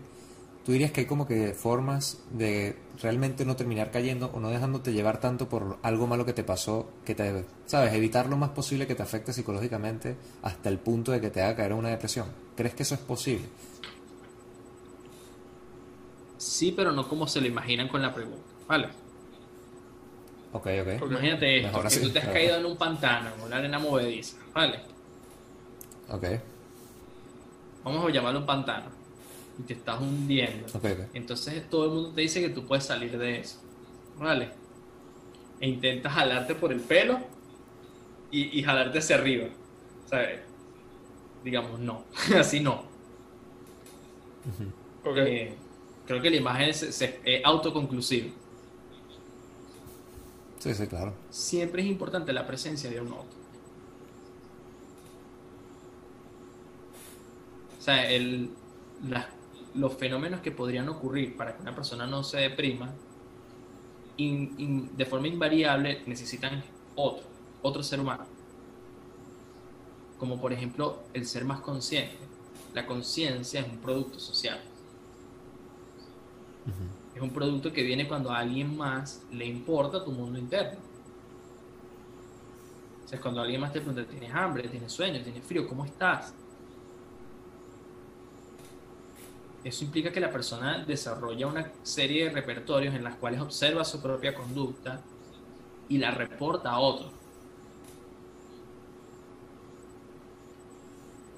¿Tú 0.66 0.74
dirías 0.74 0.92
que 0.92 1.02
hay 1.02 1.08
como 1.08 1.26
que 1.26 1.54
formas 1.54 2.22
de 2.30 2.78
realmente 3.02 3.46
no 3.46 3.56
terminar 3.56 3.90
cayendo 3.90 4.30
o 4.32 4.40
no 4.40 4.50
dejándote 4.50 4.94
llevar 4.94 5.20
tanto 5.20 5.50
por 5.50 5.80
algo 5.82 6.06
malo 6.06 6.24
que 6.24 6.34
te 6.34 6.44
pasó, 6.44 6.88
que 7.04 7.16
te, 7.16 7.46
sabes, 7.66 7.94
evitar 7.94 8.28
lo 8.28 8.38
más 8.38 8.52
posible 8.52 8.86
que 8.86 8.94
te 8.94 9.02
afecte 9.02 9.34
psicológicamente 9.34 10.18
hasta 10.44 10.70
el 10.70 10.78
punto 10.78 11.12
de 11.12 11.20
que 11.20 11.32
te 11.32 11.42
haga 11.42 11.56
caer 11.56 11.72
en 11.72 11.80
una 11.80 11.90
depresión? 11.90 12.28
¿Crees 12.56 12.76
que 12.76 12.84
eso 12.84 12.94
es 12.94 13.02
posible? 13.02 13.46
Sí, 16.38 16.72
pero 16.76 16.92
no 16.92 17.08
como 17.08 17.28
se 17.28 17.42
lo 17.42 17.48
imaginan 17.48 17.88
con 17.88 18.04
la 18.04 18.14
pregunta, 18.14 18.44
¿vale? 18.68 18.90
Ok, 20.54 20.68
ok. 20.82 21.10
Imagínate 21.10 21.66
esto, 21.66 21.82
que 21.82 22.00
tú 22.00 22.10
te 22.12 22.20
has 22.20 22.28
caído 22.28 22.58
en 22.58 22.66
un 22.66 22.78
pantano, 22.78 23.30
en 23.36 23.42
una 23.42 23.58
arena 23.58 23.80
movediza, 23.80 24.38
¿vale? 24.54 24.80
Ok. 26.10 26.26
Vamos 27.84 28.06
a 28.06 28.12
llamarlo 28.12 28.40
un 28.40 28.46
pantano 28.46 29.02
y 29.58 29.64
te 29.64 29.74
estás 29.74 30.00
hundiendo. 30.00 30.68
Entonces 31.14 31.70
todo 31.70 31.86
el 31.86 31.92
mundo 31.92 32.12
te 32.12 32.22
dice 32.22 32.42
que 32.42 32.50
tú 32.50 32.66
puedes 32.66 32.86
salir 32.86 33.18
de 33.18 33.40
eso. 33.40 33.60
¿Vale? 34.18 34.50
E 35.60 35.68
intentas 35.68 36.14
jalarte 36.14 36.56
por 36.56 36.72
el 36.72 36.80
pelo 36.80 37.20
y, 38.32 38.62
jalarte 38.64 39.00
hacia 39.00 39.16
arriba. 39.16 39.48
¿Sabes? 40.06 40.42
Digamos, 41.44 41.80
no. 41.80 42.06
Así 42.38 42.60
no. 42.60 42.84
Eh, 45.16 45.54
creo 46.06 46.22
que 46.22 46.30
la 46.30 46.36
imagen 46.36 46.70
es, 46.70 47.04
autoconclusiva. 47.44 48.30
Sí, 50.62 50.74
sí, 50.76 50.88
claro. 50.88 51.14
Siempre 51.32 51.82
es 51.82 51.88
importante 51.88 52.32
la 52.32 52.46
presencia 52.46 52.90
de 52.90 53.02
un 53.02 53.08
otro. 53.08 53.42
O 57.80 57.82
sea, 57.82 58.12
el, 58.12 58.52
las 59.10 59.26
los 59.74 59.94
fenómenos 59.94 60.42
que 60.42 60.52
podrían 60.52 60.90
ocurrir 60.90 61.36
para 61.38 61.56
que 61.56 61.62
una 61.62 61.74
persona 61.74 62.06
no 62.06 62.24
se 62.24 62.38
deprima, 62.38 62.94
de 64.18 65.06
forma 65.06 65.28
invariable 65.28 66.04
necesitan 66.06 66.64
otro, 66.96 67.24
otro 67.62 67.82
ser 67.82 68.00
humano. 68.00 68.26
Como 70.20 70.40
por 70.40 70.54
ejemplo 70.54 71.04
el 71.14 71.26
ser 71.26 71.46
más 71.46 71.62
consciente. 71.62 72.18
La 72.74 72.86
conciencia 72.86 73.62
es 73.62 73.68
un 73.68 73.78
producto 73.78 74.20
social. 74.20 74.62
Es 77.22 77.28
un 77.28 77.34
producto 77.36 77.72
que 77.72 77.84
viene 77.84 78.08
cuando 78.08 78.32
a 78.32 78.40
alguien 78.40 78.76
más 78.76 79.22
le 79.32 79.46
importa 79.46 80.04
tu 80.04 80.12
mundo 80.12 80.40
interno. 80.40 80.80
O 83.06 83.08
sea, 83.08 83.18
es 83.18 83.22
cuando 83.22 83.42
alguien 83.42 83.62
más 83.62 83.72
te 83.72 83.80
pregunta, 83.80 84.10
¿tienes 84.10 84.34
hambre? 84.34 84.68
¿Tienes 84.68 84.92
sueño? 84.92 85.22
¿Tienes 85.22 85.46
frío? 85.46 85.68
¿Cómo 85.68 85.86
estás? 85.86 86.34
Eso 89.64 89.84
implica 89.84 90.12
que 90.12 90.20
la 90.20 90.32
persona 90.32 90.84
desarrolla 90.84 91.46
una 91.46 91.72
serie 91.84 92.24
de 92.24 92.32
repertorios 92.32 92.96
en 92.96 93.04
las 93.04 93.14
cuales 93.18 93.40
observa 93.40 93.86
su 93.86 94.02
propia 94.02 94.34
conducta 94.34 95.00
y 95.90 96.00
la 96.00 96.10
reporta 96.10 96.72
a 96.72 96.80
otros. 96.80 97.12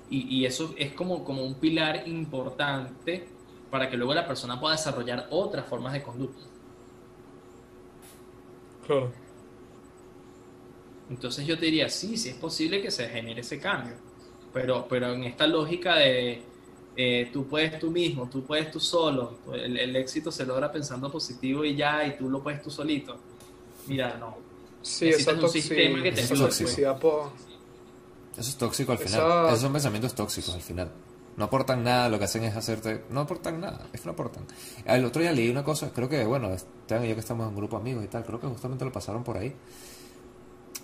Y, 0.09 0.45
eso 0.45 0.73
es 0.77 0.93
como, 0.93 1.25
como 1.25 1.43
un 1.43 1.55
pilar 1.55 2.07
importante 2.07 3.32
para 3.74 3.89
que 3.89 3.97
luego 3.97 4.13
la 4.13 4.28
persona 4.28 4.59
pueda 4.59 4.76
desarrollar 4.76 5.26
otras 5.32 5.65
formas 5.65 5.93
de 5.93 6.03
conducta. 6.03 6.43
Claro. 8.86 9.11
Entonces 11.09 11.47
yo 11.47 11.57
te 11.57 11.65
diría, 11.65 11.89
sí, 11.89 12.15
sí 12.15 12.30
es 12.30 12.36
posible 12.36 12.84
que 12.84 12.91
se 12.91 13.09
genere 13.09 13.41
ese 13.41 13.59
cambio, 13.59 13.95
pero, 14.53 14.86
pero 14.88 15.11
en 15.13 15.24
esta 15.24 15.47
lógica 15.47 15.95
de 15.95 16.43
eh, 16.95 17.32
tú 17.34 17.47
puedes 17.47 17.80
tú 17.80 17.89
mismo, 17.89 18.30
tú 18.30 18.43
puedes 18.45 18.69
tú 18.69 18.80
solo, 18.80 19.39
el, 19.51 19.95
éxito 19.95 20.32
se 20.32 20.45
logra 20.45 20.71
pensando 20.71 21.11
positivo 21.11 21.65
y 21.65 21.76
ya, 21.76 22.05
y 22.05 22.15
tú 22.15 22.30
lo 22.30 22.43
puedes 22.43 22.61
tú 22.61 22.69
solito. 22.69 23.17
Mira, 23.88 24.17
no. 24.19 24.38
Sí, 24.84 25.09
eso 25.09 25.32
es 25.32 25.38
un 25.41 25.49
sistema 25.49 26.03
que 26.03 26.11
te 26.11 26.21
eso, 26.21 26.47
es 26.47 26.61
eso 26.61 26.95
es 28.38 28.55
tóxico 28.55 28.91
al 28.91 28.99
final. 28.99 29.47
Esos 29.47 29.61
son 29.61 29.74
pensamientos 29.74 30.13
tóxicos 30.13 30.53
al 30.53 30.61
final. 30.61 30.91
No 31.36 31.45
aportan 31.45 31.84
nada, 31.84 32.09
lo 32.09 32.19
que 32.19 32.25
hacen 32.25 32.43
es 32.43 32.55
hacerte. 32.55 33.05
No 33.09 33.21
aportan 33.21 33.59
nada, 33.59 33.88
es 33.91 34.01
que 34.01 34.05
no 34.05 34.11
aportan. 34.13 34.43
El 34.86 35.03
otro 35.05 35.21
día 35.21 35.31
leí 35.31 35.49
una 35.49 35.63
cosa, 35.63 35.91
creo 35.91 36.07
que, 36.07 36.23
bueno, 36.25 36.51
Esteban 36.53 37.05
y 37.05 37.09
yo 37.09 37.15
que 37.15 37.21
estamos 37.21 37.45
en 37.45 37.49
un 37.49 37.55
grupo 37.55 37.77
de 37.77 37.81
amigos 37.81 38.03
y 38.03 38.07
tal, 38.07 38.23
creo 38.23 38.39
que 38.39 38.47
justamente 38.47 38.86
lo 38.86 38.91
pasaron 38.91 39.23
por 39.23 39.38
ahí. 39.38 39.53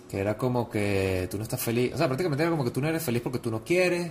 que 0.08 0.18
era 0.18 0.36
como 0.36 0.68
que 0.68 1.28
tú 1.30 1.36
no 1.36 1.44
estás 1.44 1.62
feliz, 1.62 1.94
o 1.94 1.98
sea, 1.98 2.08
prácticamente 2.08 2.42
era 2.42 2.50
como 2.50 2.64
que 2.64 2.72
tú 2.72 2.80
no 2.80 2.88
eres 2.88 3.02
feliz 3.02 3.22
porque 3.22 3.38
tú 3.38 3.50
no 3.50 3.62
quieres, 3.62 4.10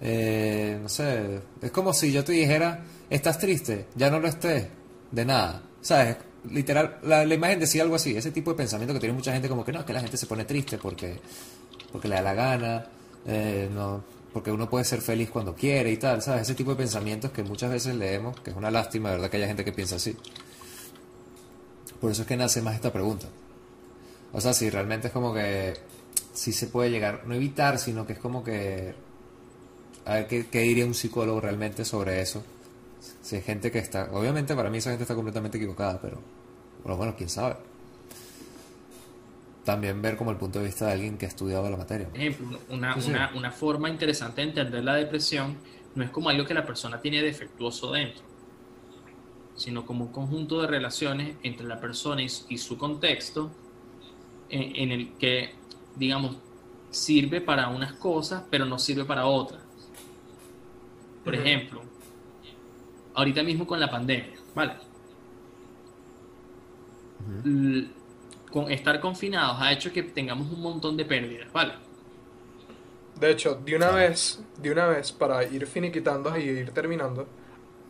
eh, 0.00 0.78
no 0.80 0.88
sé, 0.88 1.40
es 1.60 1.70
como 1.70 1.92
si 1.92 2.10
yo 2.10 2.24
te 2.24 2.32
dijera, 2.32 2.84
estás 3.10 3.38
triste, 3.38 3.86
ya 3.94 4.10
no 4.10 4.18
lo 4.18 4.28
estés, 4.28 4.68
de 5.10 5.24
nada, 5.24 5.62
¿sabes? 5.82 6.16
Literal, 6.50 6.98
la, 7.02 7.24
imagen 7.24 7.60
decía 7.60 7.82
algo 7.82 7.96
así, 7.96 8.16
ese 8.16 8.30
tipo 8.30 8.50
de 8.52 8.56
pensamiento 8.56 8.94
que 8.94 9.00
tiene 9.00 9.14
mucha 9.14 9.32
gente 9.32 9.48
como 9.48 9.64
que 9.64 9.72
no, 9.72 9.84
que 9.84 9.92
la 9.92 10.00
gente 10.00 10.16
se 10.16 10.26
pone 10.26 10.44
triste 10.44 10.78
porque, 10.78 11.18
porque 11.92 12.08
le 12.08 12.14
da 12.14 12.22
la 12.22 12.34
gana, 12.34 12.86
eh, 13.26 13.68
no, 13.72 14.02
porque 14.36 14.52
uno 14.52 14.68
puede 14.68 14.84
ser 14.84 15.00
feliz 15.00 15.30
cuando 15.30 15.54
quiere 15.54 15.90
y 15.90 15.96
tal, 15.96 16.20
¿sabes? 16.20 16.42
Ese 16.42 16.54
tipo 16.54 16.72
de 16.72 16.76
pensamientos 16.76 17.30
que 17.30 17.42
muchas 17.42 17.70
veces 17.70 17.94
leemos, 17.94 18.38
que 18.40 18.50
es 18.50 18.56
una 18.56 18.70
lástima, 18.70 19.10
¿verdad? 19.10 19.30
Que 19.30 19.38
haya 19.38 19.46
gente 19.46 19.64
que 19.64 19.72
piensa 19.72 19.96
así. 19.96 20.14
Por 21.98 22.10
eso 22.10 22.20
es 22.20 22.28
que 22.28 22.36
nace 22.36 22.60
más 22.60 22.74
esta 22.74 22.92
pregunta. 22.92 23.28
O 24.34 24.40
sea, 24.42 24.52
si 24.52 24.68
realmente 24.68 25.06
es 25.06 25.12
como 25.14 25.32
que 25.32 25.72
sí 26.34 26.52
se 26.52 26.66
puede 26.66 26.90
llegar, 26.90 27.22
no 27.24 27.34
evitar, 27.34 27.78
sino 27.78 28.06
que 28.06 28.12
es 28.12 28.18
como 28.18 28.44
que 28.44 28.94
a 30.04 30.16
ver 30.16 30.26
qué, 30.26 30.48
qué 30.48 30.60
diría 30.60 30.84
un 30.84 30.92
psicólogo 30.92 31.40
realmente 31.40 31.86
sobre 31.86 32.20
eso. 32.20 32.44
Si 33.22 33.36
hay 33.36 33.42
gente 33.42 33.70
que 33.70 33.78
está, 33.78 34.10
obviamente 34.12 34.54
para 34.54 34.68
mí 34.68 34.76
esa 34.76 34.90
gente 34.90 35.04
está 35.04 35.14
completamente 35.14 35.56
equivocada, 35.56 35.98
pero 35.98 36.20
bueno, 36.82 36.98
bueno, 36.98 37.14
quién 37.16 37.30
sabe. 37.30 37.56
También 39.66 40.00
ver 40.02 40.16
como 40.16 40.30
el 40.30 40.38
punto 40.38 40.60
de 40.60 40.66
vista 40.66 40.86
de 40.86 40.92
alguien 40.92 41.18
que 41.18 41.26
ha 41.26 41.28
estudiado 41.28 41.68
la 41.70 41.76
materia. 41.76 42.08
Por 42.08 42.18
ejemplo, 42.20 42.64
una, 42.68 42.94
Sí, 42.94 43.02
sí. 43.02 43.10
una, 43.10 43.32
una 43.34 43.52
forma 43.52 43.90
interesante 43.90 44.40
de 44.42 44.48
entender 44.48 44.84
la 44.84 44.94
depresión 44.94 45.62
no 45.94 46.04
es 46.04 46.10
como 46.10 46.30
algo 46.30 46.46
que 46.46 46.54
la 46.54 46.66
persona 46.66 47.00
tiene 47.02 47.22
defectuoso 47.22 47.92
dentro, 47.92 48.24
sino 49.54 49.86
como 49.86 50.06
un 50.06 50.12
conjunto 50.12 50.60
de 50.60 50.68
relaciones 50.68 51.38
entre 51.42 51.66
la 51.66 51.80
persona 51.80 52.22
y, 52.22 52.26
y 52.48 52.58
su 52.58 52.78
contexto 52.78 53.58
en, 54.48 54.76
en 54.76 54.92
el 54.92 55.16
que, 55.18 55.60
digamos, 55.94 56.42
sirve 56.90 57.40
para 57.40 57.68
unas 57.68 57.94
cosas, 57.94 58.44
pero 58.50 58.66
no 58.66 58.78
sirve 58.78 59.04
para 59.06 59.26
otras. 59.26 59.62
Por 61.24 61.34
ejemplo, 61.34 61.90
ahorita 63.14 63.42
mismo 63.42 63.66
con 63.66 63.80
la 63.80 63.90
pandemia, 63.90 64.44
¿vale? 64.54 64.74
Con 68.56 68.70
estar 68.70 69.00
confinados 69.00 69.58
ha 69.60 69.70
hecho 69.70 69.92
que 69.92 70.02
tengamos 70.02 70.50
un 70.50 70.62
montón 70.62 70.96
de 70.96 71.04
pérdidas, 71.04 71.52
¿vale? 71.52 71.74
De 73.20 73.30
hecho, 73.30 73.54
de 73.54 73.76
una 73.76 73.90
vez, 73.90 74.40
de 74.56 74.70
una 74.72 74.86
vez, 74.86 75.12
para 75.12 75.44
ir 75.44 75.66
finiquitando 75.66 76.34
y 76.38 76.44
ir 76.44 76.70
terminando, 76.70 77.26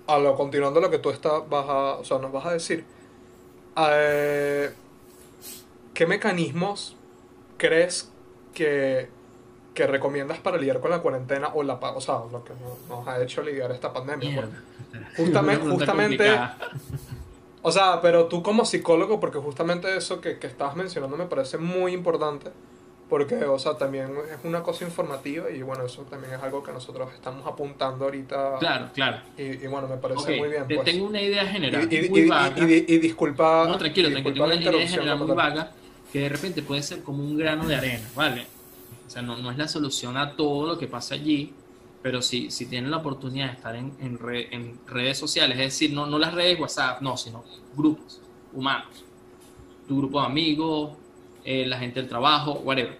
a 0.08 0.18
lo 0.18 0.34
continuando 0.34 0.80
lo 0.80 0.90
que 0.90 0.98
tú 0.98 1.10
estás, 1.10 1.48
vas 1.48 1.66
a, 1.68 1.74
o 1.98 2.04
sea, 2.04 2.18
nos 2.18 2.32
vas 2.32 2.46
a 2.46 2.52
decir, 2.54 2.84
eh, 3.76 4.72
¿qué 5.94 6.04
mecanismos 6.06 6.96
crees 7.58 8.10
que, 8.52 9.08
que 9.72 9.86
recomiendas 9.86 10.38
para 10.38 10.56
lidiar 10.58 10.80
con 10.80 10.90
la 10.90 10.98
cuarentena 10.98 11.48
o 11.54 11.62
la, 11.62 11.74
o 11.74 12.00
sea, 12.00 12.16
lo 12.32 12.42
que 12.42 12.54
no- 12.54 12.96
nos 12.96 13.06
ha 13.06 13.22
hecho 13.22 13.40
lidiar 13.40 13.70
esta 13.70 13.92
pandemia? 13.92 14.48
Porque 15.16 15.22
Justamente- 15.22 15.64
justamente- 15.70 16.16
complicada. 16.26 16.58
O 17.66 17.72
sea, 17.72 18.00
pero 18.00 18.26
tú 18.26 18.44
como 18.44 18.64
psicólogo, 18.64 19.18
porque 19.18 19.38
justamente 19.38 19.96
eso 19.96 20.20
que, 20.20 20.38
que 20.38 20.46
estabas 20.46 20.76
mencionando 20.76 21.16
me 21.16 21.26
parece 21.26 21.58
muy 21.58 21.92
importante, 21.92 22.50
porque, 23.08 23.44
o 23.44 23.58
sea, 23.58 23.76
también 23.76 24.12
es 24.32 24.38
una 24.44 24.62
cosa 24.62 24.84
informativa 24.84 25.50
y 25.50 25.62
bueno, 25.62 25.84
eso 25.84 26.02
también 26.02 26.34
es 26.34 26.42
algo 26.42 26.62
que 26.62 26.70
nosotros 26.70 27.12
estamos 27.12 27.44
apuntando 27.44 28.04
ahorita. 28.04 28.58
Claro, 28.60 28.90
claro. 28.94 29.16
Y, 29.36 29.42
y 29.42 29.66
bueno, 29.66 29.88
me 29.88 29.96
parece 29.96 30.20
Ok, 30.34 30.38
muy 30.38 30.48
bien. 30.48 30.68
te 30.68 30.76
Pues. 30.76 30.84
tengo 30.84 31.06
una 31.06 31.20
idea 31.20 31.44
general, 31.44 31.88
y, 31.92 31.96
y- 31.96 32.08
muy 32.08 32.28
vaga. 32.28 32.56
y- 32.68 32.98
disculpa. 32.98 33.66
no, 33.68 33.76
tranquilo, 33.78 34.10
disculpa 34.10 34.32
Tengo 34.32 34.46
una 34.46 34.54
idea 34.54 34.88
general 34.88 35.18
muy 35.18 35.34
vaga 35.34 35.72
que 36.12 36.20
de 36.20 36.28
repente 36.28 36.62
puede 36.62 36.84
ser 36.84 37.02
como 37.02 37.24
un 37.24 37.36
grano 37.36 37.66
de 37.66 37.74
arena, 37.74 38.08
¿vale? 38.14 38.46
O 39.06 39.10
sea, 39.10 39.22
no, 39.22 39.36
no 39.38 39.50
es 39.50 39.58
la 39.58 39.66
solución 39.66 40.16
a 40.16 40.36
todo 40.36 40.68
lo 40.68 40.78
que 40.78 40.86
pasa 40.86 41.16
allí, 41.16 41.52
pero 42.06 42.22
si, 42.22 42.52
si 42.52 42.66
tienen 42.66 42.92
la 42.92 42.98
oportunidad 42.98 43.46
de 43.46 43.54
estar 43.54 43.74
en, 43.74 43.92
en, 43.98 44.16
re- 44.16 44.54
en 44.54 44.78
redes 44.86 45.18
sociales, 45.18 45.58
es 45.58 45.64
decir, 45.64 45.92
no, 45.92 46.06
no 46.06 46.20
las 46.20 46.32
redes 46.32 46.56
WhatsApp, 46.60 47.02
no, 47.02 47.16
sino 47.16 47.42
grupos 47.76 48.20
humanos. 48.52 49.04
Tu 49.88 49.98
grupo 49.98 50.20
de 50.20 50.26
amigos, 50.26 50.92
eh, 51.44 51.66
la 51.66 51.76
gente 51.80 51.98
del 51.98 52.08
trabajo, 52.08 52.60
whatever. 52.62 52.96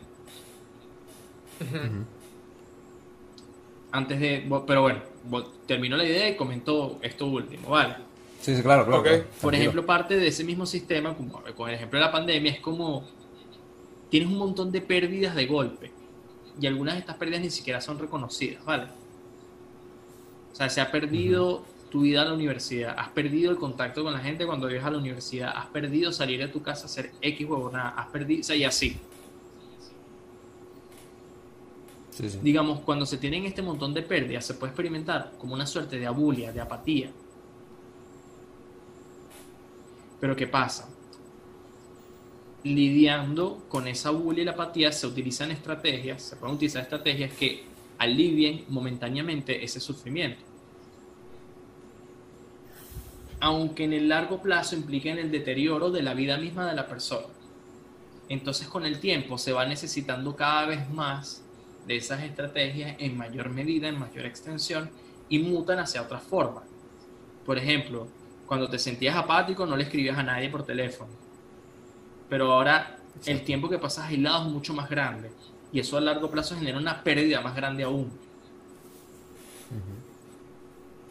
Antes 3.93 4.19
de. 4.19 4.45
Pero 4.67 4.83
bueno, 4.83 5.03
termino 5.69 5.97
la 5.97 6.05
idea 6.05 6.29
y 6.29 6.35
comento 6.35 6.99
esto 7.01 7.29
último, 7.29 7.69
¿vale? 7.71 7.95
Sí, 8.41 8.57
sí, 8.57 8.63
claro, 8.63 8.87
claro. 8.87 9.25
Por 9.41 9.55
ejemplo, 9.55 9.87
parte 9.87 10.17
de 10.17 10.27
ese 10.27 10.43
mismo 10.43 10.67
sistema, 10.67 11.15
como 11.15 11.41
con 11.55 11.69
el 11.69 11.77
ejemplo 11.77 12.01
de 12.01 12.05
la 12.07 12.11
pandemia, 12.11 12.51
es 12.51 12.59
como 12.59 13.05
tienes 14.11 14.29
un 14.29 14.39
montón 14.39 14.73
de 14.73 14.81
pérdidas 14.81 15.37
de 15.37 15.47
golpe 15.47 15.93
y 16.61 16.67
algunas 16.67 16.95
de 16.95 17.01
estas 17.01 17.17
pérdidas 17.17 17.43
ni 17.43 17.51
siquiera 17.51 17.81
son 17.81 17.99
reconocidas, 17.99 18.65
¿vale? 18.65 18.85
O 20.53 20.57
sea, 20.57 20.71
se 20.71 20.81
ha 20.81 20.91
perdido 20.91 21.65
tu 21.91 22.01
vida 22.03 22.23
a 22.23 22.25
la 22.25 22.35
universidad, 22.35 22.95
has 22.99 23.11
perdido 23.11 23.51
el 23.51 23.59
contacto 23.59 24.03
con 24.03 24.13
la 24.13 24.21
gente 24.21 24.47
cuando 24.47 24.67
vives 24.67 24.85
a 24.85 24.91
la 24.91 24.99
universidad, 24.99 25.53
has 25.55 25.67
perdido 25.67 26.13
salir 26.13 26.41
de 26.41 26.49
tu 26.49 26.63
casa 26.63 26.83
a 26.83 26.87
hacer 26.87 27.13
X 27.21 27.49
huevonada, 27.49 27.91
has 27.91 28.09
perdido, 28.09 28.41
o 28.41 28.45
sea, 28.45 28.57
y 28.57 28.65
así. 28.65 28.97
Sí, 32.11 32.31
sí. 32.31 32.39
digamos, 32.43 32.81
cuando 32.81 33.05
se 33.05 33.19
tienen 33.19 33.45
este 33.45 33.61
montón 33.61 33.93
de 33.93 34.01
pérdidas, 34.01 34.47
se 34.47 34.55
puede 34.55 34.71
experimentar 34.71 35.33
como 35.39 35.53
una 35.53 35.67
suerte 35.67 35.99
de 35.99 36.07
abulia, 36.07 36.51
de 36.51 36.61
apatía. 36.63 37.11
Pero 40.19 40.35
¿qué 40.35 40.47
pasa? 40.47 40.89
Lidiando 42.67 43.65
con 43.69 43.87
esa 43.87 44.09
abulia 44.09 44.43
y 44.43 44.45
la 44.45 44.51
apatía 44.51 44.91
se 44.91 45.07
utilizan 45.07 45.53
estrategias, 45.53 46.21
se 46.21 46.35
pueden 46.35 46.57
utilizar 46.57 46.83
estrategias 46.83 47.33
que 47.33 47.63
alivien 47.97 48.65
momentáneamente 48.69 49.63
ese 49.65 49.79
sufrimiento. 49.79 50.43
Aunque 53.39 53.85
en 53.85 53.93
el 53.93 54.09
largo 54.09 54.43
plazo 54.43 54.75
impliquen 54.75 55.17
el 55.19 55.31
deterioro 55.31 55.93
de 55.93 56.03
la 56.03 56.15
vida 56.15 56.39
misma 56.39 56.67
de 56.67 56.75
la 56.75 56.89
persona. 56.89 57.29
Entonces 58.29 58.67
con 58.67 58.85
el 58.85 58.99
tiempo 58.99 59.39
se 59.39 59.53
va 59.53 59.65
necesitando 59.65 60.35
cada 60.35 60.67
vez 60.67 60.91
más 60.91 61.45
de 61.87 61.97
esas 61.97 62.25
estrategias 62.25 62.97
en 62.99 63.17
mayor 63.17 63.49
medida, 63.51 63.87
en 63.87 64.01
mayor 64.01 64.27
extensión 64.27 64.91
y 65.29 65.39
mutan 65.39 65.79
hacia 65.79 66.03
otras 66.03 66.25
formas. 66.25 66.65
Por 67.45 67.59
ejemplo, 67.59 68.09
cuando 68.45 68.69
te 68.69 68.81
sentías 68.81 69.15
apático 69.15 69.67
no 69.67 69.77
le 69.77 69.85
escribías 69.85 70.19
a 70.19 70.25
nadie 70.25 70.49
por 70.49 70.65
teléfono. 70.65 71.26
Pero 72.29 72.53
ahora 72.53 72.99
el 73.25 73.43
tiempo 73.45 73.69
que 73.69 73.79
pasas 73.79 74.07
aislado 74.07 74.47
es 74.47 74.53
mucho 74.53 74.75
más 74.75 74.89
grande 74.91 75.31
y 75.73 75.81
eso 75.81 75.97
a 75.97 76.01
largo 76.01 76.31
plazo 76.31 76.57
genera 76.57 76.79
una 76.79 77.03
pérdida 77.03 77.41
más 77.41 77.55
grande 77.55 77.83
aún. 77.85 78.11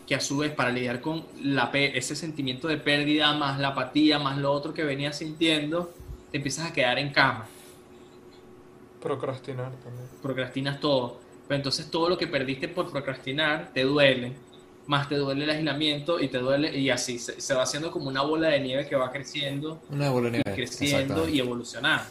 Que 0.07 0.15
a 0.15 0.19
su 0.19 0.37
vez 0.37 0.51
para 0.53 0.71
lidiar 0.71 1.01
con 1.01 1.25
la, 1.41 1.69
ese 1.73 2.15
sentimiento 2.15 2.67
de 2.67 2.77
pérdida 2.77 3.33
más 3.33 3.59
la 3.59 3.69
apatía 3.69 4.19
más 4.19 4.37
lo 4.37 4.51
otro 4.51 4.73
que 4.73 4.83
venías 4.83 5.17
sintiendo, 5.17 5.93
te 6.31 6.37
empiezas 6.37 6.69
a 6.69 6.73
quedar 6.73 6.99
en 6.99 7.11
cama 7.11 7.47
Procrastinar 9.01 9.71
también. 9.83 10.07
procrastinas 10.21 10.79
todo. 10.79 11.19
Pero 11.47 11.57
entonces 11.57 11.89
todo 11.91 12.09
lo 12.09 12.17
que 12.17 12.27
perdiste 12.27 12.67
por 12.67 12.91
procrastinar 12.91 13.71
te 13.73 13.83
duele. 13.83 14.33
Más 14.87 15.09
te 15.09 15.15
duele 15.17 15.45
el 15.45 15.49
aislamiento 15.49 16.19
y 16.19 16.27
te 16.27 16.37
duele 16.37 16.77
y 16.77 16.89
así 16.91 17.17
se, 17.17 17.41
se 17.41 17.53
va 17.55 17.63
haciendo 17.63 17.91
como 17.91 18.07
una 18.07 18.21
bola 18.21 18.49
de 18.49 18.59
nieve 18.59 18.87
que 18.87 18.95
va 18.95 19.11
creciendo 19.11 19.81
Una 19.89 20.11
bola 20.11 20.29
de 20.29 20.37
y 20.37 20.41
nieve. 20.45 20.55
creciendo 20.55 20.95
exactamente. 20.97 21.31
y 21.31 21.39
evolucionando. 21.39 22.05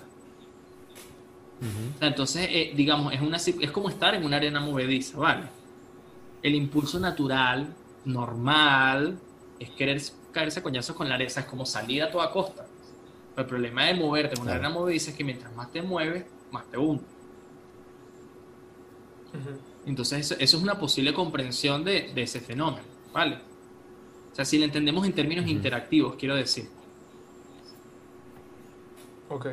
Entonces, 2.00 2.46
eh, 2.50 2.72
digamos, 2.76 3.14
es, 3.14 3.20
una, 3.22 3.36
es 3.38 3.70
como 3.70 3.88
estar 3.88 4.14
en 4.14 4.24
una 4.24 4.36
arena 4.36 4.60
movediza, 4.60 5.16
¿vale? 5.18 5.44
El 6.42 6.54
impulso 6.56 6.98
natural, 6.98 7.72
normal, 8.04 9.16
es 9.58 9.70
querer 9.70 10.02
caerse 10.32 10.60
a 10.60 10.62
coñazos 10.62 10.94
con 10.96 11.08
la 11.08 11.14
arena, 11.14 11.30
es 11.34 11.44
como 11.46 11.64
salir 11.64 12.02
a 12.02 12.10
toda 12.10 12.30
costa. 12.30 12.66
Pero 13.34 13.42
el 13.42 13.48
problema 13.48 13.84
de 13.86 13.94
moverte 13.94 14.34
en 14.34 14.42
una 14.42 14.50
Claro. 14.52 14.66
arena 14.66 14.78
movediza 14.78 15.10
es 15.12 15.16
que 15.16 15.24
mientras 15.24 15.54
más 15.54 15.70
te 15.72 15.80
mueves, 15.80 16.24
más 16.50 16.64
te 16.70 16.76
hundes. 16.76 17.06
Ujú. 19.32 19.73
Entonces, 19.86 20.20
eso, 20.20 20.34
eso 20.38 20.56
es 20.56 20.62
una 20.62 20.78
posible 20.78 21.12
comprensión 21.12 21.84
de, 21.84 22.12
de 22.14 22.22
ese 22.22 22.40
fenómeno, 22.40 22.86
¿vale? 23.12 23.38
O 24.32 24.34
sea, 24.34 24.44
si 24.44 24.58
lo 24.58 24.64
entendemos 24.64 25.06
en 25.06 25.12
términos 25.12 25.46
interactivos, 25.46 26.16
quiero 26.16 26.34
decir. 26.34 26.68
Ok. 29.28 29.46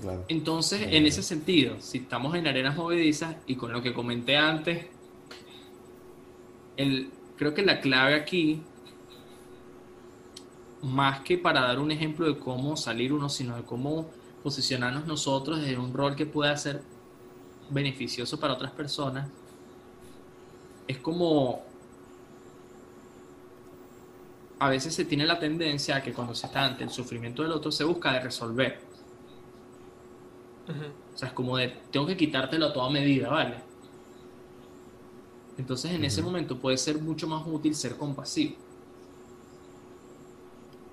Claro. 0.00 0.24
Entonces, 0.28 0.82
en 0.90 1.04
ese 1.04 1.22
sentido, 1.22 1.76
si 1.80 1.98
estamos 1.98 2.34
en 2.36 2.46
arenas 2.46 2.76
movedizas 2.76 3.36
y 3.46 3.56
con 3.56 3.72
lo 3.72 3.82
que 3.82 3.92
comenté 3.92 4.36
antes, 4.36 4.86
el, 6.76 7.10
creo 7.36 7.52
que 7.52 7.62
la 7.62 7.80
clave 7.80 8.14
aquí, 8.14 8.62
más 10.82 11.20
que 11.20 11.36
para 11.36 11.60
dar 11.60 11.78
un 11.78 11.90
ejemplo 11.90 12.26
de 12.26 12.38
cómo 12.38 12.76
salir 12.76 13.12
uno, 13.12 13.28
sino 13.28 13.56
de 13.56 13.62
cómo 13.64 14.08
posicionarnos 14.42 15.06
nosotros 15.06 15.60
desde 15.60 15.76
un 15.76 15.92
rol 15.92 16.16
que 16.16 16.24
pueda 16.24 16.56
ser 16.56 16.82
beneficioso 17.70 18.38
para 18.38 18.54
otras 18.54 18.72
personas, 18.72 19.28
es 20.86 20.98
como 20.98 21.62
a 24.58 24.68
veces 24.68 24.94
se 24.94 25.06
tiene 25.06 25.24
la 25.24 25.38
tendencia 25.38 25.96
a 25.96 26.02
que 26.02 26.12
cuando 26.12 26.34
se 26.34 26.46
está 26.46 26.64
ante 26.64 26.84
el 26.84 26.90
sufrimiento 26.90 27.42
del 27.42 27.52
otro 27.52 27.72
se 27.72 27.82
busca 27.82 28.12
de 28.12 28.20
resolver. 28.20 28.80
O 31.14 31.18
sea, 31.18 31.28
es 31.28 31.34
como 31.34 31.56
de, 31.56 31.68
tengo 31.90 32.06
que 32.06 32.16
quitártelo 32.16 32.66
a 32.66 32.72
toda 32.72 32.90
medida, 32.90 33.28
¿vale? 33.30 33.56
Entonces 35.56 35.92
en 35.92 36.04
ese 36.04 36.22
momento 36.22 36.58
puede 36.58 36.76
ser 36.76 36.98
mucho 36.98 37.26
más 37.26 37.42
útil 37.46 37.74
ser 37.74 37.96
compasivo. 37.96 38.56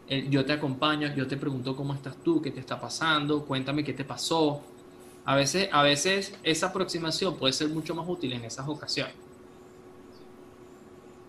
El, 0.07 0.29
yo 0.29 0.45
te 0.45 0.53
acompaño, 0.53 1.13
yo 1.13 1.27
te 1.27 1.35
pregunto 1.35 1.75
cómo 1.75 1.93
estás 1.93 2.15
tú, 2.23 2.41
qué 2.41 2.51
te 2.51 2.61
está 2.61 2.79
pasando, 2.79 3.45
cuéntame 3.45 3.83
qué 3.83 3.93
te 3.93 4.05
pasó. 4.05 4.61
A 5.27 5.35
veces, 5.35 5.67
a 5.73 5.83
veces 5.83 6.33
esa 6.41 6.67
aproximación 6.67 7.35
puede 7.35 7.51
ser 7.51 7.67
mucho 7.67 7.93
más 7.93 8.07
útil 8.07 8.31
en 8.31 8.45
esas 8.45 8.65
ocasiones. 8.65 9.13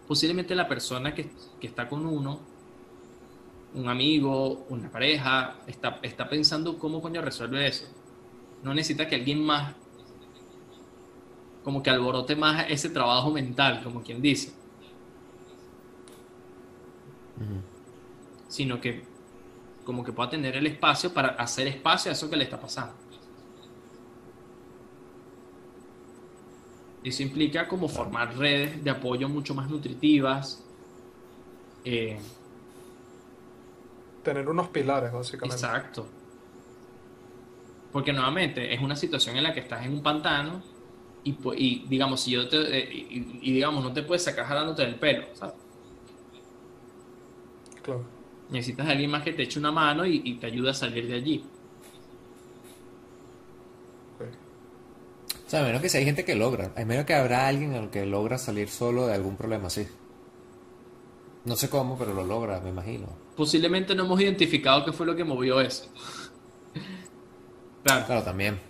Posiblemente 0.06 0.54
la 0.54 0.68
persona 0.68 1.12
que, 1.12 1.28
que 1.60 1.66
está 1.66 1.88
con 1.88 2.06
uno, 2.06 2.38
un 3.74 3.88
amigo, 3.88 4.66
una 4.68 4.88
pareja, 4.88 5.56
está, 5.66 5.98
está 6.02 6.28
pensando 6.28 6.78
cómo 6.78 7.02
coño 7.02 7.20
resuelve 7.20 7.66
eso. 7.66 7.86
No 8.62 8.72
necesita 8.72 9.08
que 9.08 9.16
alguien 9.16 9.44
más 9.44 9.74
como 11.64 11.82
que 11.82 11.90
alborote 11.90 12.36
más 12.36 12.66
ese 12.68 12.90
trabajo 12.90 13.32
mental, 13.32 13.82
como 13.82 14.04
quien 14.04 14.22
dice, 14.22 14.52
sino 18.46 18.80
que 18.80 19.02
como 19.84 20.04
que 20.04 20.12
pueda 20.12 20.30
tener 20.30 20.56
el 20.56 20.68
espacio 20.68 21.12
para 21.12 21.30
hacer 21.30 21.66
espacio 21.66 22.12
a 22.12 22.14
eso 22.14 22.30
que 22.30 22.36
le 22.36 22.44
está 22.44 22.60
pasando. 22.60 23.07
Eso 27.02 27.22
implica 27.22 27.68
como 27.68 27.88
formar 27.88 28.36
redes 28.36 28.82
de 28.84 28.90
apoyo 28.90 29.28
mucho 29.28 29.54
más 29.54 29.68
nutritivas. 29.70 30.64
eh, 31.84 32.20
Tener 34.22 34.48
unos 34.48 34.68
pilares, 34.68 35.12
básicamente. 35.12 35.66
exacto. 35.66 36.14
Porque 37.90 38.12
nuevamente 38.12 38.72
es 38.74 38.80
una 38.80 38.96
situación 38.96 39.36
en 39.36 39.42
la 39.44 39.52
que 39.54 39.60
estás 39.60 39.84
en 39.84 39.92
un 39.94 40.02
pantano 40.02 40.62
y, 41.24 41.38
y, 41.56 41.86
digamos, 41.88 42.20
si 42.22 42.32
yo 42.32 42.48
te, 42.48 42.56
eh, 42.78 42.88
y, 42.92 43.40
y, 43.42 43.52
digamos, 43.54 43.82
no 43.84 43.92
te 43.92 44.02
puedes 44.02 44.24
sacar 44.24 44.46
jalándote 44.46 44.82
del 44.82 44.98
pelo, 44.98 45.28
¿sabes? 45.34 45.54
Claro. 47.82 48.12
Necesitas 48.48 48.86
a 48.88 48.90
alguien 48.92 49.10
más 49.10 49.22
que 49.22 49.32
te 49.32 49.42
eche 49.44 49.58
una 49.58 49.72
mano 49.72 50.04
y, 50.06 50.20
y 50.24 50.38
te 50.38 50.46
ayude 50.46 50.70
a 50.70 50.74
salir 50.74 51.06
de 51.06 51.14
allí. 51.14 51.57
O 55.48 55.50
sea, 55.50 55.60
a 55.60 55.64
menos 55.64 55.80
que 55.80 55.88
si 55.88 55.96
hay 55.96 56.04
gente 56.04 56.26
que 56.26 56.34
logra. 56.34 56.72
A 56.76 56.84
menos 56.84 57.06
que 57.06 57.14
habrá 57.14 57.48
alguien 57.48 57.72
al 57.74 57.88
que 57.88 58.04
logra 58.04 58.36
salir 58.36 58.68
solo 58.68 59.06
de 59.06 59.14
algún 59.14 59.34
problema 59.36 59.68
así. 59.68 59.88
No 61.46 61.56
sé 61.56 61.70
cómo, 61.70 61.96
pero 61.96 62.12
lo 62.12 62.22
logra, 62.22 62.60
me 62.60 62.68
imagino. 62.68 63.06
Posiblemente 63.34 63.94
no 63.94 64.04
hemos 64.04 64.20
identificado 64.20 64.84
qué 64.84 64.92
fue 64.92 65.06
lo 65.06 65.16
que 65.16 65.24
movió 65.24 65.58
eso. 65.62 65.86
Claro, 67.82 68.04
Claro, 68.04 68.22
también. 68.22 68.60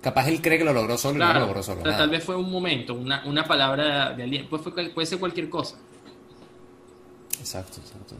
Capaz 0.00 0.26
él 0.28 0.42
cree 0.42 0.58
que 0.58 0.64
lo 0.64 0.72
logró 0.72 0.98
solo 0.98 1.14
y 1.16 1.18
no 1.20 1.24
claro. 1.26 1.40
lo 1.40 1.46
logró 1.46 1.62
solo. 1.62 1.82
Tal, 1.82 1.96
tal 1.96 2.10
vez 2.10 2.24
fue 2.24 2.34
un 2.34 2.50
momento, 2.50 2.94
una, 2.94 3.22
una 3.26 3.44
palabra 3.44 4.12
de 4.12 4.24
alguien. 4.24 4.48
Pues 4.50 4.62
fue 4.62 4.72
cual- 4.74 4.90
puede 4.92 5.06
ser 5.06 5.20
cualquier 5.20 5.48
cosa. 5.48 5.76
Exacto, 7.38 7.80
exacto. 7.80 8.16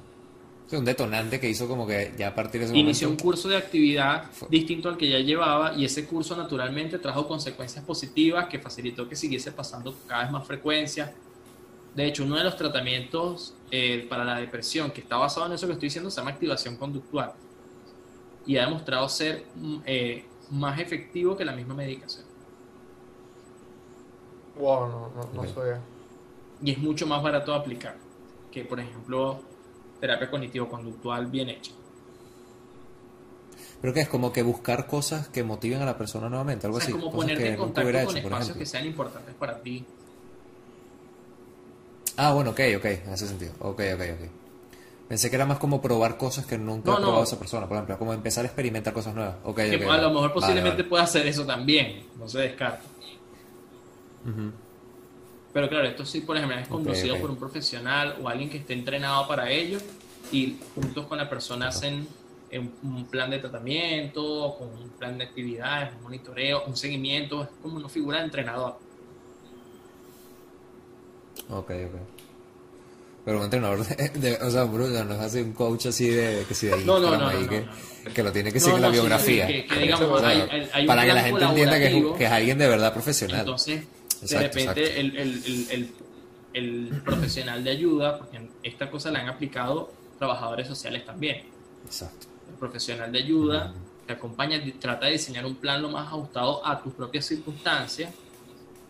Un 0.72 0.84
detonante 0.84 1.40
que 1.40 1.48
hizo 1.48 1.66
como 1.66 1.86
que 1.86 2.14
ya 2.16 2.28
a 2.28 2.34
partir 2.34 2.60
de 2.60 2.66
ese 2.66 2.76
Inició 2.76 3.08
un 3.08 3.16
curso 3.16 3.48
de 3.48 3.56
actividad 3.56 4.30
Fue- 4.32 4.48
distinto 4.48 4.88
al 4.88 4.96
que 4.96 5.08
ya 5.08 5.18
llevaba 5.18 5.74
y 5.74 5.84
ese 5.84 6.06
curso 6.06 6.36
naturalmente 6.36 6.98
trajo 6.98 7.26
consecuencias 7.26 7.84
positivas 7.84 8.46
que 8.48 8.58
facilitó 8.60 9.08
que 9.08 9.16
siguiese 9.16 9.50
pasando 9.50 9.94
cada 10.06 10.22
vez 10.22 10.30
más 10.32 10.46
frecuencia. 10.46 11.12
De 11.94 12.06
hecho, 12.06 12.22
uno 12.24 12.36
de 12.36 12.44
los 12.44 12.56
tratamientos 12.56 13.54
eh, 13.72 14.06
para 14.08 14.24
la 14.24 14.36
depresión 14.36 14.92
que 14.92 15.00
está 15.00 15.16
basado 15.16 15.46
en 15.46 15.52
eso 15.54 15.66
que 15.66 15.72
estoy 15.72 15.86
diciendo 15.88 16.08
se 16.10 16.20
llama 16.20 16.30
activación 16.30 16.76
conductual 16.76 17.32
y 18.46 18.56
ha 18.56 18.64
demostrado 18.66 19.08
ser 19.08 19.44
mm, 19.56 19.76
eh, 19.86 20.24
más 20.50 20.78
efectivo 20.78 21.36
que 21.36 21.44
la 21.44 21.52
misma 21.52 21.74
medicación. 21.74 22.24
Wow, 24.54 24.86
no, 24.88 25.08
no, 25.16 25.30
no 25.34 25.40
Ok. 25.40 25.48
sabía. 25.48 25.80
Y 26.62 26.70
es 26.72 26.78
mucho 26.78 27.06
más 27.06 27.22
barato 27.22 27.52
de 27.52 27.58
aplicar 27.58 27.96
que, 28.52 28.64
por 28.64 28.78
ejemplo, 28.78 29.42
terapia 30.00 30.30
cognitivo-conductual 30.30 31.26
bien 31.26 31.50
hecha. 31.50 31.72
Pero 33.80 33.94
que 33.94 34.00
es 34.00 34.08
como 34.08 34.32
que 34.32 34.42
buscar 34.42 34.86
cosas 34.86 35.28
que 35.28 35.42
motiven 35.42 35.80
a 35.80 35.86
la 35.86 35.96
persona 35.96 36.28
nuevamente, 36.28 36.66
algo 36.66 36.78
O 36.78 36.80
sea, 36.80 36.88
así. 36.88 36.92
como 36.92 37.06
cosas 37.10 37.20
ponerte 37.22 37.42
que 37.42 37.48
en 37.50 37.56
contacto 37.56 37.90
con 37.92 38.00
hecho, 38.00 38.18
espacios 38.18 38.56
que 38.56 38.66
sean 38.66 38.86
importantes 38.86 39.34
para 39.34 39.58
ti. 39.60 39.84
Ah, 42.16 42.34
bueno, 42.34 42.50
ok, 42.50 42.60
ok, 42.76 42.84
en 42.84 43.12
ese 43.12 43.26
sentido. 43.26 43.52
Ok, 43.60 43.80
ok, 43.94 44.00
ok. 44.00 44.28
Pensé 45.08 45.30
que 45.30 45.36
era 45.36 45.46
más 45.46 45.58
como 45.58 45.80
probar 45.80 46.16
cosas 46.18 46.44
que 46.46 46.58
nunca 46.58 46.90
No, 46.90 46.96
ha 46.96 47.00
probado 47.00 47.18
no. 47.18 47.24
esa 47.24 47.38
persona, 47.38 47.66
por 47.66 47.76
ejemplo, 47.76 47.98
como 47.98 48.12
empezar 48.12 48.44
a 48.44 48.48
experimentar 48.48 48.92
cosas 48.92 49.14
nuevas. 49.14 49.36
Ok, 49.44 49.56
Que 49.56 49.62
a 49.62 49.96
lo 49.98 50.10
mejor 50.10 50.28
Vale, 50.28 50.28
posiblemente 50.34 50.76
vale. 50.82 50.88
pueda 50.88 51.04
hacer 51.04 51.26
eso 51.26 51.44
también, 51.46 52.04
no 52.18 52.28
se 52.28 52.40
descarta. 52.40 52.82
Ujú. 54.24 54.52
Pero 55.52 55.68
claro, 55.68 55.86
esto 55.88 56.04
sí, 56.06 56.20
por 56.20 56.36
ejemplo, 56.36 56.56
es 56.58 56.68
conducido 56.68 57.16
por 57.18 57.30
un 57.30 57.36
profesional 57.36 58.16
o 58.22 58.28
alguien 58.28 58.48
que 58.48 58.58
esté 58.58 58.72
entrenado 58.74 59.26
para 59.26 59.50
ello 59.50 59.78
y 60.30 60.56
juntos 60.74 61.06
con 61.06 61.18
la 61.18 61.28
persona 61.28 61.68
hacen 61.68 62.06
un, 62.52 62.72
un 62.84 63.04
plan 63.06 63.30
de 63.30 63.38
tratamiento, 63.40 64.54
con 64.58 64.68
un 64.68 64.88
plan 64.90 65.18
de 65.18 65.24
actividades, 65.24 65.92
un 65.96 66.02
monitoreo, 66.04 66.64
un 66.66 66.76
seguimiento, 66.76 67.42
es 67.42 67.48
como 67.62 67.76
una 67.78 67.88
figura 67.88 68.18
de 68.18 68.24
entrenador. 68.26 68.76
Ok, 71.48 71.70
ok. 71.70 72.00
Pero 73.24 73.38
un 73.38 73.44
entrenador, 73.44 73.84
de, 73.86 74.08
de- 74.10 74.36
o 74.36 74.50
sea, 74.50 74.64
Bruno, 74.64 75.04
no 75.04 75.14
es 75.14 75.20
así 75.20 75.40
un 75.40 75.52
coach 75.52 75.86
así 75.86 76.08
de 76.08 76.44
que 76.48 76.54
si 76.54 76.68
de 76.68 76.76
No, 76.84 76.98
no, 76.98 77.16
no, 77.16 77.26
ahí 77.28 77.42
no, 77.42 77.48
que, 77.48 77.60
no, 77.62 78.14
que 78.14 78.22
lo 78.22 78.32
tiene 78.32 78.52
que 78.52 78.60
seguir 78.60 78.76
en 78.76 78.82
la 78.82 78.88
biografía. 78.88 79.46
sí, 79.46 79.52
que- 79.52 79.66
que 79.66 79.78
digamos, 79.80 80.08
O 80.10 80.18
sea, 80.20 80.28
hay- 80.28 80.40
hay- 80.50 80.70
hay 80.72 80.80
un 80.82 80.86
para 80.86 81.02
que 81.04 81.12
la 81.12 81.22
gente 81.22 81.44
entienda 81.44 81.78
que 81.78 81.86
es, 81.98 82.04
que 82.16 82.24
es 82.24 82.30
alguien 82.30 82.58
de 82.58 82.68
verdad 82.68 82.92
profesional. 82.92 83.40
Entonces, 83.40 83.82
de 84.20 84.38
repente. 84.38 85.00
El, 85.00 85.16
el- 85.16 85.42
el- 85.70 85.92
el- 86.52 87.02
profesional 87.04 87.62
de 87.62 87.70
ayuda, 87.70 88.18
porque 88.18 88.40
esta 88.62 88.90
cosa 88.90 89.10
la 89.10 89.20
han 89.20 89.28
aplicado 89.28 89.92
trabajadores 90.18 90.66
sociales 90.66 91.04
también. 91.06 91.44
Exacto. 91.86 92.26
El 92.48 92.54
profesional 92.56 93.10
de 93.12 93.18
ayuda 93.20 93.70
Ujú. 93.70 93.78
te 94.06 94.12
acompaña, 94.14 94.60
trata 94.80 95.06
de 95.06 95.12
diseñar 95.12 95.46
un 95.46 95.54
plan 95.54 95.80
lo 95.80 95.88
más 95.88 96.08
ajustado 96.08 96.66
a 96.66 96.82
tus 96.82 96.92
propias 96.94 97.24
circunstancias. 97.26 98.12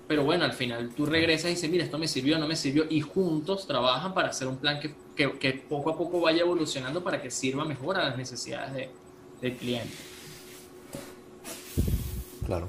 Pero 0.09 0.25
bueno, 0.25 0.45
al 0.45 0.55
final 0.55 0.91
tú 0.97 1.07
regresas 1.07 1.51
y 1.53 1.55
dices, 1.55 1.71
mira, 1.71 1.85
esto 1.85 1.97
me 1.99 2.09
sirvió, 2.09 2.37
no 2.39 2.49
me 2.49 2.57
sirvió, 2.57 2.85
y 2.91 3.01
juntos 3.01 3.67
trabajan 3.67 4.13
para 4.13 4.31
hacer 4.31 4.49
un 4.49 4.57
plan 4.57 4.81
que, 4.81 4.93
que- 5.15 5.39
que 5.39 5.53
poco 5.53 5.91
a 5.91 5.97
poco 5.99 6.21
vaya 6.21 6.41
evolucionando 6.41 7.05
para 7.05 7.21
que 7.23 7.31
sirva 7.31 7.65
mejor 7.65 7.97
a 7.99 8.05
las 8.09 8.17
necesidades 8.17 8.73
de- 8.75 8.91
del 9.41 9.57
cliente. 9.57 9.95
Claro. 12.47 12.69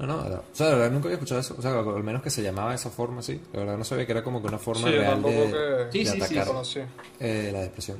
No, 0.00 0.06
no, 0.06 0.14
o 0.16 0.42
sea, 0.52 0.68
de 0.68 0.74
verdad 0.76 0.90
nunca 0.90 1.08
había 1.08 1.16
escuchado 1.16 1.40
eso. 1.40 1.54
O 1.58 1.62
sea, 1.62 1.78
al 1.78 2.02
menos 2.02 2.22
que 2.22 2.30
se 2.30 2.42
llamaba 2.42 2.70
de 2.70 2.76
esa 2.76 2.88
forma, 2.90 3.22
sí. 3.22 3.40
De 3.52 3.58
verdad 3.58 3.76
no 3.76 3.84
sabía 3.84 4.06
que 4.06 4.12
era 4.12 4.24
como 4.24 4.40
que 4.40 4.48
una 4.48 4.58
forma 4.58 4.88
Sí, 4.88 4.94
real 4.94 5.22
de, 5.22 5.30
que 5.30 5.92
Sí, 5.92 5.98
de 5.98 6.10
sí, 6.10 6.20
sí, 6.26 6.38
atacar 6.38 6.64
eh, 7.18 7.50
la 7.52 7.60
depresión. 7.60 7.98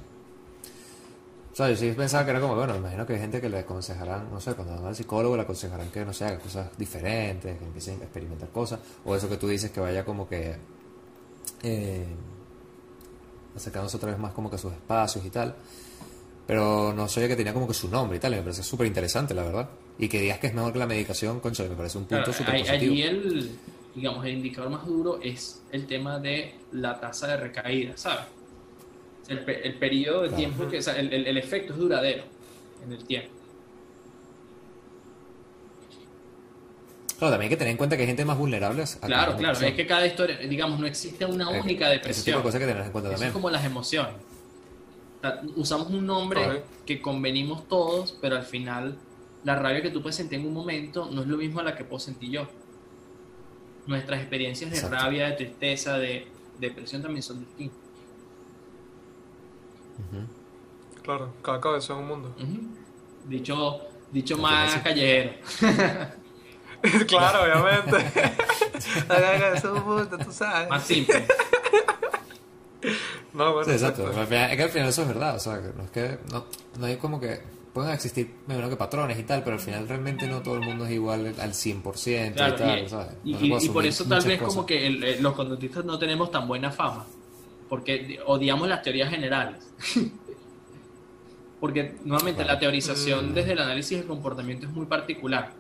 O 1.53 1.57
sea, 1.57 1.69
yo 1.69 1.77
sí 1.77 1.93
pensaba 1.93 2.25
que 2.25 2.31
era 2.31 2.41
como, 2.41 2.55
bueno, 2.55 2.73
me 2.75 2.79
imagino 2.79 3.07
que 3.07 3.15
hay 3.15 3.19
gente 3.19 3.41
que 3.41 3.51
le 3.51 3.59
aconsejarán, 3.59 4.31
no 4.31 4.41
sé, 4.41 4.55
cuando 4.55 4.77
van 4.77 4.87
al 4.87 4.97
psicólogo 4.97 5.37
le 5.37 5.43
aconsejarán 5.43 5.91
que, 5.91 6.05
no 6.05 6.13
sé, 6.15 6.25
haga 6.25 6.39
cosas 6.39 6.69
diferentes, 6.79 7.59
que 7.59 7.65
empiecen 7.65 8.01
a 8.01 8.05
experimentar 8.05 8.49
cosas. 8.49 8.81
O 9.05 9.15
eso 9.15 9.29
que 9.29 9.37
tú 9.37 9.49
dices, 9.49 9.71
que 9.71 9.81
vaya 9.81 10.05
como 10.05 10.27
que 10.27 10.57
eh, 11.63 12.07
acercándose 13.55 13.97
otra 13.99 14.11
vez 14.13 14.19
más 14.19 14.33
como 14.33 14.49
que 14.49 14.57
a 14.57 14.59
sus 14.59 14.73
espacios 14.73 15.25
y 15.25 15.31
tal. 15.31 15.55
Pero 16.51 16.93
no 16.93 17.07
sabía 17.07 17.29
que 17.29 17.37
tenía 17.37 17.53
como 17.55 17.69
que 17.69 17.75
su 17.75 17.89
nombre 17.89 18.17
y 18.17 18.21
tal, 18.21 18.33
y 18.33 18.37
me 18.39 18.43
parece 18.43 18.65
súper 18.65 18.89
interesante, 18.89 19.35
la 19.35 19.45
verdad. 19.45 19.69
Y 20.01 20.09
que 20.09 20.21
digas 20.21 20.41
que 20.41 20.49
es 20.49 20.53
mejor 20.55 20.73
que 20.73 20.81
la 20.81 20.87
medicación, 20.89 21.39
concha, 21.39 21.63
me 21.63 21.77
parece 21.77 21.97
un 21.97 22.07
punto 22.07 22.25
Claro, 22.25 22.33
súper 22.33 22.59
positivo. 22.59 22.93
allí 22.93 23.03
el, 23.05 23.51
digamos, 23.95 24.25
el 24.27 24.33
indicador 24.33 24.69
más 24.69 24.85
duro 24.85 25.21
es 25.23 25.63
el 25.71 25.87
tema 25.87 26.19
de 26.19 26.53
la 26.73 26.99
tasa 26.99 27.29
de 27.29 27.37
recaída, 27.37 27.93
¿sabes? 27.97 28.25
El, 29.29 29.49
el 29.49 29.75
periodo 29.75 30.23
de 30.23 30.29
Claro. 30.31 30.43
tiempo 30.43 30.69
que, 30.69 30.79
o 30.79 30.83
sea, 30.83 30.97
el, 30.99 31.13
el- 31.13 31.29
el 31.29 31.37
efecto 31.39 31.73
es 31.73 31.79
duradero 31.79 32.25
en 32.85 32.93
el 32.95 33.05
tiempo. 33.05 33.29
Claro, 37.17 37.31
también 37.35 37.43
hay 37.43 37.49
que 37.51 37.59
tener 37.59 37.71
en 37.71 37.77
cuenta 37.77 37.97
que 37.97 38.03
hay 38.03 38.09
gente 38.09 38.25
más 38.25 38.37
vulnerable 38.37 38.83
a 38.83 38.87
Claro, 38.87 39.07
la 39.07 39.37
claro, 39.37 39.37
depresión. 39.37 39.71
es 39.71 39.77
que 39.77 39.87
cada 39.87 40.05
historia, 40.05 40.37
digamos, 40.39 40.81
no 40.81 40.87
existe 40.89 41.25
una 41.27 41.49
única 41.51 41.87
Ese 41.93 41.99
tipo 42.01 42.09
depresión. 42.09 42.37
de 42.39 42.43
cosas 42.43 42.61
que 42.61 42.67
tener 42.67 42.85
en 42.87 42.91
cuenta 42.91 43.09
Eso 43.11 43.15
también. 43.15 43.29
es 43.29 43.33
como 43.35 43.51
las 43.51 43.65
emociones. 43.65 44.15
Usamos 45.57 45.89
un 45.91 46.07
nombre 46.07 46.65
que 46.87 47.01
convenimos 47.03 47.69
todos, 47.69 48.17
pero 48.21 48.37
al 48.37 48.45
final 48.45 48.97
la 49.45 49.57
rabia 49.57 49.83
que 49.83 49.91
tú 49.91 50.03
puedes 50.03 50.17
sentir 50.17 50.41
en 50.41 50.47
un 50.47 50.55
momento 50.55 51.09
no 51.11 51.23
es 51.23 51.29
lo 51.29 51.37
mismo 51.37 51.61
a 51.61 51.63
la 51.63 51.77
que 51.77 51.85
puedo 51.85 52.01
sentir 52.01 52.31
yo. 52.31 52.47
Nuestras 53.87 54.21
experiencias 54.21 54.71
de 54.71 54.77
Exacto. 54.77 54.97
rabia, 54.97 55.27
de 55.27 55.33
tristeza, 55.33 55.99
de 55.99 56.27
depresión 56.59 57.03
también 57.03 57.23
son 57.23 57.41
distintas. 57.41 57.79
Claro, 61.03 61.33
cada 61.43 61.61
cabeza 61.61 61.93
es 61.93 61.99
un 61.99 62.07
mundo. 62.07 62.35
Dicho, 63.29 63.81
dicho 64.11 64.39
más 64.39 64.77
callejero. 64.79 65.33
claro, 67.07 67.43
obviamente. 67.43 68.13
Cada 69.09 69.39
cabeza 69.39 69.57
es 69.57 69.65
un 69.65 69.85
mundo, 69.85 70.19
tú 70.19 70.33
sabes. 70.33 70.69
Más 70.69 70.85
simple. 70.85 71.27
No, 73.35 73.53
bueno, 73.53 73.65
Sí, 73.65 73.71
exacto. 73.73 74.03
exacto. 74.03 74.21
Al 74.23 74.27
final- 74.27 74.51
es 74.51 74.57
que 74.57 74.63
al 74.65 74.71
final 74.71 74.89
eso 74.89 75.03
es 75.03 75.09
verdad. 75.09 75.37
O 75.37 75.39
sea, 75.39 75.61
no 75.77 75.83
es 75.85 75.91
que. 75.91 76.19
No, 76.33 76.45
no 76.79 76.87
hay 76.87 76.97
como 76.97 77.21
que. 77.21 77.41
Pueden 77.73 77.93
existir, 77.93 78.27
me 78.49 78.55
imagino 78.55 78.69
que 78.69 78.77
patrones 78.77 79.17
y 79.17 79.23
tal, 79.23 79.45
pero 79.45 79.55
al 79.55 79.63
final 79.63 79.87
realmente 79.89 80.27
no 80.27 80.43
todo 80.43 80.57
el 80.57 80.63
mundo 80.63 80.87
es 80.87 80.91
igual 80.91 81.33
al 81.39 81.53
100% 81.55 82.35
Claro, 82.35 82.55
y 82.55 82.59
tal, 82.59 82.85
y, 82.85 82.89
¿sabes? 82.89 83.07
y- 83.25 83.33
No 83.33 83.39
se 83.39 83.47
y- 83.47 83.49
puede 83.51 83.65
y 83.65 83.69
por 83.69 83.87
eso 83.87 84.05
tal 84.07 84.25
vez 84.25 84.39
cosas. 84.41 84.55
como 84.55 84.67
que 84.67 84.87
el- 84.89 85.05
eh, 85.05 85.19
los 85.21 85.35
conductistas 85.35 85.85
no 85.85 85.97
tenemos 85.97 86.33
tan 86.33 86.49
buena 86.49 86.73
fama, 86.73 87.07
porque 87.69 88.19
odiamos 88.27 88.69
las 88.69 88.83
teorías 88.83 89.09
generales. 89.09 89.71
porque 91.61 91.95
nuevamente 92.05 92.45
la 92.45 92.59
teorización 92.59 93.31
Mm. 93.31 93.35
desde 93.35 93.53
el 93.53 93.59
análisis 93.61 93.99
del 93.99 94.07
comportamiento 94.09 94.67
es 94.67 94.73
muy 94.73 94.87
particular. 94.87 95.53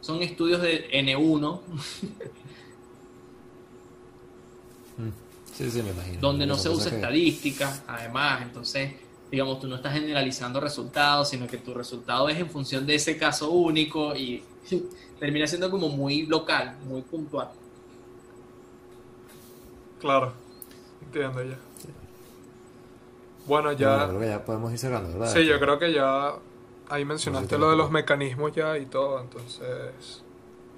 Son 0.00 0.22
estudios 0.22 0.60
de 0.62 0.88
N1 0.92 1.60
Sí, 5.58 5.70
sí, 5.72 5.82
me 5.82 5.90
imagino. 5.90 6.20
donde 6.20 6.46
no 6.46 6.56
se 6.56 6.68
usa 6.68 6.90
que- 6.90 6.96
estadística, 6.96 7.82
además, 7.88 8.42
entonces, 8.42 8.92
digamos, 9.30 9.58
tú 9.60 9.66
no 9.66 9.74
estás 9.76 9.92
generalizando 9.92 10.60
resultados, 10.60 11.28
sino 11.30 11.48
que 11.48 11.56
tu 11.58 11.74
resultado 11.74 12.28
es 12.28 12.38
en 12.38 12.48
función 12.48 12.86
de 12.86 12.94
ese 12.94 13.18
caso 13.18 13.50
único 13.50 14.14
y 14.14 14.44
termina 15.18 15.46
siendo 15.48 15.68
como 15.70 15.88
muy 15.88 16.26
local, 16.26 16.76
muy 16.86 17.02
puntual. 17.02 17.48
Claro. 20.00 20.32
Entiendo 21.02 21.42
ya. 21.42 21.58
Bueno, 23.46 23.70
Bueno, 23.70 23.72
ya. 23.72 24.06
creo 24.06 24.20
que 24.20 24.26
ya 24.28 24.44
podemos 24.44 24.72
ir 24.72 24.78
cerrando, 24.78 25.18
¿verdad? 25.18 25.32
Sí, 25.34 25.44
yo 25.44 25.58
creo 25.58 25.78
que 25.78 25.92
ya 25.92 26.34
ahí 26.88 27.04
mencionaste 27.04 27.56
Sí, 27.56 27.60
lo 27.60 27.70
de 27.70 27.76
los 27.76 27.90
mecanismos 27.90 28.52
ya 28.52 28.78
y 28.78 28.86
todo, 28.86 29.20
entonces 29.20 30.22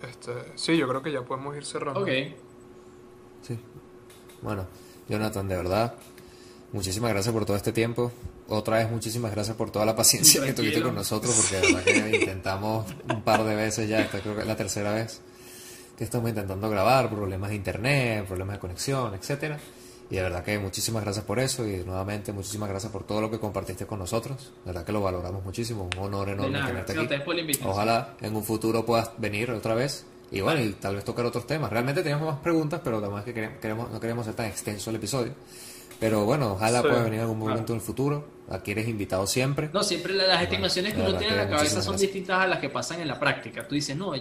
este, 0.03 0.33
sí, 0.55 0.77
yo 0.79 0.89
creo 0.89 1.03
que 1.03 1.13
ya 1.13 1.23
podemos 1.23 1.55
ir 1.57 1.65
cerrando. 1.67 2.01
Ok, 2.01 2.09
Sí. 3.43 3.59
Bueno, 4.43 4.67
Jonathan, 5.09 5.49
de 5.49 5.57
verdad, 5.57 5.95
muchísimas 6.73 7.11
gracias 7.13 7.33
por 7.33 7.45
todo 7.45 7.57
este 7.57 7.73
tiempo. 7.73 8.13
Otra 8.49 8.79
vez, 8.79 8.91
muchísimas 8.91 9.31
gracias 9.33 9.57
por 9.57 9.71
toda 9.71 9.85
la 9.87 9.95
paciencia 9.95 10.41
que 10.45 10.53
tuviste 10.53 10.81
Tranquilo. 10.81 10.87
con 10.87 10.95
nosotros, 10.97 11.35
porque 11.35 11.57
de 11.57 11.73
verdad 11.73 11.85
que 11.85 12.17
intentamos 12.17 12.87
un 13.09 13.23
par 13.23 13.45
de 13.45 13.55
veces 13.55 13.89
ya, 13.89 14.01
esta 14.01 14.21
creo 14.21 14.35
que 14.35 14.43
es 14.43 14.47
la 14.47 14.57
tercera 14.57 14.93
vez 14.93 15.21
que 16.01 16.05
estamos 16.05 16.31
intentando 16.31 16.71
grabar, 16.71 17.11
problemas 17.11 17.51
de 17.51 17.57
internet, 17.57 18.25
problemas 18.27 18.57
de 18.57 18.61
conexión, 18.61 19.15
etcétera. 19.15 19.59
Y 20.11 20.17
de 20.17 20.23
verdad 20.23 20.43
que 20.43 20.59
muchísimas 20.59 21.05
gracias 21.05 21.27
por 21.27 21.39
eso 21.39 21.69
y 21.69 21.85
nuevamente 21.85 22.33
muchísimas 22.33 22.71
gracias 22.71 22.91
por 22.91 23.05
todo 23.05 23.21
lo 23.21 23.31
que 23.31 23.39
compartiste 23.39 23.85
con 23.85 23.99
nosotros. 23.99 24.51
De 24.65 24.73
verdad 24.73 24.87
que 24.87 24.93
lo 24.93 25.03
valoramos 25.03 25.45
muchísimo, 25.45 25.91
un 25.95 25.99
honor 26.03 26.31
enorme 26.31 26.59
nada, 26.59 26.85
tenerte 26.87 27.17
aquí. 27.17 27.61
Ojalá 27.65 28.17
en 28.23 28.35
un 28.35 28.43
futuro 28.43 28.87
puedas 28.87 29.11
venir 29.19 29.51
otra 29.51 29.75
vez 29.75 30.07
y 30.31 30.41
bueno, 30.41 30.61
y 30.61 30.71
tal 30.73 30.95
vez 30.97 31.05
tocar 31.05 31.25
otros 31.27 31.47
temas. 31.47 31.71
Realmente 31.71 32.03
teníamos 32.03 32.27
más 32.35 32.41
preguntas, 32.41 32.81
pero 32.85 32.99
además 32.99 33.25
que 33.25 33.35
queremos, 33.35 33.91
no 33.91 33.99
queremos 34.01 34.25
ser 34.27 34.35
tan 34.35 34.47
extenso 34.47 34.91
el 34.91 34.97
episodio. 34.97 35.33
Pero 35.99 36.25
bueno, 36.25 36.53
ojalá 36.53 36.79
Sí. 36.81 36.89
puedas 36.89 37.05
venir 37.05 37.17
en 37.19 37.21
algún 37.23 37.39
momento 37.39 37.59
Claro. 37.67 37.75
en 37.75 37.81
el 37.81 37.87
futuro. 37.87 38.25
Aquí 38.49 38.71
eres 38.71 38.89
invitado 38.89 39.27
siempre. 39.27 39.69
No, 39.73 39.83
siempre 39.83 40.15
la- 40.15 40.27
las 40.27 40.43
estimaciones 40.43 40.95
que 40.95 41.01
uno 41.01 41.15
tiene 41.17 41.35
en 41.35 41.39
la 41.39 41.49
cabeza 41.49 41.83
son 41.83 41.93
gracias. 41.93 42.01
distintas 42.01 42.41
a 42.41 42.47
las 42.47 42.59
que 42.59 42.69
pasan 42.71 43.01
en 43.01 43.09
la 43.09 43.19
práctica. 43.21 43.69
Tú 43.69 43.75
dices, 43.75 43.97
no, 43.97 44.13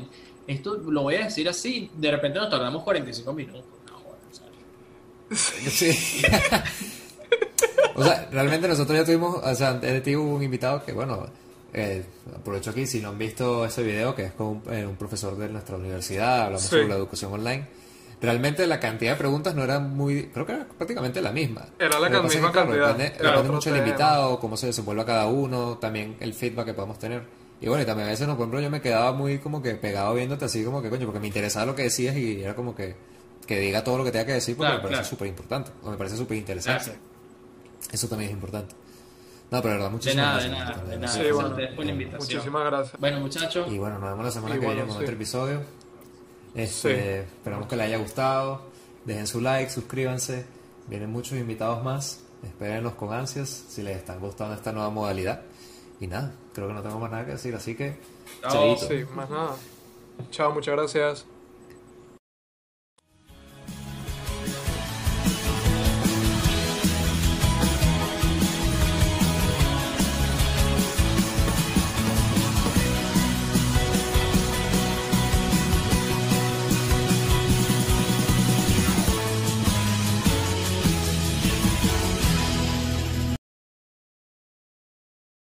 esto 0.45 0.75
lo 0.75 1.03
voy 1.03 1.15
a 1.15 1.23
decir 1.25 1.47
así, 1.47 1.89
de 1.95 2.11
repente 2.11 2.37
nos 2.39 2.49
tardamos 2.49 2.83
45 2.83 3.31
minutos. 3.33 3.63
No, 3.89 3.99
bueno, 4.01 4.19
Sí. 5.71 6.21
o 7.95 8.03
sea, 8.03 8.27
realmente 8.31 8.67
nosotros 8.67 8.97
ya 8.97 9.05
tuvimos, 9.05 9.35
o 9.43 9.55
sea, 9.55 9.73
de 9.73 10.01
ti 10.01 10.15
hubo 10.15 10.35
un 10.35 10.43
invitado 10.43 10.83
que, 10.83 10.91
bueno, 10.91 11.27
eh, 11.73 12.03
aprovecho 12.35 12.71
aquí, 12.71 12.85
si 12.87 12.99
no 13.01 13.09
han 13.09 13.17
visto 13.17 13.65
ese 13.65 13.83
video, 13.83 14.15
que 14.15 14.25
es 14.25 14.31
con 14.33 14.47
un, 14.47 14.63
eh, 14.73 14.85
un 14.85 14.95
profesor 14.95 15.35
de 15.37 15.49
nuestra 15.49 15.75
universidad, 15.77 16.41
hablamos 16.41 16.61
Sí. 16.63 16.69
sobre 16.69 16.87
la 16.87 16.95
educación 16.95 17.33
online. 17.33 17.67
Realmente 18.21 18.67
la 18.67 18.79
cantidad 18.81 19.13
de 19.13 19.17
preguntas 19.17 19.55
no 19.55 19.63
era 19.63 19.79
muy, 19.79 20.25
creo 20.33 20.45
que 20.45 20.51
era 20.51 20.65
prácticamente 20.65 21.21
la 21.21 21.31
misma. 21.31 21.67
Era 21.79 21.99
la 21.99 22.09
misma 22.09 22.31
que, 22.31 22.39
claro, 22.51 22.51
cantidad, 22.51 22.95
Depende, 22.97 23.23
depende 23.23 23.49
mucho 23.51 23.69
del 23.71 23.79
invitado, 23.79 24.39
cómo 24.39 24.57
se 24.57 24.67
desenvuelva 24.67 25.05
cada 25.05 25.27
uno, 25.27 25.77
también 25.77 26.17
el 26.19 26.33
feedback 26.33 26.65
que 26.65 26.73
podamos 26.73 26.99
tener. 26.99 27.23
Y 27.61 27.67
bueno, 27.67 27.83
y 27.83 27.85
también 27.85 28.07
a 28.07 28.11
veces, 28.11 28.27
no, 28.27 28.35
por 28.35 28.43
ejemplo, 28.43 28.59
yo 28.61 28.69
me 28.69 28.81
quedaba 28.81 29.13
muy 29.13 29.37
como 29.39 29.61
que 29.61 29.75
pegado 29.75 30.13
viéndote 30.15 30.45
así 30.45 30.63
como 30.65 30.81
que, 30.81 30.89
coño, 30.89 31.05
porque 31.05 31.19
me 31.21 31.27
interesaba 31.27 31.65
lo 31.65 31.75
que 31.75 31.83
decías 31.83 32.15
y 32.17 32.41
era 32.41 32.55
como 32.55 32.75
que, 32.75 32.95
que 33.45 33.57
diga 33.59 33.83
todo 33.85 33.97
lo 33.97 34.03
que 34.03 34.11
tenga 34.11 34.25
que 34.25 34.33
decir 34.33 34.55
porque 34.57 34.69
Claro, 34.71 34.83
me 34.83 34.89
parece 34.89 35.09
súper 35.09 35.27
importante, 35.27 35.71
o 35.83 35.91
me 35.91 35.97
parece 35.97 36.17
súper 36.17 36.37
interesante. 36.37 36.91
Eso 37.91 38.07
también 38.07 38.29
es 38.31 38.33
importante. 38.35 38.75
No, 39.51 39.61
pero 39.61 39.73
de 39.73 39.79
verdad, 39.79 39.85
De 39.87 39.91
muchísimas 39.93 40.25
nada, 40.25 40.37
de 40.43 40.49
gracias. 40.49 40.59
nada, 40.59 40.73
Jonathan, 40.75 40.89
de 40.89 40.97
nada. 40.99 41.13
Sí, 41.13 41.19
Gracias 41.19 41.39
a 41.39 41.43
bueno. 41.43 41.83
la 41.83 41.91
invitación. 41.91 42.19
Muchísimas 42.21 42.65
gracias. 42.65 42.99
Bueno, 42.99 43.19
muchachos, 43.19 43.71
Y 43.71 43.77
bueno, 43.79 43.99
nos 43.99 44.09
vemos 44.11 44.25
la 44.25 44.31
semana 44.31 44.55
Y 44.55 44.59
que 44.59 44.65
bueno, 44.65 44.75
viene 44.81 44.87
con 44.89 44.97
sí. 44.97 45.03
otro 45.03 45.15
episodio. 45.15 45.61
Este, 46.55 47.21
Sí. 47.23 47.27
Esperamos 47.37 47.67
que 47.67 47.75
les 47.75 47.85
haya 47.87 47.97
gustado. 47.97 48.61
Dejen 49.05 49.27
su 49.27 49.41
like, 49.41 49.71
suscríbanse. 49.71 50.45
Vienen 50.87 51.09
muchos 51.11 51.33
invitados 51.37 51.83
más. 51.83 52.23
Espérenos 52.43 52.93
con 52.93 53.11
ansias 53.13 53.49
si 53.49 53.81
les 53.81 53.97
está 53.97 54.15
gustando 54.15 54.55
esta 54.55 54.71
nueva 54.71 54.89
modalidad. 54.89 55.41
Y 55.99 56.07
nada, 56.07 56.31
creo 56.53 56.67
que 56.67 56.73
no 56.73 56.81
tengo 56.81 56.99
más 56.99 57.11
nada 57.11 57.25
que 57.25 57.31
decir, 57.31 57.53
así 57.55 57.75
que 57.75 57.97
Chao. 58.41 58.75
chaito. 58.75 58.87
Sí, 58.87 59.05
más 59.15 59.29
nada. 59.29 59.55
Chao, 60.31 60.51
muchas 60.53 60.75
gracias. 60.75 61.25